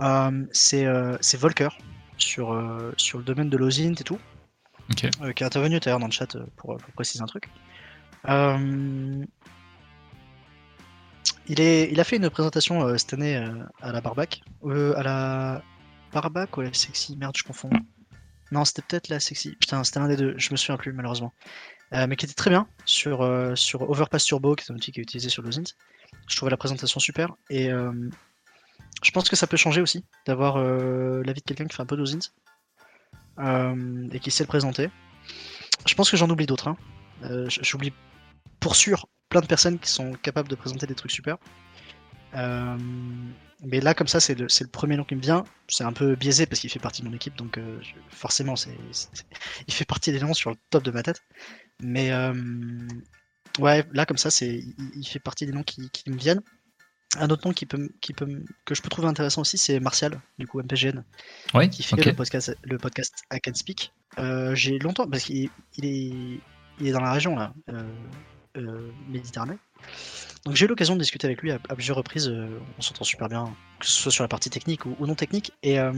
Euh, 0.00 0.46
c'est 0.52 0.86
euh, 0.86 1.16
c'est 1.20 1.38
Volker 1.38 1.68
sur, 2.16 2.56
sur 2.96 3.18
le 3.18 3.24
domaine 3.24 3.50
de 3.50 3.56
l'OSINT 3.56 3.94
et 4.00 4.04
tout. 4.04 4.18
Ok. 4.90 5.08
euh, 5.22 5.32
qui 5.32 5.42
est 5.42 5.46
intervenu 5.46 5.78
tout 5.78 5.88
à 5.88 5.92
l'heure 5.92 6.00
dans 6.00 6.06
le 6.06 6.12
chat 6.12 6.36
pour, 6.56 6.76
pour 6.76 6.92
préciser 6.94 7.22
un 7.22 7.26
truc. 7.26 7.48
Il, 11.46 11.60
est, 11.60 11.90
il 11.90 11.98
a 12.00 12.04
fait 12.04 12.16
une 12.16 12.30
présentation 12.30 12.82
euh, 12.86 12.96
cette 12.96 13.14
année 13.14 13.36
euh, 13.36 13.64
à 13.80 13.92
la 13.92 14.00
Barbac. 14.00 14.40
Euh, 14.64 14.94
à 14.96 15.02
la 15.02 15.62
Barbac 16.12 16.56
ou 16.56 16.60
à 16.60 16.64
la 16.64 16.72
Sexy? 16.72 17.16
Merde, 17.16 17.36
je 17.36 17.42
confonds. 17.42 17.70
Non, 18.52 18.64
c'était 18.64 18.82
peut-être 18.82 19.08
la 19.08 19.20
Sexy. 19.20 19.56
Putain, 19.56 19.82
c'était 19.82 20.00
l'un 20.00 20.08
des 20.08 20.16
deux. 20.16 20.34
Je 20.36 20.50
me 20.52 20.56
souviens 20.56 20.76
plus, 20.76 20.92
malheureusement. 20.92 21.32
Euh, 21.92 22.06
mais 22.06 22.16
qui 22.16 22.24
était 22.24 22.34
très 22.34 22.50
bien 22.50 22.68
sur, 22.84 23.22
euh, 23.22 23.56
sur 23.56 23.88
Overpass 23.88 24.24
Turbo, 24.24 24.54
qui 24.54 24.64
est 24.64 24.72
un 24.72 24.76
outil 24.76 24.92
qui 24.92 25.00
est 25.00 25.02
utilisé 25.02 25.28
sur 25.28 25.42
l'OSINT. 25.42 25.74
Je 26.28 26.36
trouvais 26.36 26.50
la 26.50 26.56
présentation 26.56 27.00
super. 27.00 27.34
Et 27.48 27.70
euh, 27.70 27.92
je 29.02 29.10
pense 29.10 29.28
que 29.28 29.36
ça 29.36 29.46
peut 29.46 29.56
changer 29.56 29.80
aussi 29.80 30.04
d'avoir 30.26 30.58
l'avis 30.58 31.40
de 31.40 31.46
quelqu'un 31.46 31.66
qui 31.66 31.74
fait 31.74 31.82
un 31.82 31.86
peu 31.86 31.96
euh, 33.38 34.08
et 34.12 34.20
qui 34.20 34.30
sait 34.30 34.44
le 34.44 34.48
présenter. 34.48 34.90
Je 35.86 35.94
pense 35.94 36.10
que 36.10 36.16
j'en 36.16 36.28
oublie 36.30 36.46
d'autres. 36.46 36.68
hein. 36.68 36.76
J'oublie 37.48 37.92
pour 38.60 38.76
sûr 38.76 39.06
plein 39.28 39.40
de 39.40 39.46
personnes 39.46 39.78
qui 39.78 39.90
sont 39.90 40.12
capables 40.12 40.48
de 40.48 40.54
présenter 40.54 40.86
des 40.86 40.94
trucs 40.94 41.10
super. 41.10 41.38
Euh, 42.34 42.76
mais 43.62 43.80
là, 43.80 43.92
comme 43.94 44.06
ça, 44.08 44.20
c'est 44.20 44.34
le, 44.38 44.46
le 44.46 44.66
premier 44.68 44.96
nom 44.96 45.04
qui 45.04 45.14
me 45.16 45.20
vient. 45.20 45.44
C'est 45.68 45.84
un 45.84 45.92
peu 45.92 46.14
biaisé 46.16 46.46
parce 46.46 46.60
qu'il 46.60 46.70
fait 46.70 46.78
partie 46.78 47.02
de 47.02 47.08
mon 47.08 47.14
équipe, 47.14 47.36
donc 47.36 47.58
euh, 47.58 47.78
je- 47.82 47.92
forcément, 48.08 48.56
c'est- 48.56 48.70
il 49.68 49.74
fait 49.74 49.84
partie 49.84 50.12
des 50.12 50.20
noms 50.20 50.34
sur 50.34 50.50
le 50.50 50.56
top 50.70 50.82
de 50.84 50.90
ma 50.90 51.02
tête. 51.02 51.22
Mais 51.80 52.12
euh, 52.12 52.32
ouais, 53.58 53.84
là, 53.92 54.06
comme 54.06 54.18
ça, 54.18 54.30
c'est, 54.30 54.48
il, 54.58 54.74
il 54.94 55.04
fait 55.06 55.18
partie 55.18 55.46
des 55.46 55.52
noms 55.52 55.62
qui, 55.62 55.90
qui 55.90 56.10
me 56.10 56.16
viennent. 56.16 56.40
Un 57.16 57.28
autre 57.28 57.44
nom 57.48 57.52
qui 57.52 57.66
peut, 57.66 57.88
qui 58.00 58.12
peut, 58.12 58.28
que 58.64 58.74
je 58.76 58.82
peux 58.82 58.88
trouver 58.88 59.08
intéressant 59.08 59.40
aussi, 59.40 59.58
c'est 59.58 59.80
Martial, 59.80 60.20
du 60.38 60.46
coup 60.46 60.60
MPGN, 60.62 61.02
qui 61.68 61.82
fait 61.82 61.96
le 62.10 62.16
podcast, 62.16 62.56
le 62.62 62.78
podcast 62.78 63.14
I 63.32 63.40
Can 63.40 63.54
Speak. 63.54 63.92
J'ai 64.54 64.78
longtemps, 64.78 65.08
parce 65.08 65.24
qu'il 65.24 65.50
il 65.76 65.84
est, 65.86 66.40
il 66.80 66.86
est 66.86 66.92
dans 66.92 67.00
la 67.00 67.12
région 67.12 67.34
là, 67.34 67.52
Méditerranée. 69.08 69.56
Donc 70.46 70.56
j'ai 70.56 70.64
eu 70.64 70.68
l'occasion 70.68 70.94
de 70.94 71.00
discuter 71.00 71.26
avec 71.26 71.42
lui 71.42 71.50
à, 71.52 71.58
à 71.68 71.74
plusieurs 71.74 71.96
reprises. 71.96 72.28
euh, 72.28 72.48
on 72.78 72.82
s'entend 72.82 73.04
super 73.04 73.28
bien, 73.28 73.54
que 73.78 73.86
ce 73.86 73.92
soit 73.92 74.12
sur 74.12 74.24
la 74.24 74.28
partie 74.28 74.50
technique 74.50 74.86
ou, 74.86 74.96
ou 74.98 75.06
non 75.06 75.14
technique. 75.14 75.52
Et 75.62 75.78
euh, 75.78 75.92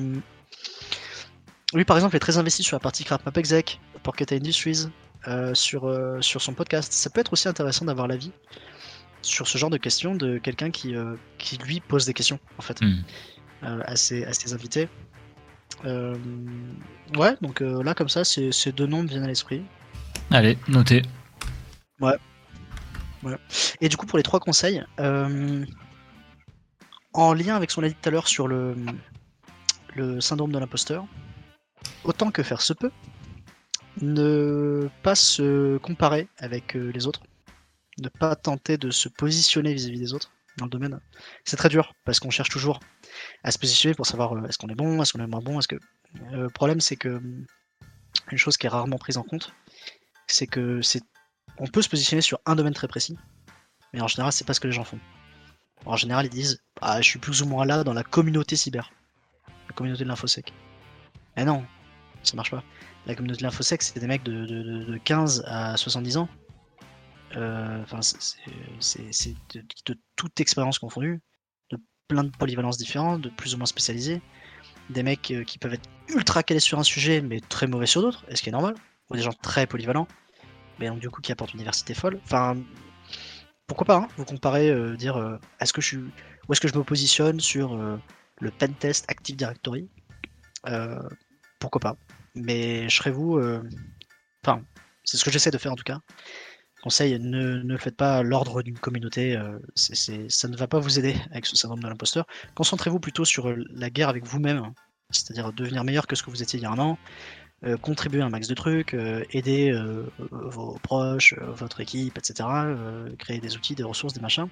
lui, 1.74 1.84
par 1.84 1.96
exemple, 1.96 2.16
est 2.16 2.20
très 2.20 2.38
investi 2.38 2.62
sur 2.62 2.74
la 2.76 2.80
partie 2.80 3.04
Crap 3.04 3.24
Map 3.24 3.32
Exec, 3.36 3.80
Pocket 4.02 4.32
Industries, 4.32 4.88
euh, 5.28 5.54
sur, 5.54 5.86
euh, 5.86 6.20
sur 6.20 6.42
son 6.42 6.54
podcast. 6.54 6.92
Ça 6.92 7.08
peut 7.08 7.20
être 7.20 7.32
aussi 7.32 7.48
intéressant 7.48 7.84
d'avoir 7.84 8.08
l'avis 8.08 8.32
sur 9.22 9.46
ce 9.46 9.56
genre 9.56 9.70
de 9.70 9.76
questions 9.78 10.16
de 10.16 10.38
quelqu'un 10.38 10.72
qui, 10.72 10.94
qui 11.38 11.56
lui 11.58 11.78
pose 11.78 12.06
des 12.06 12.12
questions 12.12 12.40
en 12.58 12.62
fait 12.62 12.80
Hmm. 12.82 13.02
à, 13.62 13.94
ses, 13.94 14.24
à 14.24 14.32
ses 14.32 14.52
invités. 14.52 14.88
Ouais, 15.84 17.36
donc 17.40 17.60
là 17.60 17.94
comme 17.94 18.08
ça, 18.08 18.24
ces, 18.24 18.50
deux 18.72 18.86
noms 18.88 19.04
me 19.04 19.08
viennent 19.08 19.22
à 19.22 19.28
l'esprit. 19.28 19.62
Allez, 20.32 20.58
notez. 20.66 21.02
Et 23.80 23.88
du 23.88 23.96
coup, 23.96 24.06
pour 24.06 24.18
les 24.18 24.22
trois 24.22 24.40
conseils, 24.40 24.84
euh, 25.00 25.64
en 27.12 27.34
lien 27.34 27.56
avec 27.56 27.70
ce 27.70 27.76
qu'on 27.76 27.82
a 27.84 27.88
dit 27.88 27.94
tout 27.94 28.08
à 28.08 28.12
l'heure 28.12 28.28
sur 28.28 28.48
le, 28.48 28.74
syndrome 30.20 30.52
de 30.52 30.58
l'imposteur, 30.58 31.06
autant 32.04 32.30
que 32.30 32.42
faire 32.42 32.62
se 32.62 32.72
peut, 32.72 32.90
ne 34.00 34.88
pas 35.02 35.14
se 35.14 35.76
comparer 35.78 36.28
avec 36.38 36.76
euh, 36.76 36.90
les 36.92 37.06
autres, 37.06 37.22
ne 38.00 38.08
pas 38.08 38.34
tenter 38.36 38.78
de 38.78 38.90
se 38.90 39.08
positionner 39.08 39.74
vis-à-vis 39.74 39.98
des 39.98 40.14
autres 40.14 40.32
dans 40.56 40.64
le 40.64 40.70
domaine. 40.70 40.98
C'est 41.44 41.56
très 41.56 41.68
dur 41.68 41.94
parce 42.04 42.18
qu'on 42.18 42.30
cherche 42.30 42.48
toujours 42.48 42.80
à 43.44 43.50
se 43.50 43.58
positionner 43.58 43.94
pour 43.94 44.06
savoir 44.06 44.32
euh, 44.32 44.46
est-ce 44.46 44.56
qu'on 44.56 44.68
est 44.68 44.74
bon, 44.74 45.02
est-ce 45.02 45.12
qu'on 45.12 45.22
est 45.22 45.26
moins 45.26 45.42
bon, 45.42 45.58
est-ce 45.58 45.68
que. 45.68 45.78
Le 46.30 46.48
problème, 46.48 46.80
c'est 46.80 46.96
que 46.96 47.22
une 48.30 48.38
chose 48.38 48.56
qui 48.56 48.66
est 48.66 48.70
rarement 48.70 48.98
prise 48.98 49.16
en 49.16 49.22
compte, 49.22 49.54
c'est 50.26 50.46
que 50.46 50.82
c'est 50.82 51.02
on 51.58 51.66
peut 51.66 51.82
se 51.82 51.88
positionner 51.88 52.22
sur 52.22 52.40
un 52.46 52.54
domaine 52.56 52.74
très 52.74 52.88
précis, 52.88 53.16
mais 53.92 54.00
en 54.00 54.08
général, 54.08 54.32
c'est 54.32 54.46
pas 54.46 54.54
ce 54.54 54.60
que 54.60 54.66
les 54.68 54.72
gens 54.72 54.84
font. 54.84 54.98
En 55.84 55.96
général, 55.96 56.26
ils 56.26 56.30
disent 56.30 56.62
Ah, 56.80 57.00
je 57.00 57.06
suis 57.08 57.18
plus 57.18 57.42
ou 57.42 57.46
moins 57.46 57.64
là 57.64 57.84
dans 57.84 57.92
la 57.92 58.02
communauté 58.04 58.56
cyber, 58.56 58.90
la 59.68 59.74
communauté 59.74 60.04
de 60.04 60.08
l'infosec. 60.08 60.52
Mais 61.36 61.44
non, 61.44 61.64
ça 62.22 62.36
marche 62.36 62.50
pas. 62.50 62.62
La 63.06 63.14
communauté 63.14 63.38
de 63.40 63.44
l'infosec, 63.44 63.82
c'est 63.82 63.98
des 63.98 64.06
mecs 64.06 64.22
de, 64.22 64.44
de- 64.46 64.62
de- 64.62 64.84
de 64.84 64.96
15 64.98 65.44
à 65.46 65.76
70 65.76 66.16
ans. 66.18 66.28
Euh, 67.36 67.82
Enfin, 67.82 68.00
c'est 68.02 69.34
de, 69.54 69.64
de 69.86 69.98
toute 70.16 70.40
expérience 70.40 70.78
confondue, 70.78 71.20
de 71.70 71.78
plein 72.08 72.24
de 72.24 72.30
polyvalences 72.30 72.78
différentes, 72.78 73.20
de 73.22 73.28
plus 73.30 73.54
ou 73.54 73.58
moins 73.58 73.66
spécialisées. 73.66 74.20
Des 74.90 75.02
mecs 75.02 75.30
euh, 75.30 75.44
qui 75.44 75.58
peuvent 75.58 75.74
être 75.74 75.88
ultra 76.08 76.42
calés 76.42 76.60
sur 76.60 76.78
un 76.78 76.82
sujet, 76.84 77.20
mais 77.22 77.40
très 77.40 77.66
mauvais 77.66 77.86
sur 77.86 78.02
d'autres, 78.02 78.24
et 78.28 78.36
ce 78.36 78.42
qui 78.42 78.50
est 78.50 78.52
normal. 78.52 78.74
Ou 79.10 79.16
des 79.16 79.22
gens 79.22 79.32
très 79.32 79.66
polyvalents 79.66 80.06
mais 80.82 80.88
donc 80.88 80.98
du 80.98 81.08
coup 81.10 81.20
qui 81.20 81.30
apporte 81.30 81.52
une 81.52 81.58
diversité 81.58 81.94
folle. 81.94 82.18
Enfin, 82.24 82.56
pourquoi 83.68 83.86
pas 83.86 83.96
hein, 83.98 84.08
Vous 84.16 84.24
comparez, 84.24 84.68
euh, 84.68 84.96
dire 84.96 85.16
euh, 85.16 85.38
est-ce 85.60 85.72
que 85.72 85.80
je 85.80 85.86
suis, 85.86 85.96
où 85.98 86.52
est-ce 86.52 86.60
que 86.60 86.66
je 86.68 86.76
me 86.76 86.82
positionne 86.82 87.38
sur 87.38 87.74
euh, 87.74 87.96
le 88.40 88.50
pentest 88.50 89.04
Active 89.08 89.36
Directory? 89.36 89.88
Euh, 90.66 90.98
Pourquoi 91.60 91.80
pas 91.80 91.96
Mais 92.34 92.88
je 92.88 92.96
serais 92.96 93.12
vous, 93.12 93.40
enfin, 94.44 94.62
c'est 95.04 95.16
ce 95.16 95.24
que 95.24 95.30
j'essaie 95.30 95.52
de 95.52 95.58
faire 95.58 95.72
en 95.72 95.76
tout 95.76 95.84
cas. 95.84 96.00
Conseil, 96.82 97.16
ne, 97.20 97.62
ne 97.62 97.76
faites 97.76 97.96
pas 97.96 98.24
l'ordre 98.24 98.60
d'une 98.62 98.76
communauté, 98.78 99.40
c'est- 99.76 100.28
ça 100.28 100.48
ne 100.48 100.56
va 100.56 100.66
pas 100.66 100.80
vous 100.80 100.98
aider 100.98 101.14
avec 101.30 101.46
ce 101.46 101.54
syndrome 101.54 101.80
de 101.80 101.86
l'imposteur. 101.88 102.26
Concentrez-vous 102.56 102.98
plutôt 102.98 103.24
sur 103.24 103.54
la 103.56 103.88
guerre 103.88 104.08
avec 104.08 104.26
vous-même, 104.26 104.56
hein. 104.58 104.74
c'est-à-dire 105.10 105.52
devenir 105.52 105.84
meilleur 105.84 106.08
que 106.08 106.16
ce 106.16 106.24
que 106.24 106.30
vous 106.30 106.42
étiez 106.42 106.58
il 106.58 106.62
y 106.64 106.66
a 106.66 106.72
un 106.72 106.78
an, 106.80 106.98
euh, 107.64 107.76
contribuer 107.76 108.22
un 108.22 108.28
max 108.28 108.48
de 108.48 108.54
trucs, 108.54 108.92
euh, 108.92 109.24
aider 109.30 109.70
euh, 109.70 110.04
vos 110.18 110.78
proches, 110.82 111.34
votre 111.38 111.80
équipe, 111.80 112.18
etc. 112.18 112.48
créer 113.18 113.38
des 113.38 113.56
outils, 113.56 113.76
des 113.76 113.84
ressources, 113.84 114.14
des 114.14 114.20
machins. 114.20 114.48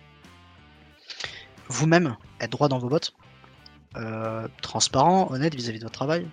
Vous-même, 1.69 2.17
être 2.41 2.51
droit 2.51 2.69
dans 2.69 2.79
vos 2.79 2.89
bottes, 2.89 3.13
transparent, 4.63 5.31
honnête 5.31 5.55
vis-à-vis 5.55 5.79
de 5.79 5.85
votre 5.85 5.95
travail, 5.95 6.29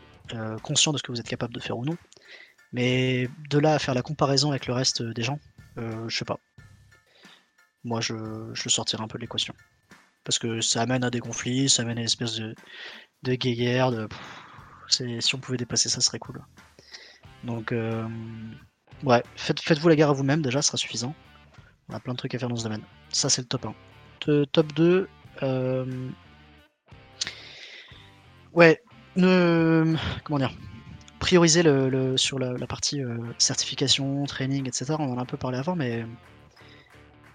conscient 0.62 0.92
de 0.94 0.98
ce 0.98 1.04
que 1.04 1.12
vous 1.12 1.20
êtes 1.20 1.28
capable 1.28 1.54
de 1.54 1.60
faire 1.60 1.78
ou 1.78 1.86
non. 1.86 1.98
Mais 2.74 3.30
de 3.50 3.60
là 3.60 3.74
à 3.74 3.80
faire 3.80 3.94
la 3.94 4.02
comparaison 4.02 4.50
avec 4.50 4.68
le 4.68 4.74
reste 4.74 5.02
des 5.02 5.24
gens, 5.24 5.40
je 5.78 6.16
sais 6.16 6.26
pas. 6.26 6.40
Moi, 7.84 8.02
je, 8.02 8.16
je 8.54 8.70
sortirai 8.70 9.04
un 9.04 9.08
peu 9.08 9.18
de 9.18 9.22
l'équation. 9.22 9.54
Parce 10.24 10.40
que 10.40 10.60
ça 10.62 10.82
amène 10.82 11.04
à 11.04 11.10
des 11.10 11.20
conflits, 11.20 11.70
ça 11.70 11.84
amène 11.84 11.98
à 11.98 12.02
une 12.02 12.08
espèce 12.08 12.36
de, 12.36 12.56
de 13.24 13.36
guéguerre, 13.36 13.92
de... 13.92 14.08
si 14.90 15.36
on 15.36 15.40
pouvait 15.40 15.58
dépasser 15.58 15.90
ça, 15.90 16.02
ce 16.02 16.08
serait 16.08 16.20
cool. 16.20 16.44
Donc, 17.44 17.72
euh, 17.72 18.08
ouais, 19.04 19.24
faites, 19.36 19.60
faites-vous 19.60 19.90
la 19.90 19.96
guerre 19.96 20.10
à 20.10 20.14
vous-même, 20.14 20.42
déjà, 20.42 20.62
ce 20.62 20.68
sera 20.68 20.78
suffisant. 20.78 21.14
On 21.90 21.96
a 21.96 22.00
plein 22.00 22.14
de 22.14 22.18
trucs 22.18 22.36
à 22.36 22.40
faire 22.40 22.50
dans 22.50 22.56
ce 22.56 22.64
domaine. 22.64 22.84
Ça, 23.10 23.30
c'est 23.30 23.42
le 23.42 23.48
top 23.48 23.66
1. 23.66 23.74
Te- 24.20 24.46
top 24.46 24.74
2, 24.74 25.08
euh, 25.44 26.10
ouais, 28.54 28.82
ne... 29.16 29.96
comment 30.24 30.40
dire 30.40 30.54
Prioriser 31.20 31.64
le, 31.64 32.16
sur 32.16 32.38
la, 32.38 32.54
partie 32.68 33.02
euh, 33.04 33.18
certification, 33.40 34.24
training, 34.26 34.68
etc. 34.68 34.96
On 35.00 35.12
en 35.14 35.18
a 35.18 35.22
un 35.22 35.26
peu 35.26 35.38
parlé 35.38 35.58
avant, 35.58 35.76
mais 35.76 36.06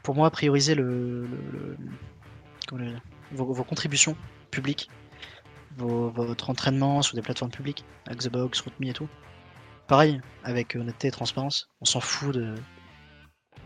pour 0.02 0.14
moi, 0.14 0.30
prioriser 0.30 0.74
le, 0.74 1.26
le- 1.26 1.76
vos, 3.32 3.64
contributions 3.64 4.16
publiques, 4.50 4.88
votre 5.76 6.50
entraînement 6.50 7.02
sur 7.02 7.16
des 7.16 7.22
plateformes 7.22 7.50
publiques, 7.50 7.84
Xbox, 8.10 8.60
RootMe 8.60 8.84
et 8.84 8.92
tout. 8.92 9.08
Pareil, 9.92 10.22
avec 10.42 10.74
honnêteté 10.74 11.08
et 11.08 11.10
transparence, 11.10 11.68
on 11.82 11.84
s'en 11.84 12.00
fout 12.00 12.34
de, 12.34 12.54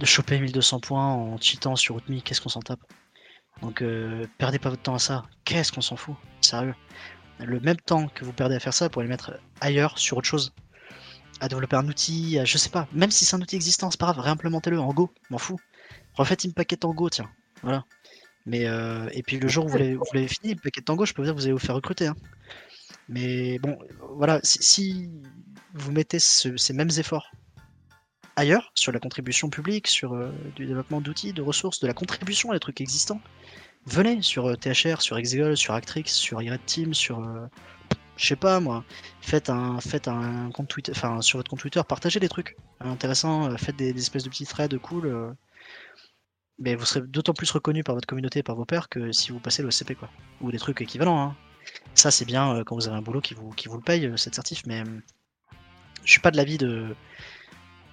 de 0.00 0.04
choper 0.04 0.40
1200 0.40 0.80
points 0.80 1.06
en 1.06 1.38
cheatant 1.38 1.76
sur 1.76 1.94
RootMe, 1.94 2.20
qu'est-ce 2.20 2.40
qu'on 2.40 2.48
s'en 2.48 2.62
tape? 2.62 2.80
Donc 3.62 3.80
euh, 3.80 4.26
perdez 4.36 4.58
pas 4.58 4.70
votre 4.70 4.82
temps 4.82 4.96
à 4.96 4.98
ça, 4.98 5.22
qu'est-ce 5.44 5.70
qu'on 5.70 5.82
s'en 5.82 5.94
fout? 5.94 6.16
Sérieux. 6.40 6.74
Le 7.38 7.60
même 7.60 7.76
temps 7.76 8.08
que 8.08 8.24
vous 8.24 8.32
perdez 8.32 8.56
à 8.56 8.58
faire 8.58 8.74
ça, 8.74 8.88
pour 8.90 9.02
aller 9.02 9.08
mettre 9.08 9.38
ailleurs 9.60 10.00
sur 10.00 10.16
autre 10.16 10.26
chose. 10.26 10.52
À 11.38 11.46
développer 11.46 11.76
un 11.76 11.86
outil, 11.86 12.40
à, 12.40 12.44
je 12.44 12.58
sais 12.58 12.70
pas, 12.70 12.88
même 12.90 13.12
si 13.12 13.24
c'est 13.24 13.36
un 13.36 13.40
outil 13.40 13.54
existant, 13.54 13.92
c'est 13.92 14.00
pas 14.00 14.06
grave, 14.06 14.18
réimplémentez-le 14.18 14.80
en 14.80 14.92
Go, 14.92 15.14
m'en 15.30 15.38
fous. 15.38 15.60
Refaites 16.14 16.42
une 16.42 16.54
paquette 16.54 16.84
en 16.84 16.92
Go, 16.92 17.08
tiens, 17.08 17.30
voilà. 17.62 17.84
Mais 18.46 18.66
euh, 18.66 19.08
et 19.12 19.22
puis 19.22 19.38
le 19.38 19.46
jour 19.46 19.66
où 19.66 19.68
vous 19.68 19.78
l'avez 19.78 20.26
fini, 20.26 20.54
le 20.54 20.60
paquet 20.60 20.80
Tango, 20.80 21.06
je 21.06 21.14
peux 21.14 21.22
vous 21.22 21.26
dire 21.26 21.34
que 21.34 21.38
vous 21.38 21.44
allez 21.46 21.52
vous 21.52 21.60
faire 21.60 21.76
recruter. 21.76 22.08
hein. 22.08 22.16
Mais 23.08 23.58
bon, 23.58 23.78
voilà, 24.16 24.40
si, 24.42 25.10
vous 25.74 25.92
mettez 25.92 26.18
ce- 26.18 26.56
ces 26.56 26.72
mêmes 26.72 26.90
efforts 26.98 27.30
ailleurs, 28.36 28.70
sur 28.74 28.92
la 28.92 28.98
contribution 29.00 29.48
publique, 29.48 29.86
sur 29.86 30.14
euh, 30.14 30.30
du 30.56 30.66
développement 30.66 31.00
d'outils, 31.00 31.32
de 31.32 31.42
ressources, 31.42 31.80
de 31.80 31.86
la 31.86 31.94
contribution 31.94 32.50
à 32.50 32.54
des 32.54 32.60
trucs 32.60 32.80
existants, 32.80 33.20
venez 33.86 34.20
sur 34.22 34.46
euh, 34.46 34.56
THR, 34.56 35.00
sur 35.00 35.16
Exegol, 35.16 35.56
sur 35.56 35.74
Actrix, 35.74 36.04
sur 36.06 36.38
Red 36.38 36.64
Team, 36.66 36.92
sur 36.92 37.20
euh, 37.20 37.46
je 38.16 38.26
sais 38.26 38.36
pas 38.36 38.60
moi, 38.60 38.84
faites 39.22 39.48
un, 39.48 39.80
faites 39.80 40.08
un 40.08 40.50
compte 40.50 40.68
Twitter, 40.68 40.92
enfin 40.94 41.20
sur 41.22 41.38
votre 41.38 41.50
compte 41.50 41.60
Twitter, 41.60 41.80
partagez 41.88 42.20
des 42.20 42.28
trucs 42.28 42.56
intéressants, 42.80 43.50
euh, 43.50 43.56
faites 43.56 43.76
des, 43.76 43.96
espèces 43.96 44.24
de 44.24 44.28
petits 44.30 44.44
threads 44.46 44.78
cool. 44.80 45.34
mais 46.58 46.74
vous 46.74 46.84
serez 46.84 47.02
d'autant 47.02 47.34
plus 47.34 47.50
reconnu 47.50 47.82
par 47.84 47.94
votre 47.94 48.06
communauté 48.06 48.40
et 48.40 48.42
par 48.42 48.56
vos 48.56 48.64
pairs 48.64 48.88
que 48.88 49.12
si 49.12 49.32
vous 49.32 49.40
passez 49.40 49.62
le 49.62 49.70
SCP 49.70 49.94
quoi. 49.94 50.10
Ou 50.40 50.50
des 50.50 50.58
trucs 50.58 50.80
équivalents. 50.80 51.20
hein. 51.20 51.36
Ça 51.94 52.10
c'est 52.10 52.24
bien 52.24 52.56
euh, 52.56 52.64
quand 52.64 52.74
vous 52.76 52.88
avez 52.88 52.96
un 52.96 53.02
boulot 53.02 53.20
qui 53.20 53.34
vous, 53.34 53.50
qui 53.50 53.68
vous 53.68 53.76
le 53.76 53.82
paye, 53.82 54.06
euh, 54.06 54.16
cette 54.16 54.34
certif, 54.34 54.62
mais 54.66 54.80
euh, 54.80 55.00
je 56.04 56.10
suis 56.10 56.20
pas 56.20 56.30
de 56.30 56.36
l'avis 56.36 56.58
de 56.58 56.94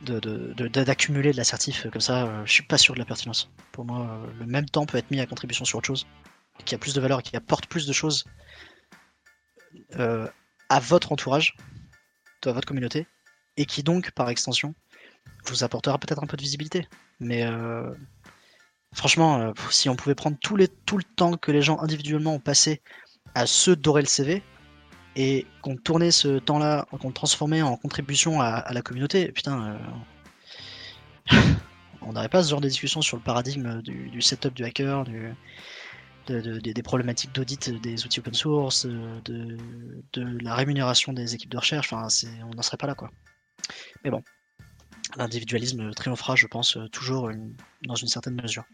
de- 0.01 0.19
de- 0.19 0.53
de- 0.53 0.84
d'accumuler 0.84 1.32
de, 1.32 1.38
la 1.38 1.45
certif 1.45 1.86
euh, 1.86 1.89
comme 1.89 2.01
ça, 2.01 2.43
je 2.45 2.51
suis 2.51 2.63
pas 2.63 2.78
sûr 2.78 2.93
de 2.93 2.99
la 2.99 3.05
pertinence. 3.05 3.49
Pour 3.71 3.86
moi, 3.86 4.28
le 4.38 4.45
même 4.45 4.65
temps 4.65 4.86
peut 4.86 4.97
être 4.97 5.09
mis 5.11 5.21
à 5.21 5.26
contribution 5.26 5.63
sur 5.63 5.78
autre 5.78 5.88
chose, 5.88 6.05
qui 6.65 6.76
a 6.76 6.78
plus 6.78 6.93
de 6.93 6.99
valeur 6.99 7.24
qui 7.24 7.36
apporte 7.38 7.67
plus 7.67 7.88
de 7.88 7.93
choses 7.93 8.26
à 10.69 10.80
votre 10.82 11.11
entourage, 11.13 11.55
à 12.45 12.51
votre 12.51 12.67
communauté, 12.67 13.07
et 13.55 13.65
qui 13.65 13.82
donc, 13.82 14.11
par 14.11 14.30
extension, 14.30 14.76
vous 15.45 15.63
apportera 15.63 15.97
peut-être 15.97 16.21
un 16.21 16.28
peu 16.28 16.36
de 16.36 16.41
visibilité. 16.41 16.86
Mais 17.21 17.47
franchement, 18.93 19.53
si 19.69 19.88
on 19.88 19.95
pouvait 19.95 20.15
prendre 20.15 20.38
tout, 20.41 20.57
les, 20.57 20.67
tout 20.67 20.97
le 20.97 21.03
temps 21.03 21.38
que 21.38 21.51
les 21.51 21.61
gens 21.61 21.80
individuellement 21.80 22.34
ont 22.36 22.39
passé 22.41 22.82
à 23.36 23.45
se 23.45 23.71
dorer 23.71 24.01
le 24.01 24.07
CV, 24.07 24.43
et 25.15 25.45
qu'on 25.61 25.75
tournait 25.75 26.11
ce 26.11 26.39
temps-là, 26.39 26.88
qu'on 26.99 27.09
le 27.09 27.13
transformait 27.13 27.61
en 27.61 27.77
contribution 27.77 28.41
à, 28.41 28.65
la 28.71 28.81
communauté, 28.81 29.31
putain, 29.31 29.77
euh, 31.31 31.36
on 32.01 32.13
n'aurait 32.13 32.29
pas 32.29 32.43
ce 32.43 32.49
genre 32.49 32.61
de 32.61 32.67
discussion 32.67 33.01
sur 33.01 33.17
le 33.17 33.23
paradigme 33.23 33.81
du, 33.81 34.21
setup 34.21 34.53
du 34.53 34.63
hacker, 34.63 35.05
des- 36.25 36.84
problématiques 36.84 37.34
d'audit 37.34 37.69
des 37.81 38.05
outils 38.05 38.19
open 38.19 38.34
source, 38.34 38.86
de, 38.86 39.57
la 40.41 40.55
rémunération 40.55 41.13
des 41.13 41.36
équipes 41.36 41.51
de 41.51 41.57
recherche. 41.57 41.93
Enfin, 41.93 42.07
on 42.43 42.55
n'en 42.55 42.61
serait 42.61 42.77
pas 42.77 42.88
là, 42.88 42.95
quoi. 42.95 43.11
Mais 44.03 44.09
bon, 44.09 44.23
l'individualisme 45.15 45.91
triomphera, 45.91 46.36
je 46.36 46.47
pense, 46.47 46.77
toujours 46.91 47.29
dans 47.84 47.95
une 47.95 48.07
certaine 48.07 48.41
mesure. 48.41 48.65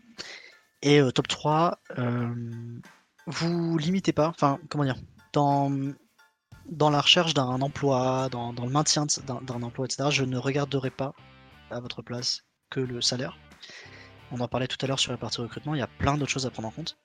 Et 0.82 1.02
euh, 1.02 1.12
top 1.12 1.28
3, 1.28 1.80
euh, 1.98 2.34
vous 3.28 3.78
limitez 3.78 4.14
pas, 4.14 4.28
enfin, 4.28 4.60
comment 4.70 4.84
dire, 4.84 4.98
dans, 5.34 5.72
dans 6.70 6.90
la 6.90 7.02
recherche 7.02 7.34
d'un 7.34 7.62
emploi, 7.62 8.30
dans, 8.30 8.54
dans 8.54 8.66
le 8.66 8.72
maintien 8.72 9.06
d'un, 9.26 9.62
emploi, 9.62 9.86
etc., 9.86 10.10
je 10.12 10.24
ne 10.24 10.38
regarderai 10.38 10.90
pas 10.90 11.14
à 11.72 11.80
votre 11.80 12.02
place 12.02 12.44
que 12.70 12.80
le 12.80 13.02
salaire. 13.02 13.38
On 14.32 14.40
en 14.40 14.48
parlait 14.48 14.68
tout 14.68 14.78
à 14.82 14.88
l'heure 14.88 15.00
sur 15.00 15.12
la 15.12 15.18
partie 15.18 15.42
recrutement, 15.42 15.76
il 15.76 15.80
y 15.80 15.84
a 15.84 15.88
plein 15.88 16.18
d'autres 16.18 16.32
choses 16.32 16.46
à 16.46 16.52
prendre 16.52 16.68
en 16.68 16.72
compte. 16.72 16.98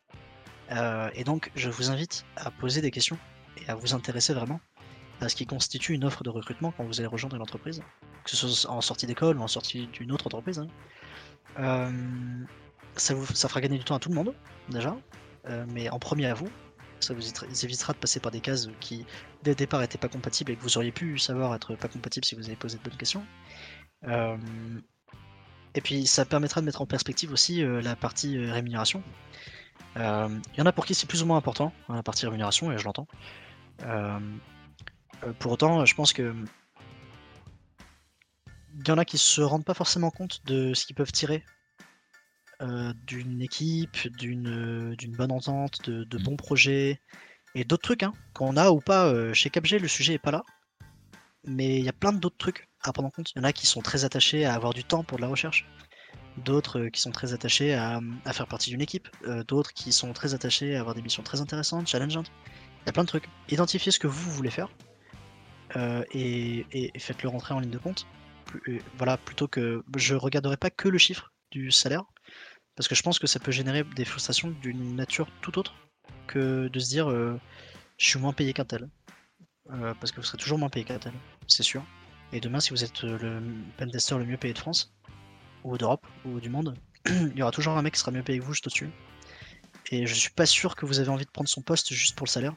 Euh, 0.70 1.10
et 1.14 1.24
donc, 1.24 1.50
je 1.54 1.70
vous 1.70 1.90
invite 1.90 2.24
à 2.36 2.50
poser 2.50 2.80
des 2.80 2.90
questions 2.90 3.18
et 3.56 3.70
à 3.70 3.74
vous 3.74 3.94
intéresser 3.94 4.34
vraiment 4.34 4.60
à 5.20 5.28
ce 5.28 5.36
qui 5.36 5.46
constitue 5.46 5.94
une 5.94 6.04
offre 6.04 6.24
de 6.24 6.30
recrutement 6.30 6.72
quand 6.76 6.84
vous 6.84 7.00
allez 7.00 7.06
rejoindre 7.06 7.36
une 7.36 7.42
entreprise, 7.42 7.82
que 8.24 8.30
ce 8.30 8.48
soit 8.48 8.70
en 8.70 8.80
sortie 8.80 9.06
d'école 9.06 9.38
ou 9.38 9.42
en 9.42 9.48
sortie 9.48 9.86
d'une 9.88 10.12
autre 10.12 10.26
entreprise. 10.26 10.58
hein. 10.58 10.68
Euh, 11.58 12.44
ça, 12.96 13.14
vous, 13.14 13.26
ça 13.34 13.48
fera 13.48 13.60
gagner 13.60 13.78
du 13.78 13.84
temps 13.84 13.94
à 13.94 13.98
tout 14.00 14.08
le 14.08 14.14
monde, 14.14 14.34
déjà, 14.68 14.96
mais 15.68 15.88
en 15.90 15.99
premier 15.99 16.26
à 16.26 16.34
vous. 16.34 16.49
Ça 17.01 17.12
vous 17.12 17.22
évitera- 17.64 17.92
de 17.92 17.99
passer 17.99 18.18
par 18.20 18.32
des 18.32 18.40
cases 18.40 18.68
qui, 18.80 19.05
dès 19.42 19.51
le 19.51 19.57
départ, 19.57 19.80
n'étaient 19.80 19.99
pas 19.99 20.09
compatibles 20.09 20.53
et 20.53 20.57
que 20.57 20.62
vous 20.62 20.78
auriez 20.78 20.92
pu 20.92 21.18
savoir 21.18 21.55
être 21.55 21.74
pas 21.76 21.88
compatibles 21.88 22.24
si 22.24 22.34
vous 22.34 22.47
avez 22.47 22.57
posé 22.57 22.78
de 22.78 22.82
bonnes 22.82 22.97
questions. 22.97 23.24
Euh, 24.05 24.38
et 25.74 25.80
puis, 25.80 26.07
ça 26.07 26.24
permettra 26.24 26.61
de 26.61 26.66
mettre 26.66 26.80
en 26.80 26.86
perspective 26.86 27.32
aussi 27.32 27.62
euh, 27.62 27.82
la 27.82 27.97
partie 27.97 28.38
euh, 28.38 28.53
rémunération. 28.53 29.03
Euh, 29.97 30.28
Il 30.55 30.59
y 30.59 30.62
en 30.62 30.66
a 30.66 30.72
pour 30.72 30.86
qui 30.86 30.95
c'est 30.95 31.07
plus 31.07 31.22
ou 31.22 31.26
moins 31.26 31.36
important, 31.36 31.72
hein, 31.88 31.97
la 31.97 32.03
partie 32.03 32.24
rémunération, 32.24 32.72
et 32.72 32.78
je 32.78 32.84
l'entends. 32.84 33.09
Euh, 33.82 34.18
euh, 35.24 35.32
pour 35.38 35.53
autant, 35.53 35.84
je 35.84 35.95
pense 35.95 36.12
que 36.12 36.34
il 38.76 38.88
y 38.88 38.90
en 38.90 38.99
a 38.99 39.05
qui 39.05 39.18
se 39.18 39.40
rendent 39.40 39.64
pas 39.64 39.74
forcément 39.74 40.11
compte 40.11 40.45
de 40.47 40.74
ce 40.74 40.86
qu'ils 40.86 40.97
peuvent 40.97 41.12
tirer 41.12 41.45
euh, 41.45 41.53
d'une 43.07 43.42
équipe, 43.42 44.09
d'une 44.16 44.48
euh, 44.92 44.96
d'une 44.96 45.12
bonne 45.12 45.32
entente, 45.32 45.88
de, 45.88 46.05
de 46.05 46.18
bons 46.18 46.36
projets 46.36 47.00
et 47.55 47.64
d'autres 47.64 47.82
trucs 47.82 48.02
hein, 48.02 48.12
qu'on 48.32 48.57
a 48.57 48.70
ou 48.70 48.80
pas. 48.80 49.07
euh, 49.07 49.32
chez 49.32 49.50
CapG, 49.50 49.80
le 49.80 49.88
sujet 49.88 50.14
est 50.14 50.18
pas 50.18 50.30
là, 50.30 50.42
mais 51.44 51.78
il 51.78 51.84
y 51.84 51.88
a 51.88 51.92
plein 51.92 52.12
d'autres 52.12 52.38
trucs 52.38 52.68
à 52.82 52.92
prendre 52.92 53.09
en 53.09 53.11
compte. 53.11 53.32
Il 53.32 53.38
y 53.38 53.40
en 53.40 53.44
a 53.44 53.52
qui 53.52 53.66
sont 53.66 53.82
très 53.82 54.05
attachés 54.05 54.44
à 54.44 54.55
avoir 54.55 54.74
du 54.74 54.84
temps 54.84 55.05
pour 55.05 55.18
de 55.18 55.22
la 55.22 55.28
recherche, 55.28 55.66
d'autres 56.38 56.80
euh, 56.80 56.90
qui 56.90 57.00
sont 57.00 57.12
très 57.12 57.32
attachés 57.32 57.74
à, 57.74 58.00
faire 58.32 58.46
partie 58.46 58.70
d'une 58.70 58.80
équipe, 58.80 59.09
euh, 59.26 59.44
d'autres 59.44 59.72
qui 59.72 59.92
sont 59.92 60.12
très 60.12 60.34
attachés 60.34 60.76
à 60.76 60.80
avoir 60.80 60.94
des 60.94 61.02
missions 61.02 61.22
très 61.22 61.40
intéressantes, 61.40 61.86
challengeantes. 61.86 62.30
Il 62.82 62.86
y 62.86 62.90
a 62.90 62.92
plein 62.92 63.05
de 63.05 63.09
trucs. 63.09 63.28
Identifiez 63.48 63.92
ce 63.92 63.98
que 63.98 64.07
vous 64.07 64.30
voulez 64.30 64.50
faire 64.50 64.68
euh, 65.76 66.05
et, 66.12 66.92
faites-le 66.98 67.28
rentrer 67.28 67.55
en 67.55 67.61
ligne 67.61 67.70
de 67.70 67.78
compte. 67.78 68.07
Euh, 68.68 68.78
voilà, 68.96 69.16
plutôt 69.16 69.48
que 69.48 69.82
je 69.96 70.14
regarderai 70.14 70.57
pas 70.57 70.70
que 70.70 70.88
le 70.88 70.98
chiffre 70.98 71.32
du 71.50 71.70
salaire, 71.70 72.05
parce 72.77 72.89
que 72.89 72.95
je 72.95 73.03
pense 73.03 73.18
que 73.18 73.27
ça 73.27 73.39
peut 73.39 73.53
générer 73.53 73.85
des 73.85 74.05
frustrations 74.05 74.51
d'une 74.51 74.97
nature 74.97 75.29
tout 75.41 75.59
autre 75.59 75.75
que 76.27 76.68
de 76.68 76.79
se 76.79 76.89
dire 76.89 77.11
euh, 77.11 77.39
je 77.99 78.09
suis 78.09 78.18
moins 78.18 78.33
payé 78.33 78.53
qu'un 78.53 78.64
tel. 78.64 78.89
Euh, 79.70 79.95
parce 79.95 80.12
que 80.12 80.16
vous 80.16 80.27
serez 80.27 80.39
toujours 80.39 80.59
moins 80.59 80.68
payé 80.68 80.85
qu'un 80.85 80.99
tel, 80.99 81.12
c'est 81.47 81.62
sûr. 81.62 81.83
Et 82.33 82.41
demain, 82.41 82.61
si 82.61 82.70
vous 82.70 82.85
êtes 82.85 83.05
euh, 83.05 83.18
le 83.18 83.43
pentester 83.79 84.16
le 84.18 84.27
mieux 84.27 84.37
payé 84.37 84.53
de 84.53 84.59
France, 84.59 84.95
ou 85.62 85.79
d'Europe, 85.79 86.07
ou 86.25 86.41
du 86.41 86.51
monde, 86.51 86.77
il 87.07 87.37
y 87.37 87.43
aura 87.43 87.53
toujours 87.53 87.77
un 87.77 87.83
mec 87.83 87.95
qui 87.95 88.01
sera 88.01 88.11
mieux 88.11 88.22
payé 88.22 88.39
que 88.39 88.45
vous 88.45 88.53
juste 88.53 88.66
au-dessus. 88.66 88.91
Et 89.91 90.07
je 90.07 90.14
suis 90.14 90.31
pas 90.31 90.47
sûr 90.47 90.77
que 90.77 90.85
vous 90.87 90.99
avez 90.99 91.09
envie 91.09 91.25
de 91.25 91.31
prendre 91.31 91.49
son 91.49 91.62
poste 91.62 91.93
juste 91.93 92.16
pour 92.16 92.27
le 92.27 92.31
salaire. 92.31 92.55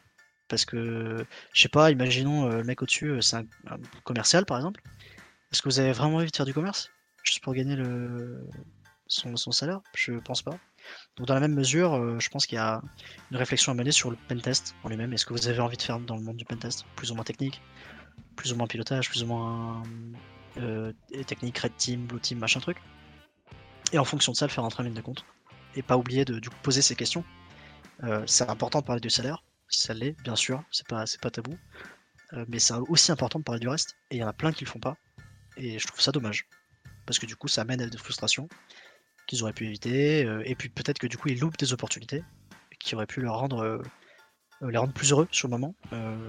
Parce 0.49 0.63
que, 0.65 1.26
je 1.53 1.61
sais 1.61 1.70
pas, 1.70 1.91
imaginons 1.91 2.47
le 2.47 2.63
mec 2.63 2.82
au-dessus, 2.82 3.22
c'est 3.22 3.36
un 3.36 3.45
commercial 4.05 4.45
par 4.45 4.55
exemple. 4.55 4.82
Est-ce 5.51 5.61
que 5.61 5.68
vous 5.68 5.80
avez 5.80 5.91
vraiment 5.91 6.18
envie 6.18 6.32
de 6.32 6.36
faire 6.36 6.45
du 6.45 6.53
commerce? 6.53 6.89
Juste 7.24 7.43
pour 7.43 7.53
gagner 7.53 7.76
le, 7.76 8.47
son, 9.07 9.35
son 9.35 9.51
salaire 9.51 9.81
Je 9.95 10.13
pense 10.13 10.41
pas. 10.41 10.57
Donc 11.17 11.27
dans 11.27 11.33
la 11.33 11.39
même 11.39 11.53
mesure, 11.53 11.95
euh, 11.95 12.19
je 12.19 12.29
pense 12.29 12.45
qu'il 12.45 12.55
y 12.55 12.59
a 12.59 12.81
une 13.31 13.37
réflexion 13.37 13.71
à 13.71 13.75
mener 13.75 13.91
sur 13.91 14.09
le 14.09 14.17
pentest 14.27 14.75
en 14.83 14.89
lui-même. 14.89 15.13
Est-ce 15.13 15.25
que 15.25 15.33
vous 15.33 15.47
avez 15.47 15.59
envie 15.59 15.77
de 15.77 15.81
faire 15.81 15.99
dans 15.99 16.15
le 16.15 16.23
monde 16.23 16.37
du 16.37 16.45
pentest 16.45 16.85
Plus 16.95 17.11
ou 17.11 17.15
moins 17.15 17.23
technique, 17.23 17.61
plus 18.35 18.53
ou 18.53 18.55
moins 18.55 18.67
pilotage, 18.67 19.09
plus 19.09 19.23
ou 19.23 19.27
moins 19.27 19.83
euh, 20.57 20.93
technique, 21.25 21.57
red 21.59 21.75
team, 21.77 22.05
blue 22.07 22.19
team, 22.19 22.39
machin 22.39 22.59
truc. 22.59 22.77
Et 23.91 23.97
en 23.97 24.05
fonction 24.05 24.31
de 24.31 24.37
ça, 24.37 24.45
le 24.45 24.51
faire 24.51 24.63
rentrer 24.63 24.83
en 24.83 24.89
de 24.89 25.01
compte. 25.01 25.25
Et 25.75 25.81
pas 25.81 25.97
oublier 25.97 26.25
de 26.25 26.39
poser 26.63 26.81
ces 26.81 26.95
questions. 26.95 27.23
Euh, 28.03 28.23
c'est 28.27 28.49
important 28.49 28.79
de 28.79 28.85
parler 28.85 29.01
du 29.01 29.09
salaire, 29.09 29.43
ça 29.69 29.93
l'est, 29.93 30.15
bien 30.23 30.35
sûr, 30.35 30.63
c'est 30.71 30.87
pas, 30.87 31.05
pas 31.21 31.31
tabou. 31.31 31.57
Euh, 32.33 32.45
mais 32.47 32.59
c'est 32.59 32.73
aussi 32.73 33.11
important 33.11 33.39
de 33.39 33.43
parler 33.43 33.59
du 33.59 33.67
reste. 33.67 33.95
Et 34.11 34.17
il 34.17 34.19
y 34.19 34.23
en 34.23 34.27
a 34.27 34.33
plein 34.33 34.51
qui 34.51 34.65
le 34.65 34.69
font 34.69 34.79
pas. 34.79 34.97
Et 35.55 35.79
je 35.79 35.87
trouve 35.87 36.01
ça 36.01 36.11
dommage. 36.11 36.47
Parce 37.05 37.19
que 37.19 37.25
du 37.25 37.35
coup, 37.35 37.47
ça 37.47 37.61
amène 37.61 37.81
à 37.81 37.87
des 37.87 37.97
frustrations 37.97 38.47
qu'ils 39.28 39.43
auraient 39.43 39.53
pu 39.53 39.65
éviter. 39.67 40.25
euh, 40.25 40.41
et 40.45 40.55
puis 40.55 40.69
peut-être 40.69 40.97
que 40.97 41.07
du 41.07 41.17
coup, 41.17 41.28
ils 41.30 41.39
loupent 41.39 41.57
des 41.57 41.73
opportunités 41.73 42.23
qui 42.80 42.95
auraient 42.95 43.05
pu 43.05 43.21
leur 43.21 43.38
rendre, 43.38 43.59
euh, 43.59 43.82
euh, 44.63 44.71
les 44.71 44.78
rendre 44.78 44.93
plus 44.93 45.11
heureux 45.11 45.28
sur 45.32 45.47
le 45.47 45.51
moment. 45.51 45.75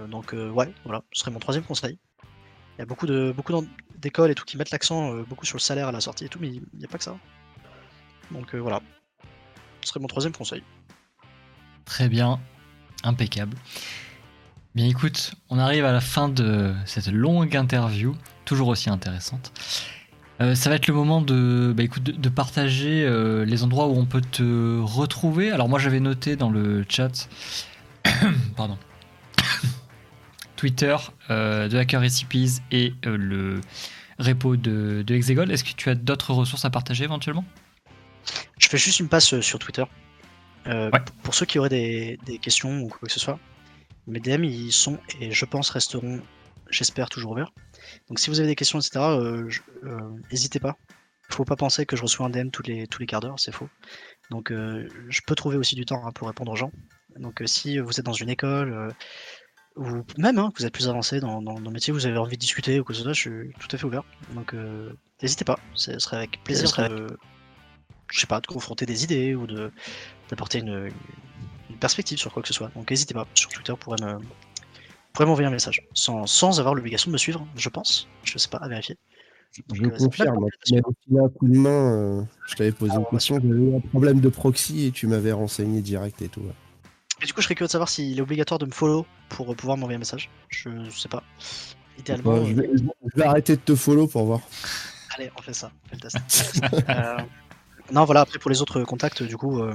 Donc, 0.09 0.33
ouais, 0.33 0.71
voilà, 0.83 1.03
ce 1.13 1.21
serait 1.21 1.31
mon 1.31 1.39
troisième 1.39 1.63
conseil. 1.63 1.97
Il 2.77 2.79
y 2.79 2.81
a 2.83 2.85
beaucoup 2.85 3.07
de 3.07 3.33
beaucoup 3.35 3.53
d'écoles 3.97 4.31
et 4.31 4.35
tout 4.35 4.45
qui 4.45 4.55
mettent 4.57 4.71
l'accent 4.71 5.13
beaucoup 5.23 5.45
sur 5.45 5.57
le 5.57 5.61
salaire 5.61 5.87
à 5.87 5.91
la 5.91 5.99
sortie 5.99 6.25
et 6.25 6.29
tout, 6.29 6.39
mais 6.39 6.47
il 6.47 6.61
n'y 6.77 6.85
a 6.85 6.87
pas 6.87 6.97
que 6.97 7.03
ça. 7.03 7.17
Donc 8.31 8.55
voilà, 8.55 8.81
ce 9.81 9.89
serait 9.89 9.99
mon 9.99 10.07
troisième 10.07 10.33
conseil. 10.33 10.63
Très 11.85 12.07
bien, 12.07 12.39
impeccable. 13.03 13.57
Bien 14.75 14.85
écoute, 14.85 15.33
on 15.49 15.59
arrive 15.59 15.83
à 15.83 15.91
la 15.91 15.99
fin 15.99 16.29
de 16.29 16.73
cette 16.85 17.07
longue 17.07 17.55
interview, 17.55 18.15
toujours 18.45 18.69
aussi 18.69 18.89
intéressante. 18.89 19.51
Euh, 20.41 20.55
ça 20.55 20.69
va 20.69 20.77
être 20.77 20.87
le 20.87 20.93
moment 20.93 21.21
de, 21.21 21.73
bah, 21.75 21.83
écoute, 21.83 22.03
de, 22.03 22.11
de 22.13 22.29
partager 22.29 23.03
euh, 23.03 23.43
les 23.43 23.63
endroits 23.63 23.87
où 23.87 23.97
on 23.97 24.05
peut 24.05 24.21
te 24.21 24.79
retrouver. 24.79 25.51
Alors 25.51 25.67
moi 25.67 25.79
j'avais 25.79 25.99
noté 25.99 26.35
dans 26.35 26.49
le 26.49 26.85
chat, 26.87 27.27
pardon, 28.55 28.77
Twitter 30.55 30.95
euh, 31.29 31.67
de 31.67 31.77
Hacker 31.77 32.01
Recipes 32.01 32.61
et 32.71 32.93
le 33.03 33.59
repo 34.17 34.55
de, 34.55 35.03
de 35.05 35.15
Hexagol. 35.15 35.51
Est-ce 35.51 35.65
que 35.65 35.73
tu 35.75 35.89
as 35.89 35.95
d'autres 35.95 36.33
ressources 36.33 36.63
à 36.63 36.69
partager 36.69 37.03
éventuellement? 37.03 37.43
Je 38.57 38.67
fais 38.69 38.77
juste 38.77 38.99
une 38.99 39.09
passe 39.09 39.39
sur 39.41 39.59
Twitter. 39.59 39.83
Ouais. 40.65 40.91
Pour 41.23 41.33
ceux 41.33 41.47
qui 41.47 41.57
auraient 41.57 41.69
des, 41.69 42.19
des 42.25 42.37
questions 42.37 42.81
ou 42.81 42.89
quoi 42.89 43.07
que 43.07 43.11
ce 43.11 43.19
soit, 43.19 43.39
mes 44.07 44.19
DM 44.19 44.43
ils 44.43 44.71
sont 44.71 44.99
et 45.19 45.31
je 45.31 45.45
pense 45.45 45.69
resteront, 45.71 46.21
j'espère, 46.69 47.09
toujours 47.09 47.31
ouverts. 47.31 47.51
Donc 48.07 48.19
si 48.19 48.29
vous 48.29 48.39
avez 48.39 48.47
des 48.47 48.55
questions, 48.55 48.79
etc., 48.79 48.99
euh, 48.99 49.49
euh, 49.83 49.99
n'hésitez 50.31 50.59
pas. 50.59 50.77
Faut 51.29 51.45
pas 51.45 51.55
penser 51.55 51.85
que 51.85 51.95
je 51.95 52.01
reçois 52.01 52.25
un 52.25 52.29
DM 52.29 52.49
tous 52.49 52.63
les, 52.63 52.87
tous 52.87 52.99
les 52.99 53.05
quarts 53.05 53.21
d'heure, 53.21 53.39
c'est 53.39 53.51
faux. 53.51 53.69
Donc 54.31 54.51
euh, 54.51 54.87
je 55.09 55.21
peux 55.25 55.35
trouver 55.35 55.57
aussi 55.57 55.75
du 55.75 55.85
temps 55.85 56.05
hein, 56.05 56.11
pour 56.11 56.27
répondre 56.27 56.51
aux 56.51 56.55
gens. 56.55 56.71
Donc 57.17 57.41
si 57.45 57.77
vous 57.79 57.99
êtes 57.99 58.05
dans 58.05 58.13
une 58.13 58.29
école, 58.29 58.93
ou 59.79 60.03
même 60.17 60.37
hein, 60.39 60.51
que 60.53 60.59
vous 60.59 60.65
êtes 60.65 60.73
plus 60.73 60.89
avancé 60.89 61.19
dans, 61.19 61.41
dans, 61.41 61.53
dans 61.53 61.69
le 61.69 61.71
métier, 61.71 61.93
vous 61.93 62.05
avez 62.05 62.17
envie 62.17 62.35
de 62.35 62.41
discuter 62.41 62.79
ou 62.79 62.83
quoi 62.83 62.93
que 62.93 62.97
ce 62.97 63.03
soit, 63.03 63.13
je 63.13 63.19
suis 63.19 63.53
tout 63.59 63.67
à 63.71 63.77
fait 63.77 63.85
ouvert. 63.85 64.03
Donc 64.33 64.53
euh, 64.53 64.91
n'hésitez 65.21 65.45
pas, 65.45 65.59
ce 65.73 65.97
serait 65.99 66.17
avec 66.17 66.43
plaisir 66.43 66.69
de, 66.89 67.07
je 68.11 68.19
sais 68.19 68.27
pas, 68.27 68.41
de 68.41 68.47
confronter 68.47 68.85
des 68.85 69.03
idées 69.03 69.35
ou 69.35 69.47
d'apporter 70.29 70.59
une, 70.59 70.91
une 71.69 71.79
perspective 71.79 72.17
sur 72.17 72.33
quoi 72.33 72.41
que 72.41 72.47
ce 72.47 72.53
soit. 72.53 72.69
Donc 72.75 72.89
n'hésitez 72.89 73.13
pas, 73.13 73.25
sur 73.33 73.49
Twitter, 73.49 73.71
vous 73.71 73.77
pourrez 73.77 74.03
me 74.03 74.19
m'envoyer 75.25 75.47
un 75.47 75.51
message, 75.51 75.87
sans, 75.93 76.25
sans 76.27 76.59
avoir 76.59 76.75
l'obligation 76.75 77.09
de 77.09 77.13
me 77.13 77.17
suivre, 77.17 77.45
je 77.55 77.69
pense. 77.69 78.07
Je 78.23 78.37
sais 78.37 78.49
pas, 78.49 78.57
à 78.59 78.67
vérifier. 78.67 78.97
Je 79.73 79.83
Donc, 79.83 79.93
euh, 79.93 79.97
confirme, 79.97 80.35
tu 80.35 80.39
m'avais 80.39 80.51
filé 81.05 81.19
un 81.19 81.29
coup 81.29 81.47
de 81.47 81.57
main, 81.57 81.93
euh, 82.19 82.23
je 82.47 82.55
t'avais 82.55 82.71
posé 82.71 82.97
Ah, 82.97 82.99
une 82.99 83.05
question, 83.07 83.35
j'avais 83.41 83.59
eu 83.59 83.75
un 83.75 83.81
problème 83.81 84.19
de 84.21 84.29
proxy 84.29 84.85
et 84.87 84.91
tu 84.91 85.07
m'avais 85.07 85.31
renseigné 85.31 85.81
direct 85.81 86.21
et 86.21 86.29
tout. 86.29 86.41
ouais. 86.41 86.55
Et 87.21 87.25
du 87.25 87.33
coup, 87.33 87.41
je 87.41 87.45
serais 87.45 87.55
curieux 87.55 87.67
de 87.67 87.71
savoir 87.71 87.89
s'il 87.89 88.17
est 88.17 88.21
obligatoire 88.21 88.59
de 88.59 88.65
me 88.65 88.71
follow 88.71 89.05
pour 89.29 89.51
euh, 89.51 89.55
pouvoir 89.55 89.77
m'envoyer 89.77 89.95
un 89.97 89.99
message. 89.99 90.29
Je, 90.49 90.69
je 90.89 90.99
sais 90.99 91.09
pas. 91.09 91.23
Idéalement, 91.97 92.43
je, 92.45 92.53
vais, 92.53 92.69
je 92.75 92.83
vais 93.19 93.25
arrêter 93.25 93.55
de 93.55 93.61
te 93.61 93.75
follow 93.75 94.07
pour 94.07 94.25
voir. 94.25 94.41
allez, 95.17 95.31
on 95.37 95.41
fait 95.41 95.53
ça, 95.53 95.71
on 95.85 95.89
fait 95.89 95.95
le 95.95 96.01
test. 96.01 96.23
Euh, 96.89 97.17
non, 97.91 98.05
voilà, 98.05 98.21
après 98.21 98.39
pour 98.39 98.51
les 98.51 98.61
autres 98.61 98.83
contacts, 98.83 99.23
du 99.23 99.37
coup, 99.37 99.61
euh, 99.61 99.73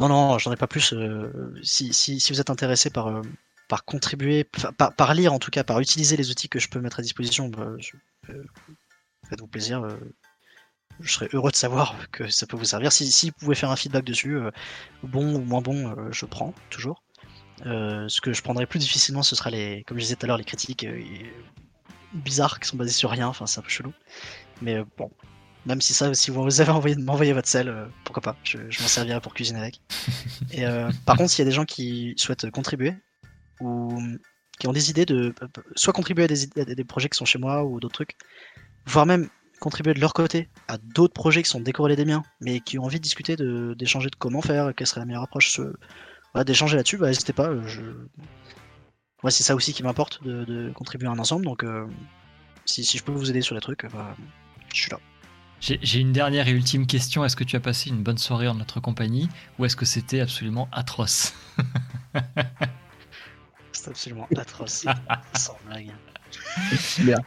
non, 0.00 0.08
non, 0.08 0.38
j'en 0.38 0.52
ai 0.52 0.56
pas 0.56 0.66
plus. 0.66 0.92
euh, 0.92 1.54
si, 1.62 1.92
si, 1.92 2.18
si 2.20 2.32
vous 2.32 2.40
êtes 2.40 2.50
intéressé 2.50 2.90
par, 2.90 3.08
euh, 3.08 3.22
par 3.68 3.84
contribuer, 3.84 4.44
par, 4.78 4.94
par 4.94 5.14
lire 5.14 5.32
en 5.32 5.38
tout 5.38 5.50
cas, 5.50 5.64
par 5.64 5.80
utiliser 5.80 6.16
les 6.16 6.30
outils 6.30 6.48
que 6.48 6.58
je 6.58 6.68
peux 6.68 6.80
mettre 6.80 6.98
à 7.00 7.02
disposition, 7.02 7.48
bah, 7.48 7.68
je- 7.78 7.96
euh, 8.32 8.44
faites-vous 9.28 9.46
plaisir. 9.46 9.82
euh, 9.84 9.96
je 11.00 11.12
serais 11.12 11.28
heureux 11.32 11.50
de 11.50 11.56
savoir 11.56 11.96
que 12.12 12.28
ça 12.28 12.46
peut 12.46 12.56
vous 12.56 12.64
servir. 12.66 12.92
Si, 12.92 13.10
si 13.10 13.30
vous 13.30 13.36
pouvez 13.40 13.54
faire 13.56 13.70
un 13.70 13.76
feedback 13.76 14.04
dessus, 14.04 14.36
euh, 14.36 14.50
bon 15.02 15.34
ou 15.34 15.40
moins 15.40 15.60
bon, 15.60 15.88
euh, 15.90 16.12
je 16.12 16.24
prends 16.24 16.54
toujours. 16.70 17.02
Ce 17.64 18.20
que 18.20 18.32
je 18.32 18.42
prendrais 18.42 18.66
plus 18.66 18.78
difficilement, 18.78 19.22
ce 19.22 19.34
sera 19.34 19.50
les, 19.50 19.82
comme 19.86 19.98
je 19.98 20.02
disais 20.04 20.16
tout 20.16 20.26
à 20.26 20.28
l'heure, 20.28 20.36
les 20.38 20.44
critiques 20.44 20.86
bizarres 22.12 22.60
qui 22.60 22.68
sont 22.68 22.76
basées 22.76 22.92
sur 22.92 23.10
rien. 23.10 23.26
Enfin, 23.28 23.46
c'est 23.46 23.58
un 23.60 23.62
peu 23.62 23.68
chelou. 23.70 23.92
Mais 24.62 24.84
bon, 24.98 25.10
Même 25.66 25.80
si 25.80 25.94
ça, 25.94 26.12
si 26.14 26.30
vous 26.30 26.60
avez 26.60 26.70
envie 26.70 26.94
de 26.94 27.02
m'envoyer 27.02 27.32
votre 27.32 27.48
sel, 27.48 27.68
euh, 27.68 27.86
pourquoi 28.04 28.22
pas, 28.22 28.36
je, 28.44 28.58
je 28.70 28.82
m'en 28.82 28.88
servirai 28.88 29.20
pour 29.20 29.34
cuisiner 29.34 29.58
avec. 29.60 29.80
Et 30.52 30.66
euh, 30.66 30.90
par 31.06 31.16
contre, 31.16 31.30
s'il 31.30 31.40
y 31.40 31.46
a 31.46 31.50
des 31.50 31.54
gens 31.56 31.64
qui 31.64 32.14
souhaitent 32.18 32.50
contribuer 32.50 32.94
ou 33.60 34.00
qui 34.58 34.68
ont 34.68 34.72
des 34.72 34.90
idées 34.90 35.06
de 35.06 35.34
soit 35.74 35.92
contribuer 35.92 36.24
à 36.24 36.28
des, 36.28 36.60
à 36.60 36.64
des 36.64 36.84
projets 36.84 37.08
qui 37.08 37.16
sont 37.16 37.24
chez 37.24 37.38
moi 37.38 37.64
ou 37.64 37.80
d'autres 37.80 37.94
trucs, 37.94 38.16
voire 38.86 39.06
même 39.06 39.28
contribuer 39.60 39.94
de 39.94 40.00
leur 40.00 40.12
côté 40.12 40.48
à 40.68 40.78
d'autres 40.78 41.14
projets 41.14 41.42
qui 41.42 41.48
sont 41.48 41.60
décorrélés 41.60 41.96
des 41.96 42.04
miens, 42.04 42.22
mais 42.40 42.60
qui 42.60 42.78
ont 42.78 42.84
envie 42.84 42.98
de 42.98 43.02
discuter, 43.02 43.36
d'échanger 43.36 44.10
de, 44.10 44.16
comment 44.16 44.42
faire, 44.42 44.74
quelle 44.74 44.86
serait 44.86 45.00
la 45.00 45.06
meilleure 45.06 45.22
approche, 45.22 45.60
d'échanger 46.44 46.76
là-dessus, 46.76 46.98
bah, 46.98 47.08
n'hésitez 47.08 47.32
pas. 47.32 47.50
Je... 47.66 47.80
C'est 49.30 49.42
ça 49.42 49.54
aussi 49.54 49.72
qui 49.72 49.82
m'importe 49.82 50.22
de, 50.22 50.70
contribuer 50.74 51.08
à 51.08 51.12
un 51.12 51.18
ensemble, 51.18 51.46
donc 51.46 51.64
euh, 51.64 51.86
si, 52.66 52.84
je 52.84 53.02
peux 53.02 53.12
vous 53.12 53.30
aider 53.30 53.40
sur 53.40 53.54
les 53.54 53.60
trucs, 53.60 53.90
bah, 53.90 54.14
je 54.72 54.82
suis 54.82 54.90
là. 54.90 54.98
J'ai 55.60 55.98
une 55.98 56.12
dernière 56.12 56.46
et 56.46 56.50
ultime 56.50 56.86
question. 56.86 57.24
Est-ce 57.24 57.36
que 57.36 57.44
tu 57.44 57.56
as 57.56 57.60
passé 57.60 57.88
une 57.88 58.02
bonne 58.02 58.18
soirée 58.18 58.48
en 58.48 58.54
notre 58.54 58.80
compagnie 58.80 59.30
ou 59.58 59.64
est-ce 59.64 59.76
que 59.76 59.86
c'était 59.86 60.20
absolument 60.20 60.68
atroce? 60.72 61.32
C'est 63.84 63.90
absolument 63.90 64.26
atroce. 64.38 64.86
Sans 65.34 65.58
blague. 65.66 65.92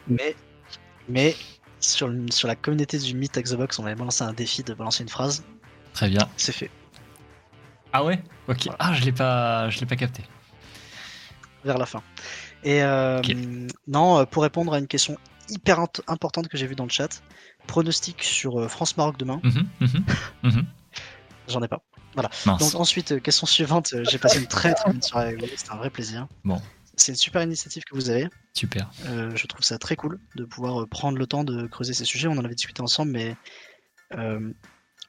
Mais, 0.08 0.34
mais 1.08 1.36
sur, 1.78 2.08
le- 2.08 2.28
sur 2.32 2.48
la 2.48 2.56
communauté 2.56 2.98
du 2.98 3.14
Meet 3.14 3.32
the 3.44 3.54
Box, 3.54 3.78
on 3.78 3.86
avait 3.86 3.94
balancé 3.94 4.24
un 4.24 4.32
défi 4.32 4.64
de 4.64 4.74
balancer 4.74 5.04
une 5.04 5.08
phrase. 5.08 5.44
Très 5.94 6.08
bien. 6.08 6.28
C'est 6.36 6.50
fait. 6.52 6.70
Ah 7.92 8.04
ouais? 8.04 8.20
Ok. 8.48 8.64
Voilà. 8.64 8.76
Ah, 8.80 8.92
je 8.94 9.04
l'ai 9.04 9.12
pas, 9.12 9.70
je 9.70 9.78
l'ai 9.78 9.86
pas 9.86 9.94
capté. 9.96 10.24
vers 11.64 11.78
la 11.78 11.86
fin. 11.86 12.02
Et 12.64 12.82
euh, 12.82 13.22
non, 13.86 14.18
euh, 14.18 14.24
pour 14.24 14.42
répondre 14.42 14.74
à 14.74 14.78
une 14.80 14.88
question 14.88 15.16
hyper 15.48 15.78
importante 16.08 16.48
que 16.48 16.56
j'ai 16.58 16.66
vue 16.66 16.74
dans 16.74 16.84
le 16.84 16.90
chat, 16.90 17.22
pronostic 17.68 18.22
sur 18.24 18.58
euh, 18.60 18.66
France-Maroc 18.68 19.16
demain, 19.16 19.40
Mhm, 19.44 19.68
mhm, 19.80 20.04
mhm. 20.42 20.66
j'en 21.46 21.62
ai 21.62 21.68
pas. 21.68 21.82
Mince. 22.46 22.58
Donc 22.72 22.80
ensuite, 22.80 23.12
euh, 23.12 23.20
question 23.20 23.46
suivante, 23.46 23.92
euh, 23.94 24.04
j'ai 24.10 24.18
passé 24.18 24.38
une 24.38 24.46
très 24.46 24.74
très 24.74 24.90
bonne 24.90 25.02
soirée 25.02 25.28
avec 25.28 25.40
vous, 25.40 25.46
c'était 25.56 25.70
un 25.72 25.76
vrai 25.76 25.90
plaisir. 25.90 26.26
Bon. 26.44 26.60
C'est 26.96 27.12
une 27.12 27.16
super 27.16 27.42
initiative 27.42 27.84
que 27.84 27.94
vous 27.94 28.10
avez. 28.10 28.28
Super. 28.54 28.90
Euh, 29.06 29.30
je 29.36 29.46
trouve 29.46 29.62
ça 29.62 29.78
très 29.78 29.94
cool 29.94 30.18
de 30.34 30.44
pouvoir 30.44 30.88
prendre 30.88 31.16
le 31.16 31.26
temps 31.28 31.44
de 31.44 31.66
creuser 31.68 31.94
ces 31.94 32.04
sujets. 32.04 32.26
On 32.26 32.32
en 32.32 32.44
avait 32.44 32.56
discuté 32.56 32.82
ensemble, 32.82 33.12
mais 33.12 33.36
euh, 34.16 34.52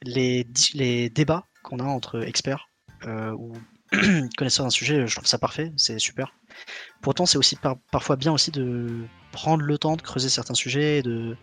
les, 0.03 0.45
les 0.75 1.09
débats 1.09 1.45
qu'on 1.63 1.79
a 1.79 1.83
entre 1.83 2.21
experts 2.27 2.69
euh, 3.05 3.31
ou 3.31 3.53
connaisseurs 4.37 4.65
d'un 4.65 4.69
sujet, 4.69 5.07
je 5.07 5.15
trouve 5.15 5.27
ça 5.27 5.39
parfait, 5.39 5.73
c'est 5.77 5.97
super. 5.97 6.31
Pourtant, 7.01 7.25
c'est 7.25 7.39
aussi 7.39 7.55
par- 7.55 7.77
parfois 7.91 8.17
bien 8.17 8.31
aussi 8.31 8.51
de 8.51 9.05
prendre 9.31 9.63
le 9.63 9.77
temps 9.79 9.95
de 9.95 10.01
creuser 10.03 10.29
certains 10.29 10.53
sujets 10.53 10.99
et 10.99 11.01
de 11.01 11.35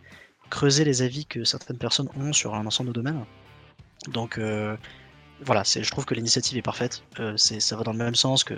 creuser 0.48 0.84
les 0.84 1.02
avis 1.02 1.26
que 1.26 1.42
certaines 1.42 1.78
personnes 1.78 2.08
ont 2.16 2.32
sur 2.32 2.54
un 2.54 2.64
ensemble 2.66 2.90
de 2.90 2.94
domaines. 2.94 3.24
Donc 4.08 4.38
euh, 4.38 4.76
voilà, 5.42 5.64
c'est- 5.64 5.82
je 5.82 5.90
trouve 5.90 6.04
que 6.04 6.14
l'initiative 6.14 6.56
est 6.58 6.62
parfaite. 6.62 7.02
Euh, 7.20 7.36
c'est- 7.36 7.60
ça 7.60 7.76
va 7.76 7.82
dans 7.84 7.92
le 7.92 7.98
même 7.98 8.14
sens 8.14 8.44
que, 8.44 8.54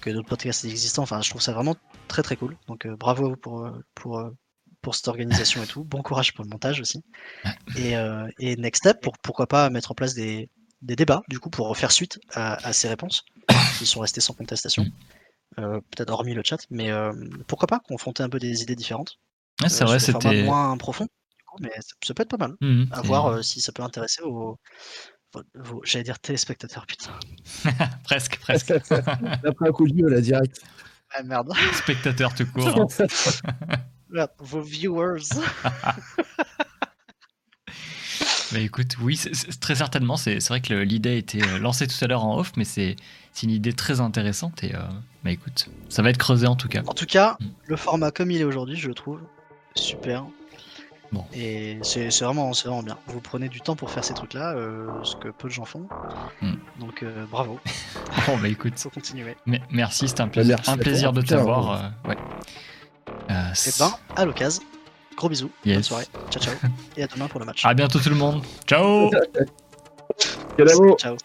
que 0.00 0.10
d'autres 0.10 0.28
podcasts 0.28 0.64
existants. 0.64 1.02
Enfin, 1.02 1.20
je 1.22 1.30
trouve 1.30 1.42
ça 1.42 1.52
vraiment 1.52 1.76
très 2.08 2.22
très 2.22 2.36
cool. 2.36 2.56
Donc 2.66 2.86
euh, 2.86 2.96
bravo 2.96 3.26
à 3.26 3.28
vous 3.30 3.36
pour, 3.36 3.64
euh, 3.66 3.72
pour, 3.94 4.22
pour 4.82 4.94
cette 4.94 5.08
organisation 5.08 5.62
et 5.62 5.66
tout. 5.66 5.84
Bon 5.84 6.02
courage 6.02 6.34
pour 6.34 6.44
le 6.44 6.50
montage 6.50 6.80
aussi. 6.80 7.02
Et, 7.76 7.96
euh, 7.96 8.26
et 8.38 8.56
next 8.56 8.80
step, 8.82 9.00
pour, 9.02 9.18
pourquoi 9.18 9.46
pas 9.46 9.70
mettre 9.70 9.90
en 9.92 9.94
place 9.94 10.14
des, 10.14 10.48
des 10.82 10.96
débats, 10.96 11.22
du 11.28 11.38
coup, 11.40 11.50
pour 11.50 11.76
faire 11.76 11.90
suite 11.92 12.18
à, 12.32 12.54
à 12.66 12.72
ces 12.72 12.88
réponses 12.88 13.24
qui 13.78 13.86
sont 13.86 14.00
restées 14.00 14.20
sans 14.20 14.34
contestation. 14.34 14.86
Euh, 15.58 15.80
Peut-être 15.90 16.10
hormis 16.10 16.34
le 16.34 16.42
chat, 16.44 16.58
mais 16.70 16.90
euh, 16.90 17.12
pourquoi 17.48 17.66
pas 17.66 17.80
confronter 17.80 18.22
un 18.22 18.28
peu 18.28 18.38
des 18.38 18.62
idées 18.62 18.76
différentes. 18.76 19.18
C'est 19.66 19.84
vrai, 19.84 19.98
c'était. 19.98 20.42
moins 20.44 20.76
profond, 20.76 21.04
du 21.04 21.44
coup, 21.44 21.56
mais 21.60 21.70
ça, 21.80 21.94
ça 22.06 22.14
peut 22.14 22.22
être 22.22 22.30
pas 22.30 22.36
mal. 22.36 22.54
Mhm, 22.60 22.86
À 22.92 23.00
c'est- 23.00 23.06
voir 23.08 23.42
si 23.42 23.60
ça 23.60 23.72
peut 23.72 23.82
intéresser 23.82 24.22
vos, 24.22 24.56
vos- 25.54 25.82
j'allais 25.84 26.04
dire 26.04 26.18
téléspectateurs, 26.18 26.86
putain. 26.86 27.10
presque, 28.04 28.38
presque. 28.40 28.70
Après 29.44 29.68
un 29.68 29.72
coup 29.72 29.86
de 29.88 29.94
vieux, 29.94 30.08
là, 30.08 30.20
direct. 30.20 30.60
Ah 31.14 31.22
merde. 31.22 31.52
Spectateur 31.72 32.34
tout 32.34 32.46
court. 32.46 32.68
hein. 33.00 33.06
Merde, 34.10 34.30
Vos 34.38 34.62
viewers. 34.62 35.22
Mais 38.52 38.64
écoute, 38.64 38.96
oui, 39.02 39.16
c'est- 39.16 39.34
c'est- 39.34 39.60
très 39.60 39.74
certainement. 39.74 40.16
C'est 40.16 40.40
c'est 40.40 40.48
vrai 40.48 40.62
que 40.62 40.72
le- 40.72 40.82
l'idée 40.84 41.10
a 41.10 41.14
été 41.14 41.42
euh, 41.42 41.58
lancée 41.58 41.86
tout 41.86 42.02
à 42.02 42.06
l'heure 42.06 42.24
en 42.24 42.38
off, 42.38 42.52
mais 42.56 42.64
c'est 42.64 42.96
c'est 43.32 43.44
une 43.46 43.52
idée 43.52 43.74
très 43.74 44.00
intéressante. 44.00 44.64
Et 44.64 44.74
euh, 44.74 44.78
bah 45.22 45.30
écoute, 45.30 45.68
ça 45.90 46.00
va 46.02 46.08
être 46.10 46.16
creusé 46.16 46.46
en 46.46 46.56
tout 46.56 46.68
cas. 46.68 46.82
En 46.86 46.94
tout 46.94 47.04
cas, 47.06 47.36
Mm. 47.40 47.46
le 47.66 47.76
format 47.76 48.10
comme 48.10 48.30
il 48.30 48.40
est 48.40 48.44
aujourd'hui, 48.44 48.76
je 48.76 48.88
le 48.88 48.94
trouve 48.94 49.20
super. 49.74 50.24
Bon. 51.10 51.24
Et 51.32 51.78
c'est 51.82 52.08
vraiment, 52.20 52.52
c'est 52.52 52.68
vraiment 52.68 52.82
bien. 52.82 52.98
Vous 53.06 53.20
prenez 53.20 53.48
du 53.48 53.60
temps 53.62 53.76
pour 53.76 53.90
faire 53.90 54.04
ces 54.04 54.12
trucs-là, 54.14 54.52
euh, 54.54 54.88
ce 55.04 55.16
que 55.16 55.28
peu 55.28 55.48
de 55.48 55.52
gens 55.52 55.64
font. 55.64 55.88
Mm. 56.42 56.52
Donc 56.80 57.02
euh, 57.02 57.24
bravo, 57.30 57.58
Bon, 58.26 58.36
bah 58.38 58.48
écoute, 58.48 58.74
faut 58.78 58.90
continuer. 58.90 59.34
mais- 59.46 59.62
merci, 59.70 60.08
c'était 60.08 60.20
un 60.20 60.30
merci 60.34 60.64
toi, 60.64 60.76
plaisir 60.76 61.12
de 61.12 61.22
t'avoir. 61.22 61.72
euh, 62.04 62.08
ouais. 62.10 62.16
Euh, 63.30 63.52
Et 63.66 63.70
ben, 63.78 63.90
à 64.16 64.24
l'occasion, 64.26 64.62
gros 65.16 65.28
bisous, 65.30 65.50
bonne 65.64 65.82
soirée, 65.82 66.06
ciao 66.30 66.42
ciao, 66.42 66.54
et 66.96 67.02
à 67.02 67.06
demain 67.06 67.26
pour 67.28 67.40
le 67.40 67.46
match. 67.46 67.64
à 67.64 67.72
bientôt 67.72 67.98
tout 68.00 68.10
le 68.10 68.16
monde. 68.16 68.42
Ciao 68.66 69.10
amour 70.58 70.96
Ciao. 70.98 71.16